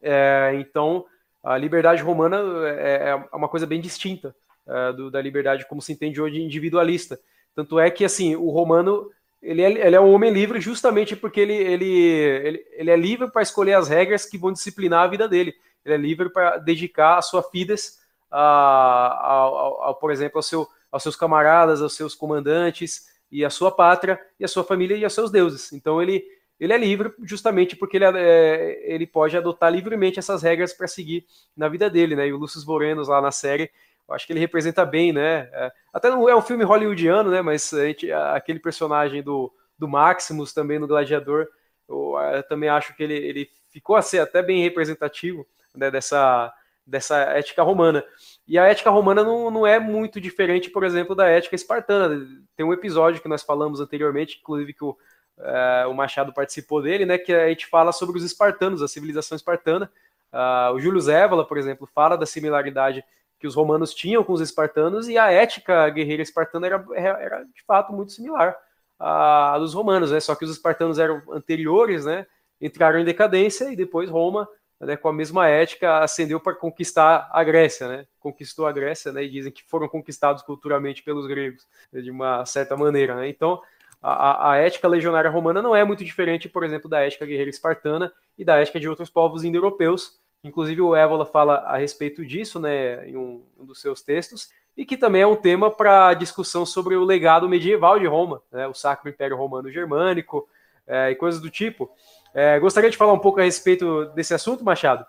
É, 0.00 0.52
então, 0.54 1.04
a 1.42 1.56
liberdade 1.56 2.02
romana 2.02 2.38
é, 2.66 3.10
é 3.10 3.36
uma 3.36 3.48
coisa 3.48 3.66
bem 3.66 3.80
distinta 3.80 4.34
uh, 4.66 4.92
do, 4.92 5.10
da 5.10 5.20
liberdade 5.20 5.66
como 5.68 5.82
se 5.82 5.92
entende 5.92 6.20
hoje 6.20 6.40
individualista. 6.40 7.18
Tanto 7.54 7.78
é 7.78 7.90
que 7.90 8.04
assim 8.04 8.34
o 8.36 8.48
romano 8.50 9.10
ele 9.42 9.60
é, 9.60 9.86
ele 9.86 9.96
é 9.96 10.00
um 10.00 10.12
homem 10.12 10.32
livre 10.32 10.60
justamente 10.60 11.16
porque 11.16 11.40
ele, 11.40 11.54
ele, 11.54 11.90
ele, 11.90 12.66
ele 12.72 12.90
é 12.90 12.96
livre 12.96 13.28
para 13.30 13.42
escolher 13.42 13.74
as 13.74 13.88
regras 13.88 14.24
que 14.24 14.38
vão 14.38 14.52
disciplinar 14.52 15.02
a 15.02 15.08
vida 15.08 15.28
dele. 15.28 15.52
Ele 15.84 15.94
é 15.94 15.98
livre 15.98 16.30
para 16.30 16.58
dedicar 16.58 17.18
a 17.18 17.22
sua 17.22 17.42
fides, 17.42 17.98
a, 18.30 18.38
a, 18.40 19.90
a, 19.90 19.94
por 19.94 20.12
exemplo, 20.12 20.38
ao 20.38 20.42
seu, 20.42 20.68
aos 20.92 21.02
seus 21.02 21.16
camaradas, 21.16 21.82
aos 21.82 21.94
seus 21.94 22.14
comandantes 22.14 23.08
e 23.32 23.44
à 23.44 23.50
sua 23.50 23.72
pátria 23.72 24.20
e 24.38 24.44
à 24.44 24.48
sua 24.48 24.62
família 24.62 24.96
e 24.96 25.02
aos 25.02 25.12
seus 25.12 25.30
deuses. 25.30 25.72
Então 25.72 26.00
ele, 26.00 26.24
ele 26.60 26.72
é 26.72 26.78
livre 26.78 27.12
justamente 27.24 27.74
porque 27.74 27.96
ele, 27.96 28.04
é, 28.04 28.94
ele 28.94 29.08
pode 29.08 29.36
adotar 29.36 29.72
livremente 29.72 30.20
essas 30.20 30.40
regras 30.40 30.72
para 30.72 30.86
seguir 30.86 31.26
na 31.56 31.68
vida 31.68 31.90
dele, 31.90 32.14
né? 32.14 32.28
E 32.28 32.32
o 32.32 32.38
Lúcio 32.38 32.64
Vorenos 32.64 33.08
lá 33.08 33.20
na 33.20 33.32
série 33.32 33.70
eu 34.08 34.14
acho 34.14 34.26
que 34.26 34.32
ele 34.32 34.40
representa 34.40 34.84
bem, 34.84 35.12
né? 35.12 35.48
É, 35.52 35.72
até 35.92 36.10
não 36.10 36.28
é 36.28 36.36
um 36.36 36.42
filme 36.42 36.64
hollywoodiano, 36.64 37.30
né? 37.30 37.42
Mas 37.42 37.70
gente, 37.70 38.10
aquele 38.12 38.58
personagem 38.58 39.22
do, 39.22 39.52
do 39.78 39.88
Maximus 39.88 40.52
também 40.52 40.78
no 40.78 40.86
Gladiador, 40.86 41.48
eu, 41.88 42.14
eu 42.34 42.42
também 42.44 42.68
acho 42.68 42.94
que 42.94 43.02
ele, 43.02 43.14
ele 43.14 43.50
ficou 43.70 43.96
a 43.96 44.02
ser 44.02 44.20
até 44.20 44.42
bem 44.42 44.62
representativo 44.62 45.46
né, 45.74 45.90
dessa, 45.90 46.52
dessa 46.86 47.16
ética 47.16 47.62
romana. 47.62 48.04
E 48.46 48.58
a 48.58 48.66
ética 48.66 48.90
romana 48.90 49.22
não, 49.22 49.50
não 49.50 49.66
é 49.66 49.78
muito 49.78 50.20
diferente, 50.20 50.70
por 50.70 50.84
exemplo, 50.84 51.14
da 51.14 51.26
ética 51.26 51.54
espartana. 51.54 52.26
Tem 52.56 52.66
um 52.66 52.72
episódio 52.72 53.22
que 53.22 53.28
nós 53.28 53.42
falamos 53.42 53.80
anteriormente, 53.80 54.38
inclusive 54.40 54.74
que 54.74 54.84
o, 54.84 54.90
uh, 55.38 55.88
o 55.90 55.94
Machado 55.94 56.32
participou 56.32 56.82
dele, 56.82 57.06
né, 57.06 57.18
que 57.18 57.32
a 57.32 57.48
gente 57.48 57.66
fala 57.66 57.92
sobre 57.92 58.18
os 58.18 58.24
espartanos, 58.24 58.82
a 58.82 58.88
civilização 58.88 59.36
espartana. 59.36 59.90
Uh, 60.32 60.74
o 60.74 60.80
Júlio 60.80 61.00
Zévola, 61.00 61.46
por 61.46 61.58
exemplo, 61.58 61.86
fala 61.86 62.16
da 62.16 62.26
similaridade 62.26 63.04
que 63.42 63.46
os 63.48 63.56
romanos 63.56 63.92
tinham 63.92 64.22
com 64.22 64.32
os 64.32 64.40
espartanos 64.40 65.08
e 65.08 65.18
a 65.18 65.32
ética 65.32 65.90
guerreira 65.90 66.22
espartana 66.22 66.64
era, 66.68 66.86
era 66.94 67.42
de 67.42 67.60
fato 67.66 67.92
muito 67.92 68.12
similar 68.12 68.56
à 69.00 69.58
dos 69.58 69.74
romanos, 69.74 70.12
né? 70.12 70.20
Só 70.20 70.36
que 70.36 70.44
os 70.44 70.50
espartanos 70.52 70.96
eram 70.96 71.20
anteriores, 71.32 72.04
né? 72.04 72.24
Entraram 72.60 73.00
em 73.00 73.04
decadência 73.04 73.72
e 73.72 73.74
depois 73.74 74.08
Roma, 74.08 74.48
né, 74.80 74.96
com 74.96 75.08
a 75.08 75.12
mesma 75.12 75.48
ética, 75.48 75.98
ascendeu 75.98 76.38
para 76.38 76.54
conquistar 76.54 77.28
a 77.32 77.42
Grécia, 77.42 77.88
né? 77.88 78.06
Conquistou 78.20 78.64
a 78.64 78.70
Grécia, 78.70 79.10
né? 79.10 79.24
E 79.24 79.28
dizem 79.28 79.50
que 79.50 79.64
foram 79.64 79.88
conquistados 79.88 80.44
culturalmente 80.44 81.02
pelos 81.02 81.26
gregos, 81.26 81.66
né, 81.92 82.00
de 82.00 82.12
uma 82.12 82.46
certa 82.46 82.76
maneira, 82.76 83.16
né? 83.16 83.28
Então, 83.28 83.60
a, 84.00 84.52
a, 84.52 84.56
ética 84.58 84.86
legionária 84.86 85.30
romana 85.30 85.60
não 85.60 85.74
é 85.74 85.84
muito 85.84 86.04
diferente, 86.04 86.48
por 86.48 86.62
exemplo, 86.62 86.88
da 86.88 87.00
ética 87.00 87.26
guerreira 87.26 87.50
espartana 87.50 88.12
e 88.38 88.44
da 88.44 88.60
ética 88.60 88.78
de 88.78 88.88
outros 88.88 89.10
povos 89.10 89.42
indo-europeus, 89.42 90.21
Inclusive 90.44 90.80
o 90.80 90.94
Évola 90.94 91.24
fala 91.24 91.56
a 91.58 91.76
respeito 91.76 92.24
disso, 92.24 92.58
né, 92.58 93.08
em 93.08 93.16
um, 93.16 93.44
um 93.58 93.64
dos 93.64 93.80
seus 93.80 94.02
textos, 94.02 94.50
e 94.76 94.84
que 94.84 94.96
também 94.96 95.22
é 95.22 95.26
um 95.26 95.36
tema 95.36 95.70
para 95.70 96.14
discussão 96.14 96.66
sobre 96.66 96.96
o 96.96 97.04
legado 97.04 97.48
medieval 97.48 97.98
de 97.98 98.06
Roma, 98.06 98.42
né, 98.50 98.66
o 98.66 98.74
Sacro 98.74 99.08
Império 99.08 99.36
Romano 99.36 99.70
Germânico 99.70 100.48
é, 100.86 101.10
e 101.10 101.14
coisas 101.14 101.40
do 101.40 101.50
tipo. 101.50 101.90
É, 102.34 102.58
gostaria 102.58 102.90
de 102.90 102.96
falar 102.96 103.12
um 103.12 103.18
pouco 103.18 103.40
a 103.40 103.44
respeito 103.44 104.06
desse 104.14 104.34
assunto, 104.34 104.64
Machado? 104.64 105.06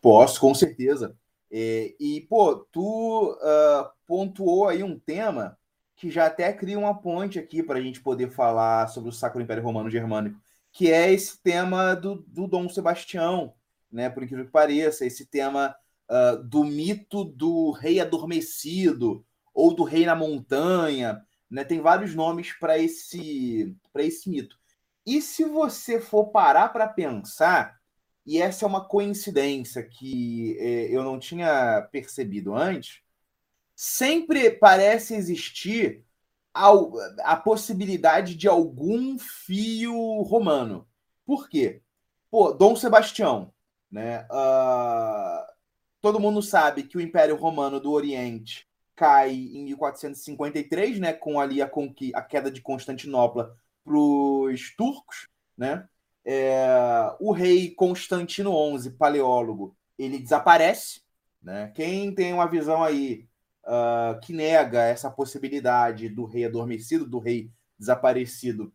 Posso, 0.00 0.40
com 0.40 0.52
certeza. 0.54 1.16
É, 1.50 1.94
e, 1.98 2.20
pô, 2.22 2.56
tu 2.70 3.30
uh, 3.32 3.88
pontuou 4.06 4.68
aí 4.68 4.82
um 4.82 4.98
tema 4.98 5.56
que 5.96 6.10
já 6.10 6.26
até 6.26 6.52
cria 6.52 6.78
uma 6.78 7.00
ponte 7.00 7.38
aqui 7.38 7.62
para 7.62 7.78
a 7.78 7.80
gente 7.80 8.00
poder 8.00 8.28
falar 8.30 8.88
sobre 8.88 9.08
o 9.08 9.12
Sacro 9.12 9.40
Império 9.40 9.62
Romano 9.62 9.88
Germânico, 9.88 10.38
que 10.72 10.90
é 10.90 11.12
esse 11.12 11.40
tema 11.40 11.94
do, 11.94 12.16
do 12.26 12.48
Dom 12.48 12.68
Sebastião, 12.68 13.54
né? 13.94 14.10
Por 14.10 14.24
incrível 14.24 14.44
que 14.44 14.50
pareça, 14.50 15.06
esse 15.06 15.24
tema 15.26 15.74
uh, 16.10 16.42
do 16.42 16.64
mito 16.64 17.24
do 17.24 17.70
rei 17.70 18.00
adormecido 18.00 19.24
ou 19.54 19.72
do 19.72 19.84
rei 19.84 20.04
na 20.04 20.16
montanha, 20.16 21.24
né? 21.48 21.64
Tem 21.64 21.80
vários 21.80 22.14
nomes 22.14 22.52
para 22.52 22.76
esse 22.76 23.74
para 23.92 24.02
esse 24.02 24.28
mito. 24.28 24.58
E 25.06 25.22
se 25.22 25.44
você 25.44 26.00
for 26.00 26.26
parar 26.26 26.70
para 26.70 26.88
pensar, 26.88 27.78
e 28.26 28.40
essa 28.40 28.64
é 28.64 28.68
uma 28.68 28.84
coincidência 28.84 29.82
que 29.82 30.56
eh, 30.58 30.88
eu 30.90 31.04
não 31.04 31.18
tinha 31.18 31.82
percebido 31.92 32.54
antes, 32.54 33.02
sempre 33.76 34.50
parece 34.50 35.14
existir 35.14 36.04
a 36.52 37.36
possibilidade 37.36 38.34
de 38.36 38.48
algum 38.48 39.18
fio 39.18 40.22
romano. 40.22 40.88
Por 41.26 41.48
quê? 41.48 41.82
Pô, 42.30 42.52
Dom 42.52 42.76
Sebastião, 42.76 43.53
né? 43.94 44.26
Uh, 44.28 45.46
todo 46.02 46.18
mundo 46.18 46.42
sabe 46.42 46.82
que 46.82 46.96
o 46.96 47.00
Império 47.00 47.36
Romano 47.36 47.78
do 47.78 47.92
Oriente 47.92 48.68
cai 48.96 49.30
em 49.30 49.64
1453, 49.66 50.98
né, 50.98 51.12
com 51.12 51.38
ali 51.40 51.62
a, 51.62 51.70
a 52.14 52.22
queda 52.22 52.50
de 52.50 52.60
Constantinopla 52.60 53.56
para 53.84 53.96
os 53.96 54.74
turcos. 54.76 55.28
Né? 55.56 55.86
É, 56.24 57.14
o 57.20 57.30
rei 57.30 57.70
Constantino 57.70 58.52
XI, 58.76 58.90
paleólogo, 58.90 59.76
ele 59.96 60.18
desaparece. 60.18 61.00
Né? 61.40 61.70
Quem 61.72 62.12
tem 62.12 62.32
uma 62.32 62.48
visão 62.48 62.82
aí 62.82 63.28
uh, 63.64 64.18
que 64.20 64.32
nega 64.32 64.82
essa 64.82 65.08
possibilidade 65.08 66.08
do 66.08 66.24
rei 66.24 66.46
adormecido, 66.46 67.06
do 67.06 67.20
rei 67.20 67.48
desaparecido, 67.78 68.72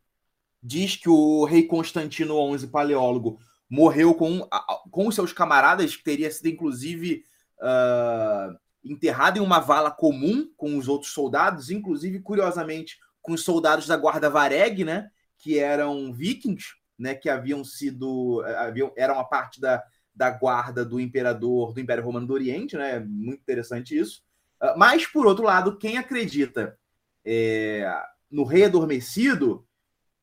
diz 0.63 0.95
que 0.95 1.09
o 1.09 1.43
rei 1.43 1.63
Constantino 1.63 2.57
XI, 2.57 2.67
paleólogo, 2.67 3.37
morreu 3.69 4.13
com, 4.15 4.47
com 4.89 5.11
seus 5.11 5.31
camaradas, 5.31 5.95
que 5.95 6.03
teria 6.03 6.31
sido 6.31 6.47
inclusive 6.47 7.23
uh, 7.59 8.57
enterrado 8.83 9.37
em 9.37 9.41
uma 9.41 9.59
vala 9.59 9.91
comum 9.91 10.49
com 10.57 10.77
os 10.77 10.87
outros 10.87 11.11
soldados, 11.11 11.69
inclusive, 11.69 12.19
curiosamente, 12.19 12.97
com 13.21 13.33
os 13.33 13.43
soldados 13.43 13.85
da 13.85 13.95
guarda 13.95 14.29
Vareg, 14.29 14.83
né, 14.83 15.09
que 15.37 15.59
eram 15.59 16.11
vikings, 16.11 16.73
né, 16.97 17.13
que 17.13 17.29
haviam 17.29 17.63
sido, 17.63 18.41
haviam, 18.57 18.91
eram 18.97 19.15
uma 19.15 19.25
parte 19.25 19.61
da, 19.61 19.83
da 20.15 20.31
guarda 20.31 20.83
do 20.83 20.99
imperador 20.99 21.73
do 21.73 21.79
Império 21.79 22.03
Romano 22.03 22.25
do 22.25 22.33
Oriente, 22.33 22.75
né, 22.75 22.99
muito 22.99 23.41
interessante 23.41 23.97
isso. 23.97 24.23
Uh, 24.61 24.77
mas, 24.77 25.05
por 25.05 25.25
outro 25.25 25.43
lado, 25.43 25.77
quem 25.77 25.97
acredita 25.97 26.77
é, 27.23 27.89
no 28.31 28.43
rei 28.43 28.65
adormecido 28.65 29.65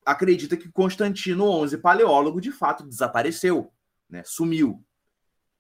acredita 0.07 0.57
que 0.57 0.71
Constantino 0.71 1.67
XI, 1.69 1.77
paleólogo, 1.79 2.41
de 2.41 2.53
fato 2.53 2.87
desapareceu, 2.87 3.73
né? 4.09 4.23
sumiu. 4.25 4.83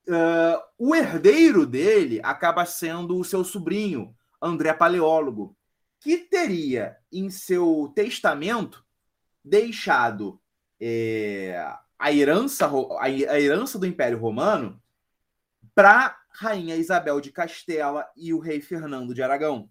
Uh, 0.08 0.62
o 0.78 0.94
herdeiro 0.94 1.66
dele 1.66 2.20
acaba 2.22 2.64
sendo 2.64 3.18
o 3.18 3.24
seu 3.24 3.42
sobrinho, 3.42 4.14
André 4.40 4.72
Paleólogo, 4.72 5.56
que 5.98 6.18
teria 6.18 6.96
em 7.10 7.28
seu 7.28 7.92
testamento 7.94 8.84
deixado 9.44 10.40
é, 10.80 11.56
a, 11.98 12.12
herança, 12.12 12.70
a 13.00 13.40
herança 13.40 13.78
do 13.78 13.86
Império 13.86 14.18
Romano 14.18 14.80
para 15.74 16.16
Rainha 16.30 16.76
Isabel 16.76 17.20
de 17.20 17.32
Castela 17.32 18.06
e 18.16 18.32
o 18.32 18.38
rei 18.38 18.60
Fernando 18.60 19.12
de 19.12 19.22
Aragão. 19.22 19.68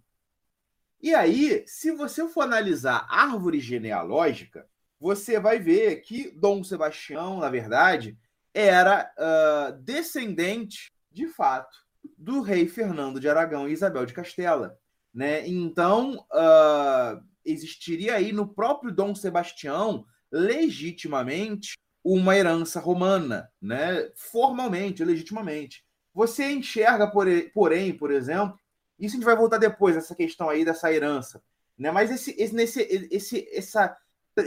E 1.05 1.13
aí, 1.13 1.63
se 1.67 1.91
você 1.91 2.27
for 2.27 2.41
analisar 2.41 3.05
árvore 3.07 3.59
genealógica, 3.59 4.67
você 4.99 5.39
vai 5.39 5.59
ver 5.59 5.97
que 5.97 6.31
Dom 6.31 6.63
Sebastião, 6.63 7.41
na 7.41 7.47
verdade, 7.47 8.17
era 8.51 9.13
uh, 9.15 9.83
descendente, 9.83 10.91
de 11.11 11.27
fato, 11.27 11.77
do 12.17 12.41
rei 12.41 12.67
Fernando 12.67 13.19
de 13.19 13.29
Aragão 13.29 13.69
e 13.69 13.71
Isabel 13.71 14.03
de 14.03 14.15
Castela. 14.15 14.79
Né? 15.13 15.47
Então, 15.47 16.25
uh, 16.33 17.23
existiria 17.45 18.15
aí 18.15 18.33
no 18.33 18.47
próprio 18.47 18.91
Dom 18.91 19.13
Sebastião, 19.13 20.07
legitimamente, 20.31 21.77
uma 22.03 22.35
herança 22.35 22.79
romana, 22.79 23.47
né? 23.61 24.09
formalmente, 24.15 25.05
legitimamente. 25.05 25.85
Você 26.15 26.51
enxerga, 26.51 27.11
porém, 27.53 27.95
por 27.95 28.09
exemplo, 28.09 28.57
isso 28.99 29.15
a 29.15 29.17
gente 29.17 29.25
vai 29.25 29.35
voltar 29.35 29.57
depois, 29.57 29.95
essa 29.95 30.15
questão 30.15 30.49
aí 30.49 30.63
dessa 30.63 30.91
herança. 30.91 31.41
Né? 31.77 31.91
Mas 31.91 32.11
esse, 32.11 32.35
esse, 32.37 32.55
nesse, 32.55 32.81
esse, 33.11 33.47
essa 33.51 33.95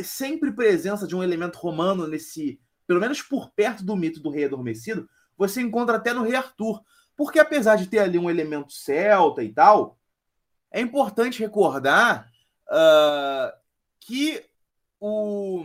sempre 0.03 0.53
presença 0.53 1.07
de 1.07 1.15
um 1.15 1.23
elemento 1.23 1.57
romano 1.59 2.07
nesse, 2.07 2.61
pelo 2.87 3.01
menos 3.01 3.23
por 3.23 3.51
perto 3.51 3.85
do 3.85 3.97
mito 3.97 4.21
do 4.21 4.31
rei 4.31 4.45
adormecido, 4.45 5.09
você 5.37 5.61
encontra 5.61 5.97
até 5.97 6.13
no 6.13 6.23
rei 6.23 6.35
Arthur. 6.35 6.83
Porque 7.17 7.39
apesar 7.39 7.77
de 7.77 7.87
ter 7.87 7.99
ali 7.99 8.19
um 8.19 8.31
elemento 8.31 8.73
celta 8.73 9.43
e 9.43 9.53
tal, 9.53 9.99
é 10.71 10.81
importante 10.81 11.41
recordar 11.41 12.31
uh, 12.69 13.53
que 14.01 14.45
o 15.01 15.65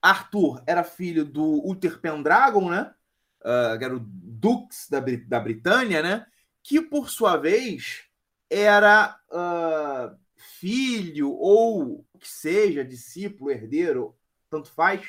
Arthur 0.00 0.62
era 0.66 0.84
filho 0.84 1.24
do 1.24 1.66
Uther 1.66 2.00
Pendragon, 2.00 2.70
né? 2.70 2.92
Uh, 3.40 3.78
que 3.78 3.84
era 3.84 3.96
o 3.96 4.00
Dux 4.00 4.88
da, 4.90 5.00
da 5.00 5.40
Britânia, 5.40 6.02
né? 6.02 6.26
Que 6.68 6.82
por 6.82 7.08
sua 7.08 7.38
vez 7.38 8.02
era 8.50 9.18
uh, 9.30 10.14
filho 10.36 11.32
ou 11.32 12.04
que 12.20 12.28
seja, 12.28 12.84
discípulo, 12.84 13.50
herdeiro, 13.50 14.14
tanto 14.50 14.70
faz, 14.70 15.08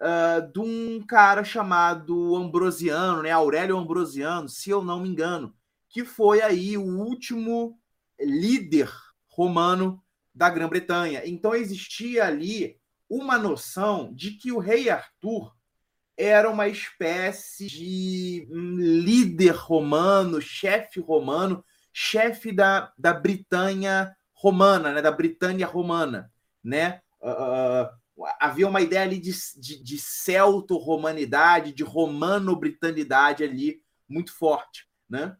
uh, 0.00 0.52
de 0.52 0.60
um 0.60 1.04
cara 1.04 1.42
chamado 1.42 2.36
Ambrosiano, 2.36 3.22
né? 3.24 3.32
Aurélio 3.32 3.76
Ambrosiano, 3.76 4.48
se 4.48 4.70
eu 4.70 4.84
não 4.84 5.00
me 5.00 5.08
engano, 5.08 5.52
que 5.88 6.04
foi 6.04 6.42
aí 6.42 6.78
o 6.78 7.00
último 7.00 7.76
líder 8.20 8.88
romano 9.26 10.00
da 10.32 10.48
Grã-Bretanha. 10.48 11.22
Então 11.24 11.56
existia 11.56 12.24
ali 12.24 12.78
uma 13.08 13.36
noção 13.36 14.14
de 14.14 14.30
que 14.30 14.52
o 14.52 14.60
rei 14.60 14.88
Arthur 14.88 15.52
era 16.16 16.50
uma 16.50 16.68
espécie 16.68 17.66
de 17.66 18.46
líder 18.50 19.52
romano, 19.52 20.40
chefe 20.40 21.00
romano, 21.00 21.64
chefe 21.92 22.52
da, 22.52 22.92
da 22.98 23.12
Britânia 23.12 24.14
romana, 24.32 24.92
né, 24.92 25.02
da 25.02 25.10
Britânia 25.10 25.66
romana, 25.66 26.32
né? 26.62 27.00
Uh, 27.20 27.88
havia 28.38 28.66
uma 28.66 28.80
ideia 28.80 29.02
ali 29.02 29.18
de, 29.18 29.32
de, 29.56 29.82
de 29.82 29.98
celto-romanidade, 29.98 31.72
de 31.72 31.82
romano-britanidade 31.82 33.44
ali 33.44 33.82
muito 34.08 34.32
forte, 34.32 34.86
né? 35.08 35.36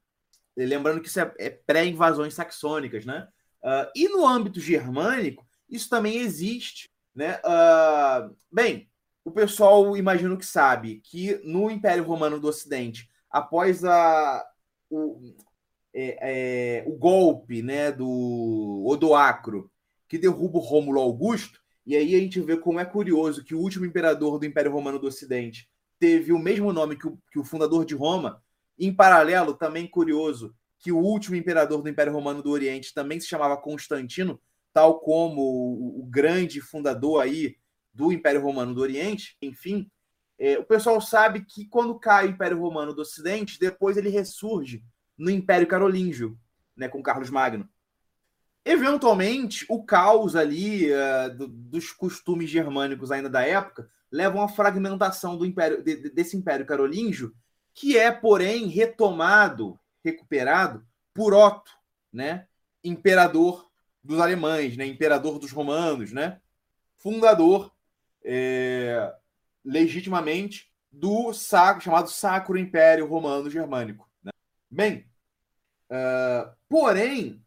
Lembrando 0.57 1.01
que 1.01 1.09
isso 1.09 1.21
é, 1.21 1.33
é 1.39 1.51
pré-invasões 1.51 2.35
saxônicas, 2.35 3.05
né? 3.07 3.29
Uh, 3.63 3.91
e 3.95 4.09
no 4.09 4.27
âmbito 4.27 4.61
germânico, 4.61 5.47
isso 5.69 5.89
também 5.89 6.19
existe, 6.19 6.91
né? 7.15 7.39
Uh, 7.39 8.37
bem, 8.51 8.90
o 9.31 9.33
pessoal 9.33 9.97
imagino 9.97 10.37
que 10.37 10.45
sabe 10.45 11.01
que 11.05 11.41
no 11.45 11.71
Império 11.71 12.03
Romano 12.03 12.41
do 12.41 12.49
Ocidente, 12.49 13.09
após 13.31 13.85
a, 13.85 14.45
o, 14.91 15.21
é, 15.95 16.83
é, 16.83 16.85
o 16.89 16.97
golpe 16.97 17.63
né, 17.63 17.93
do 17.93 18.85
Odoacro, 18.89 19.71
que 20.09 20.19
derruba 20.19 20.59
o 20.59 20.63
Rômulo 20.63 21.01
Augusto, 21.01 21.61
e 21.87 21.95
aí 21.95 22.17
a 22.17 22.19
gente 22.19 22.41
vê 22.41 22.57
como 22.57 22.81
é 22.81 22.85
curioso 22.85 23.45
que 23.45 23.55
o 23.55 23.61
último 23.61 23.87
imperador 23.87 24.37
do 24.37 24.45
Império 24.47 24.73
Romano 24.73 24.99
do 24.99 25.07
Ocidente 25.07 25.69
teve 26.01 26.33
o 26.33 26.39
mesmo 26.39 26.73
nome 26.73 26.97
que 26.97 27.07
o, 27.07 27.17
que 27.31 27.39
o 27.39 27.45
fundador 27.45 27.85
de 27.85 27.95
Roma. 27.95 28.43
Em 28.77 28.93
paralelo, 28.93 29.55
também 29.55 29.87
curioso 29.87 30.53
que 30.77 30.91
o 30.91 30.99
último 30.99 31.37
imperador 31.37 31.83
do 31.83 31.89
Império 31.89 32.13
Romano 32.13 32.43
do 32.43 32.51
Oriente 32.51 32.93
também 32.93 33.21
se 33.21 33.29
chamava 33.29 33.57
Constantino, 33.57 34.41
tal 34.73 34.99
como 34.99 35.41
o, 35.41 36.01
o 36.01 36.07
grande 36.07 36.61
fundador 36.61 37.23
aí 37.23 37.55
do 37.93 38.13
Império 38.13 38.43
Romano 38.43 38.75
do 38.75 38.81
Oriente. 38.81 39.37
Enfim, 39.43 39.91
é, 40.39 40.59
o 40.59 40.65
pessoal 40.65 41.01
sabe 41.01 41.45
que 41.45 41.67
quando 41.67 41.99
cai 41.99 42.27
o 42.27 42.31
Império 42.31 42.59
Romano 42.59 42.95
do 42.95 43.03
Ocidente, 43.03 43.59
depois 43.59 43.97
ele 43.97 44.09
ressurge 44.09 44.83
no 45.17 45.31
Império 45.31 45.67
Carolíngio, 45.67 46.39
né, 46.75 46.89
com 46.89 47.03
Carlos 47.03 47.29
Magno. 47.29 47.69
Eventualmente, 48.65 49.67
o 49.69 49.85
caos 49.85 50.37
ali 50.37 50.91
uh, 50.93 51.37
do, 51.37 51.47
dos 51.47 51.93
costumes 51.93 52.49
germânicos 52.49 53.11
ainda 53.11 53.29
da 53.29 53.43
época 53.43 53.89
levam 54.11 54.43
à 54.43 54.49
fragmentação 54.49 55.37
do 55.37 55.47
império, 55.47 55.83
de, 55.83 56.11
desse 56.11 56.37
Império 56.37 56.67
Carolíngio, 56.67 57.35
que 57.75 57.97
é, 57.97 58.11
porém, 58.11 58.67
retomado, 58.67 59.79
recuperado 60.05 60.85
por 61.15 61.33
Otto, 61.33 61.71
né, 62.13 62.47
imperador 62.83 63.71
dos 64.03 64.19
alemães, 64.19 64.77
né, 64.77 64.87
imperador 64.87 65.39
dos 65.39 65.53
romanos, 65.53 66.13
né, 66.13 66.41
fundador 66.97 67.73
é, 68.25 69.13
legitimamente 69.65 70.71
do 70.91 71.33
sacro, 71.33 71.85
chamado 71.85 72.11
Sacro 72.11 72.59
Império 72.59 73.07
Romano 73.07 73.49
Germânico. 73.49 74.09
Né? 74.23 74.33
Bem, 74.71 75.07
uh, 75.91 76.51
porém, 76.69 77.43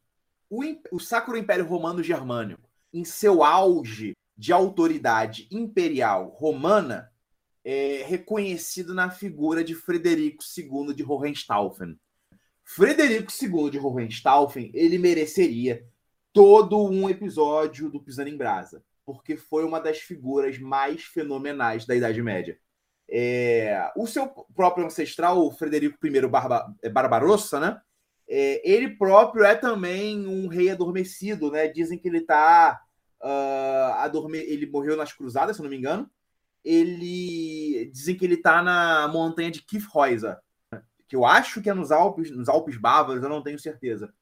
o, 0.49 0.61
o 0.91 0.99
Sacro 0.99 1.37
Império 1.37 1.65
Romano 1.65 2.01
Germânico, 2.01 2.69
em 2.93 3.03
seu 3.03 3.43
auge 3.43 4.15
de 4.37 4.53
autoridade 4.53 5.47
imperial 5.51 6.29
romana, 6.29 7.11
é 7.65 8.03
reconhecido 8.05 8.93
na 8.93 9.09
figura 9.09 9.63
de 9.63 9.73
Frederico 9.73 10.43
II 10.57 10.93
de 10.93 11.03
Hohenstaufen. 11.03 11.97
Frederico 12.63 13.31
II 13.31 13.69
de 13.69 13.79
Hohenstaufen, 13.79 14.71
ele 14.73 14.97
mereceria 14.97 15.85
todo 16.31 16.83
um 16.83 17.09
episódio 17.09 17.89
do 17.89 18.01
Pisando 18.01 18.29
em 18.29 18.37
Brasa 18.37 18.83
porque 19.05 19.38
foi 19.38 19.63
uma 19.63 19.80
das 19.80 19.99
figuras 19.99 20.57
mais 20.57 21.03
fenomenais 21.03 21.85
da 21.85 21.95
Idade 21.95 22.21
Média. 22.21 22.57
É, 23.09 23.91
o 23.95 24.07
seu 24.07 24.27
próprio 24.55 24.85
ancestral, 24.85 25.45
o 25.45 25.51
Frederico 25.51 26.05
I 26.05 26.27
Barba, 26.27 26.73
é, 26.81 26.89
Barbarossa, 26.89 27.59
né? 27.59 27.81
É, 28.27 28.61
ele 28.69 28.95
próprio 28.95 29.43
é 29.43 29.55
também 29.55 30.25
um 30.25 30.47
rei 30.47 30.69
adormecido, 30.69 31.51
né? 31.51 31.67
Dizem 31.67 31.97
que 31.97 32.07
ele 32.07 32.19
está 32.19 32.81
uh, 33.21 33.25
ah, 33.25 34.03
adorme... 34.03 34.38
ele 34.38 34.65
morreu 34.65 34.95
nas 34.95 35.11
Cruzadas, 35.11 35.57
se 35.57 35.61
não 35.61 35.69
me 35.69 35.77
engano. 35.77 36.09
Ele 36.63 37.89
dizem 37.91 38.15
que 38.15 38.23
ele 38.23 38.35
está 38.35 38.63
na 38.63 39.07
montanha 39.09 39.51
de 39.51 39.61
Kyffhäuser, 39.61 40.38
que 41.07 41.15
eu 41.15 41.25
acho 41.25 41.61
que 41.61 41.69
é 41.69 41.73
nos 41.73 41.91
Alpes, 41.91 42.31
nos 42.31 42.47
Alpes 42.47 42.77
Bávaros, 42.77 43.21
eu 43.21 43.30
não 43.30 43.43
tenho 43.43 43.59
certeza. 43.59 44.13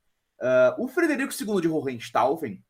Uh, 0.42 0.84
o 0.84 0.88
Frederico 0.88 1.32
II 1.32 1.62
de 1.62 1.68
Hohenstaufen 1.68 2.64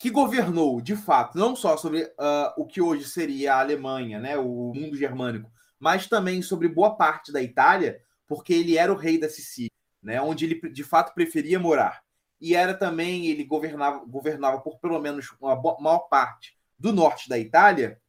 que 0.00 0.08
governou, 0.08 0.80
de 0.80 0.96
fato, 0.96 1.36
não 1.36 1.54
só 1.54 1.76
sobre 1.76 2.04
uh, 2.04 2.54
o 2.56 2.66
que 2.66 2.80
hoje 2.80 3.04
seria 3.04 3.54
a 3.54 3.60
Alemanha, 3.60 4.18
né, 4.18 4.38
o 4.38 4.72
mundo 4.74 4.96
germânico, 4.96 5.52
mas 5.78 6.06
também 6.06 6.40
sobre 6.40 6.68
boa 6.68 6.96
parte 6.96 7.30
da 7.30 7.42
Itália, 7.42 8.00
porque 8.26 8.54
ele 8.54 8.78
era 8.78 8.90
o 8.90 8.96
rei 8.96 9.20
da 9.20 9.28
Sicília, 9.28 9.70
né, 10.02 10.18
onde 10.22 10.46
ele 10.46 10.70
de 10.70 10.82
fato 10.82 11.12
preferia 11.12 11.60
morar. 11.60 12.02
E 12.40 12.54
era 12.54 12.72
também, 12.72 13.26
ele 13.26 13.44
governava, 13.44 14.02
governava 14.06 14.58
por 14.62 14.78
pelo 14.78 14.98
menos 14.98 15.36
uma 15.38 15.54
maior 15.78 16.08
parte 16.08 16.56
do 16.78 16.94
norte 16.94 17.28
da 17.28 17.38
Itália. 17.38 18.00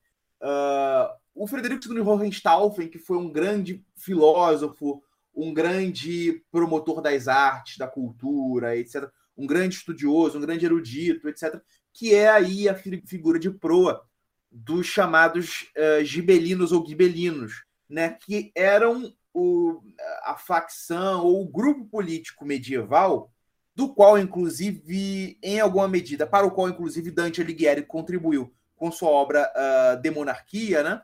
Uh, 0.42 1.14
o 1.36 1.46
Frederico 1.46 1.94
II 1.94 2.00
Hohenstaufen, 2.00 2.88
que 2.88 3.00
foi 3.00 3.18
um 3.18 3.30
grande 3.30 3.86
filósofo, 3.98 5.04
um 5.36 5.54
grande 5.54 6.42
promotor 6.50 7.02
das 7.02 7.28
artes, 7.28 7.78
da 7.78 7.86
cultura, 7.86 8.78
etc., 8.78 9.10
um 9.38 9.46
grande 9.46 9.76
estudioso, 9.76 10.38
um 10.38 10.42
grande 10.42 10.66
erudito, 10.66 11.28
etc., 11.28 11.62
que 11.94 12.14
é 12.14 12.30
aí 12.30 12.70
a 12.70 12.76
figura 12.76 13.40
de 13.40 13.50
proa 13.50 14.06
dos 14.52 14.86
chamados 14.88 15.72
uh, 15.78 16.04
gibelinos 16.04 16.72
ou 16.72 16.86
gibelinos, 16.86 17.64
né, 17.90 18.18
que 18.22 18.52
eram 18.56 19.14
o, 19.34 19.82
a 20.24 20.36
facção 20.36 21.26
ou 21.26 21.42
o 21.42 21.48
grupo 21.48 21.86
político 21.86 22.46
medieval 22.46 23.32
do 23.74 23.94
qual, 23.94 24.18
inclusive, 24.20 25.38
em 25.42 25.60
alguma 25.60 25.88
medida, 25.88 26.28
para 26.28 26.46
o 26.46 26.52
qual, 26.52 26.70
inclusive, 26.70 27.12
Dante 27.12 27.42
Alighieri 27.42 27.86
contribuiu 27.86 28.54
com 28.76 28.92
sua 28.92 29.10
obra 29.10 29.52
uh, 29.56 30.02
De 30.02 30.12
Monarquia, 30.12 30.84
né? 30.84 31.02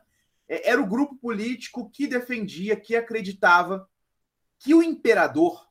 É, 0.48 0.70
era 0.70 0.80
o 0.80 0.86
grupo 0.86 1.16
político 1.16 1.90
que 1.90 2.06
defendia, 2.06 2.76
que 2.76 2.96
acreditava 2.96 3.88
que 4.58 4.74
o 4.74 4.82
imperador 4.82 5.68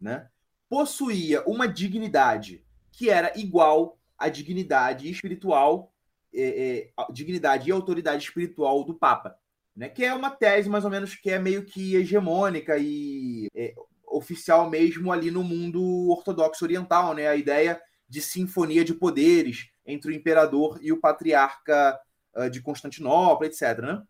né, 0.00 0.28
possuía 0.68 1.42
uma 1.46 1.68
dignidade 1.68 2.64
que 2.90 3.10
era 3.10 3.32
igual 3.38 3.98
a 4.18 4.28
dignidade 4.28 5.10
espiritual, 5.10 5.92
é, 6.34 6.90
é, 6.98 7.12
dignidade 7.12 7.68
e 7.68 7.72
autoridade 7.72 8.24
espiritual 8.24 8.84
do 8.84 8.94
Papa, 8.94 9.36
né? 9.74 9.88
Que 9.88 10.04
é 10.04 10.14
uma 10.14 10.30
tese 10.30 10.68
mais 10.68 10.84
ou 10.84 10.90
menos 10.90 11.14
que 11.14 11.30
é 11.30 11.38
meio 11.38 11.64
que 11.64 11.96
hegemônica 11.96 12.76
e 12.78 13.48
é, 13.54 13.74
oficial 14.06 14.70
mesmo 14.70 15.12
ali 15.12 15.30
no 15.30 15.42
mundo 15.42 16.10
ortodoxo 16.10 16.64
oriental, 16.64 17.14
né? 17.14 17.28
A 17.28 17.36
ideia 17.36 17.80
de 18.08 18.22
sinfonia 18.22 18.84
de 18.84 18.94
poderes 18.94 19.68
entre 19.84 20.10
o 20.10 20.14
imperador 20.14 20.78
e 20.82 20.92
o 20.92 21.00
patriarca 21.00 21.98
uh, 22.34 22.50
de 22.50 22.60
Constantinopla, 22.60 23.46
etc. 23.46 23.78
Né? 23.80 24.02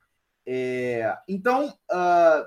É, 0.47 1.17
então, 1.29 1.69
uh, 1.69 2.47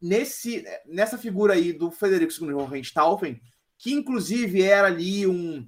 nesse, 0.00 0.64
nessa 0.86 1.18
figura 1.18 1.54
aí 1.54 1.72
do 1.72 1.90
Frederico 1.90 2.32
II 2.32 2.52
Hohenstaufen, 2.52 3.40
que 3.78 3.92
inclusive 3.92 4.62
era 4.62 4.88
ali 4.88 5.26
um, 5.26 5.66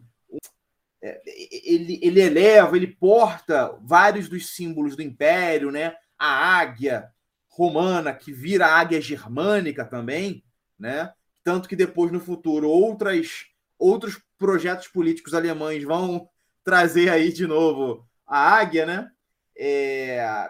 ele, 1.27 1.99
ele 2.03 2.21
eleva, 2.21 2.77
ele 2.77 2.87
porta 2.87 3.77
vários 3.83 4.29
dos 4.29 4.55
símbolos 4.55 4.95
do 4.95 5.03
império, 5.03 5.71
né? 5.71 5.97
A 6.19 6.59
águia 6.59 7.11
romana 7.49 8.15
que 8.15 8.33
vira 8.33 8.67
águia 8.67 9.01
germânica 9.01 9.85
também, 9.85 10.45
né? 10.79 11.13
Tanto 11.43 11.69
que 11.69 11.75
depois 11.75 12.13
no 12.13 12.21
futuro 12.21 12.69
outras 12.69 13.47
outros 13.79 14.23
projetos 14.39 14.87
políticos 14.87 15.35
alemães 15.35 15.83
vão 15.83 16.29
trazer 16.63 17.09
aí 17.09 17.33
de 17.33 17.47
novo 17.49 18.07
a 18.25 18.39
águia, 18.39 18.87
né? 18.87 19.11
É, 19.57 20.49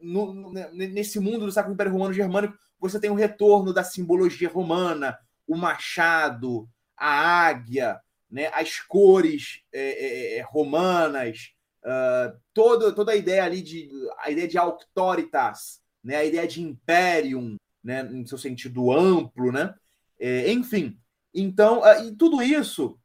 no, 0.00 0.52
nesse 0.72 1.18
mundo 1.18 1.44
do 1.44 1.52
Sacro 1.52 1.72
Império 1.72 1.92
Romano 1.92 2.14
Germânico, 2.14 2.56
você 2.78 3.00
tem 3.00 3.10
o 3.10 3.14
retorno 3.14 3.72
da 3.72 3.82
simbologia 3.82 4.48
romana, 4.48 5.18
o 5.46 5.56
machado, 5.56 6.68
a 6.96 7.46
águia, 7.46 8.00
né, 8.30 8.50
as 8.52 8.80
cores 8.80 9.62
é, 9.72 9.80
é, 9.80 10.38
é, 10.38 10.42
romanas, 10.42 11.52
uh, 11.82 12.38
toda, 12.52 13.10
a 13.10 13.16
ideia 13.16 13.44
ali 13.44 13.62
de 13.62 13.90
a 14.18 14.30
ideia 14.30 14.46
de 14.46 14.58
auctoritas, 14.58 15.80
né, 16.04 16.16
a 16.16 16.24
ideia 16.24 16.46
de 16.46 16.62
imperium, 16.62 17.56
né, 17.82 18.02
em 18.12 18.26
seu 18.26 18.38
sentido 18.38 18.92
amplo, 18.92 19.50
né, 19.50 19.74
é, 20.18 20.52
enfim. 20.52 20.98
Então, 21.32 21.80
uh, 21.80 22.04
e 22.04 22.14
tudo 22.14 22.42
isso, 22.42 22.98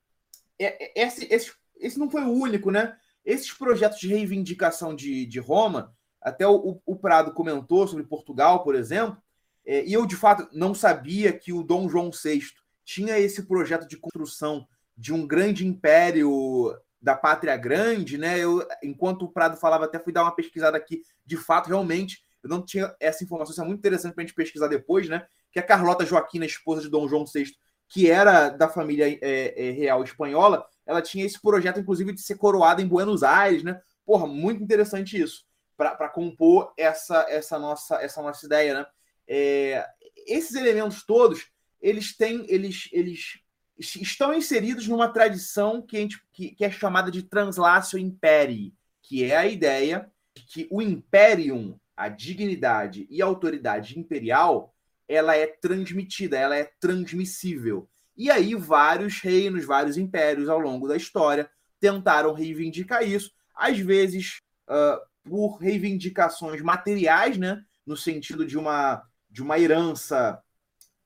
é, 0.60 1.02
é, 1.02 1.06
esse, 1.06 1.26
esse, 1.32 1.52
esse 1.78 1.98
não 1.98 2.10
foi 2.10 2.24
o 2.24 2.32
único, 2.32 2.72
né? 2.72 2.98
Esses 3.24 3.52
projetos 3.54 4.00
de 4.00 4.08
reivindicação 4.08 4.96
de, 4.96 5.26
de 5.26 5.40
Roma, 5.40 5.96
até 6.22 6.46
o, 6.48 6.82
o 6.86 6.96
Prado 6.96 7.34
comentou 7.34 7.88
sobre 7.88 8.06
Portugal, 8.06 8.64
por 8.64 8.76
exemplo, 8.76 9.18
e 9.66 9.94
eu 9.94 10.06
de 10.06 10.18
fato 10.18 10.50
não 10.52 10.76
sabia 10.76 11.32
que 11.32 11.54
o 11.54 11.64
Dom 11.64 11.88
João 11.88 12.12
VI 12.12 12.42
tinha 12.84 13.18
esse 13.18 13.44
projeto 13.44 13.88
de 13.88 13.96
construção 13.96 14.68
de 14.96 15.14
um 15.14 15.26
grande 15.26 15.66
império 15.66 16.76
da 17.02 17.16
pátria 17.16 17.56
grande, 17.58 18.18
né? 18.18 18.40
Eu, 18.40 18.66
enquanto 18.82 19.24
o 19.24 19.32
Prado 19.32 19.58
falava, 19.58 19.86
até 19.86 20.00
fui 20.00 20.14
dar 20.14 20.24
uma 20.24 20.36
pesquisada 20.36 20.78
aqui. 20.78 21.02
De 21.26 21.36
fato, 21.36 21.68
realmente, 21.68 22.24
eu 22.42 22.50
não 22.50 22.62
tinha 22.62 22.96
essa 23.00 23.24
informação. 23.24 23.52
Isso 23.52 23.62
é 23.62 23.66
muito 23.66 23.80
interessante 23.80 24.14
para 24.14 24.24
a 24.24 24.26
gente 24.26 24.36
pesquisar 24.36 24.68
depois, 24.68 25.10
né? 25.10 25.26
Que 25.52 25.60
a 25.60 25.64
Carlota 25.64 26.06
Joaquina, 26.06 26.46
esposa 26.46 26.82
de 26.82 26.90
Dom 26.90 27.08
João 27.08 27.26
VI, 27.26 27.54
que 27.90 28.10
era 28.10 28.50
da 28.50 28.70
família 28.70 29.08
é, 29.22 29.68
é, 29.68 29.72
real 29.72 30.04
espanhola, 30.04 30.66
ela 30.86 31.02
tinha 31.02 31.26
esse 31.26 31.40
projeto, 31.42 31.80
inclusive, 31.80 32.14
de 32.14 32.22
ser 32.22 32.36
coroada 32.36 32.82
em 32.82 32.88
Buenos 32.88 33.24
Aires, 33.24 33.64
né? 33.64 33.80
Porra, 34.06 34.26
muito 34.26 34.64
interessante 34.64 35.20
isso 35.20 35.46
para 35.76 36.10
compor 36.10 36.74
essa 36.78 37.26
essa 37.30 37.60
nossa 37.60 37.96
essa 38.02 38.22
nossa 38.22 38.46
ideia, 38.46 38.80
né? 38.80 38.86
É, 39.28 39.86
esses 40.28 40.56
elementos 40.56 41.06
todos, 41.06 41.50
eles 41.82 42.16
têm 42.16 42.46
eles 42.48 42.90
eles 42.92 43.40
estão 43.78 44.34
inseridos 44.34 44.88
numa 44.88 45.08
tradição 45.08 45.82
que, 45.82 45.98
gente, 45.98 46.22
que, 46.32 46.56
que 46.56 46.66
é 46.66 46.72
chamada 46.72 47.10
de 47.10 47.24
translatio 47.24 47.98
imperii, 48.00 48.74
que 49.02 49.24
é 49.24 49.36
a 49.36 49.48
ideia 49.48 50.10
de 50.36 50.44
que 50.44 50.68
o 50.72 50.82
imperium, 50.82 51.78
a 51.96 52.10
dignidade 52.10 53.08
e 53.10 53.22
a 53.22 53.26
autoridade 53.26 54.00
imperial, 54.00 54.74
ela 55.08 55.36
é 55.36 55.48
transmitida, 55.48 56.38
ela 56.38 56.56
é 56.56 56.72
transmissível. 56.80 57.88
E 58.16 58.30
aí 58.30 58.56
vários 58.56 59.20
reinos, 59.20 59.66
vários 59.66 59.98
impérios 59.98 60.48
ao 60.48 60.60
longo 60.60 60.88
da 60.88 60.96
história 60.96 61.50
tentaram 61.80 62.34
reivindicar 62.34 63.04
isso, 63.04 63.32
às 63.54 63.78
vezes 63.78 64.40
uh, 64.70 65.00
por 65.24 65.58
reivindicações 65.58 66.62
materiais, 66.62 67.38
né, 67.38 67.62
no 67.86 67.98
sentido 67.98 68.46
de 68.46 68.58
uma 68.58 69.04
de 69.30 69.42
uma 69.42 69.58
herança, 69.58 70.40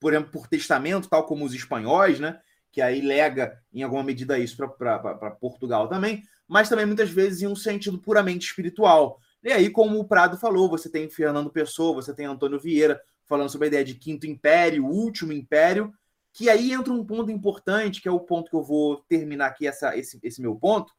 por 0.01 0.11
exemplo, 0.11 0.31
por 0.33 0.47
testamento, 0.47 1.07
tal 1.07 1.25
como 1.25 1.45
os 1.45 1.53
espanhóis, 1.53 2.19
né, 2.19 2.41
que 2.71 2.81
aí 2.81 3.01
lega 3.01 3.61
em 3.73 3.83
alguma 3.83 4.03
medida 4.03 4.37
isso 4.37 4.57
para 4.57 5.31
Portugal 5.31 5.87
também, 5.87 6.23
mas 6.47 6.69
também 6.69 6.85
muitas 6.85 7.09
vezes 7.09 7.41
em 7.41 7.47
um 7.47 7.55
sentido 7.55 7.97
puramente 7.97 8.47
espiritual. 8.47 9.19
E 9.43 9.51
aí, 9.51 9.69
como 9.69 9.99
o 9.99 10.07
Prado 10.07 10.37
falou, 10.37 10.69
você 10.69 10.89
tem 10.89 11.09
Fernando 11.09 11.49
Pessoa, 11.49 11.95
você 11.95 12.13
tem 12.13 12.25
Antônio 12.25 12.59
Vieira 12.59 13.01
falando 13.25 13.49
sobre 13.49 13.67
a 13.67 13.69
ideia 13.69 13.85
de 13.85 13.95
quinto 13.95 14.25
império, 14.25 14.85
último 14.85 15.33
império, 15.33 15.93
que 16.33 16.49
aí 16.49 16.71
entra 16.71 16.93
um 16.93 17.05
ponto 17.05 17.31
importante, 17.31 18.01
que 18.01 18.07
é 18.07 18.11
o 18.11 18.19
ponto 18.19 18.49
que 18.49 18.55
eu 18.55 18.63
vou 18.63 18.97
terminar 19.09 19.47
aqui 19.47 19.67
essa, 19.67 19.97
esse, 19.97 20.19
esse 20.23 20.41
meu 20.41 20.55
ponto, 20.55 20.93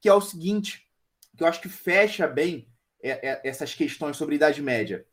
que 0.00 0.08
é 0.08 0.14
o 0.14 0.20
seguinte, 0.20 0.86
que 1.36 1.42
eu 1.42 1.46
acho 1.48 1.60
que 1.60 1.68
fecha 1.68 2.26
bem 2.28 2.68
é, 3.02 3.30
é, 3.30 3.40
essas 3.44 3.74
questões 3.74 4.16
sobre 4.16 4.36
Idade 4.36 4.62
Média. 4.62 5.06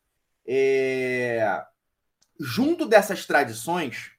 É... 0.45 1.63
Junto 2.39 2.85
dessas 2.85 3.25
tradições, 3.25 4.11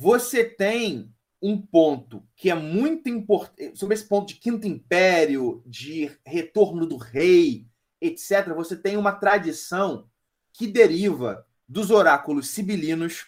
você 0.00 0.42
tem 0.42 1.12
um 1.42 1.60
ponto 1.60 2.26
que 2.34 2.48
é 2.48 2.54
muito 2.54 3.06
importante, 3.10 3.78
sobre 3.78 3.94
esse 3.94 4.08
ponto 4.08 4.28
de 4.28 4.40
Quinto 4.40 4.66
Império, 4.66 5.62
de 5.66 6.10
retorno 6.24 6.86
do 6.86 6.96
rei, 6.96 7.66
etc., 8.00 8.48
você 8.54 8.74
tem 8.74 8.96
uma 8.96 9.12
tradição 9.12 10.08
que 10.54 10.66
deriva 10.66 11.46
dos 11.68 11.90
oráculos 11.90 12.48
sibilinos 12.48 13.26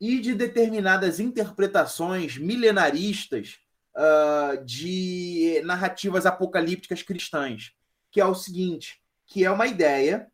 e 0.00 0.18
de 0.18 0.34
determinadas 0.34 1.20
interpretações 1.20 2.38
milenaristas 2.38 3.58
uh, 3.94 4.64
de 4.64 5.60
narrativas 5.66 6.24
apocalípticas 6.24 7.02
cristãs, 7.02 7.74
que 8.10 8.18
é 8.18 8.24
o 8.24 8.34
seguinte, 8.34 8.98
que 9.26 9.44
é 9.44 9.50
uma 9.50 9.66
ideia 9.66 10.26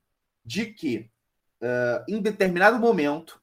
de 0.44 0.66
que 0.66 1.10
uh, 1.60 2.04
em 2.08 2.22
determinado 2.22 2.78
momento 2.78 3.42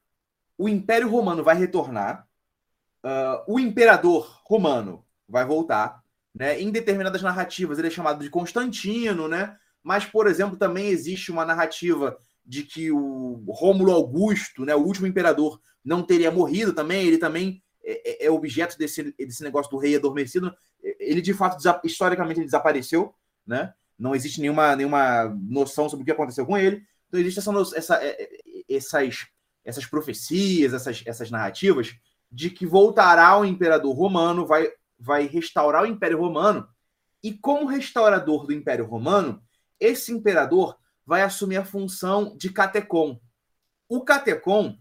o 0.57 0.69
Império 0.69 1.10
Romano 1.10 1.44
vai 1.44 1.57
retornar 1.57 2.26
Uh, 3.07 3.41
o 3.47 3.57
imperador 3.57 4.41
romano 4.43 5.05
vai 5.29 5.45
voltar, 5.45 6.03
né? 6.35 6.59
Em 6.59 6.69
determinadas 6.69 7.21
narrativas 7.21 7.79
ele 7.79 7.88
é 7.88 7.91
chamado 7.91 8.21
de 8.21 8.29
Constantino, 8.29 9.29
né? 9.29 9.55
Mas, 9.81 10.03
por 10.03 10.27
exemplo, 10.27 10.57
também 10.57 10.88
existe 10.88 11.31
uma 11.31 11.45
narrativa 11.45 12.17
de 12.45 12.63
que 12.63 12.91
o 12.91 13.45
Rômulo 13.47 13.93
Augusto, 13.93 14.65
né, 14.65 14.75
o 14.75 14.84
último 14.84 15.07
imperador, 15.07 15.61
não 15.85 16.03
teria 16.03 16.29
morrido 16.29 16.73
também. 16.73 17.07
Ele 17.07 17.17
também 17.17 17.63
é, 17.81 18.25
é, 18.25 18.25
é 18.25 18.29
objeto 18.29 18.77
desse, 18.77 19.15
desse 19.17 19.41
negócio 19.41 19.71
do 19.71 19.77
rei 19.77 19.95
adormecido. 19.95 20.53
Ele, 20.99 21.21
de 21.21 21.34
fato, 21.34 21.57
historicamente, 21.85 22.43
desapareceu, 22.43 23.13
né? 23.45 23.73
Não 23.97 24.13
existe 24.13 24.41
nenhuma, 24.41 24.75
nenhuma 24.75 25.34
noção 25.49 25.88
sobre 25.88 26.03
o 26.03 26.05
que 26.05 26.11
aconteceu 26.11 26.45
com 26.45 26.57
ele. 26.57 26.84
Então, 27.07 27.21
existe 27.21 27.39
essa, 27.39 27.51
essa, 27.73 28.03
é, 28.03 28.29
essas, 28.69 29.27
essas 29.63 29.85
profecias, 29.85 30.73
essas, 30.73 31.01
essas 31.05 31.31
narrativas 31.31 31.95
de 32.31 32.49
que 32.49 32.65
voltará 32.65 33.37
o 33.37 33.45
imperador 33.45 33.95
romano, 33.95 34.45
vai, 34.45 34.69
vai 34.99 35.27
restaurar 35.27 35.83
o 35.83 35.87
Império 35.87 36.19
Romano, 36.19 36.67
e 37.23 37.33
como 37.33 37.65
restaurador 37.65 38.45
do 38.45 38.53
Império 38.53 38.85
Romano, 38.85 39.41
esse 39.79 40.11
imperador 40.11 40.77
vai 41.05 41.21
assumir 41.21 41.57
a 41.57 41.65
função 41.65 42.35
de 42.37 42.51
catecon. 42.51 43.19
O 43.89 44.01
catecon, 44.01 44.77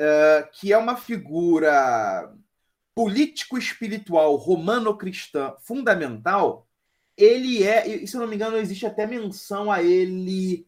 uh, 0.00 0.50
que 0.52 0.72
é 0.72 0.78
uma 0.78 0.96
figura 0.96 2.32
político-espiritual 2.94 4.36
romano-cristã 4.36 5.54
fundamental, 5.60 6.66
ele 7.16 7.62
é, 7.62 7.86
e 7.86 8.06
se 8.06 8.16
eu 8.16 8.20
não 8.20 8.28
me 8.28 8.36
engano, 8.36 8.56
existe 8.56 8.86
até 8.86 9.06
menção 9.06 9.70
a 9.70 9.82
ele 9.82 10.66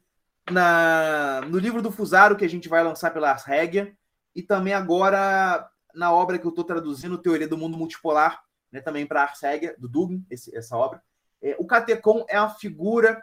na, 0.51 1.43
no 1.49 1.59
livro 1.59 1.83
do 1.83 1.91
Fusaro, 1.91 2.37
que 2.37 2.45
a 2.45 2.49
gente 2.49 2.69
vai 2.69 2.83
lançar 2.83 3.11
pela 3.11 3.35
Regia, 3.35 3.95
e 4.35 4.43
também 4.43 4.73
agora 4.73 5.69
na 5.95 6.13
obra 6.13 6.39
que 6.39 6.47
eu 6.47 6.51
estou 6.51 6.65
traduzindo, 6.65 7.19
Teoria 7.19 7.49
do 7.49 7.59
Mundo 7.59 7.77
Multipolar, 7.77 8.43
né, 8.71 8.81
também 8.81 9.07
para 9.07 9.21
a 9.21 9.25
Arsega, 9.25 9.75
do 9.79 9.89
Dugin, 9.89 10.25
esse, 10.31 10.57
essa 10.57 10.77
obra. 10.77 11.03
É, 11.41 11.57
o 11.59 11.67
Catecon 11.67 12.25
é 12.29 12.37
a 12.37 12.49
figura 12.49 13.23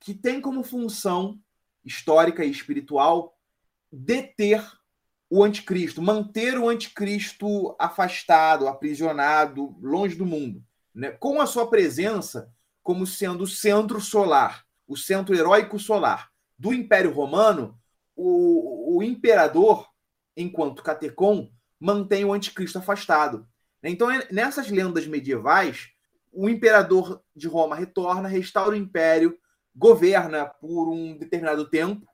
que 0.00 0.14
tem 0.14 0.40
como 0.40 0.62
função 0.62 1.38
histórica 1.84 2.44
e 2.44 2.50
espiritual 2.50 3.36
deter 3.92 4.64
o 5.28 5.42
anticristo, 5.42 6.00
manter 6.00 6.58
o 6.58 6.68
anticristo 6.68 7.74
afastado, 7.78 8.68
aprisionado, 8.68 9.76
longe 9.80 10.14
do 10.14 10.24
mundo, 10.24 10.62
né? 10.94 11.10
com 11.10 11.40
a 11.40 11.46
sua 11.46 11.68
presença 11.68 12.52
como 12.82 13.06
sendo 13.06 13.42
o 13.42 13.48
centro 13.48 14.00
solar, 14.00 14.64
o 14.86 14.96
centro 14.96 15.34
heróico 15.34 15.78
solar 15.78 16.30
do 16.56 16.72
Império 16.72 17.12
Romano, 17.12 17.78
o, 18.14 18.96
o 18.96 19.02
imperador, 19.02 19.88
enquanto 20.36 20.82
catecon, 20.82 21.50
mantém 21.78 22.24
o 22.24 22.32
anticristo 22.32 22.78
afastado. 22.78 23.46
Então, 23.82 24.10
é, 24.10 24.26
nessas 24.32 24.70
lendas 24.70 25.06
medievais, 25.06 25.90
o 26.32 26.48
imperador 26.48 27.22
de 27.34 27.46
Roma 27.46 27.76
retorna, 27.76 28.28
restaura 28.28 28.72
o 28.72 28.76
império, 28.76 29.38
governa 29.74 30.46
por 30.46 30.88
um 30.88 31.16
determinado 31.16 31.68
tempo, 31.68 32.06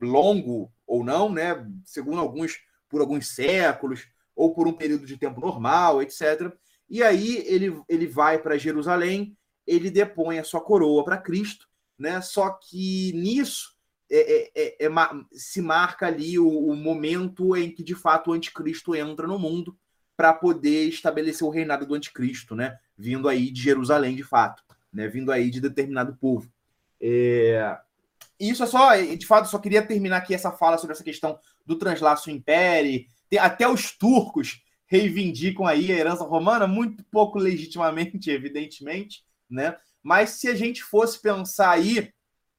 longo 0.00 0.72
ou 0.86 1.04
não, 1.04 1.30
né? 1.30 1.66
segundo 1.84 2.20
alguns, 2.20 2.58
por 2.88 3.00
alguns 3.00 3.28
séculos, 3.34 4.06
ou 4.34 4.54
por 4.54 4.66
um 4.66 4.72
período 4.72 5.06
de 5.06 5.16
tempo 5.16 5.40
normal, 5.40 6.02
etc. 6.02 6.52
E 6.88 7.02
aí 7.02 7.44
ele, 7.46 7.80
ele 7.88 8.06
vai 8.06 8.38
para 8.38 8.58
Jerusalém, 8.58 9.36
ele 9.66 9.90
depõe 9.90 10.38
a 10.38 10.44
sua 10.44 10.60
coroa 10.60 11.04
para 11.04 11.18
Cristo, 11.18 11.68
né? 11.98 12.20
Só 12.20 12.50
que 12.50 13.12
nisso 13.12 13.71
é, 14.14 14.50
é, 14.54 14.84
é, 14.84 14.86
é 14.86 14.90
se 15.32 15.62
marca 15.62 16.06
ali 16.06 16.38
o, 16.38 16.46
o, 16.46 16.76
momento 16.76 17.56
em 17.56 17.70
que 17.70 17.82
de 17.82 17.94
fato 17.94 18.30
o 18.30 18.34
anticristo 18.34 18.94
entra 18.94 19.26
no 19.26 19.38
mundo 19.38 19.74
para 20.14 20.34
poder 20.34 20.86
estabelecer 20.88 21.46
o 21.46 21.50
reinado 21.50 21.86
do 21.86 21.94
anticristo, 21.94 22.54
né? 22.54 22.76
Vindo 22.96 23.26
aí 23.26 23.50
de 23.50 23.62
Jerusalém, 23.62 24.14
de 24.14 24.22
fato, 24.22 24.62
né? 24.92 25.08
Vindo 25.08 25.32
aí 25.32 25.50
de 25.50 25.62
determinado 25.62 26.14
povo. 26.16 26.46
É... 27.00 27.78
Isso 28.38 28.62
é 28.62 28.66
só, 28.66 28.94
de 28.96 29.26
fato, 29.26 29.48
só 29.48 29.58
queria 29.58 29.86
terminar 29.86 30.18
aqui 30.18 30.34
essa 30.34 30.52
fala 30.52 30.76
sobre 30.76 30.92
essa 30.92 31.04
questão 31.04 31.38
do 31.64 31.76
translaço 31.76 32.30
império. 32.30 33.06
Até 33.40 33.66
os 33.66 33.96
turcos 33.96 34.62
reivindicam 34.86 35.66
aí 35.66 35.90
a 35.90 35.96
herança 35.96 36.24
romana, 36.24 36.66
muito 36.66 37.02
pouco 37.04 37.38
legitimamente, 37.38 38.28
evidentemente, 38.30 39.24
né? 39.48 39.74
Mas 40.02 40.30
se 40.30 40.48
a 40.48 40.54
gente 40.54 40.82
fosse 40.82 41.18
pensar 41.18 41.70
aí 41.70 42.12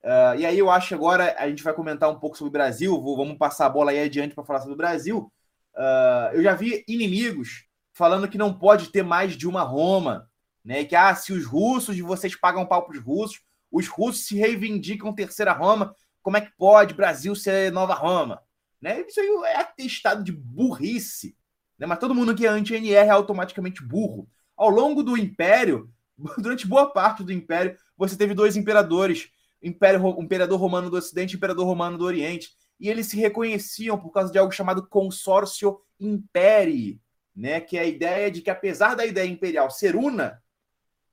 Uh, 0.03 0.35
e 0.37 0.45
aí 0.45 0.59
eu 0.59 0.69
acho 0.69 0.89
que 0.89 0.93
agora 0.93 1.33
a 1.37 1.47
gente 1.47 1.63
vai 1.63 1.73
comentar 1.73 2.09
um 2.09 2.19
pouco 2.19 2.37
sobre 2.37 2.49
o 2.49 2.51
Brasil, 2.51 3.01
vou, 3.01 3.15
vamos 3.15 3.37
passar 3.37 3.67
a 3.67 3.69
bola 3.69 3.91
aí 3.91 3.99
adiante 3.99 4.35
para 4.35 4.43
falar 4.43 4.59
sobre 4.59 4.73
o 4.73 4.77
Brasil. 4.77 5.31
Uh, 5.73 6.35
eu 6.35 6.43
já 6.43 6.53
vi 6.53 6.83
inimigos 6.87 7.65
falando 7.93 8.27
que 8.27 8.37
não 8.37 8.53
pode 8.53 8.89
ter 8.89 9.03
mais 9.03 9.37
de 9.37 9.47
uma 9.47 9.63
Roma, 9.63 10.29
né? 10.63 10.83
Que 10.83 10.95
ah, 10.95 11.15
se 11.15 11.31
os 11.31 11.45
russos, 11.45 11.97
vocês 11.99 12.35
pagam 12.35 12.65
pau 12.65 12.85
para 12.85 12.97
os 12.97 13.03
russos, 13.03 13.41
os 13.71 13.87
russos 13.87 14.25
se 14.25 14.35
reivindicam 14.35 15.13
terceira 15.13 15.51
Roma, 15.51 15.95
como 16.21 16.37
é 16.37 16.41
que 16.41 16.51
pode 16.57 16.93
Brasil 16.93 17.35
ser 17.35 17.71
nova 17.71 17.93
Roma? 17.93 18.41
Né? 18.81 19.01
Isso 19.01 19.19
aí 19.19 19.27
é 19.45 19.57
atestado 19.59 20.23
de 20.23 20.31
burrice. 20.31 21.35
Né? 21.77 21.87
Mas 21.87 21.99
todo 21.99 22.15
mundo 22.15 22.35
que 22.35 22.45
é 22.45 22.49
anti-NR 22.49 23.07
é 23.07 23.09
automaticamente 23.09 23.83
burro. 23.83 24.27
Ao 24.55 24.69
longo 24.69 25.03
do 25.03 25.17
Império, 25.17 25.89
durante 26.37 26.67
boa 26.67 26.91
parte 26.91 27.23
do 27.23 27.33
Império, 27.33 27.77
você 27.97 28.15
teve 28.15 28.33
dois 28.33 28.55
imperadores 28.55 29.29
Império, 29.63 30.19
Imperador 30.19 30.59
Romano 30.59 30.89
do 30.89 30.97
Ocidente 30.97 31.33
e 31.33 31.37
Imperador 31.37 31.65
Romano 31.65 31.97
do 31.97 32.05
Oriente. 32.05 32.49
E 32.79 32.89
eles 32.89 33.07
se 33.07 33.17
reconheciam 33.17 33.97
por 33.97 34.11
causa 34.11 34.31
de 34.31 34.37
algo 34.37 34.51
chamado 34.51 34.85
consórcio 34.87 35.79
imperi, 35.99 36.99
né? 37.35 37.61
que 37.61 37.77
é 37.77 37.81
a 37.81 37.85
ideia 37.85 38.29
de 38.29 38.41
que, 38.41 38.49
apesar 38.49 38.95
da 38.95 39.05
ideia 39.05 39.27
imperial 39.27 39.71
ser 39.71 39.95
una, 39.95 40.41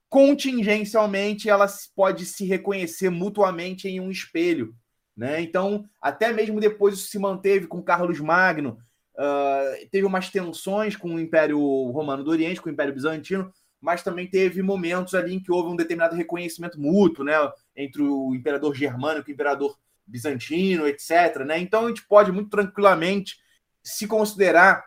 contingencialmente 0.09 1.49
ela 1.49 1.65
pode 1.95 2.25
se 2.25 2.45
reconhecer 2.45 3.09
mutuamente 3.09 3.87
em 3.87 3.99
um 3.99 4.11
espelho. 4.11 4.75
Né? 5.15 5.41
Então, 5.41 5.85
até 6.01 6.33
mesmo 6.33 6.59
depois 6.59 6.95
isso 6.95 7.07
se 7.07 7.17
manteve 7.17 7.67
com 7.67 7.81
Carlos 7.81 8.19
Magno, 8.19 8.77
uh, 9.15 9.89
teve 9.89 10.05
umas 10.05 10.29
tensões 10.29 10.95
com 10.95 11.15
o 11.15 11.19
Império 11.19 11.59
Romano 11.91 12.23
do 12.23 12.31
Oriente, 12.31 12.61
com 12.61 12.69
o 12.69 12.71
Império 12.71 12.93
Bizantino, 12.93 13.51
mas 13.81 14.03
também 14.03 14.27
teve 14.27 14.61
momentos 14.61 15.15
ali 15.15 15.33
em 15.33 15.39
que 15.39 15.51
houve 15.51 15.71
um 15.71 15.75
determinado 15.75 16.15
reconhecimento 16.15 16.79
mútuo, 16.79 17.25
né? 17.25 17.33
entre 17.75 18.03
o 18.03 18.35
imperador 18.35 18.75
germânico 18.75 19.29
e 19.29 19.33
o 19.33 19.35
imperador 19.35 19.77
bizantino, 20.05 20.87
etc. 20.87 21.43
Né? 21.45 21.59
Então 21.59 21.85
a 21.85 21.87
gente 21.87 22.05
pode 22.07 22.31
muito 22.31 22.49
tranquilamente 22.49 23.39
se 23.83 24.07
considerar 24.07 24.85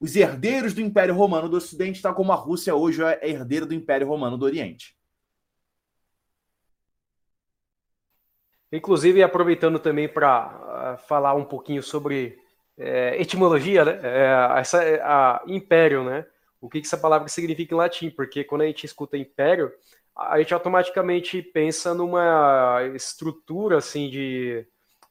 os 0.00 0.16
herdeiros 0.16 0.72
do 0.72 0.80
Império 0.80 1.14
Romano 1.14 1.48
do 1.48 1.56
Ocidente, 1.56 2.02
tal 2.02 2.14
como 2.14 2.32
a 2.32 2.36
Rússia 2.36 2.74
hoje 2.74 3.02
é 3.04 3.28
herdeira 3.28 3.66
do 3.66 3.74
Império 3.74 4.08
Romano 4.08 4.36
do 4.36 4.44
Oriente. 4.44 4.96
Inclusive, 8.72 9.22
aproveitando 9.22 9.78
também 9.78 10.08
para 10.08 10.96
uh, 10.96 11.06
falar 11.06 11.34
um 11.34 11.44
pouquinho 11.44 11.82
sobre 11.82 12.38
é, 12.76 13.20
etimologia, 13.20 13.84
né? 13.84 14.00
É, 14.02 14.58
essa, 14.58 14.82
é 14.82 15.00
a 15.02 15.42
império, 15.46 16.02
né? 16.02 16.26
O 16.62 16.70
que, 16.70 16.80
que 16.80 16.86
essa 16.86 16.96
palavra 16.96 17.26
significa 17.26 17.74
em 17.74 17.76
latim? 17.76 18.08
Porque 18.08 18.44
quando 18.44 18.62
a 18.62 18.66
gente 18.66 18.86
escuta 18.86 19.18
império, 19.18 19.72
a 20.16 20.38
gente 20.38 20.54
automaticamente 20.54 21.42
pensa 21.42 21.92
numa 21.92 22.80
estrutura 22.94 23.78
assim 23.78 24.08
de, 24.08 24.64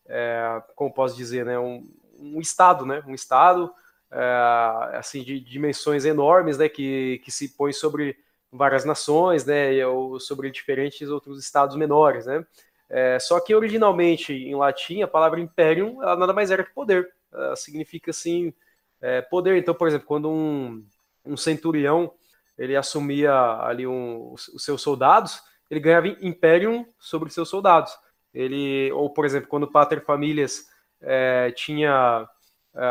é, 0.08 0.64
como 0.76 0.94
posso 0.94 1.16
dizer, 1.16 1.46
né? 1.46 1.60
Um, 1.60 1.86
um 2.18 2.40
estado, 2.40 2.86
né? 2.86 3.04
Um 3.06 3.14
estado 3.14 3.70
é, 4.10 4.98
assim 4.98 5.24
de 5.24 5.42
dimensões 5.42 6.06
enormes, 6.06 6.58
né? 6.58 6.70
Que, 6.70 7.20
que 7.24 7.32
se 7.32 7.50
põe 7.50 7.74
sobre 7.74 8.18
várias 8.50 8.86
nações, 8.86 9.46
né? 9.46 9.86
Ou 9.86 10.22
sobre 10.22 10.50
diferentes 10.52 11.10
outros 11.10 11.38
estados 11.38 11.76
menores, 11.76 12.26
né? 12.26 12.46
É, 12.90 13.20
só 13.20 13.42
que 13.42 13.54
originalmente 13.54 14.34
em 14.34 14.56
latim 14.56 15.02
a 15.02 15.08
palavra 15.08 15.40
imperium 15.40 16.02
ela 16.02 16.16
nada 16.16 16.32
mais 16.32 16.50
era 16.50 16.64
que 16.64 16.74
poder. 16.74 17.12
Ela 17.30 17.58
significa 17.58 18.12
assim 18.12 18.54
é, 19.02 19.22
poder. 19.22 19.58
Então, 19.58 19.74
por 19.74 19.88
exemplo, 19.88 20.08
quando 20.08 20.30
um, 20.30 20.86
um 21.26 21.38
centurião 21.38 22.12
ele 22.58 22.76
assumia 22.76 23.34
ali 23.64 23.88
um, 23.88 24.34
os 24.34 24.64
seus 24.64 24.82
soldados, 24.82 25.42
ele 25.70 25.80
ganhava 25.80 26.08
imperium 26.08 26.86
sobre 27.00 27.32
seus 27.32 27.50
soldados. 27.50 27.92
Ele 28.34 28.92
ou 28.92 29.10
por 29.10 29.26
exemplo, 29.26 29.48
quando 29.48 29.64
o 29.64 29.72
pater 29.72 30.04
famílias 30.04 30.68
é, 31.02 31.52
tinha 31.56 32.28
é, 32.76 32.82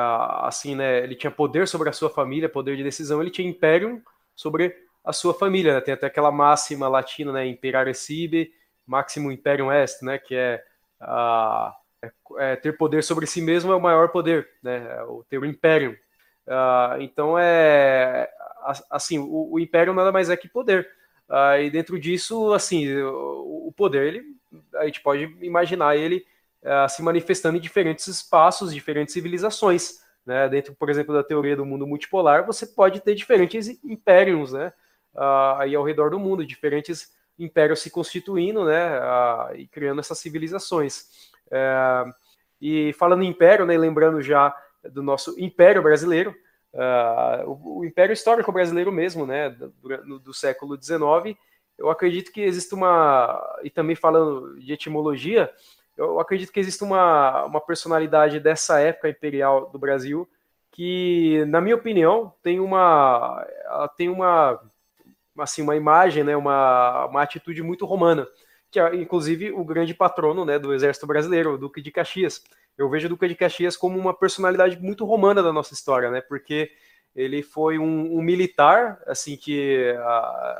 assim, 0.42 0.74
né, 0.74 1.04
ele 1.04 1.14
tinha 1.14 1.30
poder 1.30 1.68
sobre 1.68 1.88
a 1.88 1.92
sua 1.92 2.10
família, 2.10 2.48
poder 2.48 2.76
de 2.76 2.82
decisão, 2.82 3.20
ele 3.20 3.30
tinha 3.30 3.48
imperium 3.48 4.02
sobre 4.34 4.74
a 5.04 5.12
sua 5.12 5.32
família. 5.32 5.74
Né? 5.74 5.80
Tem 5.80 5.94
até 5.94 6.06
aquela 6.06 6.32
máxima 6.32 6.88
latina, 6.88 7.32
né, 7.32 7.46
imperare 7.46 7.94
sibi 7.94 8.52
Maximum 8.86 9.30
Imperium 9.30 9.72
Est, 9.72 10.02
né, 10.02 10.18
que 10.18 10.34
é, 10.34 10.62
a, 11.00 11.76
é, 12.02 12.12
é, 12.38 12.56
ter 12.56 12.76
poder 12.76 13.04
sobre 13.04 13.26
si 13.26 13.40
mesmo 13.40 13.72
é 13.72 13.76
o 13.76 13.80
maior 13.80 14.08
poder, 14.08 14.48
né, 14.62 14.96
é 14.98 15.02
o 15.04 15.24
ter 15.28 15.38
o 15.38 15.46
Imperium. 15.46 15.94
Uh, 16.50 17.00
então 17.00 17.38
é 17.38 18.28
assim, 18.90 19.18
o, 19.20 19.52
o, 19.52 19.60
Império 19.60 19.94
nada 19.94 20.10
mais 20.10 20.28
é 20.28 20.36
que 20.36 20.48
poder. 20.48 20.88
Uh, 21.28 21.62
e 21.62 21.70
dentro 21.70 21.98
disso, 21.98 22.52
assim, 22.52 22.92
o, 22.92 23.68
o, 23.68 23.72
poder, 23.72 24.08
ele, 24.08 24.24
a 24.74 24.86
gente 24.86 25.00
pode 25.00 25.22
imaginar 25.40 25.96
ele 25.96 26.26
uh, 26.64 26.88
se 26.88 27.02
manifestando 27.02 27.56
em 27.56 27.60
diferentes 27.60 28.08
espaços, 28.08 28.74
diferentes 28.74 29.14
civilizações. 29.14 30.00
Né? 30.26 30.48
Dentro, 30.48 30.74
por 30.74 30.90
exemplo, 30.90 31.14
da 31.14 31.22
teoria 31.22 31.56
do 31.56 31.64
mundo 31.64 31.86
multipolar, 31.86 32.44
você 32.44 32.66
pode 32.66 33.00
ter 33.00 33.14
diferentes 33.14 33.68
impérios, 33.84 34.52
né? 34.52 34.72
aí 35.58 35.74
ao 35.74 35.84
redor 35.84 36.10
do 36.10 36.20
mundo, 36.20 36.46
diferentes 36.46 37.12
império 37.38 37.76
se 37.76 37.90
constituindo, 37.90 38.64
né, 38.64 39.00
e 39.56 39.66
criando 39.66 40.00
essas 40.00 40.18
civilizações. 40.18 41.30
É, 41.50 42.04
e 42.60 42.92
falando 42.92 43.22
em 43.22 43.28
império, 43.28 43.64
né, 43.64 43.76
lembrando 43.76 44.22
já 44.22 44.54
do 44.88 45.02
nosso 45.02 45.34
império 45.38 45.82
brasileiro, 45.82 46.34
uh, 46.74 47.48
o, 47.50 47.78
o, 47.80 47.84
império 47.84 48.12
histórico 48.12 48.52
brasileiro 48.52 48.90
mesmo, 48.90 49.26
né, 49.26 49.50
do, 49.50 50.18
do, 50.18 50.34
século 50.34 50.80
XIX, 50.80 51.36
eu 51.76 51.90
acredito 51.90 52.32
que 52.32 52.40
existe 52.40 52.74
uma, 52.74 53.40
e 53.62 53.70
também 53.70 53.96
falando 53.96 54.58
de 54.58 54.72
etimologia, 54.72 55.50
eu 55.96 56.18
acredito 56.18 56.52
que 56.52 56.60
existe 56.60 56.82
uma, 56.82 57.44
uma 57.44 57.60
personalidade 57.60 58.40
dessa 58.40 58.80
época 58.80 59.08
imperial 59.08 59.70
do 59.70 59.78
Brasil 59.78 60.28
que, 60.72 61.44
na 61.48 61.60
minha 61.60 61.74
opinião, 61.74 62.32
tem 62.42 62.60
uma, 62.60 63.46
tem 63.96 64.08
uma 64.08 64.60
assim, 65.38 65.62
uma 65.62 65.76
imagem, 65.76 66.24
né, 66.24 66.36
uma, 66.36 67.06
uma 67.06 67.22
atitude 67.22 67.62
muito 67.62 67.86
romana, 67.86 68.26
que 68.70 68.78
é 68.78 68.94
inclusive 68.96 69.52
o 69.52 69.64
grande 69.64 69.94
patrono 69.94 70.44
né, 70.44 70.58
do 70.58 70.72
exército 70.72 71.06
brasileiro, 71.06 71.54
o 71.54 71.58
Duque 71.58 71.82
de 71.82 71.90
Caxias. 71.90 72.42
Eu 72.80 72.88
vejo 72.88 73.06
o 73.06 73.08
Duque 73.10 73.28
de 73.28 73.34
Caxias 73.34 73.76
como 73.76 73.98
uma 73.98 74.14
personalidade 74.14 74.80
muito 74.80 75.04
romana 75.04 75.42
da 75.42 75.52
nossa 75.52 75.74
história, 75.74 76.10
né, 76.10 76.22
porque 76.22 76.70
ele 77.14 77.42
foi 77.42 77.78
um, 77.78 78.16
um 78.16 78.22
militar, 78.22 78.98
assim, 79.06 79.36
que, 79.36 79.94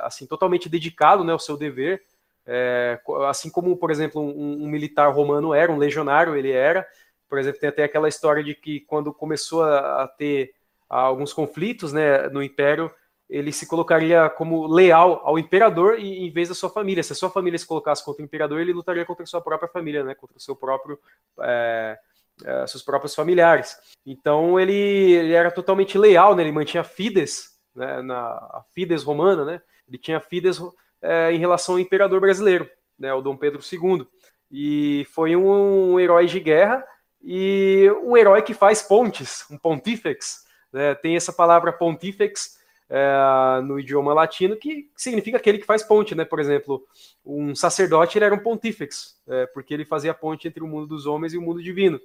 assim, 0.01 0.27
totalmente 0.27 0.69
dedicado, 0.69 1.23
né, 1.23 1.33
ao 1.33 1.39
seu 1.39 1.57
dever, 1.57 2.03
é, 2.45 2.99
assim 3.27 3.49
como, 3.49 3.75
por 3.75 3.89
exemplo, 3.89 4.21
um, 4.21 4.63
um, 4.63 4.67
militar 4.67 5.11
romano 5.11 5.51
era, 5.51 5.71
um 5.71 5.77
legionário 5.77 6.35
ele 6.35 6.51
era, 6.51 6.85
por 7.27 7.39
exemplo, 7.39 7.59
tem 7.59 7.69
até 7.69 7.85
aquela 7.85 8.07
história 8.07 8.43
de 8.43 8.53
que 8.53 8.81
quando 8.81 9.11
começou 9.11 9.63
a, 9.63 10.03
a 10.03 10.07
ter 10.07 10.53
alguns 10.87 11.33
conflitos, 11.33 11.91
né, 11.91 12.29
no 12.29 12.43
Império, 12.43 12.91
ele 13.31 13.53
se 13.53 13.65
colocaria 13.65 14.29
como 14.29 14.67
leal 14.67 15.21
ao 15.23 15.39
imperador 15.39 15.97
em 15.97 16.29
vez 16.29 16.49
da 16.49 16.53
sua 16.53 16.69
família. 16.69 17.01
Se 17.01 17.13
a 17.13 17.15
sua 17.15 17.29
família 17.29 17.57
se 17.57 17.65
colocasse 17.65 18.03
contra 18.03 18.21
o 18.21 18.25
imperador, 18.25 18.59
ele 18.59 18.73
lutaria 18.73 19.05
contra 19.05 19.23
a 19.23 19.25
sua 19.25 19.39
própria 19.39 19.69
família, 19.69 20.03
né? 20.03 20.13
Contra 20.13 20.35
o 20.35 20.39
seu 20.39 20.53
próprio, 20.53 20.99
é, 21.39 21.97
é, 22.45 22.67
seus 22.67 22.83
próprios 22.83 23.15
familiares. 23.15 23.77
Então 24.05 24.59
ele, 24.59 24.73
ele, 24.73 25.33
era 25.33 25.51
totalmente 25.51 25.97
leal, 25.97 26.35
né? 26.35 26.43
Ele 26.43 26.51
mantinha 26.51 26.83
fides, 26.83 27.57
né? 27.75 28.01
Na 28.01 28.17
a 28.19 28.63
fides 28.73 29.03
romana, 29.03 29.45
né? 29.45 29.61
Ele 29.87 29.97
tinha 29.97 30.19
fides 30.19 30.59
é, 31.01 31.31
em 31.31 31.39
relação 31.39 31.75
ao 31.75 31.79
imperador 31.79 32.19
brasileiro, 32.19 32.69
né? 32.97 33.13
O 33.13 33.21
Dom 33.21 33.35
Pedro 33.35 33.61
II. 33.61 34.07
E 34.51 35.05
foi 35.11 35.35
um, 35.35 35.93
um 35.93 35.99
herói 35.99 36.25
de 36.25 36.39
guerra 36.39 36.85
e 37.23 37.89
um 38.03 38.17
herói 38.17 38.41
que 38.41 38.53
faz 38.53 38.81
pontes, 38.81 39.45
um 39.49 39.57
pontífex. 39.57 40.43
Né? 40.73 40.95
Tem 40.95 41.15
essa 41.15 41.31
palavra 41.31 41.71
pontífex 41.71 42.59
é, 42.91 43.61
no 43.63 43.79
idioma 43.79 44.13
latino, 44.13 44.57
que 44.57 44.89
significa 44.97 45.37
aquele 45.37 45.57
que 45.57 45.65
faz 45.65 45.81
ponte, 45.81 46.13
né? 46.13 46.25
Por 46.25 46.41
exemplo, 46.41 46.85
um 47.25 47.55
sacerdote 47.55 48.17
ele 48.17 48.25
era 48.25 48.35
um 48.35 48.39
pontífex, 48.39 49.17
é, 49.27 49.45
porque 49.47 49.73
ele 49.73 49.85
fazia 49.85 50.13
ponte 50.13 50.47
entre 50.47 50.61
o 50.61 50.67
mundo 50.67 50.87
dos 50.87 51.05
homens 51.05 51.33
e 51.33 51.37
o 51.37 51.41
mundo 51.41 51.63
divino. 51.63 51.99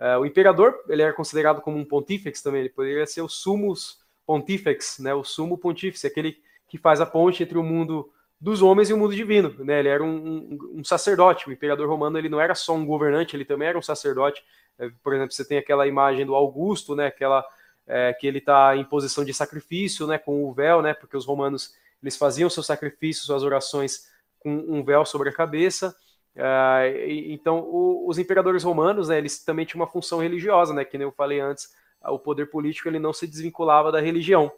É, 0.00 0.16
o 0.16 0.24
imperador 0.24 0.74
ele 0.88 1.02
era 1.02 1.12
considerado 1.12 1.60
como 1.60 1.78
um 1.78 1.84
pontífex 1.84 2.42
também, 2.42 2.62
ele 2.62 2.70
poderia 2.70 3.06
ser 3.06 3.20
o 3.20 3.28
sumus 3.28 4.00
pontífex, 4.26 4.98
né? 4.98 5.14
O 5.14 5.22
sumo 5.22 5.58
pontífice, 5.58 6.06
aquele 6.06 6.38
que 6.66 6.78
faz 6.78 7.00
a 7.00 7.06
ponte 7.06 7.42
entre 7.42 7.58
o 7.58 7.62
mundo 7.62 8.10
dos 8.40 8.62
homens 8.62 8.88
e 8.88 8.94
o 8.94 8.96
mundo 8.96 9.14
divino, 9.14 9.54
né? 9.62 9.80
Ele 9.80 9.88
era 9.88 10.02
um, 10.02 10.16
um, 10.16 10.80
um 10.80 10.84
sacerdote. 10.84 11.48
O 11.48 11.52
imperador 11.52 11.88
romano 11.88 12.16
ele 12.16 12.28
não 12.28 12.40
era 12.40 12.54
só 12.54 12.74
um 12.74 12.86
governante, 12.86 13.36
ele 13.36 13.44
também 13.44 13.68
era 13.68 13.78
um 13.78 13.82
sacerdote. 13.82 14.42
É, 14.78 14.90
por 15.02 15.14
exemplo, 15.14 15.32
você 15.32 15.44
tem 15.44 15.58
aquela 15.58 15.86
imagem 15.86 16.24
do 16.24 16.34
Augusto, 16.34 16.96
né? 16.96 17.06
Aquela 17.06 17.44
é, 17.90 18.12
que 18.12 18.26
ele 18.26 18.38
está 18.38 18.76
em 18.76 18.84
posição 18.84 19.24
de 19.24 19.34
sacrifício, 19.34 20.06
né, 20.06 20.16
com 20.16 20.44
o 20.44 20.52
véu, 20.52 20.80
né, 20.80 20.94
porque 20.94 21.16
os 21.16 21.26
romanos 21.26 21.74
eles 22.00 22.16
faziam 22.16 22.48
seus 22.48 22.66
sacrifícios, 22.66 23.26
suas 23.26 23.42
orações 23.42 24.08
com 24.38 24.50
um 24.50 24.82
véu 24.82 25.04
sobre 25.04 25.28
a 25.28 25.32
cabeça. 25.32 25.94
E, 26.36 27.32
então, 27.32 27.60
o, 27.60 28.08
os 28.08 28.18
imperadores 28.18 28.62
romanos, 28.62 29.08
né, 29.08 29.18
eles 29.18 29.44
também 29.44 29.64
tinham 29.64 29.82
uma 29.82 29.90
função 29.90 30.20
religiosa, 30.20 30.72
né, 30.72 30.84
que 30.84 30.96
nem 30.96 31.06
eu 31.06 31.12
falei 31.12 31.40
antes, 31.40 31.68
o 32.02 32.18
poder 32.18 32.46
político 32.46 32.88
ele 32.88 32.98
não 32.98 33.12
se 33.12 33.26
desvinculava 33.26 33.92
da 33.92 34.00
religião. 34.00 34.50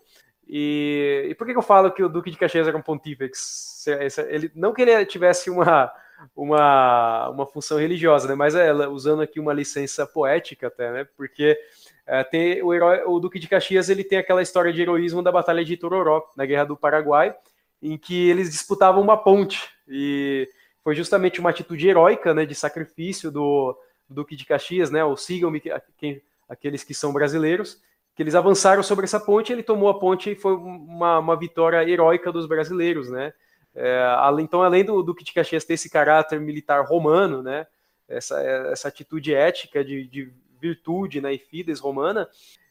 E, 0.47 1.27
e 1.31 1.35
por 1.35 1.47
que, 1.47 1.53
que 1.53 1.59
eu 1.59 1.63
falo 1.63 1.91
que 1.91 2.03
o 2.03 2.09
Duque 2.09 2.31
de 2.31 2.37
Caxias 2.37 2.69
era 2.69 2.77
um 2.77 2.83
pontífex? 2.83 3.85
Ele, 4.29 4.51
não 4.55 4.73
que 4.73 4.83
ele 4.83 5.05
tivesse 5.07 5.51
uma, 5.51 5.91
uma, 6.37 7.31
uma 7.31 7.47
função 7.47 7.79
religiosa, 7.79 8.29
né, 8.29 8.35
mas 8.35 8.55
é, 8.55 8.73
usando 8.87 9.23
aqui 9.23 9.41
uma 9.41 9.53
licença 9.53 10.07
poética 10.07 10.67
até, 10.69 10.93
né, 10.93 11.07
porque 11.17 11.59
é, 12.07 12.23
tem 12.25 12.63
o, 12.63 12.75
herói, 12.75 13.03
o 13.07 13.19
Duque 13.19 13.39
de 13.39 13.49
Caxias 13.49 13.89
ele 13.89 14.05
tem 14.05 14.19
aquela 14.19 14.43
história 14.43 14.73
de 14.73 14.83
heroísmo 14.83 15.23
da 15.23 15.33
Batalha 15.33 15.65
de 15.65 15.77
Tororó, 15.77 16.23
na 16.37 16.45
Guerra 16.45 16.65
do 16.65 16.77
Paraguai, 16.77 17.35
em 17.81 17.99
que 17.99 18.29
eles 18.29 18.51
disputavam 18.51 19.03
uma 19.03 19.17
ponte. 19.17 19.69
E 19.89 20.49
foi 20.83 20.95
justamente 20.95 21.41
uma 21.41 21.51
atitude 21.51 21.89
heróica, 21.89 22.35
né, 22.35 22.45
de 22.45 22.55
sacrifício 22.55 23.31
do, 23.31 23.77
do 24.09 24.17
Duque 24.17 24.37
de 24.37 24.45
Caxias, 24.45 24.91
né, 24.91 25.05
o 25.05 25.17
sigam-me, 25.17 25.63
aqueles 26.49 26.85
que 26.85 26.95
são 26.95 27.13
brasileiros, 27.13 27.81
que 28.15 28.23
eles 28.23 28.35
avançaram 28.35 28.83
sobre 28.83 29.05
essa 29.05 29.19
ponte, 29.19 29.53
ele 29.53 29.63
tomou 29.63 29.89
a 29.89 29.99
ponte 29.99 30.31
e 30.31 30.35
foi 30.35 30.55
uma, 30.55 31.19
uma 31.19 31.37
vitória 31.37 31.89
heróica 31.89 32.31
dos 32.33 32.47
brasileiros, 32.47 33.11
né. 33.11 33.33
É, 33.75 34.05
então, 34.41 34.63
além 34.63 34.85
do 34.85 35.03
Duque 35.03 35.25
de 35.25 35.33
Caxias 35.33 35.65
ter 35.65 35.75
esse 35.75 35.89
caráter 35.89 36.39
militar 36.39 36.85
romano, 36.85 37.43
né, 37.43 37.67
essa, 38.09 38.41
essa 38.41 38.89
atitude 38.89 39.35
ética 39.35 39.83
de, 39.85 40.07
de 40.07 40.31
virtude, 40.61 41.21
né, 41.21 41.33
e 41.33 41.39
fides 41.39 41.81
romana, 41.81 42.29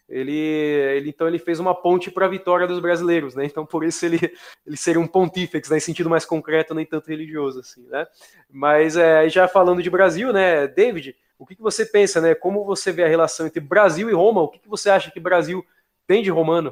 ele, 0.08 0.38
ele 0.38 1.10
então 1.10 1.28
ele 1.28 1.40
fez 1.40 1.60
uma 1.60 1.74
ponte 1.74 2.12
para 2.12 2.26
a 2.26 2.30
vitória 2.30 2.68
dos 2.68 2.80
brasileiros, 2.80 3.36
né? 3.36 3.46
Então 3.46 3.66
por 3.66 3.84
isso 3.84 4.06
ele, 4.06 4.20
ele 4.66 4.78
seria 4.78 5.00
um 5.00 5.08
pontífex, 5.08 5.70
né, 5.70 5.78
em 5.78 5.82
sentido 5.82 6.10
mais 6.10 6.26
concreto, 6.26 6.74
nem 6.74 6.86
tanto 6.86 7.10
religioso 7.10 7.60
assim, 7.60 7.86
né? 7.88 8.06
Mas 8.50 8.98
é, 8.98 9.28
já 9.30 9.48
falando 9.48 9.82
de 9.82 9.90
Brasil, 9.90 10.34
né, 10.34 10.68
David, 10.68 11.16
o 11.40 11.46
que, 11.46 11.56
que 11.56 11.62
você 11.62 11.86
pensa, 11.86 12.22
né? 12.22 12.36
Como 12.36 12.64
você 12.64 12.92
vê 12.92 13.04
a 13.04 13.08
relação 13.08 13.48
entre 13.48 13.60
Brasil 13.60 14.10
e 14.10 14.14
Roma? 14.14 14.42
O 14.42 14.48
que, 14.48 14.60
que 14.60 14.70
você 14.70 14.90
acha 14.90 15.10
que 15.10 15.20
Brasil 15.20 15.66
tem 16.06 16.22
de 16.22 16.30
romano? 16.30 16.72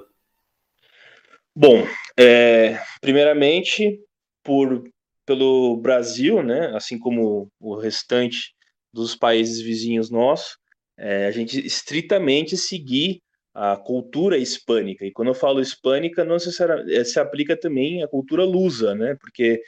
Bom, 1.56 1.88
é, 2.18 2.80
primeiramente 3.02 4.00
por 4.44 4.84
pelo 5.26 5.78
Brasil, 5.78 6.42
né, 6.42 6.72
assim 6.76 6.98
como 6.98 7.52
o 7.60 7.76
restante 7.76 8.56
dos 8.92 9.16
países 9.16 9.62
vizinhos 9.62 10.10
nossos, 10.10 10.58
é, 11.00 11.28
a 11.28 11.32
gente 11.32 11.66
estritamente 11.66 12.56
seguir 12.58 13.22
a 13.54 13.76
cultura 13.76 14.38
hispânica. 14.38 15.06
E 15.06 15.12
quando 15.12 15.30
eu 15.30 15.34
falo 15.34 15.60
hispânica, 15.60 16.24
não 16.24 16.34
necessariamente 16.36 16.94
é, 16.94 17.04
se 17.04 17.20
aplica 17.20 17.58
também 17.58 18.04
à 18.04 18.08
cultura 18.08 18.44
lusa, 18.46 18.94
né? 18.94 19.16
Porque 19.20 19.62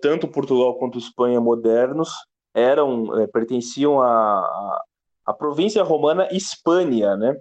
tanto 0.00 0.28
Portugal 0.28 0.78
quanto 0.78 0.98
Espanha 0.98 1.40
modernos 1.40 2.10
eram 2.54 3.20
é, 3.20 3.26
pertenciam 3.26 4.00
a, 4.00 4.80
a 5.26 5.32
província 5.32 5.82
romana 5.82 6.28
Hispânia, 6.30 7.16
né? 7.16 7.36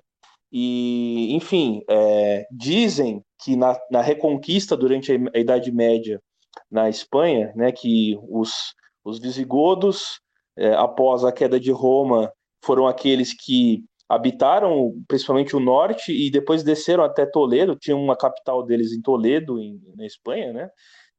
E, 0.51 1.33
enfim, 1.33 1.81
é, 1.89 2.45
dizem 2.51 3.23
que 3.43 3.55
na, 3.55 3.75
na, 3.89 4.01
Reconquista 4.01 4.77
durante 4.77 5.11
a 5.11 5.39
Idade 5.39 5.71
Média 5.71 6.21
na 6.69 6.87
Espanha, 6.89 7.51
né, 7.55 7.71
que 7.71 8.15
os, 8.29 8.75
os 9.03 9.19
visigodos, 9.19 10.19
é, 10.55 10.73
após 10.75 11.25
a 11.25 11.31
queda 11.31 11.59
de 11.59 11.71
Roma, 11.71 12.31
foram 12.63 12.87
aqueles 12.87 13.33
que 13.33 13.83
habitaram 14.09 14.93
principalmente 15.07 15.55
o 15.55 15.59
norte 15.59 16.11
e 16.11 16.29
depois 16.29 16.63
desceram 16.63 17.03
até 17.03 17.25
Toledo, 17.25 17.75
tinha 17.75 17.95
uma 17.95 18.15
capital 18.15 18.63
deles 18.63 18.91
em 18.91 19.01
Toledo, 19.01 19.59
em, 19.59 19.79
na 19.95 20.05
Espanha, 20.05 20.53
né, 20.53 20.69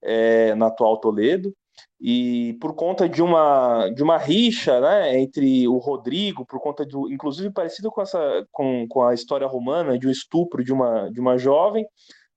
é, 0.02 0.54
na 0.54 0.66
atual 0.66 0.98
Toledo, 0.98 1.52
e 2.00 2.56
por 2.60 2.74
conta 2.74 3.08
de 3.08 3.22
uma 3.22 3.88
de 3.90 4.02
uma 4.02 4.18
rixa 4.18 4.80
né, 4.80 5.18
entre 5.18 5.66
o 5.66 5.78
Rodrigo, 5.78 6.46
por 6.46 6.60
conta 6.60 6.84
do, 6.84 7.10
inclusive 7.10 7.50
parecido 7.50 7.90
com 7.90 8.02
essa 8.02 8.46
com, 8.52 8.86
com 8.88 9.02
a 9.02 9.14
história 9.14 9.46
romana 9.46 9.98
de 9.98 10.06
um 10.06 10.10
estupro 10.10 10.62
de 10.62 10.72
uma 10.72 11.10
de 11.10 11.20
uma 11.20 11.36
jovem, 11.36 11.84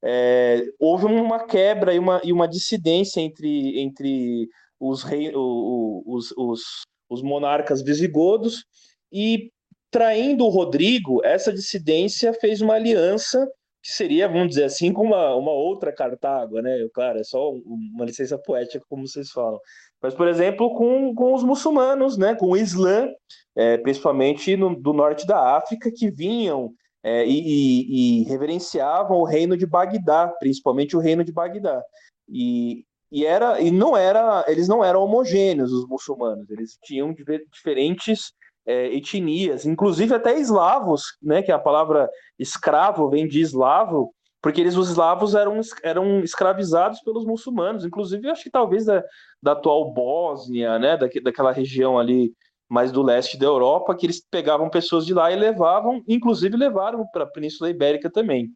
é, 0.04 0.64
houve 0.80 1.06
uma 1.06 1.46
quebra 1.46 1.94
e 1.94 2.00
uma, 2.00 2.22
e 2.24 2.32
uma 2.32 2.48
dissidência 2.48 3.20
entre, 3.20 3.80
entre 3.80 4.48
os, 4.80 5.04
rei, 5.04 5.32
os, 5.36 6.34
os, 6.38 6.62
os 7.10 7.22
monarcas 7.22 7.82
visigodos 7.82 8.64
e 9.12 9.52
traindo 9.92 10.46
o 10.46 10.50
Rodrigo, 10.50 11.24
essa 11.24 11.52
dissidência 11.52 12.34
fez 12.34 12.62
uma 12.62 12.76
aliança 12.76 13.48
que 13.82 13.92
seria, 13.94 14.28
vamos 14.28 14.50
dizer 14.50 14.66
assim, 14.66 14.92
com 14.92 15.04
uma, 15.04 15.34
uma 15.36 15.52
outra 15.52 15.94
Cartago, 15.94 16.60
né? 16.62 16.88
Claro, 16.94 17.20
é 17.20 17.24
só 17.24 17.52
uma 17.52 18.06
licença 18.06 18.38
poética, 18.38 18.84
como 18.90 19.08
vocês 19.08 19.32
falam. 19.32 19.60
Mas, 20.02 20.14
por 20.14 20.28
exemplo, 20.28 20.76
com, 20.76 21.16
com 21.16 21.34
os 21.34 21.44
muçulmanos, 21.44 22.18
né? 22.18 22.36
Com 22.36 22.48
o 22.48 22.58
Islã, 22.58 23.10
é, 23.56 23.78
principalmente 23.78 24.58
no, 24.58 24.76
do 24.76 24.92
norte 24.92 25.26
da 25.26 25.56
África, 25.56 25.90
que 25.90 26.12
vinham 26.12 26.74
é, 27.02 27.26
e, 27.26 28.20
e, 28.20 28.24
reverenciavam 28.26 29.18
o 29.18 29.26
reino 29.26 29.56
de 29.56 29.66
Bagdá, 29.66 30.28
principalmente 30.40 30.98
o 30.98 31.00
reino 31.00 31.24
de 31.24 31.32
Bagdá. 31.32 31.82
E, 32.28 32.84
e, 33.10 33.26
era, 33.26 33.62
e 33.62 33.72
não 33.72 33.96
era, 33.96 34.44
eles 34.50 34.68
não 34.68 34.84
eram 34.84 35.02
homogêneos, 35.02 35.72
os 35.72 35.88
muçulmanos, 35.88 36.50
eles 36.50 36.78
tinham 36.84 37.16
diferentes 37.54 38.34
é, 38.68 38.94
etnias, 38.94 39.66
inclusive 39.66 40.14
até 40.14 40.38
eslavos, 40.38 41.18
né, 41.22 41.42
que 41.42 41.52
a 41.52 41.58
palavra 41.58 42.10
escravo 42.38 43.10
vem 43.10 43.28
de 43.28 43.40
eslavo, 43.40 44.14
porque 44.42 44.60
eles, 44.62 44.76
os 44.76 44.90
eslavos 44.90 45.34
eram, 45.34 45.60
eram 45.82 46.20
escravizados 46.20 47.00
pelos 47.00 47.26
muçulmanos, 47.26 47.86
inclusive 47.86 48.30
acho 48.30 48.44
que 48.44 48.52
talvez 48.52 48.86
da, 48.86 49.04
da 49.42 49.54
atual 49.54 49.94
Bósnia, 49.94 50.78
né, 50.78 50.98
da, 50.98 51.08
daquela 51.24 51.52
região 51.52 51.98
ali 51.98 52.34
mais 52.70 52.92
do 52.92 53.02
leste 53.02 53.40
da 53.40 53.46
Europa, 53.46 53.96
que 53.96 54.06
eles 54.06 54.22
pegavam 54.30 54.70
pessoas 54.70 55.06
de 55.06 55.14
lá 55.14 55.32
e 55.32 55.38
levavam, 55.38 56.04
inclusive 56.06 56.58
levaram 56.58 57.06
para 57.12 57.24
a 57.24 57.28
Península 57.28 57.70
Ibérica 57.70 58.12
também. 58.12 58.52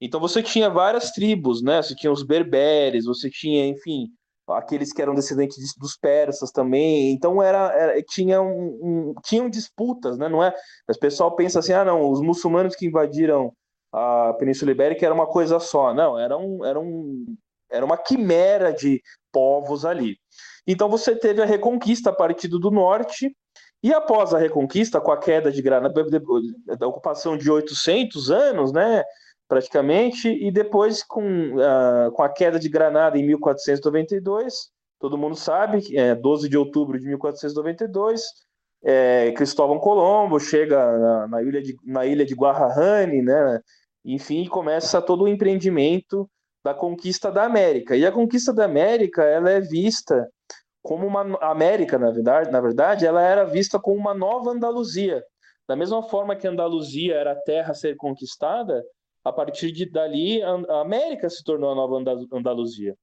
Então 0.00 0.20
você 0.20 0.42
tinha 0.42 0.70
várias 0.70 1.10
tribos, 1.10 1.62
né? 1.62 1.82
Você 1.82 1.94
tinha 1.94 2.12
os 2.12 2.22
berberes, 2.22 3.06
você 3.06 3.28
tinha, 3.28 3.66
enfim, 3.66 4.08
aqueles 4.48 4.92
que 4.92 5.02
eram 5.02 5.14
descendentes 5.14 5.74
dos 5.76 5.96
persas 5.96 6.50
também. 6.50 7.12
Então 7.12 7.42
era, 7.42 7.72
era 7.72 8.02
tinha 8.02 8.40
um, 8.40 8.78
um, 8.82 9.14
tinham 9.24 9.48
disputas, 9.48 10.16
né? 10.18 10.28
Não 10.28 10.42
é? 10.42 10.54
O 10.88 10.98
pessoal 10.98 11.34
pensa 11.34 11.58
assim, 11.58 11.72
ah, 11.72 11.84
não, 11.84 12.10
os 12.10 12.20
muçulmanos 12.20 12.76
que 12.76 12.86
invadiram 12.86 13.52
a 13.92 14.34
Península 14.34 14.70
Ibérica 14.70 15.04
era 15.04 15.14
uma 15.14 15.26
coisa 15.26 15.58
só. 15.58 15.94
Não, 15.94 16.18
era 16.18 16.36
um, 16.36 16.64
era 16.64 16.78
um, 16.78 17.36
era 17.70 17.84
uma 17.84 17.96
quimera 17.96 18.72
de 18.72 19.00
povos 19.32 19.84
ali. 19.84 20.16
Então 20.66 20.88
você 20.88 21.16
teve 21.16 21.42
a 21.42 21.46
Reconquista 21.46 22.10
a 22.10 22.14
partir 22.14 22.48
do 22.48 22.70
norte 22.70 23.34
e 23.82 23.92
após 23.92 24.34
a 24.34 24.38
Reconquista, 24.38 25.00
com 25.00 25.12
a 25.12 25.18
queda 25.18 25.52
de 25.52 25.62
Granada, 25.62 26.04
da 26.78 26.86
ocupação 26.86 27.36
de 27.36 27.50
800 27.50 28.30
anos, 28.30 28.72
né? 28.72 29.04
Praticamente, 29.48 30.28
e 30.28 30.50
depois 30.50 31.02
com, 31.02 31.54
uh, 31.56 32.10
com 32.12 32.22
a 32.22 32.28
queda 32.28 32.58
de 32.58 32.68
Granada 32.68 33.18
em 33.18 33.26
1492, 33.26 34.70
todo 34.98 35.18
mundo 35.18 35.36
sabe, 35.36 35.96
é, 35.96 36.14
12 36.14 36.48
de 36.48 36.56
outubro 36.56 36.98
de 36.98 37.06
1492, 37.06 38.22
é, 38.84 39.32
Cristóvão 39.32 39.78
Colombo 39.78 40.38
chega 40.38 40.98
na, 40.98 41.28
na, 41.28 41.42
ilha 41.42 41.62
de, 41.62 41.76
na 41.84 42.06
ilha 42.06 42.24
de 42.24 42.34
Guarrahane, 42.34 43.22
né, 43.22 43.60
enfim, 44.04 44.46
começa 44.46 45.02
todo 45.02 45.24
o 45.24 45.28
empreendimento 45.28 46.28
da 46.64 46.74
conquista 46.74 47.30
da 47.30 47.44
América. 47.44 47.96
E 47.96 48.04
a 48.04 48.12
conquista 48.12 48.52
da 48.52 48.64
América, 48.64 49.22
ela 49.22 49.50
é 49.50 49.60
vista 49.60 50.28
como 50.82 51.06
uma 51.06 51.36
América, 51.40 51.98
na 51.98 52.10
verdade, 52.10 52.50
na 52.50 52.60
verdade, 52.60 53.06
ela 53.06 53.20
era 53.20 53.44
vista 53.44 53.78
como 53.78 53.98
uma 53.98 54.14
nova 54.14 54.50
Andaluzia. 54.50 55.22
Da 55.68 55.74
mesma 55.74 56.02
forma 56.04 56.36
que 56.36 56.46
a 56.46 56.50
Andaluzia 56.50 57.16
era 57.16 57.32
a 57.32 57.40
terra 57.42 57.72
a 57.72 57.74
ser 57.74 57.96
conquistada, 57.96 58.84
a 59.26 59.32
partir 59.32 59.72
de 59.72 59.84
dali 59.84 60.40
a 60.40 60.80
América 60.80 61.28
se 61.28 61.42
tornou 61.42 61.72
a 61.72 61.74
nova 61.74 61.96
Andaluzia. 62.32 62.94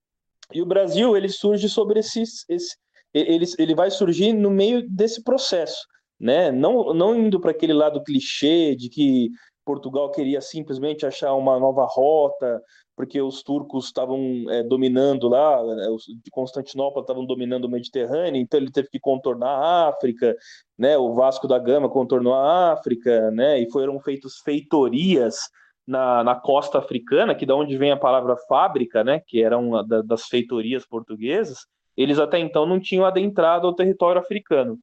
E 0.54 0.62
o 0.62 0.66
Brasil 0.66 1.18
ele 1.18 1.28
surge 1.28 1.68
sobre 1.68 2.00
esses, 2.00 2.46
esse, 2.48 2.78
ele, 3.14 3.46
ele 3.60 3.76
vai 3.76 3.92
surgir 3.92 4.32
no 4.32 4.50
meio 4.50 4.88
desse 4.90 5.22
processo, 5.22 5.86
né? 6.18 6.50
Não, 6.50 6.94
não 6.94 7.14
indo 7.14 7.42
para 7.42 7.52
aquele 7.52 7.74
lado 7.74 8.02
clichê 8.02 8.74
de 8.74 8.88
que 8.88 9.32
Portugal 9.66 10.12
queria 10.12 10.40
simplesmente 10.40 11.06
achar 11.06 11.34
uma 11.34 11.60
nova 11.60 11.86
rota, 11.90 12.62
porque 12.96 13.22
os 13.22 13.44
turcos 13.44 13.86
estavam 13.86 14.46
é, 14.50 14.64
dominando 14.64 15.28
lá, 15.28 15.62
né, 15.76 15.90
os 15.90 16.04
de 16.06 16.32
Constantinopla 16.32 17.02
estavam 17.02 17.26
dominando 17.26 17.66
o 17.66 17.70
Mediterrâneo, 17.70 18.40
então 18.40 18.60
ele 18.60 18.72
teve 18.72 18.88
que 18.88 19.00
contornar 19.00 19.50
a 19.50 19.90
África, 19.90 20.34
né? 20.78 20.98
O 20.98 21.14
Vasco 21.14 21.50
da 21.50 21.60
Gama 21.60 21.90
contornou 21.90 22.34
a 22.34 22.72
África, 22.72 23.30
né? 23.32 23.60
E 23.60 23.70
foram 23.70 24.00
feitas 24.00 24.38
feitorias 24.38 25.36
na, 25.88 26.24
na 26.24 26.36
costa 26.36 26.78
africana, 26.78 27.36
que 27.36 27.46
da 27.46 27.56
onde 27.56 27.78
vem 27.78 27.92
a 27.92 27.98
palavra 27.98 28.36
fábrica, 28.48 29.04
né, 29.04 29.20
que 29.20 29.44
era 29.44 29.58
uma 29.58 29.86
da, 29.86 30.02
das 30.02 30.26
feitorias 30.26 30.86
portuguesas, 30.86 31.66
eles 31.96 32.20
até 32.20 32.40
então 32.40 32.66
não 32.66 32.80
tinham 32.80 33.06
adentrado 33.06 33.68
ao 33.68 33.76
território 33.76 34.22
africano. 34.22 34.80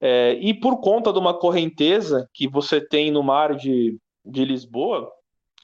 É, 0.00 0.34
e 0.40 0.54
por 0.54 0.80
conta 0.80 1.12
de 1.12 1.18
uma 1.18 1.34
correnteza 1.34 2.28
que 2.32 2.48
você 2.48 2.80
tem 2.80 3.10
no 3.10 3.22
mar 3.22 3.54
de, 3.54 3.98
de 4.24 4.44
Lisboa, 4.44 5.10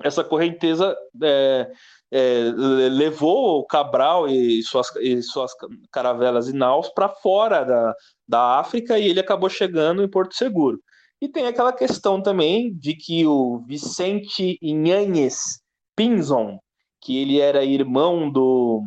essa 0.02 0.24
correnteza 0.24 0.97
é, 1.23 1.70
é, 2.11 2.52
levou 2.90 3.65
Cabral 3.66 4.28
e 4.28 4.62
suas, 4.62 4.94
e 4.97 5.23
suas 5.23 5.52
caravelas 5.90 6.48
e 6.48 6.52
naus 6.52 6.89
para 6.89 7.09
fora 7.09 7.62
da, 7.62 7.94
da 8.27 8.59
África 8.59 8.98
e 8.98 9.09
ele 9.09 9.20
acabou 9.20 9.48
chegando 9.48 10.02
em 10.02 10.09
Porto 10.09 10.35
Seguro. 10.35 10.81
E 11.20 11.28
tem 11.28 11.47
aquela 11.47 11.73
questão 11.73 12.20
também 12.20 12.74
de 12.74 12.95
que 12.95 13.27
o 13.27 13.59
Vicente 13.66 14.59
Inhanes 14.61 15.61
Pinzon, 15.97 16.59
que 17.01 17.19
ele 17.19 17.41
era 17.41 17.65
irmão 17.65 18.31
do 18.31 18.82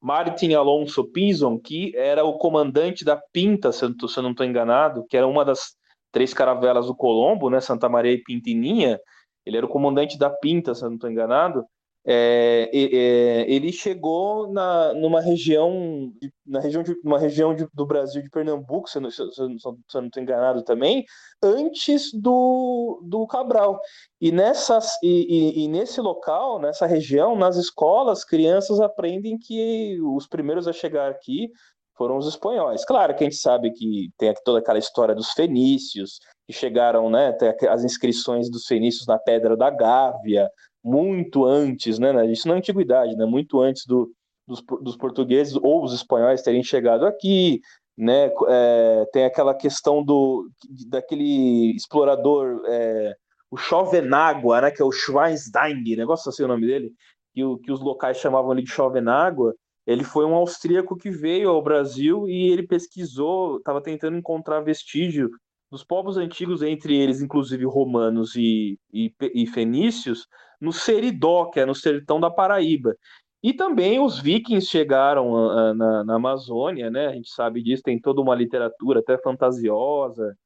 Martin 0.00 0.54
Alonso 0.54 1.04
Pinzon, 1.04 1.58
que 1.58 1.94
era 1.96 2.24
o 2.24 2.38
comandante 2.38 3.04
da 3.04 3.16
Pinta, 3.32 3.72
se 3.72 3.84
eu 3.84 4.22
não 4.22 4.30
estou 4.30 4.46
enganado, 4.46 5.04
que 5.08 5.16
era 5.16 5.26
uma 5.26 5.44
das 5.44 5.76
três 6.12 6.32
caravelas 6.32 6.86
do 6.86 6.94
Colombo, 6.94 7.50
né, 7.50 7.60
Santa 7.60 7.88
Maria 7.88 8.12
e 8.12 8.22
Pintininha, 8.22 8.98
ele 9.44 9.56
era 9.56 9.66
o 9.66 9.68
comandante 9.68 10.18
da 10.18 10.30
Pinta, 10.30 10.74
se 10.74 10.82
eu 10.82 10.88
não 10.88 10.96
estou 10.96 11.10
enganado, 11.10 11.64
é, 12.08 12.70
é, 12.72 13.50
ele 13.50 13.72
chegou 13.72 14.46
na, 14.52 14.94
numa 14.94 15.20
região, 15.20 16.12
na 16.46 16.60
região, 16.60 16.82
de, 16.84 16.94
numa 17.02 17.18
região 17.18 17.52
de, 17.52 17.66
do 17.74 17.84
Brasil 17.84 18.22
de 18.22 18.30
Pernambuco, 18.30 18.88
se, 18.88 18.98
eu, 18.98 19.02
não 19.02 19.56
estou 19.56 20.22
enganado 20.22 20.62
também, 20.62 21.04
antes 21.42 22.12
do, 22.14 23.02
do 23.02 23.26
Cabral. 23.26 23.80
E, 24.20 24.30
nessas, 24.30 24.92
e, 25.02 25.26
e, 25.58 25.64
e, 25.64 25.68
nesse 25.68 26.00
local, 26.00 26.60
nessa 26.60 26.86
região, 26.86 27.34
nas 27.34 27.56
escolas, 27.56 28.24
crianças 28.24 28.78
aprendem 28.78 29.36
que 29.36 29.98
os 30.00 30.28
primeiros 30.28 30.68
a 30.68 30.72
chegar 30.72 31.10
aqui 31.10 31.50
foram 31.96 32.18
os 32.18 32.28
espanhóis. 32.28 32.84
Claro 32.84 33.16
que 33.16 33.24
a 33.24 33.28
gente 33.28 33.40
sabe 33.40 33.72
que 33.72 34.10
tem 34.16 34.32
toda 34.44 34.60
aquela 34.60 34.78
história 34.78 35.14
dos 35.14 35.30
fenícios, 35.30 36.20
que 36.46 36.52
chegaram, 36.52 37.10
né, 37.10 37.28
até 37.28 37.68
as 37.68 37.82
inscrições 37.82 38.48
dos 38.48 38.66
fenícios 38.66 39.06
na 39.06 39.18
Pedra 39.18 39.56
da 39.56 39.70
Gávea, 39.70 40.48
muito 40.86 41.44
antes, 41.44 41.98
né, 41.98 42.12
né, 42.12 42.30
isso 42.30 42.46
na 42.46 42.54
antiguidade, 42.54 43.16
né, 43.16 43.26
muito 43.26 43.60
antes 43.60 43.84
do, 43.84 44.08
dos, 44.46 44.62
dos 44.80 44.96
portugueses 44.96 45.56
ou 45.56 45.82
os 45.82 45.92
espanhóis 45.92 46.42
terem 46.42 46.62
chegado 46.62 47.04
aqui, 47.04 47.60
né, 47.98 48.30
é, 48.48 49.04
tem 49.12 49.24
aquela 49.24 49.52
questão 49.52 50.00
do 50.00 50.48
daquele 50.86 51.74
explorador, 51.74 52.62
é, 52.66 53.16
o 53.50 53.56
Chovenágua, 53.56 54.60
né, 54.60 54.70
que 54.70 54.80
é 54.80 54.84
o 54.84 54.92
Schweinstein, 54.92 55.96
negócio 55.96 56.28
assim 56.28 56.44
o 56.44 56.48
nome 56.48 56.64
dele, 56.64 56.92
que, 57.34 57.42
que 57.64 57.72
os 57.72 57.80
locais 57.80 58.18
chamavam 58.18 58.52
ali 58.52 58.62
de 58.62 58.70
Chovenágua, 58.70 59.56
ele 59.84 60.04
foi 60.04 60.24
um 60.24 60.36
austríaco 60.36 60.96
que 60.96 61.10
veio 61.10 61.50
ao 61.50 61.60
Brasil 61.60 62.28
e 62.28 62.48
ele 62.52 62.64
pesquisou, 62.64 63.56
estava 63.56 63.80
tentando 63.80 64.16
encontrar 64.16 64.60
vestígio 64.60 65.30
dos 65.70 65.84
povos 65.84 66.16
antigos, 66.16 66.62
entre 66.62 66.96
eles, 66.96 67.20
inclusive 67.20 67.64
romanos 67.64 68.34
e, 68.36 68.78
e, 68.92 69.12
e 69.34 69.46
fenícios, 69.46 70.26
no 70.60 70.72
Seridó, 70.72 71.46
que 71.46 71.60
é 71.60 71.66
no 71.66 71.74
sertão 71.74 72.20
da 72.20 72.30
Paraíba. 72.30 72.96
E 73.42 73.52
também 73.52 74.00
os 74.00 74.18
vikings 74.18 74.66
chegaram 74.68 75.74
na, 75.74 76.04
na, 76.04 76.14
Amazônia, 76.14 76.90
né? 76.90 77.08
A 77.08 77.12
gente 77.12 77.28
sabe 77.30 77.62
disso, 77.62 77.82
tem 77.82 78.00
toda 78.00 78.20
uma 78.20 78.34
literatura 78.34 79.00
até 79.00 79.18
fantasiosa, 79.18 80.36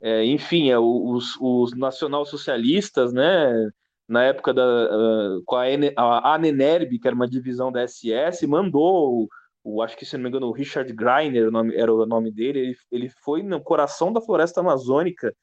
é, 0.00 0.24
enfim, 0.24 0.70
é, 0.70 0.78
os, 0.78 1.36
os 1.40 1.76
nacional-socialistas, 1.76 3.12
né, 3.12 3.70
na 4.08 4.24
época 4.24 4.54
da, 4.54 4.64
uh, 4.64 5.42
com 5.44 5.56
a, 5.56 5.64
a 5.96 6.34
Anenerb, 6.34 6.98
que 6.98 7.06
era 7.06 7.14
uma 7.14 7.28
divisão 7.28 7.70
da 7.70 7.86
SS, 7.86 8.46
mandou 8.46 9.28
o, 9.68 9.82
acho 9.82 9.96
que 9.96 10.06
se 10.06 10.16
não 10.16 10.24
me 10.24 10.28
engano, 10.30 10.46
o 10.46 10.52
Richard 10.52 10.90
Greiner 10.92 11.48
o 11.48 11.50
nome, 11.50 11.76
era 11.76 11.92
o 11.92 12.06
nome 12.06 12.30
dele, 12.30 12.60
ele, 12.60 12.76
ele 12.90 13.08
foi 13.22 13.42
no 13.42 13.60
coração 13.60 14.12
da 14.12 14.20
floresta 14.20 14.60
amazônica 14.60 15.34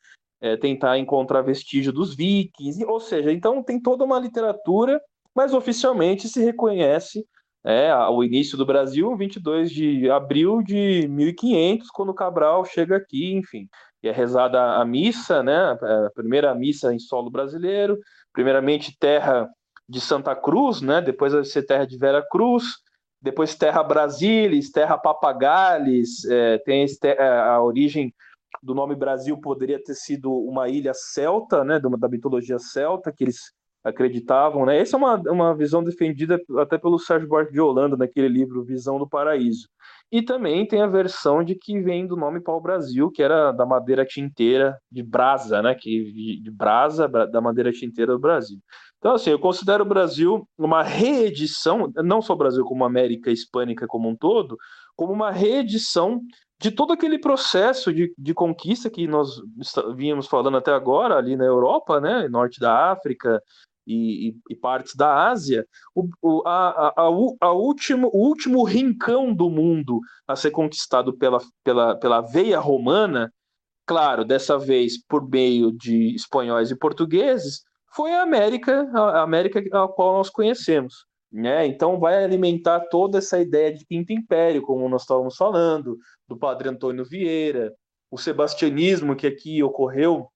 é, 0.41 0.57
tentar 0.57 0.97
encontrar 0.97 1.41
vestígio 1.41 1.93
dos 1.93 2.15
vikings, 2.15 2.83
ou 2.85 2.99
seja, 2.99 3.31
então 3.31 3.63
tem 3.63 3.79
toda 3.79 4.03
uma 4.03 4.19
literatura, 4.19 4.99
mas 5.35 5.53
oficialmente 5.53 6.27
se 6.27 6.43
reconhece 6.43 7.25
é, 7.63 7.93
o 8.09 8.23
início 8.23 8.57
do 8.57 8.65
Brasil, 8.65 9.15
22 9.15 9.71
de 9.71 10.09
abril 10.09 10.61
de 10.61 11.07
1500, 11.07 11.89
quando 11.89 12.13
Cabral 12.13 12.63
chega 12.65 12.97
aqui, 12.97 13.33
enfim, 13.33 13.67
e 14.03 14.07
é 14.07 14.11
rezada 14.11 14.75
a 14.75 14.85
missa, 14.85 15.41
né, 15.41 15.71
a 15.71 16.11
primeira 16.13 16.53
missa 16.53 16.93
em 16.93 16.99
solo 16.99 17.29
brasileiro, 17.29 17.97
primeiramente 18.31 18.95
terra 18.99 19.49
de 19.89 19.99
Santa 19.99 20.35
Cruz, 20.35 20.81
né, 20.81 21.01
depois 21.01 21.33
vai 21.33 21.43
ser 21.43 21.63
terra 21.63 21.85
de 21.85 21.97
Vera 21.97 22.23
Cruz, 22.29 22.65
depois 23.25 23.55
terra 23.55 23.81
Brasilis, 23.81 24.69
terra 24.69 24.99
Papagales, 24.99 26.23
é, 26.25 26.59
tem 26.59 26.85
é, 27.03 27.27
a 27.27 27.59
origem 27.59 28.13
do 28.61 28.75
nome 28.75 28.95
Brasil 28.95 29.35
poderia 29.35 29.83
ter 29.83 29.95
sido 29.95 30.31
uma 30.31 30.69
ilha 30.69 30.93
celta, 30.93 31.63
né, 31.63 31.79
da 31.79 32.07
mitologia 32.07 32.59
celta, 32.59 33.11
que 33.11 33.23
eles 33.23 33.51
acreditavam, 33.83 34.65
né? 34.65 34.79
Essa 34.79 34.95
é 34.95 34.99
uma, 34.99 35.15
uma 35.31 35.55
visão 35.55 35.83
defendida 35.83 36.39
até 36.59 36.77
pelo 36.77 36.99
Sérgio 36.99 37.27
Buarque 37.27 37.51
de 37.51 37.59
Holanda 37.59 37.97
naquele 37.97 38.27
livro 38.27 38.63
Visão 38.63 38.99
do 38.99 39.09
Paraíso. 39.09 39.67
E 40.11 40.21
também 40.21 40.67
tem 40.67 40.81
a 40.81 40.87
versão 40.87 41.43
de 41.43 41.55
que 41.55 41.81
vem 41.81 42.07
do 42.07 42.15
nome 42.15 42.39
pau-brasil, 42.39 43.11
que 43.11 43.23
era 43.23 43.51
da 43.51 43.65
madeira 43.65 44.05
tinteira 44.05 44.77
de 44.91 45.03
brasa, 45.03 45.61
né? 45.61 45.75
Que 45.75 46.39
de 46.41 46.51
brasa 46.51 47.07
da 47.07 47.41
madeira 47.41 47.71
tinteira 47.71 48.13
do 48.13 48.19
Brasil. 48.19 48.59
Então, 48.97 49.13
assim, 49.13 49.29
eu 49.29 49.39
considero 49.39 49.83
o 49.83 49.87
Brasil 49.87 50.47
uma 50.57 50.81
reedição, 50.81 51.91
não 51.97 52.21
só 52.21 52.33
o 52.33 52.37
Brasil 52.37 52.63
como 52.63 52.83
a 52.83 52.87
América 52.87 53.29
Hispânica 53.29 53.85
como 53.87 54.09
um 54.09 54.15
todo, 54.15 54.57
como 54.95 55.11
uma 55.11 55.31
reedição 55.31 56.21
de 56.59 56.71
todo 56.71 56.93
aquele 56.93 57.19
processo 57.19 57.93
de, 57.93 58.13
de 58.17 58.33
conquista 58.33 58.89
que 58.89 59.07
nós 59.07 59.29
vínhamos 59.95 60.27
falando 60.27 60.57
até 60.57 60.71
agora 60.71 61.15
ali 61.15 61.35
na 61.35 61.45
Europa, 61.45 61.99
né, 61.99 62.27
norte 62.29 62.59
da 62.59 62.91
África, 62.91 63.41
e, 63.85 64.35
e, 64.49 64.55
partes 64.55 64.95
da 64.95 65.29
Ásia, 65.29 65.65
o, 65.93 66.07
o, 66.21 66.43
a, 66.47 66.93
a, 66.95 67.01
a 67.41 67.51
último, 67.51 68.09
o 68.13 68.27
último 68.27 68.63
rincão 68.63 69.33
do 69.33 69.49
mundo 69.49 69.99
a 70.27 70.35
ser 70.35 70.51
conquistado 70.51 71.15
pela, 71.17 71.39
pela, 71.63 71.95
pela 71.95 72.21
veia 72.21 72.59
romana, 72.59 73.31
claro, 73.85 74.25
dessa 74.25 74.57
vez 74.57 74.97
por 75.07 75.29
meio 75.29 75.71
de 75.71 76.15
espanhóis 76.15 76.71
e 76.71 76.75
portugueses, 76.75 77.61
foi 77.93 78.11
a 78.11 78.23
América, 78.23 78.89
a 78.93 79.21
América 79.21 79.59
a 79.59 79.87
qual 79.87 80.17
nós 80.17 80.29
conhecemos. 80.29 81.05
Né? 81.31 81.65
Então 81.67 81.99
vai 81.99 82.23
alimentar 82.23 82.79
toda 82.89 83.17
essa 83.17 83.39
ideia 83.39 83.73
de 83.73 83.85
quinto 83.85 84.13
império, 84.13 84.61
como 84.61 84.87
nós 84.87 85.01
estávamos 85.01 85.35
falando, 85.35 85.97
do 86.27 86.37
padre 86.37 86.69
Antônio 86.69 87.05
Vieira, 87.05 87.73
o 88.09 88.17
sebastianismo 88.17 89.15
que 89.15 89.27
aqui 89.27 89.61
ocorreu 89.61 90.29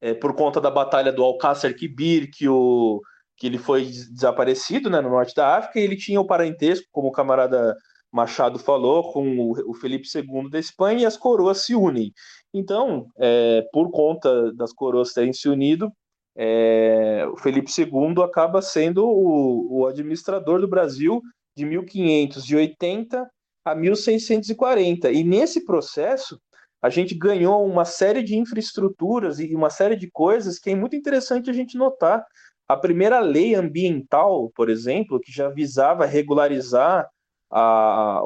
é, 0.00 0.14
por 0.14 0.34
conta 0.34 0.60
da 0.60 0.70
batalha 0.70 1.12
do 1.12 1.22
Alcácer 1.22 1.76
Quibir, 1.76 2.30
que, 2.30 2.48
o, 2.48 3.00
que 3.36 3.46
ele 3.46 3.58
foi 3.58 3.84
desaparecido 3.84 4.88
né, 4.88 5.00
no 5.00 5.10
norte 5.10 5.34
da 5.34 5.56
África, 5.56 5.78
e 5.78 5.82
ele 5.82 5.96
tinha 5.96 6.20
o 6.20 6.26
parentesco, 6.26 6.86
como 6.92 7.08
o 7.08 7.12
camarada 7.12 7.76
Machado 8.10 8.58
falou, 8.58 9.12
com 9.12 9.38
o, 9.38 9.70
o 9.70 9.74
Felipe 9.74 10.06
II 10.12 10.48
da 10.50 10.58
Espanha, 10.58 11.02
e 11.02 11.06
as 11.06 11.16
coroas 11.16 11.64
se 11.64 11.74
unem. 11.74 12.12
Então, 12.54 13.06
é, 13.18 13.62
por 13.72 13.90
conta 13.90 14.52
das 14.54 14.72
coroas 14.72 15.12
terem 15.12 15.32
se 15.32 15.48
unido, 15.48 15.92
é, 16.36 17.26
o 17.32 17.36
Felipe 17.36 17.70
II 17.76 18.22
acaba 18.22 18.62
sendo 18.62 19.04
o, 19.04 19.80
o 19.80 19.86
administrador 19.86 20.60
do 20.60 20.68
Brasil 20.68 21.20
de 21.56 21.64
1580 21.64 23.28
a 23.64 23.74
1640. 23.74 25.10
E 25.10 25.24
nesse 25.24 25.64
processo, 25.64 26.40
a 26.80 26.88
gente 26.88 27.14
ganhou 27.14 27.64
uma 27.66 27.84
série 27.84 28.22
de 28.22 28.36
infraestruturas 28.36 29.40
e 29.40 29.54
uma 29.54 29.70
série 29.70 29.96
de 29.96 30.10
coisas 30.10 30.58
que 30.58 30.70
é 30.70 30.74
muito 30.76 30.94
interessante 30.94 31.50
a 31.50 31.52
gente 31.52 31.76
notar. 31.76 32.24
A 32.68 32.76
primeira 32.76 33.18
lei 33.20 33.54
ambiental, 33.54 34.50
por 34.54 34.68
exemplo, 34.70 35.18
que 35.18 35.32
já 35.32 35.48
visava 35.48 36.06
regularizar 36.06 37.08
a, 37.50 38.20
a, 38.20 38.22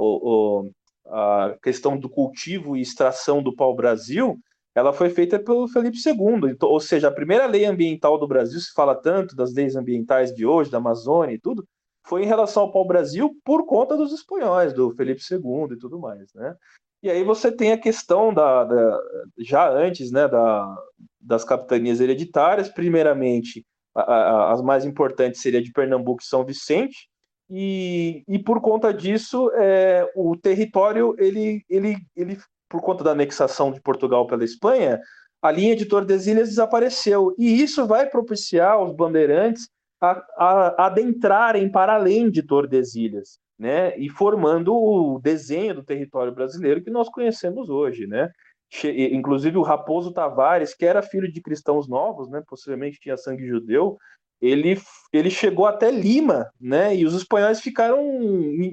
a 1.07 1.57
questão 1.63 1.97
do 1.97 2.09
cultivo 2.09 2.77
e 2.77 2.83
extração 2.83 3.43
do 3.43 3.55
pau-brasil, 3.55 4.39
ela 4.75 4.93
foi 4.93 5.11
feita 5.11 5.39
pelo 5.39 5.69
Felipe 5.69 5.97
II. 5.97 6.51
Então, 6.51 6.69
ou 6.69 6.81
seja, 6.81 7.09
a 7.09 7.13
primeira 7.13 7.47
lei 7.47 7.65
ambiental 7.65 8.19
do 8.19 8.27
Brasil, 8.27 8.59
se 8.59 8.73
fala 8.73 8.95
tanto 8.95 9.37
das 9.37 9.53
leis 9.55 9.77
ambientais 9.77 10.35
de 10.35 10.47
hoje, 10.47 10.71
da 10.71 10.79
Amazônia 10.79 11.35
e 11.35 11.41
tudo, 11.41 11.67
foi 12.05 12.23
em 12.25 12.27
relação 12.27 12.65
ao 12.65 12.73
pau-brasil 12.73 13.31
por 13.45 13.65
conta 13.65 13.97
dos 13.97 14.13
espanhóis, 14.13 14.73
do 14.73 14.95
Felipe 14.95 15.23
II 15.31 15.73
e 15.73 15.79
tudo 15.79 16.01
mais, 16.01 16.33
né? 16.35 16.55
E 17.03 17.11
aí 17.11 17.25
você 17.25 17.51
tem 17.51 17.73
a 17.73 17.79
questão 17.79 18.33
da, 18.33 18.65
da 18.65 19.01
já 19.39 19.69
antes, 19.69 20.13
né, 20.13 20.29
da, 20.29 20.77
das 21.21 21.45
capitanias 21.45 22.01
hereditárias, 22.01 22.69
primeiramente 22.69 23.67
a, 23.95 24.01
a, 24.03 24.53
as 24.53 24.63
mais 24.63 24.85
importantes 24.85 25.43
seria 25.43 25.61
de 25.61 25.73
Pernambuco 25.73 26.23
e 26.23 26.27
São 26.27 26.45
Vicente, 26.45 27.09
e, 27.51 28.23
e 28.29 28.39
por 28.39 28.61
conta 28.61 28.95
disso 28.95 29.51
é, 29.55 30.09
o 30.15 30.37
território 30.37 31.15
ele, 31.19 31.63
ele, 31.69 31.97
ele 32.17 32.39
por 32.69 32.81
conta 32.81 33.05
da 33.05 33.11
anexação 33.11 33.73
de 33.73 33.81
Portugal 33.81 34.27
pela 34.27 34.45
Espanha, 34.45 35.01
a 35.43 35.51
linha 35.51 35.75
de 35.75 35.85
Tordesilhas 35.85 36.49
desapareceu. 36.49 37.35
E 37.37 37.61
isso 37.61 37.87
vai 37.87 38.09
propiciar 38.09 38.81
os 38.81 38.95
bandeirantes 38.95 39.69
a, 40.01 40.25
a 40.39 40.87
adentrarem 40.87 41.71
para 41.71 41.95
além 41.95 42.31
de 42.31 42.43
Tordesilhas 42.43 43.42
né, 43.59 43.97
e 43.99 44.09
formando 44.09 44.75
o 44.75 45.19
desenho 45.19 45.75
do 45.75 45.85
território 45.85 46.35
brasileiro 46.35 46.83
que 46.83 46.91
nós 46.91 47.09
conhecemos 47.09 47.69
hoje, 47.69 48.07
né? 48.07 48.31
Inclusive 49.13 49.59
o 49.59 49.63
Raposo 49.63 50.13
Tavares, 50.13 50.75
que 50.75 50.87
era 50.87 51.03
filho 51.03 51.31
de 51.31 51.43
cristãos 51.43 51.87
novos, 51.87 52.31
né, 52.31 52.43
possivelmente 52.49 52.99
tinha 52.99 53.19
sangue 53.19 53.47
judeu, 53.47 53.99
ele, 54.41 54.81
ele 55.13 55.31
chegou 55.31 55.67
até 55.67 55.91
Lima, 55.91 56.51
né? 56.61 56.97
E 56.97 57.05
os 57.05 57.15
espanhóis 57.15 57.61
ficaram 57.61 58.01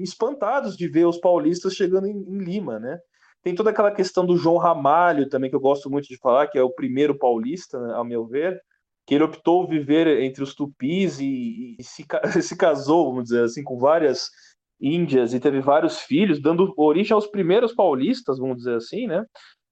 espantados 0.02 0.76
de 0.76 0.88
ver 0.88 1.06
os 1.06 1.18
paulistas 1.18 1.74
chegando 1.74 2.08
em, 2.08 2.16
em 2.16 2.38
Lima, 2.38 2.80
né? 2.80 2.98
Tem 3.42 3.54
toda 3.54 3.70
aquela 3.70 3.92
questão 3.92 4.26
do 4.26 4.36
João 4.36 4.58
Ramalho 4.58 5.28
também, 5.28 5.48
que 5.48 5.56
eu 5.56 5.60
gosto 5.60 5.88
muito 5.88 6.08
de 6.08 6.18
falar, 6.18 6.48
que 6.48 6.58
é 6.58 6.62
o 6.62 6.74
primeiro 6.74 7.16
paulista, 7.16 7.80
né, 7.80 7.94
ao 7.94 8.04
meu 8.04 8.26
ver, 8.26 8.60
que 9.06 9.14
ele 9.14 9.24
optou 9.24 9.66
viver 9.66 10.06
entre 10.22 10.42
os 10.42 10.54
tupis 10.54 11.20
e, 11.20 11.76
e 11.78 11.84
se, 11.84 12.04
se 12.42 12.56
casou, 12.56 13.06
vamos 13.06 13.24
dizer 13.24 13.44
assim, 13.44 13.62
com 13.62 13.78
várias 13.78 14.28
índias 14.80 15.34
e 15.34 15.40
teve 15.40 15.60
vários 15.60 15.98
filhos, 16.00 16.40
dando 16.40 16.72
origem 16.76 17.14
aos 17.14 17.26
primeiros 17.26 17.74
paulistas, 17.74 18.38
vamos 18.38 18.58
dizer 18.58 18.76
assim, 18.76 19.06
né? 19.06 19.24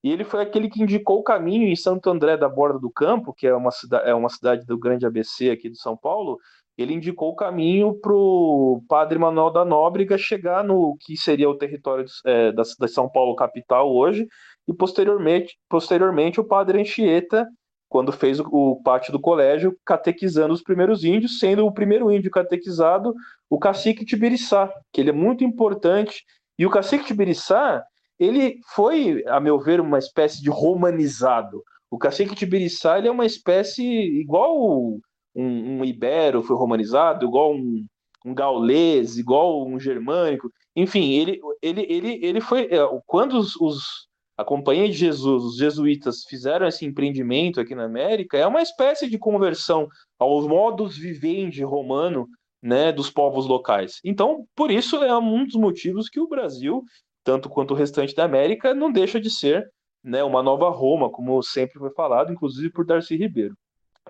E 0.03 0.11
ele 0.11 0.23
foi 0.23 0.41
aquele 0.41 0.69
que 0.69 0.81
indicou 0.81 1.19
o 1.19 1.23
caminho 1.23 1.67
em 1.67 1.75
Santo 1.75 2.09
André 2.09 2.37
da 2.37 2.47
Borda 2.47 2.79
do 2.79 2.89
Campo, 2.89 3.33
que 3.33 3.45
é 3.45 3.53
uma, 3.53 3.71
cidade, 3.71 4.09
é 4.09 4.13
uma 4.13 4.29
cidade 4.29 4.65
do 4.65 4.77
grande 4.77 5.05
ABC 5.05 5.49
aqui 5.49 5.69
de 5.69 5.79
São 5.79 5.97
Paulo. 5.97 6.37
Ele 6.77 6.93
indicou 6.93 7.31
o 7.31 7.35
caminho 7.35 7.99
para 7.99 8.13
o 8.13 8.81
padre 8.87 9.19
Manuel 9.19 9.51
da 9.51 9.65
Nóbrega 9.65 10.17
chegar 10.17 10.63
no 10.63 10.95
que 11.01 11.17
seria 11.17 11.49
o 11.49 11.57
território 11.57 12.05
de, 12.05 12.11
é, 12.25 12.51
da, 12.53 12.63
da 12.79 12.87
São 12.87 13.09
Paulo 13.09 13.35
capital 13.35 13.93
hoje, 13.93 14.25
e 14.65 14.73
posteriormente, 14.73 15.57
posteriormente 15.67 16.39
o 16.39 16.45
padre 16.45 16.79
Anchieta 16.79 17.45
quando 17.89 18.11
fez 18.11 18.39
o, 18.39 18.79
pátio 18.83 19.11
do 19.11 19.19
colégio, 19.19 19.75
catequizando 19.83 20.53
os 20.53 20.61
primeiros 20.61 21.03
índios, 21.03 21.39
sendo 21.39 21.65
o 21.65 21.73
primeiro 21.73 22.11
índio 22.11 22.31
catequizado 22.31 23.13
o 23.49 23.57
cacique 23.57 24.05
Tibiriçá, 24.05 24.71
que 24.93 25.01
ele 25.01 25.09
é 25.09 25.13
muito 25.13 25.43
importante. 25.43 26.23
E 26.57 26.65
o 26.65 26.69
cacique 26.69 27.05
Tibiriçá, 27.05 27.83
ele 28.19 28.59
foi, 28.75 29.23
a 29.27 29.39
meu 29.39 29.59
ver, 29.59 29.81
uma 29.81 29.97
espécie 29.97 30.41
de 30.41 30.49
romanizado. 30.49 31.63
O 31.89 31.97
cacique 31.97 32.35
Tibiriçá 32.35 32.99
ele 32.99 33.07
é 33.07 33.11
uma 33.11 33.25
espécie 33.25 33.83
igual 33.83 34.55
um, 35.35 35.79
um 35.79 35.85
ibero 35.85 36.43
foi 36.43 36.55
romanizado, 36.55 37.25
igual 37.25 37.53
um, 37.53 37.85
um 38.23 38.33
gaulês, 38.33 39.17
igual 39.17 39.65
um 39.65 39.79
germânico. 39.79 40.51
Enfim, 40.75 41.13
ele, 41.13 41.39
ele, 41.61 41.85
ele, 41.89 42.19
ele 42.23 42.41
foi. 42.41 42.65
É, 42.65 42.77
quando 43.07 43.33
os, 43.33 43.55
os 43.55 44.07
a 44.39 44.45
Companhia 44.45 44.87
de 44.87 44.93
Jesus, 44.93 45.43
os 45.43 45.57
jesuítas 45.57 46.23
fizeram 46.23 46.65
esse 46.65 46.85
empreendimento 46.85 47.59
aqui 47.59 47.75
na 47.75 47.83
América, 47.83 48.37
é 48.37 48.47
uma 48.47 48.61
espécie 48.61 49.09
de 49.09 49.17
conversão 49.17 49.89
aos 50.17 50.47
modos 50.47 50.97
vivendi 50.97 51.61
romano 51.61 52.25
né, 52.63 52.89
dos 52.93 53.09
povos 53.09 53.45
locais. 53.45 53.99
Então, 54.01 54.45
por 54.55 54.71
isso 54.71 55.03
é 55.03 55.17
um 55.17 55.43
dos 55.43 55.55
motivos 55.55 56.07
que 56.07 56.21
o 56.21 56.27
Brasil, 56.29 56.85
tanto 57.21 57.49
quanto 57.49 57.71
o 57.71 57.75
restante 57.75 58.15
da 58.15 58.23
América, 58.23 58.73
não 58.73 58.89
deixa 58.89 59.19
de 59.19 59.29
ser 59.29 59.69
né, 60.01 60.23
uma 60.23 60.41
nova 60.41 60.69
Roma, 60.69 61.09
como 61.09 61.43
sempre 61.43 61.77
foi 61.77 61.91
falado, 61.91 62.31
inclusive 62.31 62.71
por 62.71 62.85
Darcy 62.85 63.17
Ribeiro. 63.17 63.57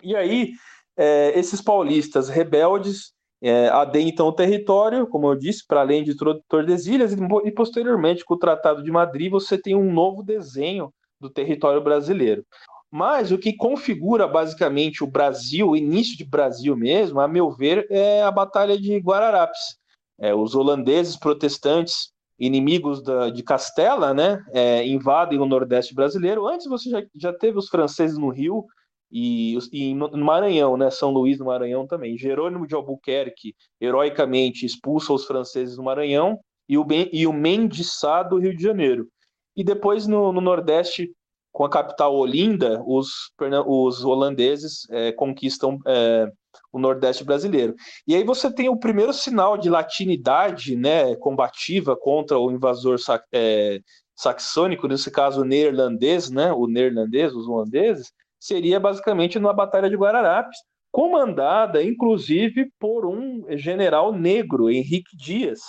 E 0.04 0.16
aí, 0.16 0.52
é, 0.96 1.40
esses 1.40 1.60
paulistas 1.60 2.30
rebeldes 2.30 3.14
é, 3.42 3.70
adentram 3.70 4.28
o 4.28 4.34
território, 4.34 5.08
como 5.08 5.28
eu 5.28 5.36
disse, 5.36 5.66
para 5.66 5.82
além 5.82 6.04
de 6.04 6.16
Tordesilhas, 6.48 7.14
e 7.14 7.52
posteriormente, 7.52 8.26
com 8.26 8.34
o 8.34 8.40
Tratado 8.40 8.84
de 8.84 8.92
Madrid, 8.92 9.32
você 9.32 9.58
tem 9.58 9.76
um 9.76 9.92
novo 9.92 10.22
desenho 10.22 10.94
do 11.20 11.30
território 11.30 11.82
brasileiro. 11.82 12.46
Mas 12.92 13.32
o 13.32 13.38
que 13.38 13.56
configura 13.56 14.28
basicamente 14.28 15.04
o 15.04 15.08
Brasil, 15.08 15.70
o 15.70 15.78
início 15.78 16.18
de 16.18 16.26
Brasil 16.26 16.76
mesmo, 16.76 17.20
a 17.20 17.28
meu 17.28 17.52
ver, 17.52 17.86
é 17.90 18.24
a 18.24 18.32
Batalha 18.32 18.78
de 18.78 18.98
Guararapes. 18.98 19.78
É, 20.20 20.34
os 20.34 20.56
holandeses 20.56 21.16
protestantes, 21.16 22.12
inimigos 22.38 23.02
da, 23.04 23.30
de 23.30 23.44
Castela, 23.44 24.14
né, 24.14 24.44
é, 24.52 24.86
invadem 24.88 25.40
o 25.40 25.46
Nordeste 25.46 25.94
brasileiro. 25.94 26.48
Antes 26.48 26.68
você 26.68 26.90
já, 26.90 27.04
já 27.16 27.34
teve 27.34 27.58
os 27.58 27.70
franceses 27.70 28.18
no 28.18 28.30
Rio 28.30 28.66
e, 29.12 29.58
e 29.72 29.94
no 29.94 30.26
Maranhão, 30.26 30.78
né, 30.78 30.90
São 30.90 31.12
Luís 31.12 31.40
no 31.40 31.46
Maranhão 31.46 31.88
também. 31.88 32.18
Jerônimo 32.18 32.68
de 32.68 32.76
Albuquerque, 32.76 33.56
heroicamente, 33.80 34.66
expulsa 34.66 35.14
os 35.14 35.26
franceses 35.26 35.78
no 35.78 35.84
Maranhão 35.84 36.40
e 36.68 36.78
o, 36.78 36.86
e 37.12 37.26
o 37.26 37.34
Mendes 37.34 37.92
do 38.30 38.38
Rio 38.38 38.56
de 38.56 38.62
Janeiro. 38.62 39.08
E 39.56 39.64
depois 39.64 40.08
no, 40.08 40.32
no 40.32 40.42
Nordeste 40.42 41.12
com 41.52 41.66
a 41.66 41.70
capital 41.70 42.16
Olinda, 42.16 42.82
os, 42.86 43.32
os 43.66 44.06
holandeses 44.06 44.88
é, 44.92 45.12
conquistam 45.12 45.80
é, 45.86 46.32
o 46.72 46.80
Nordeste 46.80 47.24
brasileiro. 47.24 47.76
E 48.08 48.16
aí 48.16 48.24
você 48.24 48.54
tem 48.54 48.70
o 48.70 48.78
primeiro 48.78 49.12
sinal 49.12 49.58
de 49.58 49.70
latinidade 49.70 50.76
né, 50.76 51.16
combativa 51.16 51.98
contra 51.98 52.38
o 52.38 52.52
invasor 52.52 52.98
é, 53.34 53.80
saxônico, 54.16 54.88
nesse 54.88 55.10
caso 55.10 55.44
neerlandês, 55.44 56.30
né, 56.30 56.52
o 56.52 56.68
neerlandês, 56.68 57.34
os 57.34 57.48
holandeses, 57.48 58.12
seria 58.40 58.80
basicamente 58.80 59.38
na 59.40 59.54
Batalha 59.54 59.90
de 59.90 59.96
Guararapes, 59.96 60.58
comandada 60.92 61.84
inclusive 61.84 62.72
por 62.80 63.06
um 63.06 63.46
general 63.58 64.12
negro, 64.12 64.70
Henrique 64.70 65.16
Dias, 65.16 65.60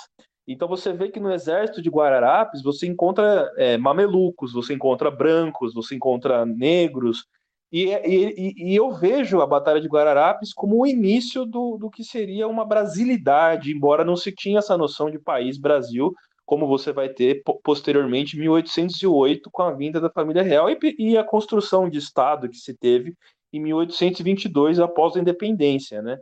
então 0.53 0.67
você 0.67 0.93
vê 0.93 1.09
que 1.09 1.21
no 1.21 1.33
exército 1.33 1.81
de 1.81 1.89
Guararapes 1.89 2.61
você 2.61 2.85
encontra 2.85 3.49
é, 3.57 3.79
mamelucos, 3.79 4.53
você 4.53 4.75
encontra 4.75 5.09
brancos, 5.09 5.73
você 5.73 5.95
encontra 5.95 6.45
negros, 6.45 7.25
e, 7.73 7.85
e, 7.85 8.55
e, 8.57 8.75
eu 8.75 8.91
vejo 8.91 9.41
a 9.41 9.47
Batalha 9.47 9.81
de 9.81 9.87
Guararapes 9.87 10.53
como 10.53 10.81
o 10.81 10.87
início 10.87 11.47
do, 11.47 11.79
do 11.79 11.89
que 11.89 12.03
seria 12.03 12.49
uma 12.49 12.65
brasilidade, 12.65 13.71
embora 13.71 14.05
não 14.05 14.17
se 14.17 14.33
tinha 14.33 14.59
essa 14.59 14.77
noção 14.77 15.09
de 15.09 15.21
país 15.21 15.57
Brasil, 15.57 16.13
como 16.51 16.67
você 16.67 16.93
vai 16.93 17.09
ter 17.09 17.45
posteriormente 17.63 18.37
em 18.37 18.41
1808 18.41 19.49
com 19.53 19.63
a 19.63 19.71
vinda 19.71 20.01
da 20.01 20.11
família 20.11 20.43
real 20.43 20.69
e, 20.69 20.77
e 20.99 21.17
a 21.17 21.23
construção 21.23 21.89
de 21.89 21.99
Estado 21.99 22.49
que 22.49 22.57
se 22.57 22.75
teve 22.75 23.15
em 23.53 23.61
1822 23.61 24.81
após 24.81 25.15
a 25.15 25.21
independência, 25.21 26.03
né? 26.03 26.19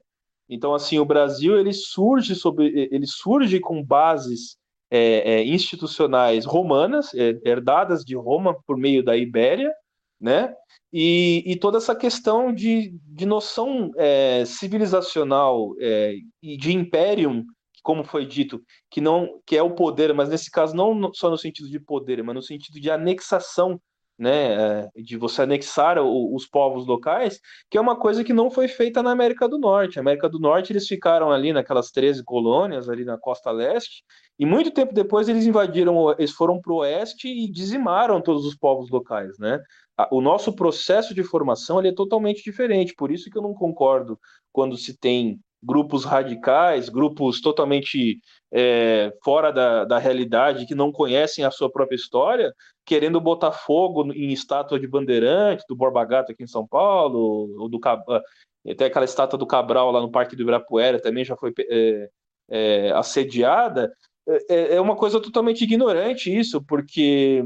Então, 0.46 0.74
assim, 0.74 0.98
o 0.98 1.04
Brasil 1.06 1.58
ele 1.58 1.72
surge 1.72 2.34
sobre, 2.34 2.88
ele 2.92 3.06
surge 3.06 3.58
com 3.58 3.82
bases 3.82 4.58
é, 4.90 5.36
é, 5.36 5.44
institucionais 5.46 6.44
romanas, 6.44 7.14
é, 7.14 7.38
herdadas 7.42 8.04
de 8.04 8.14
Roma 8.14 8.54
por 8.66 8.76
meio 8.76 9.02
da 9.02 9.16
Ibéria, 9.16 9.72
né? 10.20 10.52
E, 10.92 11.42
e 11.46 11.56
toda 11.56 11.78
essa 11.78 11.96
questão 11.96 12.52
de, 12.52 12.94
de 13.06 13.24
noção 13.24 13.92
é, 13.96 14.44
civilizacional 14.44 15.74
é, 15.80 16.16
e 16.42 16.58
de 16.58 16.74
imperium, 16.74 17.46
como 17.88 18.04
foi 18.04 18.26
dito, 18.26 18.62
que 18.90 19.00
não 19.00 19.40
que 19.46 19.56
é 19.56 19.62
o 19.62 19.70
poder, 19.74 20.12
mas 20.12 20.28
nesse 20.28 20.50
caso 20.50 20.76
não 20.76 21.10
só 21.14 21.30
no 21.30 21.38
sentido 21.38 21.70
de 21.70 21.80
poder, 21.80 22.22
mas 22.22 22.34
no 22.34 22.42
sentido 22.42 22.78
de 22.78 22.90
anexação 22.90 23.80
né, 24.18 24.82
é, 24.82 24.90
de 24.94 25.16
você 25.16 25.40
anexar 25.40 25.96
o, 25.96 26.34
os 26.34 26.46
povos 26.46 26.86
locais, 26.86 27.40
que 27.70 27.78
é 27.78 27.80
uma 27.80 27.98
coisa 27.98 28.22
que 28.22 28.34
não 28.34 28.50
foi 28.50 28.68
feita 28.68 29.02
na 29.02 29.10
América 29.10 29.48
do 29.48 29.58
Norte. 29.58 29.98
A 29.98 30.02
América 30.02 30.28
do 30.28 30.38
Norte 30.38 30.70
eles 30.70 30.86
ficaram 30.86 31.32
ali 31.32 31.50
naquelas 31.50 31.90
13 31.90 32.22
colônias 32.24 32.90
ali 32.90 33.06
na 33.06 33.16
costa 33.16 33.50
leste, 33.50 34.04
e 34.38 34.44
muito 34.44 34.70
tempo 34.70 34.92
depois 34.92 35.26
eles 35.26 35.46
invadiram, 35.46 36.10
eles 36.18 36.32
foram 36.32 36.60
para 36.60 36.72
o 36.74 36.80
oeste 36.80 37.26
e 37.26 37.50
dizimaram 37.50 38.20
todos 38.20 38.44
os 38.44 38.54
povos 38.54 38.90
locais, 38.90 39.38
né? 39.38 39.58
O 40.10 40.20
nosso 40.20 40.54
processo 40.54 41.14
de 41.14 41.24
formação 41.24 41.78
ele 41.78 41.88
é 41.88 41.94
totalmente 41.94 42.44
diferente, 42.44 42.94
por 42.94 43.10
isso 43.10 43.30
que 43.30 43.38
eu 43.38 43.42
não 43.42 43.54
concordo 43.54 44.20
quando 44.52 44.76
se 44.76 44.94
tem 44.94 45.40
grupos 45.62 46.04
radicais, 46.04 46.88
grupos 46.88 47.40
totalmente 47.40 48.20
é, 48.52 49.12
fora 49.22 49.50
da, 49.52 49.84
da 49.84 49.98
realidade, 49.98 50.66
que 50.66 50.74
não 50.74 50.92
conhecem 50.92 51.44
a 51.44 51.50
sua 51.50 51.70
própria 51.70 51.96
história, 51.96 52.52
querendo 52.84 53.20
botar 53.20 53.52
fogo 53.52 54.12
em 54.12 54.32
estátua 54.32 54.78
de 54.78 54.86
bandeirante, 54.86 55.64
do 55.68 55.76
Borba 55.76 56.04
Gato 56.04 56.32
aqui 56.32 56.44
em 56.44 56.48
São 56.48 56.66
Paulo, 56.66 57.54
ou 57.58 57.68
do 57.68 57.80
até 58.68 58.86
aquela 58.86 59.04
estátua 59.04 59.38
do 59.38 59.46
Cabral 59.46 59.90
lá 59.90 60.00
no 60.00 60.10
Parque 60.10 60.36
do 60.36 60.42
Ibirapuera 60.42 61.00
também 61.00 61.24
já 61.24 61.36
foi 61.36 61.52
é, 61.58 62.08
é, 62.48 62.90
assediada. 62.92 63.92
É, 64.28 64.54
é, 64.54 64.74
é 64.74 64.80
uma 64.80 64.94
coisa 64.94 65.20
totalmente 65.20 65.64
ignorante 65.64 66.36
isso, 66.36 66.62
porque 66.62 67.42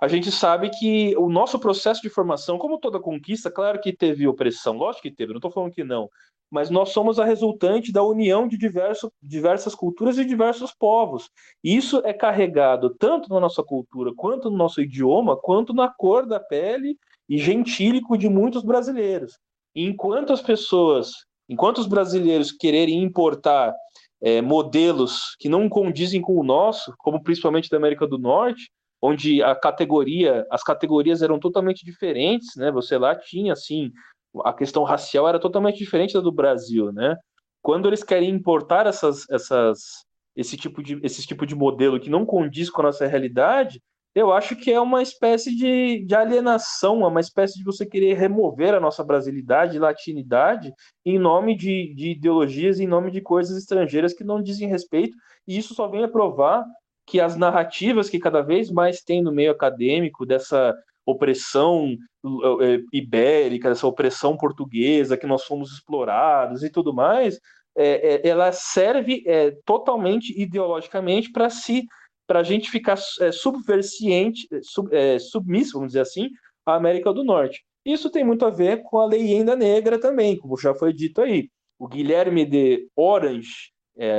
a 0.00 0.08
gente 0.08 0.32
sabe 0.32 0.68
que 0.70 1.16
o 1.16 1.28
nosso 1.28 1.58
processo 1.60 2.02
de 2.02 2.10
formação, 2.10 2.58
como 2.58 2.78
toda 2.78 2.98
conquista, 2.98 3.50
claro 3.50 3.80
que 3.80 3.92
teve 3.92 4.26
opressão, 4.26 4.76
lógico 4.76 5.02
que 5.02 5.14
teve, 5.14 5.32
não 5.32 5.38
estou 5.38 5.50
falando 5.50 5.72
que 5.72 5.84
não, 5.84 6.08
mas 6.50 6.70
nós 6.70 6.90
somos 6.90 7.18
a 7.18 7.24
resultante 7.24 7.92
da 7.92 8.02
união 8.02 8.48
de 8.48 8.58
diverso, 8.58 9.12
diversas 9.22 9.74
culturas 9.74 10.18
e 10.18 10.24
diversos 10.24 10.72
povos. 10.72 11.30
E 11.62 11.74
isso 11.76 12.00
é 12.04 12.12
carregado 12.12 12.94
tanto 12.98 13.28
na 13.28 13.40
nossa 13.40 13.62
cultura, 13.62 14.12
quanto 14.14 14.50
no 14.50 14.56
nosso 14.56 14.80
idioma, 14.80 15.36
quanto 15.36 15.72
na 15.72 15.88
cor 15.88 16.26
da 16.26 16.40
pele 16.40 16.96
e 17.28 17.38
gentílico 17.38 18.18
de 18.18 18.28
muitos 18.28 18.62
brasileiros. 18.62 19.38
E 19.74 19.84
enquanto 19.84 20.32
as 20.32 20.42
pessoas, 20.42 21.10
enquanto 21.48 21.78
os 21.78 21.86
brasileiros 21.86 22.52
quererem 22.52 23.02
importar 23.02 23.74
é, 24.24 24.40
modelos 24.40 25.36
que 25.38 25.50
não 25.50 25.68
condizem 25.68 26.22
com 26.22 26.40
o 26.40 26.42
nosso, 26.42 26.94
como 26.96 27.22
principalmente 27.22 27.68
da 27.68 27.76
América 27.76 28.06
do 28.06 28.16
Norte, 28.16 28.70
onde 29.02 29.42
a 29.42 29.54
categoria, 29.54 30.46
as 30.50 30.62
categorias 30.62 31.20
eram 31.20 31.38
totalmente 31.38 31.84
diferentes, 31.84 32.56
né? 32.56 32.72
Você 32.72 32.96
lá 32.96 33.14
tinha 33.14 33.52
assim 33.52 33.92
a 34.42 34.52
questão 34.52 34.82
racial 34.82 35.28
era 35.28 35.38
totalmente 35.38 35.76
diferente 35.76 36.14
da 36.14 36.20
do 36.20 36.32
Brasil, 36.32 36.90
né? 36.90 37.16
Quando 37.62 37.86
eles 37.86 38.02
querem 38.02 38.30
importar 38.30 38.86
essas, 38.86 39.28
essas, 39.30 39.78
esse, 40.34 40.56
tipo 40.56 40.82
de, 40.82 40.98
esse 41.02 41.24
tipo 41.26 41.46
de 41.46 41.54
modelo 41.54 42.00
que 42.00 42.10
não 42.10 42.24
condiz 42.24 42.70
com 42.70 42.80
a 42.80 42.84
nossa 42.84 43.06
realidade, 43.06 43.80
eu 44.14 44.32
acho 44.32 44.54
que 44.54 44.70
é 44.70 44.80
uma 44.80 45.02
espécie 45.02 45.54
de, 45.54 46.04
de 46.04 46.14
alienação, 46.14 46.98
uma 46.98 47.20
espécie 47.20 47.58
de 47.58 47.64
você 47.64 47.84
querer 47.84 48.14
remover 48.14 48.72
a 48.72 48.80
nossa 48.80 49.02
brasilidade 49.02 49.76
e 49.76 49.80
latinidade 49.80 50.72
em 51.04 51.18
nome 51.18 51.56
de, 51.56 51.92
de 51.94 52.12
ideologias, 52.12 52.78
em 52.78 52.86
nome 52.86 53.10
de 53.10 53.20
coisas 53.20 53.56
estrangeiras 53.56 54.14
que 54.14 54.22
não 54.22 54.40
dizem 54.40 54.68
respeito, 54.68 55.16
e 55.46 55.58
isso 55.58 55.74
só 55.74 55.88
vem 55.88 56.04
a 56.04 56.08
provar 56.08 56.64
que 57.06 57.20
as 57.20 57.36
narrativas 57.36 58.08
que 58.08 58.18
cada 58.18 58.40
vez 58.40 58.70
mais 58.70 59.00
tem 59.02 59.22
no 59.22 59.32
meio 59.32 59.50
acadêmico 59.50 60.24
dessa 60.24 60.74
opressão 61.04 61.96
é, 62.62 62.80
ibérica, 62.92 63.68
essa 63.68 63.86
opressão 63.86 64.36
portuguesa, 64.36 65.16
que 65.16 65.26
nós 65.26 65.44
fomos 65.44 65.72
explorados 65.72 66.62
e 66.62 66.70
tudo 66.70 66.94
mais, 66.94 67.38
é, 67.76 68.14
é, 68.14 68.28
ela 68.28 68.52
serve 68.52 69.22
é, 69.26 69.50
totalmente 69.66 70.32
ideologicamente 70.40 71.30
para 71.30 71.50
si, 71.50 71.84
para 72.26 72.40
a 72.40 72.42
gente 72.42 72.70
ficar 72.70 72.98
é, 73.20 73.32
subversiente, 73.32 74.48
é, 74.52 74.60
sub, 74.62 74.90
submisso, 75.20 75.74
vamos 75.74 75.88
dizer 75.88 76.00
assim, 76.00 76.28
à 76.64 76.74
América 76.74 77.12
do 77.12 77.24
Norte. 77.24 77.64
Isso 77.84 78.10
tem 78.10 78.24
muito 78.24 78.46
a 78.46 78.50
ver 78.50 78.82
com 78.82 78.98
a 78.98 79.06
leyenda 79.06 79.54
negra 79.54 79.98
também, 79.98 80.38
como 80.38 80.56
já 80.56 80.74
foi 80.74 80.92
dito 80.92 81.20
aí. 81.20 81.50
O 81.78 81.86
Guilherme 81.86 82.46
de 82.46 82.88
Orange, 82.96 83.72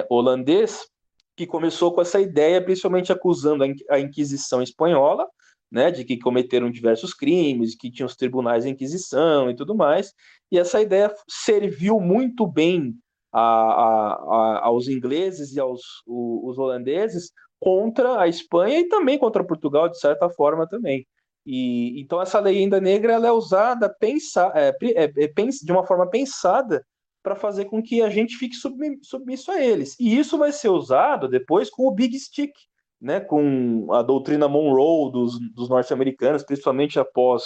holandês, 0.07 0.87
que 1.35 1.47
começou 1.47 1.91
com 1.91 2.01
essa 2.01 2.19
ideia, 2.19 2.63
principalmente 2.63 3.11
acusando 3.11 3.63
a 3.89 3.99
Inquisição 3.99 4.61
espanhola, 4.61 5.27
né, 5.71 5.91
de 5.91 6.05
que 6.05 6.17
cometeram 6.17 6.69
diversos 6.69 7.13
crimes, 7.13 7.75
que 7.75 7.91
tinham 7.91 8.07
os 8.07 8.15
tribunais 8.15 8.63
de 8.63 8.69
inquisição 8.69 9.49
e 9.49 9.55
tudo 9.55 9.75
mais, 9.75 10.13
e 10.51 10.57
essa 10.57 10.81
ideia 10.81 11.13
serviu 11.27 11.99
muito 11.99 12.47
bem 12.47 12.95
a, 13.33 13.41
a, 13.41 14.13
a, 14.13 14.65
aos 14.65 14.87
ingleses 14.87 15.53
e 15.53 15.59
aos 15.59 15.81
os 16.07 16.57
holandeses 16.57 17.31
contra 17.65 18.21
a 18.21 18.27
Espanha 18.27 18.79
e 18.79 18.87
também 18.87 19.17
contra 19.17 19.43
Portugal, 19.43 19.89
de 19.89 19.99
certa 19.99 20.29
forma 20.29 20.67
também. 20.67 21.03
E, 21.43 21.99
então 21.99 22.21
essa 22.21 22.39
lenda 22.39 22.79
negra 22.79 23.13
ela 23.13 23.27
é 23.27 23.31
usada 23.31 23.89
pensa, 23.89 24.51
é, 24.53 24.71
é, 24.83 25.03
é, 25.05 25.27
de 25.27 25.71
uma 25.71 25.83
forma 25.83 26.07
pensada 26.07 26.85
para 27.23 27.35
fazer 27.35 27.65
com 27.65 27.81
que 27.81 28.03
a 28.03 28.09
gente 28.11 28.37
fique 28.37 28.55
submisso 28.55 29.51
a 29.51 29.59
eles. 29.59 29.95
E 29.99 30.15
isso 30.15 30.37
vai 30.37 30.51
ser 30.51 30.69
usado 30.69 31.27
depois 31.27 31.67
com 31.71 31.87
o 31.87 31.91
Big 31.91 32.15
Stick, 32.19 32.53
né, 33.01 33.19
com 33.19 33.87
a 33.91 34.03
doutrina 34.03 34.47
Monroe 34.47 35.11
dos, 35.11 35.39
dos 35.55 35.67
norte-americanos, 35.67 36.43
principalmente 36.43 36.99
após 36.99 37.43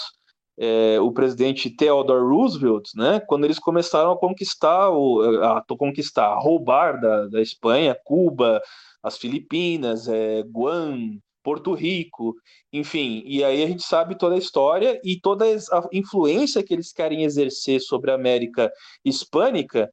é, 0.60 1.00
o 1.00 1.14
presidente 1.14 1.70
Theodore 1.70 2.28
Roosevelt, 2.28 2.90
né, 2.94 3.22
quando 3.22 3.46
eles 3.46 3.58
começaram 3.58 4.12
a 4.12 4.20
conquistar, 4.20 4.90
o, 4.90 5.22
a, 5.42 5.60
a 5.60 5.64
conquistar, 5.78 6.28
a 6.28 6.40
roubar 6.40 7.00
da, 7.00 7.28
da 7.28 7.42
Espanha, 7.42 7.98
Cuba, 8.04 8.62
as 9.04 9.18
Filipinas, 9.18 10.08
é, 10.08 10.44
Guam, 10.44 11.20
Porto 11.44 11.74
Rico, 11.74 12.36
enfim, 12.72 13.24
e 13.26 13.44
aí 13.44 13.64
a 13.64 13.68
gente 13.68 13.84
sabe 13.84 14.18
toda 14.18 14.36
a 14.36 14.40
história 14.40 15.00
e 15.04 15.20
toda 15.20 15.46
a 15.46 15.88
influência 15.92 16.64
que 16.64 16.74
eles 16.74 16.92
querem 16.92 17.24
exercer 17.24 17.80
sobre 17.80 18.12
a 18.12 18.16
América 18.16 18.72
hispânica 19.06 19.90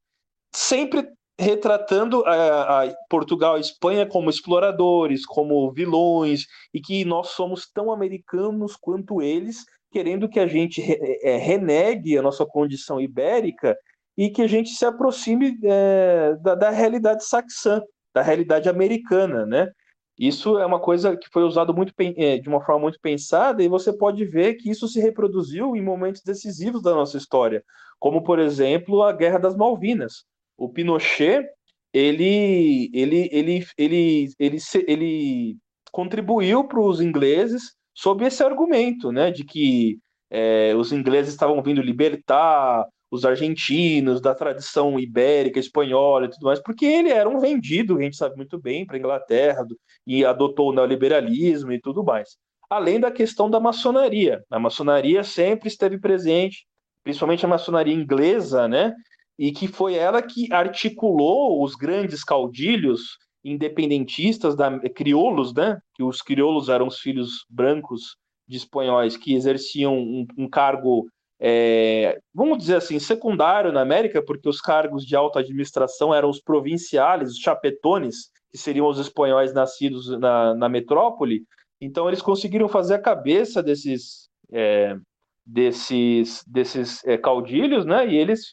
sempre 0.55 1.07
retratando 1.39 2.25
a, 2.25 2.85
a 2.85 2.95
Portugal 3.11 3.59
e 3.59 3.61
Espanha 3.61 4.07
como 4.07 4.31
exploradores, 4.31 5.27
como 5.27 5.71
vilões, 5.71 6.47
e 6.73 6.81
que 6.81 7.05
nós 7.05 7.29
somos 7.29 7.71
tão 7.71 7.93
americanos 7.93 8.75
quanto 8.75 9.21
eles, 9.21 9.65
querendo 9.91 10.29
que 10.29 10.41
a 10.41 10.47
gente 10.47 10.83
é, 11.23 11.37
renegue 11.37 12.17
a 12.17 12.23
nossa 12.23 12.47
condição 12.47 13.01
ibérica 13.01 13.77
e 14.17 14.31
que 14.31 14.41
a 14.41 14.47
gente 14.47 14.71
se 14.71 14.85
aproxime 14.85 15.59
é, 15.63 16.35
da, 16.41 16.55
da, 16.55 16.71
realidade 16.71 17.25
saxã, 17.25 17.83
da 18.17 18.23
realidade 18.23 18.67
americana, 18.67 19.45
né? 19.45 19.71
Isso 20.19 20.59
é 20.59 20.65
uma 20.65 20.81
coisa 20.81 21.15
que 21.15 21.29
foi 21.31 21.43
usado 21.43 21.75
muito 21.75 21.93
é, 21.99 22.39
de 22.39 22.49
uma 22.49 22.65
forma 22.65 22.81
muito 22.81 22.99
pensada 22.99 23.63
e 23.63 23.69
você 23.69 23.93
pode 23.93 24.25
ver 24.25 24.55
que 24.55 24.71
isso 24.71 24.89
se 24.89 24.99
reproduziu 24.99 25.77
em 25.77 25.83
momentos 25.83 26.23
decisivos 26.23 26.81
da 26.81 26.95
nossa 26.95 27.19
história, 27.19 27.63
como 27.99 28.23
por 28.23 28.39
exemplo 28.39 29.03
a 29.03 29.13
Guerra 29.13 29.39
das 29.39 29.55
Malvinas. 29.55 30.25
O 30.57 30.71
Pinochet 30.71 31.47
ele 31.93 32.91
ele 32.95 33.29
ele 33.31 33.67
ele 33.77 34.29
ele, 34.39 34.59
ele, 34.89 35.57
contribuiu 35.93 36.65
para 36.65 36.81
os 36.81 37.03
ingleses 37.03 37.75
sob 37.95 38.25
esse 38.25 38.43
argumento, 38.43 39.13
né, 39.13 39.31
de 39.31 39.45
que 39.45 39.99
é, 40.31 40.75
os 40.75 40.91
ingleses 40.91 41.33
estavam 41.35 41.63
vindo 41.63 41.83
libertar 41.83 42.87
os 43.11 43.25
argentinos, 43.25 44.21
da 44.21 44.35
tradição 44.35 44.99
ibérica, 44.99 45.61
espanhola 45.61 46.27
e 46.27 46.31
tudo 46.31 46.47
mais, 46.47 46.61
porque 46.61 46.85
ele 46.85 47.11
era 47.11 47.29
um 47.29 47.39
vendido, 47.39 47.97
a 47.97 48.03
gente 48.03 48.17
sabe 48.17 48.37
muito 48.37 48.61
bem, 48.61 48.85
para 48.85 48.97
a 48.97 48.99
Inglaterra 48.99 49.65
do, 49.65 49.79
e 50.07 50.25
adotou 50.25 50.71
o 50.71 50.73
neoliberalismo 50.73 51.73
e 51.73 51.81
tudo 51.81 52.05
mais. 52.05 52.37
Além 52.69 52.99
da 52.99 53.11
questão 53.11 53.49
da 53.49 53.61
maçonaria. 53.61 54.43
A 54.51 54.59
maçonaria 54.59 55.23
sempre 55.23 55.69
esteve 55.69 55.99
presente, 55.99 56.67
principalmente 57.05 57.45
a 57.45 57.49
maçonaria 57.49 57.95
inglesa, 57.95 58.67
né? 58.67 58.93
E 59.39 59.53
que 59.53 59.69
foi 59.69 59.95
ela 59.95 60.21
que 60.21 60.53
articulou 60.53 61.63
os 61.63 61.77
grandes 61.77 62.25
caudilhos 62.25 63.19
independentistas, 63.45 64.57
da, 64.57 64.81
crioulos, 64.91 65.55
né? 65.55 65.79
Que 65.95 66.03
os 66.03 66.21
crioulos 66.21 66.69
eram 66.69 66.89
os 66.89 66.99
filhos 66.99 67.45
brancos 67.49 68.17
de 68.49 68.57
espanhóis 68.57 69.17
que 69.17 69.35
exerciam 69.35 69.97
um, 69.97 70.27
um 70.37 70.49
cargo 70.49 71.07
é, 71.39 72.19
vamos 72.35 72.59
dizer 72.59 72.77
assim, 72.77 72.99
secundário 72.99 73.73
na 73.73 73.83
América, 73.83 74.23
porque 74.23 74.49
os 74.49 74.61
cargos 74.61 75.05
de 75.05 75.15
alta 75.15 75.41
administração 75.41 76.15
eram 76.15 76.31
os 76.31 76.41
provinciais, 76.41 77.31
os 77.31 77.39
chapetones, 77.39 78.31
que 78.51 78.59
seriam 78.59 78.87
os 78.87 78.99
espanhóis 78.99 79.53
nascidos 79.53 80.09
na, 80.19 80.55
na 80.55 80.69
metrópole. 80.69 81.43
Então, 81.81 82.09
eles 82.09 82.23
conseguiram 82.23 82.69
fazer 82.69 82.95
a 82.95 82.99
cabeça 82.99 83.63
desses, 83.63 84.31
é, 84.51 84.97
desses, 85.45 86.43
desses 86.47 87.05
é, 87.05 87.19
caudilhos, 87.19 87.85
né? 87.85 88.09
E 88.09 88.17
eles 88.17 88.53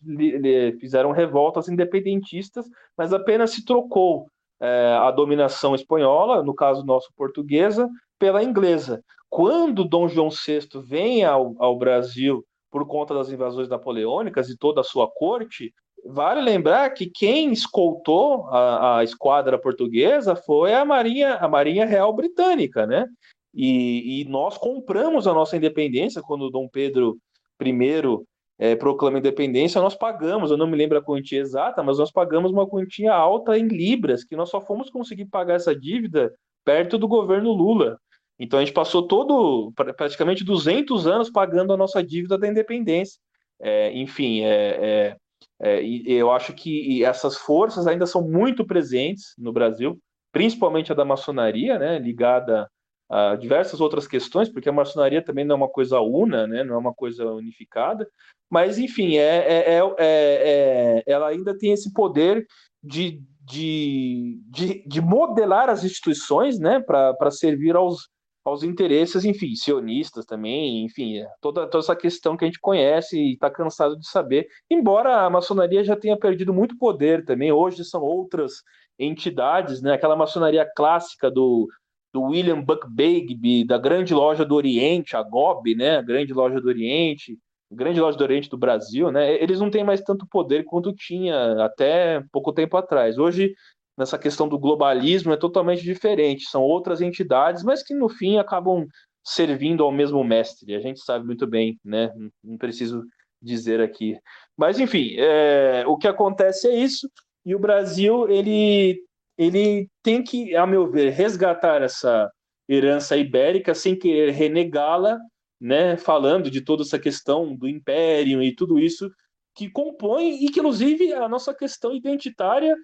fizeram 0.79 1.11
revoltas 1.11 1.69
independentistas, 1.69 2.65
mas 2.97 3.13
apenas 3.13 3.51
se 3.51 3.63
trocou 3.63 4.27
é, 4.59 4.97
a 4.99 5.09
dominação 5.09 5.73
espanhola, 5.73 6.43
no 6.43 6.53
caso 6.53 6.85
nosso 6.85 7.09
portuguesa, 7.15 7.87
pela 8.19 8.43
inglesa. 8.43 9.01
Quando 9.29 9.85
Dom 9.85 10.07
João 10.07 10.29
VI 10.29 10.67
vem 10.85 11.23
ao, 11.23 11.55
ao 11.57 11.77
Brasil 11.77 12.45
por 12.73 12.87
conta 12.87 13.13
das 13.13 13.29
invasões 13.29 13.69
napoleônicas 13.69 14.49
e 14.49 14.57
toda 14.57 14.81
a 14.81 14.83
sua 14.83 15.07
corte, 15.07 15.71
vale 16.03 16.41
lembrar 16.41 16.89
que 16.89 17.05
quem 17.05 17.53
escoltou 17.53 18.47
a, 18.49 18.97
a 18.97 19.03
esquadra 19.03 19.59
portuguesa 19.59 20.35
foi 20.35 20.73
a 20.73 20.83
Marinha, 20.83 21.35
a 21.35 21.47
Marinha 21.47 21.85
Real 21.85 22.11
Britânica, 22.11 22.87
né? 22.87 23.05
E, 23.53 24.21
e 24.21 24.25
nós 24.25 24.57
compramos 24.57 25.27
a 25.27 25.33
nossa 25.35 25.55
independência 25.55 26.23
quando 26.23 26.49
Dom 26.49 26.67
Pedro 26.67 27.15
I 27.61 28.25
é, 28.57 28.75
proclama 28.75 29.19
independência, 29.19 29.79
nós 29.79 29.95
pagamos, 29.95 30.49
eu 30.49 30.57
não 30.57 30.65
me 30.65 30.75
lembro 30.75 30.97
a 30.97 31.03
quantia 31.03 31.39
exata, 31.39 31.83
mas 31.83 31.99
nós 31.99 32.11
pagamos 32.11 32.51
uma 32.51 32.67
quantia 32.67 33.13
alta 33.13 33.55
em 33.55 33.67
libras, 33.67 34.23
que 34.23 34.35
nós 34.35 34.49
só 34.49 34.59
fomos 34.59 34.89
conseguir 34.89 35.25
pagar 35.25 35.55
essa 35.55 35.75
dívida 35.75 36.33
perto 36.65 36.97
do 36.97 37.07
governo 37.07 37.51
Lula. 37.51 37.99
Então 38.39 38.59
a 38.59 38.65
gente 38.65 38.73
passou 38.73 39.07
todo, 39.07 39.71
praticamente 39.95 40.43
200 40.43 41.07
anos 41.07 41.29
pagando 41.29 41.73
a 41.73 41.77
nossa 41.77 42.03
dívida 42.03 42.37
da 42.37 42.47
independência. 42.47 43.19
É, 43.61 43.91
enfim, 43.93 44.41
é, 44.41 45.17
é, 45.61 45.79
é 45.79 45.83
eu 45.83 46.31
acho 46.31 46.53
que 46.53 47.03
essas 47.03 47.37
forças 47.37 47.87
ainda 47.87 48.05
são 48.05 48.21
muito 48.21 48.65
presentes 48.65 49.33
no 49.37 49.53
Brasil, 49.53 49.99
principalmente 50.31 50.91
a 50.91 50.95
da 50.95 51.05
maçonaria, 51.05 51.77
né, 51.77 51.99
ligada 51.99 52.67
a 53.09 53.35
diversas 53.35 53.79
outras 53.79 54.07
questões, 54.07 54.49
porque 54.49 54.67
a 54.67 54.73
maçonaria 54.73 55.23
também 55.23 55.45
não 55.45 55.53
é 55.53 55.57
uma 55.57 55.69
coisa 55.69 55.99
una, 55.99 56.47
né, 56.47 56.63
não 56.63 56.75
é 56.75 56.77
uma 56.77 56.93
coisa 56.93 57.25
unificada, 57.31 58.07
mas 58.49 58.79
enfim, 58.79 59.17
é, 59.17 59.77
é, 59.77 59.93
é 59.97 61.03
ela 61.05 61.27
ainda 61.27 61.55
tem 61.57 61.71
esse 61.71 61.93
poder 61.93 62.45
de, 62.81 63.21
de, 63.41 64.41
de, 64.49 64.83
de 64.87 65.01
modelar 65.01 65.69
as 65.69 65.83
instituições 65.83 66.59
né, 66.59 66.79
para 66.79 67.31
servir 67.31 67.75
aos, 67.75 68.09
aos 68.43 68.63
interesses, 68.63 69.23
enfim, 69.23 69.55
sionistas 69.55 70.25
também, 70.25 70.83
enfim, 70.83 71.19
é 71.19 71.27
toda, 71.39 71.65
toda 71.67 71.83
essa 71.83 71.95
questão 71.95 72.35
que 72.35 72.43
a 72.43 72.47
gente 72.47 72.59
conhece 72.59 73.17
e 73.17 73.33
está 73.33 73.49
cansado 73.49 73.97
de 73.97 74.07
saber. 74.07 74.47
Embora 74.69 75.25
a 75.25 75.29
maçonaria 75.29 75.83
já 75.83 75.95
tenha 75.95 76.17
perdido 76.17 76.53
muito 76.53 76.77
poder 76.77 77.23
também, 77.23 77.51
hoje 77.51 77.85
são 77.85 78.01
outras 78.01 78.61
entidades, 78.99 79.81
né? 79.81 79.93
Aquela 79.93 80.15
maçonaria 80.15 80.69
clássica 80.75 81.31
do, 81.31 81.67
do 82.13 82.21
William 82.23 82.61
Buckbeigby, 82.61 83.65
da 83.65 83.77
Grande 83.77 84.13
Loja 84.13 84.45
do 84.45 84.55
Oriente, 84.55 85.15
a 85.15 85.23
GOB, 85.23 85.75
né? 85.75 85.97
A 85.97 86.01
Grande 86.01 86.33
Loja 86.33 86.59
do 86.59 86.67
Oriente, 86.67 87.37
Grande 87.71 87.99
Loja 87.99 88.17
do 88.17 88.23
Oriente 88.23 88.49
do 88.49 88.57
Brasil, 88.57 89.11
né? 89.11 89.41
Eles 89.41 89.59
não 89.59 89.69
têm 89.71 89.83
mais 89.83 90.01
tanto 90.01 90.27
poder 90.27 90.63
quanto 90.65 90.93
tinha 90.93 91.63
até 91.63 92.23
pouco 92.31 92.53
tempo 92.53 92.77
atrás. 92.77 93.17
Hoje 93.17 93.53
nessa 93.97 94.17
questão 94.17 94.47
do 94.47 94.59
globalismo 94.59 95.33
é 95.33 95.37
totalmente 95.37 95.83
diferente. 95.83 96.49
São 96.49 96.61
outras 96.61 97.01
entidades, 97.01 97.63
mas 97.63 97.83
que 97.83 97.93
no 97.93 98.09
fim 98.09 98.37
acabam 98.37 98.85
servindo 99.23 99.83
ao 99.83 99.91
mesmo 99.91 100.23
mestre. 100.23 100.75
A 100.75 100.79
gente 100.79 100.99
sabe 101.01 101.25
muito 101.25 101.47
bem, 101.47 101.79
né? 101.83 102.11
Não 102.43 102.57
preciso 102.57 103.03
dizer 103.41 103.81
aqui. 103.81 104.17
Mas 104.57 104.79
enfim, 104.79 105.15
é, 105.17 105.83
o 105.87 105.97
que 105.97 106.07
acontece 106.07 106.67
é 106.67 106.75
isso. 106.75 107.09
E 107.45 107.55
o 107.55 107.59
Brasil 107.59 108.29
ele 108.29 109.01
ele 109.37 109.89
tem 110.03 110.23
que, 110.23 110.55
a 110.55 110.65
meu 110.67 110.89
ver, 110.91 111.09
resgatar 111.09 111.81
essa 111.81 112.29
herança 112.69 113.17
ibérica 113.17 113.73
sem 113.73 113.97
querer 113.97 114.31
renegá-la, 114.31 115.17
né? 115.59 115.97
Falando 115.97 116.51
de 116.51 116.61
toda 116.61 116.83
essa 116.83 116.99
questão 116.99 117.55
do 117.55 117.67
império 117.67 118.41
e 118.43 118.55
tudo 118.55 118.79
isso 118.79 119.09
que 119.55 119.69
compõe 119.69 120.43
e 120.43 120.49
que 120.49 120.59
inclusive 120.59 121.13
a 121.13 121.27
nossa 121.27 121.53
questão 121.53 121.93
identitária 121.95 122.75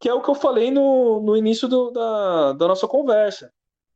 que 0.00 0.08
é 0.08 0.14
o 0.14 0.22
que 0.22 0.30
eu 0.30 0.34
falei 0.34 0.70
no, 0.70 1.20
no 1.20 1.36
início 1.36 1.68
do, 1.68 1.90
da, 1.90 2.52
da 2.52 2.68
nossa 2.68 2.86
conversa. 2.86 3.50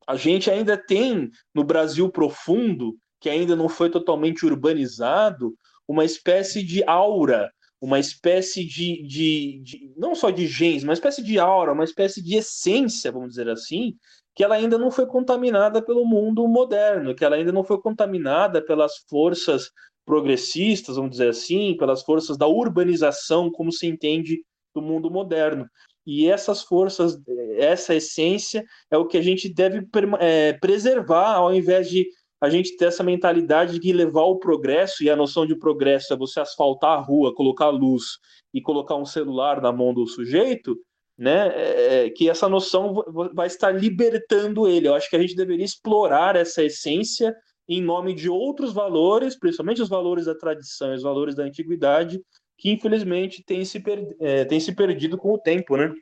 A 0.06 0.16
gente 0.16 0.50
ainda 0.50 0.76
tem 0.76 1.30
no 1.54 1.62
Brasil 1.62 2.10
profundo, 2.10 2.96
que 3.20 3.30
ainda 3.30 3.54
não 3.54 3.68
foi 3.68 3.88
totalmente 3.88 4.44
urbanizado, 4.44 5.54
uma 5.86 6.04
espécie 6.04 6.62
de 6.62 6.82
aura, 6.84 7.50
uma 7.80 7.98
espécie 7.98 8.64
de, 8.64 9.06
de, 9.06 9.60
de, 9.62 9.92
não 9.96 10.14
só 10.14 10.30
de 10.30 10.46
genes, 10.46 10.82
uma 10.82 10.92
espécie 10.92 11.22
de 11.22 11.38
aura, 11.38 11.72
uma 11.72 11.84
espécie 11.84 12.22
de 12.22 12.36
essência, 12.36 13.12
vamos 13.12 13.30
dizer 13.30 13.48
assim, 13.48 13.96
que 14.34 14.42
ela 14.42 14.54
ainda 14.54 14.78
não 14.78 14.90
foi 14.90 15.06
contaminada 15.06 15.82
pelo 15.82 16.04
mundo 16.04 16.46
moderno, 16.48 17.14
que 17.14 17.24
ela 17.24 17.36
ainda 17.36 17.52
não 17.52 17.64
foi 17.64 17.80
contaminada 17.80 18.64
pelas 18.64 18.92
forças 19.08 19.70
progressistas, 20.04 20.96
vamos 20.96 21.12
dizer 21.12 21.28
assim, 21.28 21.76
pelas 21.76 22.02
forças 22.02 22.36
da 22.36 22.46
urbanização, 22.46 23.50
como 23.50 23.70
se 23.70 23.86
entende 23.86 24.42
do 24.74 24.80
mundo 24.80 25.10
moderno. 25.10 25.68
E 26.06 26.28
essas 26.28 26.62
forças, 26.62 27.16
essa 27.56 27.94
essência, 27.94 28.64
é 28.90 28.96
o 28.96 29.06
que 29.06 29.16
a 29.16 29.22
gente 29.22 29.48
deve 29.52 29.86
é, 30.18 30.52
preservar, 30.54 31.34
ao 31.34 31.54
invés 31.54 31.88
de 31.88 32.06
a 32.40 32.50
gente 32.50 32.76
ter 32.76 32.86
essa 32.86 33.04
mentalidade 33.04 33.78
de 33.78 33.92
levar 33.92 34.24
o 34.24 34.38
progresso, 34.38 35.04
e 35.04 35.08
a 35.08 35.14
noção 35.14 35.46
de 35.46 35.54
progresso 35.54 36.12
é 36.12 36.16
você 36.16 36.40
asfaltar 36.40 36.98
a 36.98 37.00
rua, 37.00 37.32
colocar 37.32 37.68
luz 37.68 38.18
e 38.52 38.60
colocar 38.60 38.96
um 38.96 39.06
celular 39.06 39.62
na 39.62 39.70
mão 39.70 39.94
do 39.94 40.06
sujeito, 40.08 40.76
né? 41.16 41.52
É, 41.54 42.06
é 42.06 42.10
que 42.10 42.28
essa 42.28 42.48
noção 42.48 43.04
vai 43.32 43.46
estar 43.46 43.70
libertando 43.70 44.66
ele. 44.66 44.88
Eu 44.88 44.94
acho 44.94 45.08
que 45.08 45.14
a 45.14 45.20
gente 45.20 45.36
deveria 45.36 45.64
explorar 45.64 46.34
essa 46.34 46.64
essência 46.64 47.32
em 47.68 47.80
nome 47.80 48.12
de 48.12 48.28
outros 48.28 48.72
valores, 48.72 49.38
principalmente 49.38 49.80
os 49.80 49.88
valores 49.88 50.26
da 50.26 50.34
tradição, 50.34 50.92
os 50.92 51.02
valores 51.02 51.36
da 51.36 51.44
antiguidade, 51.44 52.20
que 52.62 52.70
infelizmente 52.70 53.42
tem 53.42 53.64
se, 53.64 53.80
per... 53.80 54.14
é, 54.20 54.44
tem 54.44 54.60
se 54.60 54.72
perdido 54.72 55.18
com 55.18 55.32
o 55.32 55.38
tempo, 55.38 55.76
né? 55.76 55.92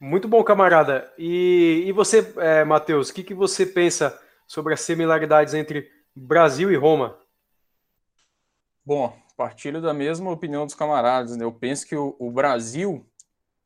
Muito 0.00 0.26
bom, 0.26 0.42
camarada. 0.42 1.14
E, 1.16 1.84
e 1.86 1.92
você, 1.92 2.34
é, 2.38 2.64
Matheus, 2.64 3.08
o 3.08 3.14
que, 3.14 3.22
que 3.22 3.32
você 3.32 3.64
pensa 3.64 4.20
sobre 4.48 4.74
as 4.74 4.80
similaridades 4.80 5.54
entre 5.54 5.88
Brasil 6.12 6.72
e 6.72 6.76
Roma? 6.76 7.16
Bom, 8.84 9.16
partilho 9.36 9.80
da 9.80 9.94
mesma 9.94 10.32
opinião 10.32 10.66
dos 10.66 10.74
camaradas. 10.74 11.36
Né? 11.36 11.44
Eu 11.44 11.52
penso 11.52 11.86
que 11.86 11.94
o, 11.94 12.16
o 12.18 12.28
Brasil 12.32 13.06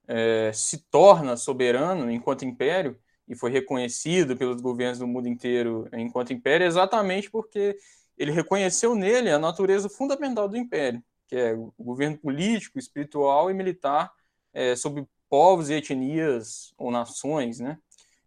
é, 0.06 0.52
se 0.52 0.90
torna 0.90 1.38
soberano 1.38 2.10
enquanto 2.10 2.44
império 2.44 3.00
e 3.26 3.34
foi 3.34 3.50
reconhecido 3.50 4.36
pelos 4.36 4.60
governos 4.60 4.98
do 4.98 5.06
mundo 5.06 5.26
inteiro 5.26 5.88
enquanto 5.94 6.34
império 6.34 6.66
exatamente 6.66 7.30
porque 7.30 7.78
ele 8.18 8.30
reconheceu 8.30 8.94
nele 8.94 9.30
a 9.30 9.38
natureza 9.38 9.88
fundamental 9.88 10.46
do 10.46 10.58
império, 10.58 11.02
que 11.30 11.36
é 11.36 11.54
o 11.54 11.72
governo 11.78 12.18
político, 12.18 12.76
espiritual 12.76 13.48
e 13.48 13.54
militar 13.54 14.12
é, 14.52 14.74
sobre 14.74 15.06
povos 15.28 15.70
e 15.70 15.74
etnias 15.74 16.74
ou 16.76 16.90
nações, 16.90 17.60
né? 17.60 17.78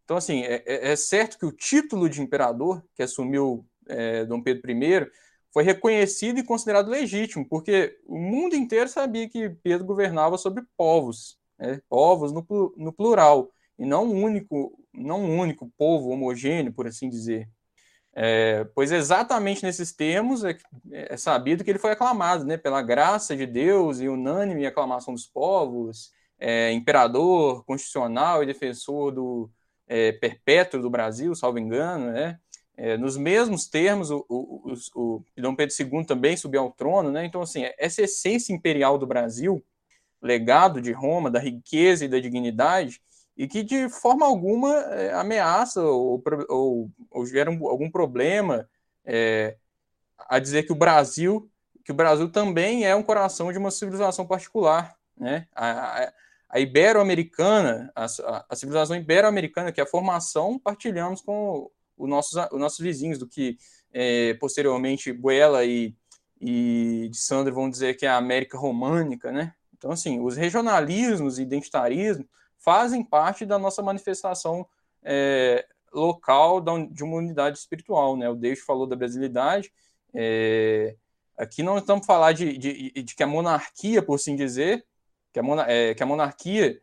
Então, 0.05 0.15
assim, 0.15 0.43
é, 0.43 0.63
é, 0.65 0.91
é 0.91 0.95
certo 0.95 1.38
que 1.38 1.45
o 1.45 1.51
título 1.51 2.09
de 2.09 2.21
imperador 2.21 2.81
que 2.95 3.03
assumiu 3.03 3.65
é, 3.88 4.23
Dom 4.23 4.41
Pedro 4.41 4.71
I 4.71 5.11
foi 5.51 5.63
reconhecido 5.63 6.39
e 6.39 6.43
considerado 6.43 6.89
legítimo, 6.89 7.45
porque 7.47 7.99
o 8.05 8.17
mundo 8.17 8.55
inteiro 8.55 8.88
sabia 8.88 9.30
que 9.30 9.49
Pedro 9.49 9.85
governava 9.85 10.38
sobre 10.38 10.63
povos, 10.77 11.38
né? 11.59 11.81
povos 11.89 12.31
no, 12.31 12.45
no 12.77 12.93
plural, 12.93 13.51
e 13.77 13.85
não 13.85 14.05
um 14.05 14.23
único, 14.23 14.80
não 14.93 15.21
um 15.21 15.38
único 15.38 15.69
povo 15.77 16.09
homogêneo, 16.09 16.71
por 16.71 16.88
assim 16.88 17.09
dizer. 17.09 17.49
É, 18.15 18.64
pois 18.76 18.91
exatamente 18.91 19.64
nesses 19.64 19.91
termos 19.91 20.44
é, 20.44 20.56
é, 20.91 21.18
sabido 21.18 21.64
que 21.64 21.72
ele 21.72 21.80
foi 21.80 21.91
aclamado, 21.91 22.45
né, 22.45 22.57
pela 22.57 22.81
graça 22.81 23.35
de 23.35 23.48
Deus 23.48 23.99
e 23.99 24.07
unânime 24.07 24.68
aclamação 24.68 25.15
dos 25.15 25.26
povos, 25.26 26.11
é, 26.40 26.72
imperador 26.72 27.64
constitucional 27.65 28.44
e 28.44 28.45
defensor 28.45 29.11
do 29.11 29.49
é, 29.88 30.11
perpétuo 30.11 30.80
do 30.80 30.91
Brasil, 30.91 31.34
salvo 31.34 31.57
engano, 31.57 32.11
né, 32.11 32.40
é, 32.77 32.98
nos 32.98 33.18
mesmos 33.18 33.68
termos, 33.68 34.11
o, 34.11 34.23
o, 34.30 34.73
o, 34.95 35.15
o, 35.15 35.23
Dom 35.38 35.56
Pedro 35.56 35.76
II 35.80 36.06
também 36.06 36.38
subiu 36.38 36.61
ao 36.61 36.72
trono, 36.72 37.11
né, 37.11 37.26
então, 37.26 37.41
assim, 37.41 37.64
essa 37.80 38.03
essência 38.03 38.53
imperial 38.53 38.98
do 38.98 39.07
Brasil, 39.07 39.64
legado 40.22 40.80
de 40.81 40.91
Roma, 40.91 41.31
da 41.31 41.40
riqueza 41.40 42.06
e 42.06 42.07
da 42.07 42.19
dignidade, 42.19 43.02
e 43.35 43.47
que 43.47 43.64
de 43.64 43.89
forma 43.89 44.26
alguma 44.26 44.73
é, 44.93 45.14
ameaça 45.14 45.81
ou, 45.81 46.22
ou, 46.49 46.91
ou, 47.10 47.26
gera 47.26 47.49
algum 47.49 47.89
problema 47.89 48.69
é, 49.05 49.57
a 50.18 50.39
dizer 50.39 50.64
que 50.64 50.72
o 50.72 50.76
Brasil 50.76 51.49
que 51.84 51.91
o 51.91 51.95
Brasil 51.95 52.30
também 52.30 52.85
é 52.85 52.95
um 52.95 53.03
coração 53.03 53.51
de 53.51 53.57
uma 53.57 53.69
civilização 53.69 54.26
particular, 54.26 54.95
né? 55.18 55.47
A, 55.53 56.03
a, 56.03 56.14
a 56.49 56.60
ibero-americana, 56.60 57.91
a, 57.95 58.05
a, 58.49 58.55
civilização 58.55 58.95
ibero-americana, 58.95 59.72
que 59.72 59.81
é 59.81 59.84
a 59.84 59.88
formação, 59.88 60.57
partilhamos 60.57 61.22
com 61.22 61.69
os 61.97 62.10
nossos, 62.10 62.34
os 62.51 62.60
nossos 62.60 62.80
vizinhos, 62.80 63.18
do 63.18 63.27
que 63.27 63.57
é, 63.91 64.34
posteriormente 64.35 65.11
Buela 65.11 65.65
e, 65.65 65.95
e 66.39 67.10
de 67.11 67.18
Sandro 67.18 67.53
vão 67.53 67.69
dizer 67.69 67.95
que 67.95 68.05
é 68.05 68.10
a 68.10 68.18
América 68.18 68.57
Românica, 68.57 69.31
né? 69.31 69.53
Então, 69.77 69.91
assim, 69.91 70.22
os 70.22 70.38
regionalismos 70.38 71.38
e 71.38 71.41
identitarismo 71.41 72.26
fazem 72.64 73.03
parte 73.03 73.45
da 73.45 73.60
nossa 73.60 73.81
manifestação 73.81 74.65
é, 75.03 75.68
local 75.94 76.61
de 76.90 77.03
uma 77.03 77.18
unidade 77.18 77.57
espiritual. 77.57 78.15
Né? 78.15 78.30
O 78.30 78.35
Deixo 78.35 78.65
falou 78.65 78.88
da 78.88 78.95
brasilidade. 78.95 79.72
É, 80.14 80.95
aqui 81.38 81.61
não 81.61 81.77
estamos 81.77 82.06
falando 82.06 82.38
de, 82.38 82.57
de, 82.57 82.91
de, 82.91 83.15
que 83.15 83.23
a 83.23 83.27
monarquia, 83.27 84.02
por 84.02 84.15
assim 84.15 84.35
dizer, 84.35 84.85
que 85.34 85.40
a, 85.40 85.44
mona, 85.44 85.65
é, 85.69 85.94
que 85.94 86.02
a 86.02 86.06
monarquia, 86.06 86.81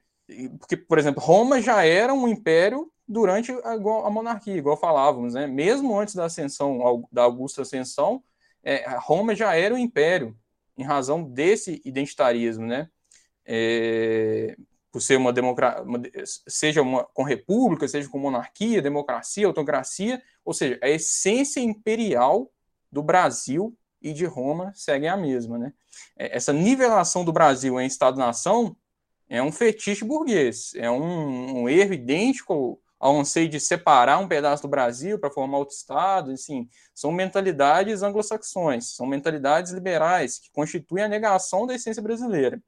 porque, 0.58 0.76
por 0.76 0.98
exemplo, 0.98 1.22
Roma 1.22 1.62
já 1.62 1.84
era 1.84 2.12
um 2.12 2.28
império 2.28 2.92
durante 3.08 3.50
a, 3.50 3.72
a 3.72 4.10
monarquia, 4.10 4.56
igual 4.56 4.76
falávamos, 4.76 5.34
né? 5.34 5.46
mesmo 5.46 5.98
antes 5.98 6.14
da 6.14 6.26
ascensão, 6.26 7.08
da 7.10 7.22
Augusta 7.22 7.62
Ascensão, 7.62 8.22
é, 8.62 8.84
Roma 8.98 9.34
já 9.34 9.54
era 9.54 9.74
um 9.74 9.78
império, 9.78 10.36
em 10.76 10.82
razão 10.82 11.22
desse 11.22 11.80
identitarismo, 11.84 12.66
né? 12.66 12.88
É, 13.44 14.56
por 14.90 15.00
ser 15.00 15.16
uma 15.16 15.32
democracia, 15.32 15.84
seja 16.48 16.82
uma, 16.82 17.04
com 17.04 17.22
república, 17.22 17.86
seja 17.86 18.08
com 18.08 18.18
monarquia, 18.18 18.82
democracia, 18.82 19.46
autocracia, 19.46 20.20
ou 20.44 20.52
seja, 20.52 20.78
a 20.82 20.88
essência 20.88 21.60
imperial 21.60 22.50
do 22.90 23.02
Brasil 23.02 23.76
e 24.02 24.12
de 24.12 24.24
Roma 24.24 24.72
segue 24.74 25.06
a 25.06 25.16
mesma, 25.16 25.58
né? 25.58 25.72
É, 26.16 26.36
essa 26.36 26.52
nivelação 26.52 27.24
do 27.24 27.32
Brasil 27.32 27.80
em 27.80 27.86
Estado-nação 27.86 28.76
é 29.28 29.42
um 29.42 29.52
fetiche 29.52 30.04
burguês, 30.04 30.72
é 30.74 30.90
um, 30.90 31.62
um, 31.62 31.68
erro 31.68 31.94
idêntico 31.94 32.80
ao 32.98 33.18
anseio 33.18 33.48
de 33.48 33.60
separar 33.60 34.18
um 34.18 34.26
pedaço 34.26 34.62
do 34.62 34.68
Brasil 34.68 35.18
para 35.18 35.30
formar 35.30 35.58
outro 35.58 35.74
Estado, 35.74 36.32
assim, 36.32 36.68
são 36.94 37.12
mentalidades 37.12 38.02
anglo-saxões, 38.02 38.94
são 38.96 39.06
mentalidades 39.06 39.72
liberais 39.72 40.38
que 40.38 40.50
constituem 40.50 41.04
a 41.04 41.08
negação 41.08 41.66
da 41.66 41.74
essência 41.74 42.02
brasileira. 42.02 42.60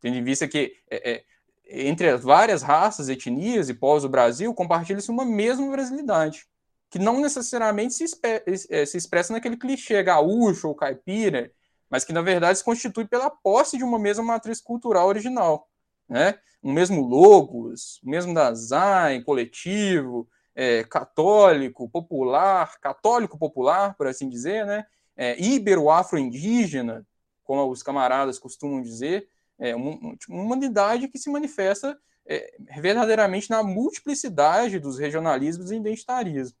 Tendo 0.00 0.16
em 0.16 0.24
vista 0.24 0.46
que 0.46 0.74
é, 0.90 1.10
é, 1.10 1.24
entre 1.68 2.08
as 2.08 2.22
várias 2.22 2.62
raças, 2.62 3.08
etnias 3.08 3.68
e 3.68 3.74
povos 3.74 4.02
do 4.02 4.08
Brasil, 4.08 4.52
compartilha-se 4.54 5.10
uma 5.10 5.24
mesma 5.24 5.70
brasilidade, 5.70 6.46
que 6.88 6.98
não 6.98 7.20
necessariamente 7.20 7.94
se, 7.94 8.04
é, 8.22 8.86
se, 8.86 8.96
expressa 8.96 9.32
naquele 9.32 9.56
clichê 9.56 10.02
gaúcho 10.02 10.68
ou 10.68 10.74
caipira, 10.74 11.50
mas 11.90 12.04
que 12.04 12.12
na 12.12 12.22
verdade 12.22 12.58
se 12.58 12.64
constitui 12.64 13.06
pela 13.06 13.30
posse 13.30 13.76
de 13.76 13.84
uma 13.84 13.98
mesma 13.98 14.22
matriz 14.22 14.60
cultural 14.60 15.08
original, 15.08 15.68
né? 16.08 16.38
Um 16.62 16.72
mesmo 16.72 17.06
logos, 17.06 18.00
o 18.02 18.10
mesmo 18.10 18.34
design 18.34 19.22
coletivo, 19.24 20.28
é, 20.54 20.84
católico, 20.84 21.88
popular, 21.88 22.78
católico 22.80 23.38
popular, 23.38 23.94
por 23.94 24.06
assim 24.06 24.28
dizer, 24.28 24.64
né? 24.66 24.86
É, 25.16 25.40
ibero-afro-indígena, 25.40 27.06
como 27.44 27.70
os 27.70 27.82
camaradas 27.82 28.38
costumam 28.38 28.82
dizer, 28.82 29.28
é 29.58 29.74
uma, 29.74 30.16
uma 30.28 30.42
humanidade 30.42 31.08
que 31.08 31.18
se 31.18 31.30
manifesta 31.30 31.98
é, 32.26 32.54
verdadeiramente 32.80 33.50
na 33.50 33.62
multiplicidade 33.62 34.78
dos 34.78 34.98
regionalismos 34.98 35.70
e 35.70 35.76
identitarismo. 35.76 36.56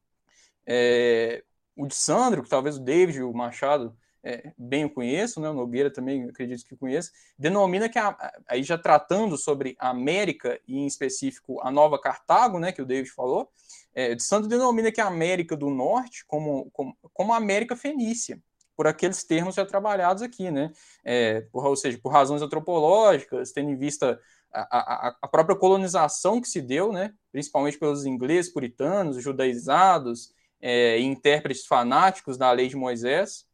É, 0.64 1.42
o 1.76 1.86
de 1.86 1.94
Sandro, 1.94 2.42
que 2.42 2.48
talvez 2.48 2.76
o 2.76 2.80
David, 2.80 3.22
o 3.22 3.32
Machado, 3.32 3.96
é, 4.22 4.52
bem 4.58 4.84
o 4.84 4.90
conheço, 4.90 5.40
né, 5.40 5.48
o 5.48 5.54
Nogueira 5.54 5.90
também 5.90 6.24
acredito 6.24 6.66
que 6.66 6.76
conheça, 6.76 7.12
denomina 7.38 7.88
que, 7.88 7.98
a, 7.98 8.16
aí 8.48 8.62
já 8.62 8.76
tratando 8.76 9.36
sobre 9.36 9.76
a 9.78 9.90
América, 9.90 10.60
e 10.66 10.78
em 10.78 10.86
específico 10.86 11.60
a 11.62 11.70
Nova 11.70 12.00
Cartago, 12.00 12.58
né, 12.58 12.72
que 12.72 12.82
o 12.82 12.86
David 12.86 13.10
falou, 13.10 13.48
é, 13.94 14.14
de 14.14 14.22
Sandro 14.22 14.48
denomina 14.48 14.90
que 14.90 15.00
a 15.00 15.06
América 15.06 15.56
do 15.56 15.70
Norte 15.70 16.24
como, 16.26 16.68
como, 16.72 16.96
como 17.12 17.32
a 17.32 17.36
América 17.36 17.76
Fenícia 17.76 18.42
por 18.76 18.86
aqueles 18.86 19.24
termos 19.24 19.54
já 19.54 19.64
trabalhados 19.64 20.22
aqui, 20.22 20.50
né? 20.50 20.70
É, 21.04 21.40
por, 21.52 21.64
ou 21.64 21.76
seja, 21.76 21.98
por 21.98 22.12
razões 22.12 22.42
antropológicas, 22.42 23.52
tendo 23.52 23.70
em 23.70 23.76
vista 23.76 24.20
a, 24.52 25.08
a, 25.08 25.16
a, 25.22 25.28
própria 25.28 25.56
colonização 25.56 26.40
que 26.40 26.48
se 26.48 26.60
deu, 26.60 26.92
né? 26.92 27.12
Principalmente 27.32 27.78
pelos 27.78 28.04
ingleses 28.04 28.52
puritanos, 28.52 29.22
judaizados 29.22 30.32
é, 30.60 30.98
intérpretes 31.00 31.66
fanáticos 31.66 32.36
da 32.36 32.50
lei 32.52 32.68
de 32.68 32.76
Moisés, 32.76 33.46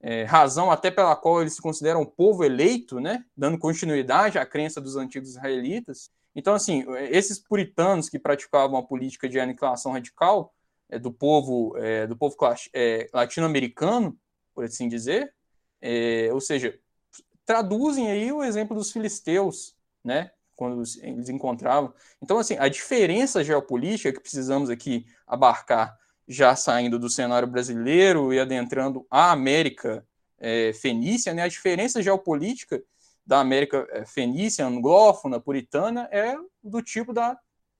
é, 0.00 0.24
razão 0.24 0.70
até 0.70 0.90
pela 0.90 1.14
qual 1.14 1.42
eles 1.42 1.54
se 1.54 1.62
consideram 1.62 2.04
povo 2.04 2.42
eleito, 2.42 2.98
né? 3.00 3.24
Dando 3.36 3.58
continuidade 3.58 4.38
à 4.38 4.46
crença 4.46 4.80
dos 4.80 4.96
antigos 4.96 5.30
israelitas. 5.30 6.10
Então, 6.34 6.54
assim, 6.54 6.84
esses 7.10 7.38
puritanos 7.38 8.08
que 8.08 8.18
praticavam 8.18 8.78
a 8.78 8.82
política 8.82 9.28
de 9.28 9.38
aniquilação 9.38 9.92
radical 9.92 10.54
é, 10.88 10.98
do 10.98 11.12
povo, 11.12 11.76
é, 11.76 12.06
do 12.06 12.16
povo 12.16 12.36
é, 12.74 13.08
latino-americano, 13.12 14.16
por 14.60 14.66
assim 14.66 14.88
dizer, 14.88 15.32
é, 15.80 16.28
ou 16.32 16.40
seja, 16.40 16.78
traduzem 17.46 18.10
aí 18.10 18.30
o 18.30 18.44
exemplo 18.44 18.76
dos 18.76 18.92
filisteus, 18.92 19.74
né, 20.04 20.30
quando 20.54 20.82
eles 21.02 21.30
encontravam. 21.30 21.94
Então, 22.20 22.38
assim, 22.38 22.56
a 22.58 22.68
diferença 22.68 23.42
geopolítica 23.42 24.12
que 24.12 24.20
precisamos 24.20 24.68
aqui 24.68 25.06
abarcar, 25.26 25.98
já 26.28 26.54
saindo 26.54 26.98
do 26.98 27.08
cenário 27.08 27.48
brasileiro 27.48 28.34
e 28.34 28.38
adentrando 28.38 29.06
a 29.10 29.32
América 29.32 30.06
é, 30.38 30.72
fenícia, 30.74 31.32
né, 31.32 31.42
a 31.42 31.48
diferença 31.48 32.02
geopolítica 32.02 32.82
da 33.24 33.40
América 33.40 33.88
é, 33.90 34.04
fenícia, 34.04 34.66
anglófona, 34.66 35.40
puritana, 35.40 36.06
é 36.12 36.36
do 36.62 36.82
tipo 36.82 37.14
da, 37.14 37.38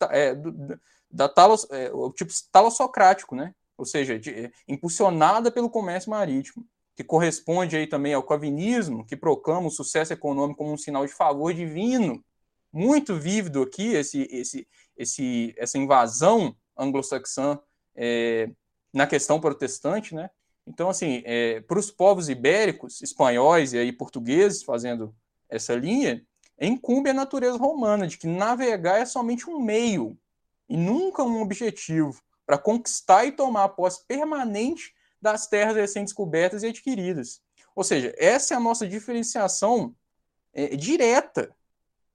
é, 0.09 0.35
do, 0.35 0.81
da 1.11 1.29
talos, 1.29 1.67
é, 1.71 1.91
o 1.93 2.11
tipo 2.11 2.33
talossocrático, 2.51 3.37
né? 3.37 3.55
Ou 3.81 3.87
seja, 3.87 4.19
de, 4.19 4.53
impulsionada 4.69 5.51
pelo 5.51 5.71
comércio 5.71 6.11
marítimo, 6.11 6.67
que 6.95 7.03
corresponde 7.03 7.79
aí 7.79 7.87
também 7.87 8.13
ao 8.13 8.23
calvinismo, 8.23 9.07
que 9.07 9.17
proclama 9.17 9.69
o 9.69 9.71
sucesso 9.71 10.13
econômico 10.13 10.59
como 10.59 10.75
um 10.75 10.77
sinal 10.77 11.07
de 11.07 11.13
favor 11.15 11.55
divino. 11.55 12.23
Muito 12.71 13.19
vívido 13.19 13.63
aqui 13.63 13.95
esse, 13.95 14.29
esse, 14.31 14.69
esse, 14.95 15.55
essa 15.57 15.79
invasão 15.79 16.55
anglo-saxã 16.77 17.59
é, 17.97 18.51
na 18.93 19.07
questão 19.07 19.41
protestante, 19.41 20.15
né? 20.15 20.29
Então, 20.67 20.91
assim, 20.91 21.23
é, 21.25 21.63
para 21.63 21.79
os 21.79 21.91
povos 21.91 22.29
ibéricos, 22.29 23.01
espanhóis 23.01 23.73
e 23.73 23.79
aí 23.79 23.93
portugueses 23.93 24.63
fazendo 24.63 25.15
essa 25.49 25.75
linha, 25.75 26.23
incumbe 26.61 27.09
a 27.09 27.15
natureza 27.15 27.57
romana 27.57 28.07
de 28.07 28.19
que 28.19 28.27
navegar 28.27 29.01
é 29.01 29.07
somente 29.07 29.49
um 29.49 29.59
meio 29.59 30.19
e 30.69 30.77
nunca 30.77 31.23
um 31.23 31.41
objetivo 31.41 32.21
para 32.51 32.59
conquistar 32.59 33.25
e 33.27 33.31
tomar 33.31 33.63
a 33.63 33.69
posse 33.69 34.05
permanente 34.09 34.93
das 35.23 35.47
terras 35.47 35.77
recém-descobertas 35.77 36.65
e 36.65 36.67
adquiridas. 36.67 37.41
Ou 37.77 37.85
seja, 37.85 38.13
essa 38.19 38.55
é 38.55 38.57
a 38.57 38.61
nossa 38.61 38.89
diferenciação 38.89 39.95
é, 40.53 40.75
direta 40.75 41.55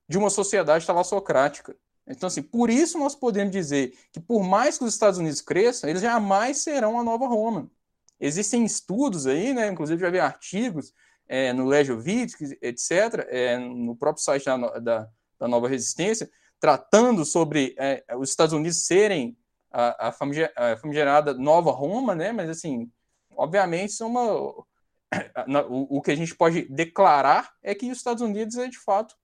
de 0.10 0.18
uma 0.18 0.30
sociedade 0.30 0.86
talassocrática. 0.86 1.74
Então, 2.06 2.28
assim, 2.28 2.42
por 2.42 2.70
isso 2.70 3.00
nós 3.00 3.16
podemos 3.16 3.54
dizer 3.54 3.98
que, 4.12 4.20
por 4.20 4.44
mais 4.44 4.78
que 4.78 4.84
os 4.84 4.94
Estados 4.94 5.18
Unidos 5.18 5.40
cresçam, 5.40 5.90
eles 5.90 6.02
jamais 6.02 6.58
serão 6.58 7.00
a 7.00 7.04
nova 7.04 7.28
Roma. 7.28 7.72
Existem 8.20 8.66
estudos 8.66 9.26
aí, 9.28 9.54
né, 9.54 9.70
inclusive 9.70 10.02
já 10.02 10.10
vi 10.10 10.20
artigos 10.20 10.94
é, 11.30 11.54
no 11.54 11.66
Lejovic, 11.66 12.58
etc., 12.62 13.26
é, 13.30 13.58
no 13.58 13.96
próprio 13.96 14.22
site 14.22 14.44
da, 14.44 14.58
da, 14.80 15.10
da 15.40 15.48
Nova 15.48 15.70
Resistência, 15.70 16.30
tratando 16.60 17.24
sobre 17.24 17.74
é, 17.80 18.04
os 18.18 18.32
Estados 18.32 18.52
Unidos 18.52 18.86
serem 18.86 19.38
a, 19.76 20.08
a, 20.08 20.78
famigerada 20.78 21.34
Nova 21.34 21.72
Roma, 21.72 22.16
né? 22.16 22.32
Mas 22.32 22.50
assim, 22.50 22.90
obviamente, 23.36 24.02
é 24.02 24.06
uma, 24.06 24.32
o, 25.70 25.98
o 25.98 26.02
que 26.02 26.12
a 26.12 26.16
gente 26.16 26.34
pode 26.34 26.64
declarar 26.70 27.52
é 27.62 27.76
que 27.76 27.92
os 27.92 27.98
Estados 27.98 28.22
Unidos 28.22 28.58
é 28.58 28.68
de 28.68 28.80
fato 28.80 29.16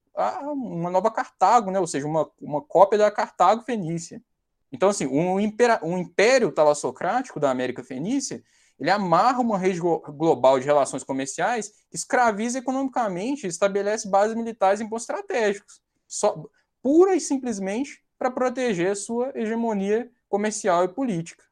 uma 0.54 0.90
nova 0.90 1.10
Cartago, 1.10 1.72
né? 1.72 1.80
Ou 1.80 1.88
seja, 1.88 2.06
uma, 2.06 2.30
uma 2.42 2.62
cópia 2.62 3.00
da 3.00 3.10
Cartago 3.10 3.64
fenícia. 3.64 4.22
Então, 4.70 4.90
assim, 4.90 5.08
um, 5.08 5.40
impera, 5.40 5.80
um 5.84 5.98
império 5.98 6.52
talassocrático 6.52 7.40
da 7.40 7.50
América 7.50 7.84
Fenícia, 7.84 8.44
ele 8.78 8.90
amarra 8.90 9.40
uma 9.40 9.58
rede 9.58 9.80
global 9.80 10.60
de 10.60 10.66
relações 10.66 11.04
comerciais, 11.04 11.72
escraviza 11.94 12.60
economicamente, 12.60 13.48
estabelece 13.48 14.10
bases 14.10 14.36
militares 14.36 14.82
em 14.82 14.90
pontos 14.90 15.04
estratégicos, 15.04 15.82
só, 16.08 16.44
pura 16.82 17.16
e 17.16 17.20
simplesmente 17.20 18.04
para 18.18 18.32
proteger 18.32 18.96
sua 18.96 19.32
hegemonia 19.36 20.10
comercial 20.32 20.86
e 20.86 20.88
política. 20.88 21.44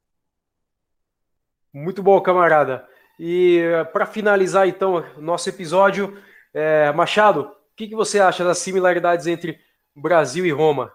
Muito 1.74 2.02
bom, 2.02 2.20
camarada. 2.22 2.88
E 3.20 3.60
eh, 3.60 3.84
para 3.84 4.06
finalizar, 4.06 4.68
então, 4.68 5.06
nosso 5.18 5.50
episódio, 5.50 6.18
é, 6.54 6.92
Machado, 6.94 7.42
o 7.42 7.76
que, 7.76 7.90
que 7.90 7.96
você 7.96 8.20
acha 8.20 8.44
das 8.44 8.58
similaridades 8.60 9.28
entre 9.28 9.60
Brasil 9.94 10.46
e 10.46 10.52
Roma? 10.52 10.92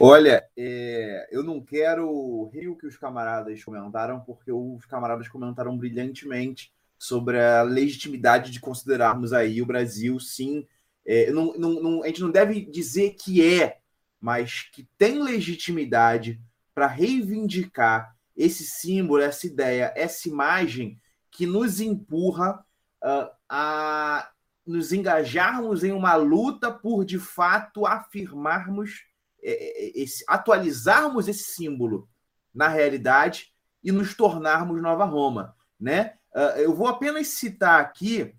Olha, 0.00 0.48
é, 0.56 1.28
eu 1.30 1.42
não 1.42 1.60
quero 1.60 2.48
rir 2.54 2.68
o 2.68 2.76
que 2.76 2.86
os 2.86 2.96
camaradas 2.96 3.62
comentaram, 3.62 4.20
porque 4.20 4.50
os 4.50 4.86
camaradas 4.86 5.28
comentaram 5.28 5.76
brilhantemente 5.76 6.72
sobre 6.98 7.38
a 7.40 7.62
legitimidade 7.62 8.50
de 8.50 8.60
considerarmos 8.60 9.32
aí 9.32 9.60
o 9.60 9.66
Brasil, 9.66 10.18
sim. 10.20 10.66
É, 11.04 11.30
não, 11.32 11.52
não, 11.54 11.82
não, 11.82 12.02
a 12.04 12.06
gente 12.06 12.22
não 12.22 12.30
deve 12.30 12.60
dizer 12.64 13.10
que 13.10 13.60
é, 13.60 13.81
mas 14.22 14.70
que 14.72 14.88
tem 14.96 15.20
legitimidade 15.20 16.40
para 16.72 16.86
reivindicar 16.86 18.16
esse 18.36 18.64
símbolo, 18.64 19.20
essa 19.20 19.48
ideia, 19.48 19.92
essa 19.96 20.28
imagem 20.28 21.00
que 21.28 21.44
nos 21.44 21.80
empurra 21.80 22.64
uh, 23.02 23.28
a 23.48 24.30
nos 24.64 24.92
engajarmos 24.92 25.82
em 25.82 25.90
uma 25.90 26.14
luta 26.14 26.70
por 26.70 27.04
de 27.04 27.18
fato 27.18 27.84
afirmarmos 27.84 29.04
é, 29.42 29.50
é, 29.50 30.00
esse, 30.00 30.24
atualizarmos 30.28 31.26
esse 31.26 31.42
símbolo 31.42 32.08
na 32.54 32.68
realidade 32.68 33.52
e 33.82 33.90
nos 33.90 34.14
tornarmos 34.14 34.80
Nova 34.80 35.04
Roma, 35.04 35.56
né? 35.80 36.14
Uh, 36.32 36.60
eu 36.60 36.72
vou 36.72 36.86
apenas 36.86 37.26
citar 37.26 37.80
aqui 37.80 38.32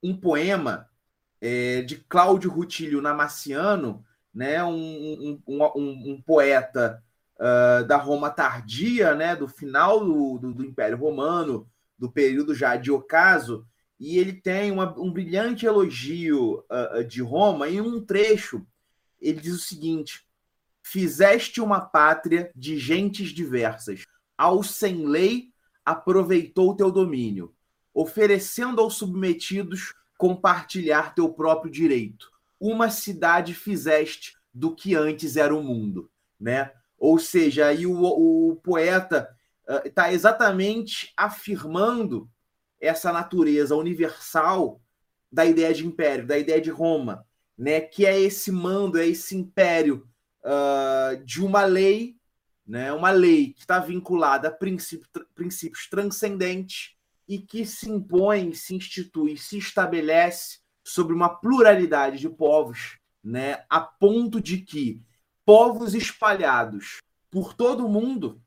um 0.00 0.16
poema 0.16 0.88
é, 1.40 1.82
de 1.82 1.96
Cláudio 1.96 2.50
Rutilio 2.50 3.02
Namaciano, 3.02 4.04
né? 4.38 4.62
Um, 4.62 5.40
um, 5.48 5.62
um, 5.74 6.12
um 6.12 6.22
poeta 6.24 7.02
uh, 7.34 7.84
da 7.84 7.96
Roma 7.96 8.30
tardia, 8.30 9.16
né? 9.16 9.34
Do 9.34 9.48
final 9.48 9.98
do, 9.98 10.38
do, 10.38 10.54
do, 10.54 10.64
Império 10.64 10.96
Romano, 10.96 11.68
do 11.98 12.08
período 12.08 12.54
já 12.54 12.76
de 12.76 12.92
ocaso, 12.92 13.66
e 13.98 14.16
ele 14.16 14.32
tem 14.32 14.70
uma, 14.70 14.96
um 14.96 15.12
brilhante 15.12 15.66
elogio 15.66 16.64
uh, 16.70 17.02
de 17.02 17.20
Roma 17.20 17.68
em 17.68 17.80
um 17.80 18.00
trecho. 18.00 18.64
Ele 19.20 19.40
diz 19.40 19.54
o 19.54 19.58
seguinte: 19.58 20.24
Fizeste 20.84 21.60
uma 21.60 21.80
pátria 21.80 22.52
de 22.54 22.78
gentes 22.78 23.30
diversas. 23.30 24.04
Ao 24.36 24.62
sem 24.62 25.04
lei, 25.04 25.48
aproveitou 25.84 26.76
teu 26.76 26.92
domínio, 26.92 27.52
oferecendo 27.92 28.80
aos 28.80 28.94
submetidos 28.94 29.94
compartilhar 30.16 31.12
teu 31.12 31.28
próprio 31.32 31.72
direito. 31.72 32.30
Uma 32.60 32.90
cidade 32.90 33.54
fizeste 33.54 34.36
do 34.52 34.74
que 34.74 34.94
antes 34.94 35.36
era 35.36 35.54
o 35.54 35.62
mundo, 35.62 36.10
né? 36.38 36.72
Ou 36.98 37.18
seja, 37.18 37.66
aí 37.66 37.86
o, 37.86 38.02
o 38.02 38.56
poeta 38.56 39.28
está 39.84 40.08
uh, 40.08 40.12
exatamente 40.12 41.12
afirmando 41.16 42.28
essa 42.80 43.12
natureza 43.12 43.76
universal 43.76 44.80
da 45.30 45.44
ideia 45.44 45.72
de 45.72 45.86
império, 45.86 46.26
da 46.26 46.38
ideia 46.38 46.60
de 46.60 46.70
Roma, 46.70 47.24
né? 47.56 47.80
Que 47.80 48.06
é 48.06 48.18
esse 48.18 48.50
mando, 48.50 48.98
é 48.98 49.06
esse 49.06 49.36
império 49.36 50.08
uh, 50.44 51.24
de 51.24 51.42
uma 51.42 51.64
lei, 51.64 52.16
né, 52.66 52.92
uma 52.92 53.10
lei 53.10 53.54
que 53.54 53.60
está 53.60 53.78
vinculada 53.78 54.48
a 54.48 54.52
princípio, 54.52 55.08
princípios 55.34 55.88
transcendentes 55.88 56.94
e 57.26 57.38
que 57.38 57.64
se 57.64 57.88
impõe, 57.88 58.52
se 58.52 58.74
institui, 58.74 59.38
se 59.38 59.56
estabelece 59.56 60.58
sobre 60.88 61.14
uma 61.14 61.28
pluralidade 61.28 62.18
de 62.18 62.28
povos, 62.28 62.98
né, 63.22 63.64
a 63.68 63.80
ponto 63.80 64.40
de 64.40 64.58
que 64.58 65.02
povos 65.44 65.94
espalhados 65.94 66.98
por 67.30 67.54
todo 67.54 67.86
o 67.86 67.88
mundo 67.88 68.42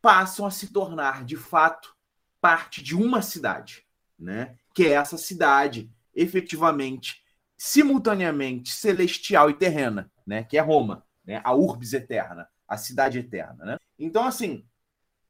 passam 0.00 0.46
a 0.46 0.50
se 0.50 0.72
tornar, 0.72 1.24
de 1.24 1.36
fato, 1.36 1.94
parte 2.40 2.82
de 2.82 2.94
uma 2.94 3.20
cidade, 3.20 3.84
né? 4.18 4.56
Que 4.72 4.86
é 4.86 4.92
essa 4.92 5.18
cidade, 5.18 5.90
efetivamente, 6.14 7.22
simultaneamente 7.56 8.72
celestial 8.72 9.50
e 9.50 9.54
terrena, 9.54 10.10
né? 10.24 10.44
Que 10.44 10.56
é 10.56 10.60
Roma 10.60 11.06
né? 11.26 11.40
A 11.42 11.52
urbis 11.52 11.92
eterna, 11.92 12.48
a 12.68 12.76
cidade 12.76 13.18
eterna, 13.18 13.64
né? 13.64 13.78
Então, 13.98 14.24
assim, 14.24 14.64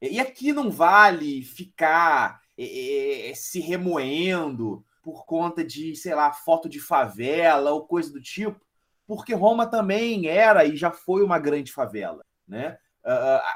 e 0.01 0.20
aqui 0.20 0.52
não 0.52 0.70
vale 0.70 1.43
ficar 1.43 2.43
é, 2.59 3.31
é, 3.31 3.35
se 3.35 3.59
remoendo 3.60 4.85
por 5.06 5.24
conta 5.24 5.62
de, 5.62 5.94
sei 5.94 6.16
lá, 6.16 6.32
foto 6.32 6.68
de 6.68 6.80
favela 6.80 7.70
ou 7.70 7.86
coisa 7.86 8.12
do 8.12 8.20
tipo, 8.20 8.60
porque 9.06 9.32
Roma 9.32 9.64
também 9.64 10.26
era 10.26 10.64
e 10.64 10.76
já 10.76 10.90
foi 10.90 11.22
uma 11.22 11.38
grande 11.38 11.70
favela, 11.70 12.24
né? 12.44 12.76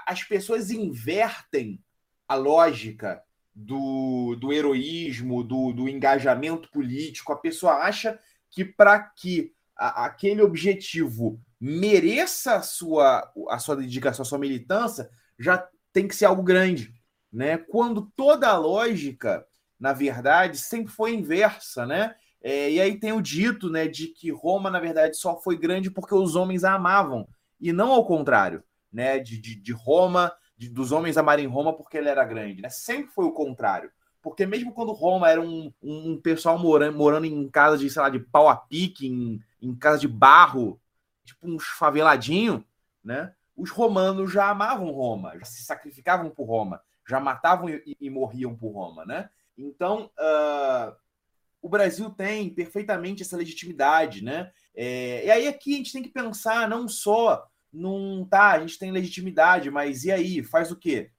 As 0.06 0.22
pessoas 0.22 0.70
invertem 0.70 1.82
a 2.28 2.36
lógica 2.36 3.20
do, 3.52 4.36
do 4.36 4.52
heroísmo, 4.52 5.43
do, 5.43 5.72
do 5.72 5.89
engajamento 5.89 6.70
político. 6.70 7.32
A 7.32 7.36
pessoa 7.36 7.78
acha 7.78 8.16
que 8.48 8.64
para 8.64 9.01
que 9.01 9.52
a, 9.77 10.05
aquele 10.05 10.43
objetivo 10.43 11.40
mereça 11.60 12.55
a 12.55 12.62
sua, 12.62 13.28
a 13.48 13.59
sua 13.59 13.74
dedicação, 13.74 14.22
a 14.22 14.27
sua 14.27 14.39
militância, 14.39 15.10
já 15.36 15.68
tem 15.93 16.06
que 16.06 16.14
ser 16.14 16.27
algo 16.27 16.44
grande. 16.44 16.94
Né? 17.32 17.59
Quando 17.59 18.09
toda 18.14 18.48
a 18.48 18.56
lógica, 18.56 19.44
na 19.81 19.94
verdade, 19.94 20.59
sempre 20.59 20.93
foi 20.93 21.15
inversa, 21.15 21.86
né? 21.86 22.15
É, 22.43 22.70
e 22.70 22.81
aí 22.81 23.01
tem 23.01 23.12
o 23.12 23.23
dito 23.23 23.70
né, 23.70 23.89
de 23.89 24.09
que 24.09 24.31
Roma, 24.31 24.70
na 24.70 24.78
verdade, 24.78 25.16
só 25.16 25.40
foi 25.40 25.57
grande 25.57 25.90
porque 25.90 26.15
os 26.15 26.36
homens 26.36 26.65
a 26.65 26.74
amavam, 26.74 27.27
e 27.59 27.73
não 27.73 27.93
ao 27.93 28.05
contrário, 28.05 28.62
né? 28.93 29.19
De, 29.19 29.39
de, 29.39 29.55
de 29.55 29.73
Roma, 29.73 30.32
de, 30.57 30.69
dos 30.69 30.93
homens 30.93 31.16
amarem 31.16 31.47
Roma 31.47 31.73
porque 31.73 31.97
ele 31.97 32.09
era 32.09 32.24
grande, 32.24 32.61
né? 32.61 32.69
Sempre 32.69 33.11
foi 33.12 33.24
o 33.24 33.32
contrário. 33.32 33.90
Porque 34.23 34.44
mesmo 34.44 34.73
quando 34.73 34.93
Roma 34.93 35.31
era 35.31 35.40
um, 35.40 35.73
um 35.82 36.20
pessoal 36.20 36.59
morando, 36.59 36.97
morando 36.97 37.24
em 37.24 37.48
casa 37.48 37.78
de, 37.78 37.89
sei 37.89 38.02
lá, 38.02 38.11
de 38.11 38.20
pau 38.20 38.48
a 38.51 38.57
pique, 38.57 39.07
em, 39.07 39.40
em 39.62 39.74
casa 39.74 39.98
de 39.98 40.09
barro, 40.09 40.78
tipo 41.24 41.48
uns 41.48 41.65
faveladinhos, 41.65 42.62
né? 43.02 43.32
Os 43.57 43.70
romanos 43.70 44.31
já 44.31 44.51
amavam 44.51 44.90
Roma, 44.90 45.39
já 45.39 45.44
se 45.47 45.62
sacrificavam 45.62 46.31
por 46.31 46.47
Roma, 46.47 46.82
já 47.09 47.19
matavam 47.19 47.69
e, 47.69 47.97
e 47.98 48.11
morriam 48.11 48.55
por 48.55 48.73
Roma, 48.73 49.07
né? 49.07 49.31
Então, 49.61 50.11
uh, 50.19 50.95
o 51.62 51.69
Brasil 51.69 52.11
tem 52.11 52.49
perfeitamente 52.51 53.23
essa 53.23 53.37
legitimidade, 53.37 54.24
né? 54.24 54.51
É, 54.74 55.27
e 55.27 55.31
aí 55.31 55.49
aqui 55.49 55.74
a 55.74 55.77
gente 55.77 55.93
tem 55.93 56.03
que 56.03 56.09
pensar 56.09 56.69
não 56.69 56.89
só 56.89 57.47
num 57.73 58.24
tá, 58.24 58.53
a 58.53 58.61
gente 58.61 58.78
tem 58.78 58.91
legitimidade, 58.91 59.70
mas 59.70 60.05
e 60.05 60.11
aí, 60.11 60.43
faz 60.43 60.70
o 60.70 60.77
quê? 60.77 61.11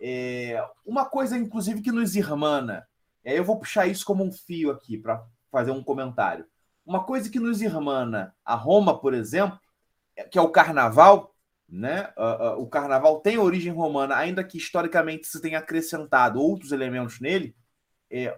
É, 0.00 0.64
uma 0.84 1.04
coisa, 1.04 1.36
inclusive, 1.36 1.82
que 1.82 1.92
nos 1.92 2.16
irmana, 2.16 2.86
aí 3.24 3.36
eu 3.36 3.44
vou 3.44 3.58
puxar 3.58 3.86
isso 3.86 4.04
como 4.04 4.24
um 4.24 4.32
fio 4.32 4.70
aqui 4.70 4.96
para 4.96 5.22
fazer 5.50 5.70
um 5.70 5.84
comentário. 5.84 6.46
Uma 6.84 7.04
coisa 7.04 7.28
que 7.28 7.38
nos 7.38 7.60
irmana 7.60 8.34
a 8.44 8.54
Roma, 8.54 8.98
por 8.98 9.12
exemplo, 9.12 9.58
é, 10.16 10.24
que 10.24 10.38
é 10.38 10.42
o 10.42 10.48
carnaval, 10.48 11.34
né? 11.68 12.12
Uh, 12.16 12.58
uh, 12.58 12.62
o 12.62 12.68
carnaval 12.68 13.20
tem 13.20 13.38
origem 13.38 13.72
romana, 13.72 14.16
ainda 14.16 14.42
que 14.42 14.58
historicamente 14.58 15.26
se 15.26 15.40
tenha 15.40 15.58
acrescentado 15.58 16.40
outros 16.40 16.72
elementos 16.72 17.20
nele. 17.20 17.54
É, 18.10 18.36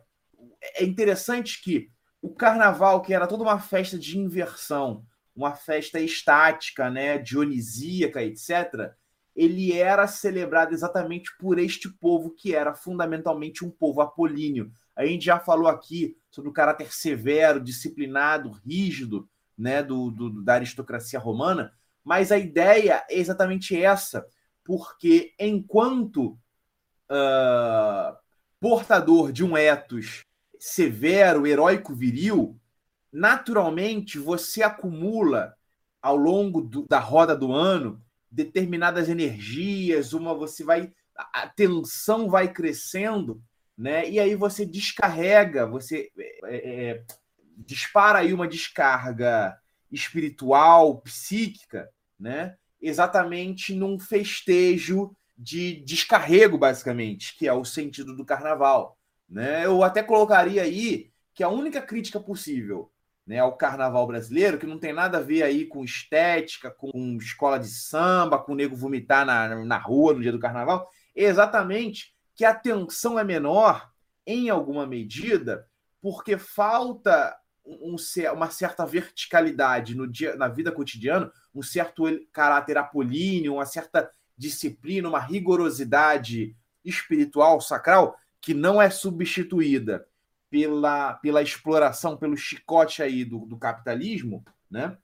é 0.76 0.84
interessante 0.84 1.62
que 1.62 1.90
o 2.20 2.34
carnaval, 2.34 3.02
que 3.02 3.12
era 3.12 3.26
toda 3.26 3.42
uma 3.42 3.58
festa 3.58 3.98
de 3.98 4.18
inversão, 4.18 5.04
uma 5.34 5.54
festa 5.54 5.98
estática, 5.98 6.90
né, 6.90 7.18
dionisíaca, 7.18 8.22
etc., 8.22 8.92
ele 9.34 9.72
era 9.72 10.06
celebrado 10.06 10.74
exatamente 10.74 11.30
por 11.38 11.58
este 11.58 11.88
povo 11.88 12.30
que 12.30 12.54
era 12.54 12.74
fundamentalmente 12.74 13.64
um 13.64 13.70
povo 13.70 14.02
apolíneo. 14.02 14.70
A 14.94 15.06
gente 15.06 15.24
já 15.24 15.40
falou 15.40 15.68
aqui 15.68 16.16
sobre 16.30 16.50
o 16.50 16.52
caráter 16.52 16.92
severo, 16.92 17.58
disciplinado, 17.58 18.50
rígido 18.50 19.28
né, 19.56 19.82
do, 19.82 20.10
do, 20.10 20.42
da 20.42 20.54
aristocracia 20.54 21.18
romana, 21.18 21.72
mas 22.04 22.30
a 22.30 22.38
ideia 22.38 23.04
é 23.08 23.18
exatamente 23.18 23.80
essa, 23.80 24.26
porque 24.64 25.34
enquanto 25.38 26.38
uh, 27.10 28.16
portador 28.62 29.32
de 29.32 29.44
um 29.44 29.56
ethos 29.56 30.24
severo, 30.56 31.48
heróico, 31.48 31.92
viril, 31.92 32.56
naturalmente 33.12 34.20
você 34.20 34.62
acumula 34.62 35.56
ao 36.00 36.14
longo 36.14 36.60
do, 36.62 36.86
da 36.86 37.00
roda 37.00 37.34
do 37.34 37.50
ano 37.52 38.00
determinadas 38.30 39.08
energias, 39.08 40.12
uma 40.12 40.32
você 40.32 40.62
vai 40.62 40.92
a 41.16 41.48
tensão 41.48 42.30
vai 42.30 42.52
crescendo, 42.52 43.42
né? 43.76 44.08
E 44.08 44.20
aí 44.20 44.36
você 44.36 44.64
descarrega, 44.64 45.66
você 45.66 46.10
é, 46.44 46.90
é, 46.90 47.04
dispara 47.58 48.20
aí 48.20 48.32
uma 48.32 48.46
descarga 48.46 49.58
espiritual, 49.90 51.00
psíquica, 51.00 51.90
né? 52.18 52.56
Exatamente 52.80 53.74
num 53.74 53.98
festejo 53.98 55.14
de 55.42 55.82
descarrego, 55.84 56.56
basicamente, 56.56 57.36
que 57.36 57.48
é 57.48 57.52
o 57.52 57.64
sentido 57.64 58.16
do 58.16 58.24
carnaval. 58.24 58.96
Né? 59.28 59.66
Eu 59.66 59.82
até 59.82 60.02
colocaria 60.02 60.62
aí 60.62 61.10
que 61.34 61.42
a 61.42 61.48
única 61.48 61.82
crítica 61.82 62.20
possível 62.20 62.92
né, 63.26 63.38
ao 63.38 63.56
carnaval 63.56 64.06
brasileiro, 64.06 64.58
que 64.58 64.66
não 64.66 64.78
tem 64.78 64.92
nada 64.92 65.18
a 65.18 65.22
ver 65.22 65.42
aí 65.42 65.66
com 65.66 65.84
estética, 65.84 66.70
com 66.70 67.16
escola 67.20 67.58
de 67.58 67.68
samba, 67.68 68.38
com 68.38 68.52
o 68.52 68.54
nego 68.54 68.76
vomitar 68.76 69.24
na, 69.24 69.64
na 69.64 69.78
rua 69.78 70.14
no 70.14 70.20
dia 70.20 70.32
do 70.32 70.38
carnaval, 70.38 70.88
é 71.14 71.24
exatamente 71.24 72.14
que 72.34 72.44
a 72.44 72.54
tensão 72.54 73.18
é 73.18 73.24
menor, 73.24 73.90
em 74.26 74.48
alguma 74.48 74.86
medida, 74.86 75.66
porque 76.00 76.38
falta 76.38 77.36
um, 77.64 77.96
uma 78.32 78.50
certa 78.50 78.84
verticalidade 78.86 79.96
no 79.96 80.06
dia, 80.06 80.36
na 80.36 80.48
vida 80.48 80.70
cotidiana, 80.70 81.30
um 81.54 81.62
certo 81.62 82.04
caráter 82.32 82.78
apolíneo, 82.78 83.54
uma 83.54 83.66
certa 83.66 84.10
disciplina, 84.36 85.08
uma 85.08 85.20
rigorosidade 85.20 86.56
espiritual, 86.84 87.60
sacral, 87.60 88.16
que 88.40 88.54
não 88.54 88.80
é 88.80 88.90
substituída 88.90 90.06
pela, 90.50 91.14
pela 91.14 91.42
exploração, 91.42 92.16
pelo 92.16 92.36
chicote 92.36 93.02
aí 93.02 93.24
do, 93.24 93.46
do 93.46 93.56
capitalismo, 93.56 94.44
né? 94.70 94.96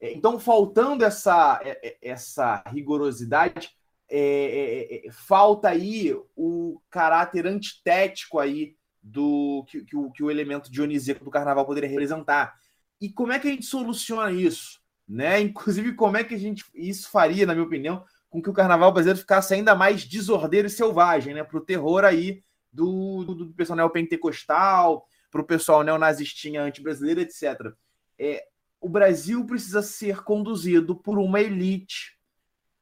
É, 0.00 0.12
então, 0.12 0.38
faltando 0.38 1.04
essa, 1.04 1.60
é, 1.64 1.80
é, 1.82 1.96
essa 2.02 2.62
rigorosidade, 2.66 3.70
é, 4.10 5.06
é, 5.06 5.10
falta 5.10 5.70
aí 5.70 6.14
o 6.36 6.80
caráter 6.90 7.46
antitético 7.46 8.38
aí 8.38 8.76
do 9.02 9.64
que, 9.66 9.82
que, 9.82 9.96
o, 9.96 10.10
que 10.10 10.22
o 10.22 10.30
elemento 10.30 10.70
dionisíaco 10.70 11.24
do 11.24 11.30
carnaval 11.30 11.64
poderia 11.64 11.88
representar. 11.88 12.54
E 13.00 13.10
como 13.10 13.32
é 13.32 13.38
que 13.38 13.48
a 13.48 13.50
gente 13.50 13.66
soluciona 13.66 14.30
isso? 14.30 14.80
Né? 15.08 15.40
Inclusive, 15.40 15.94
como 15.94 16.16
é 16.16 16.24
que 16.24 16.34
a 16.34 16.38
gente 16.38 16.64
isso 16.74 17.10
faria, 17.10 17.46
na 17.46 17.54
minha 17.54 17.66
opinião, 17.66 18.04
com 18.34 18.42
que 18.42 18.50
o 18.50 18.52
carnaval 18.52 18.90
brasileiro 18.90 19.20
ficasse 19.20 19.54
ainda 19.54 19.76
mais 19.76 20.04
desordeiro 20.04 20.66
e 20.66 20.70
selvagem, 20.70 21.34
né? 21.34 21.44
Para 21.44 21.56
o 21.56 21.64
terror 21.64 22.04
aí 22.04 22.42
do, 22.72 23.22
do, 23.22 23.32
do 23.32 23.54
pessoal 23.54 23.76
neopentecostal, 23.76 25.06
para 25.30 25.40
o 25.40 25.46
pessoal 25.46 25.84
neonazistinha 25.84 26.60
anti-brasileiro, 26.60 27.20
etc. 27.20 27.72
É, 28.18 28.44
o 28.80 28.88
Brasil 28.88 29.46
precisa 29.46 29.82
ser 29.82 30.24
conduzido 30.24 30.96
por 30.96 31.16
uma 31.16 31.40
elite 31.40 32.18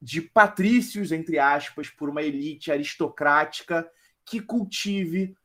de 0.01 0.23
patrícios, 0.23 1.12
entre 1.12 1.39
aspas, 1.39 1.91
por 1.91 2.09
uma 2.09 2.23
elite 2.23 2.73
aristocrática 2.73 3.87
que 4.24 4.41
cultive 4.41 5.37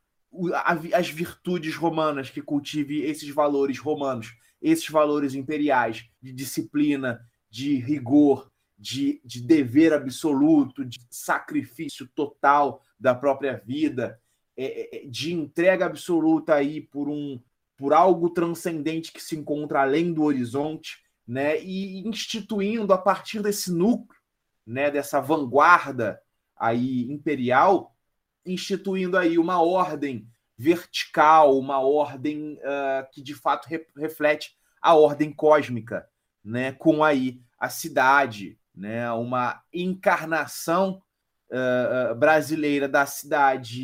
as 0.94 1.10
virtudes 1.10 1.76
romanas, 1.76 2.30
que 2.30 2.40
cultive 2.40 3.02
esses 3.02 3.28
valores 3.28 3.78
romanos, 3.78 4.34
esses 4.62 4.88
valores 4.88 5.34
imperiais 5.34 6.08
de 6.22 6.32
disciplina, 6.32 7.20
de 7.50 7.76
rigor, 7.76 8.50
de, 8.78 9.20
de 9.24 9.42
dever 9.42 9.92
absoluto, 9.92 10.84
de 10.84 11.00
sacrifício 11.10 12.06
total 12.14 12.82
da 12.98 13.14
própria 13.14 13.60
vida, 13.64 14.20
é, 14.56 14.64
é, 14.64 14.96
é, 14.96 15.06
de 15.06 15.32
entrega 15.32 15.86
absoluta 15.86 16.54
aí 16.54 16.80
por 16.80 17.08
um 17.08 17.40
por 17.76 17.92
algo 17.92 18.30
transcendente 18.30 19.12
que 19.12 19.22
se 19.22 19.36
encontra 19.36 19.82
além 19.82 20.12
do 20.12 20.24
horizonte, 20.24 20.98
né? 21.24 21.62
E 21.62 22.00
instituindo 22.08 22.92
a 22.92 22.98
partir 22.98 23.40
desse 23.40 23.70
núcleo, 23.72 24.20
né, 24.66 24.90
dessa 24.90 25.20
vanguarda 25.20 26.20
aí 26.56 27.08
imperial, 27.08 27.96
instituindo 28.44 29.16
aí 29.16 29.38
uma 29.38 29.62
ordem 29.62 30.28
vertical, 30.56 31.56
uma 31.56 31.78
ordem 31.78 32.54
uh, 32.54 33.08
que 33.12 33.22
de 33.22 33.34
fato 33.34 33.68
re 33.68 33.86
reflete 33.96 34.58
a 34.82 34.96
ordem 34.96 35.32
cósmica, 35.32 36.08
né, 36.42 36.72
com 36.72 37.04
aí 37.04 37.40
a 37.60 37.68
cidade, 37.68 38.57
né, 38.78 39.10
uma 39.12 39.60
encarnação 39.72 41.02
uh, 41.50 42.14
brasileira 42.14 42.88
da 42.88 43.04
cidade 43.04 43.76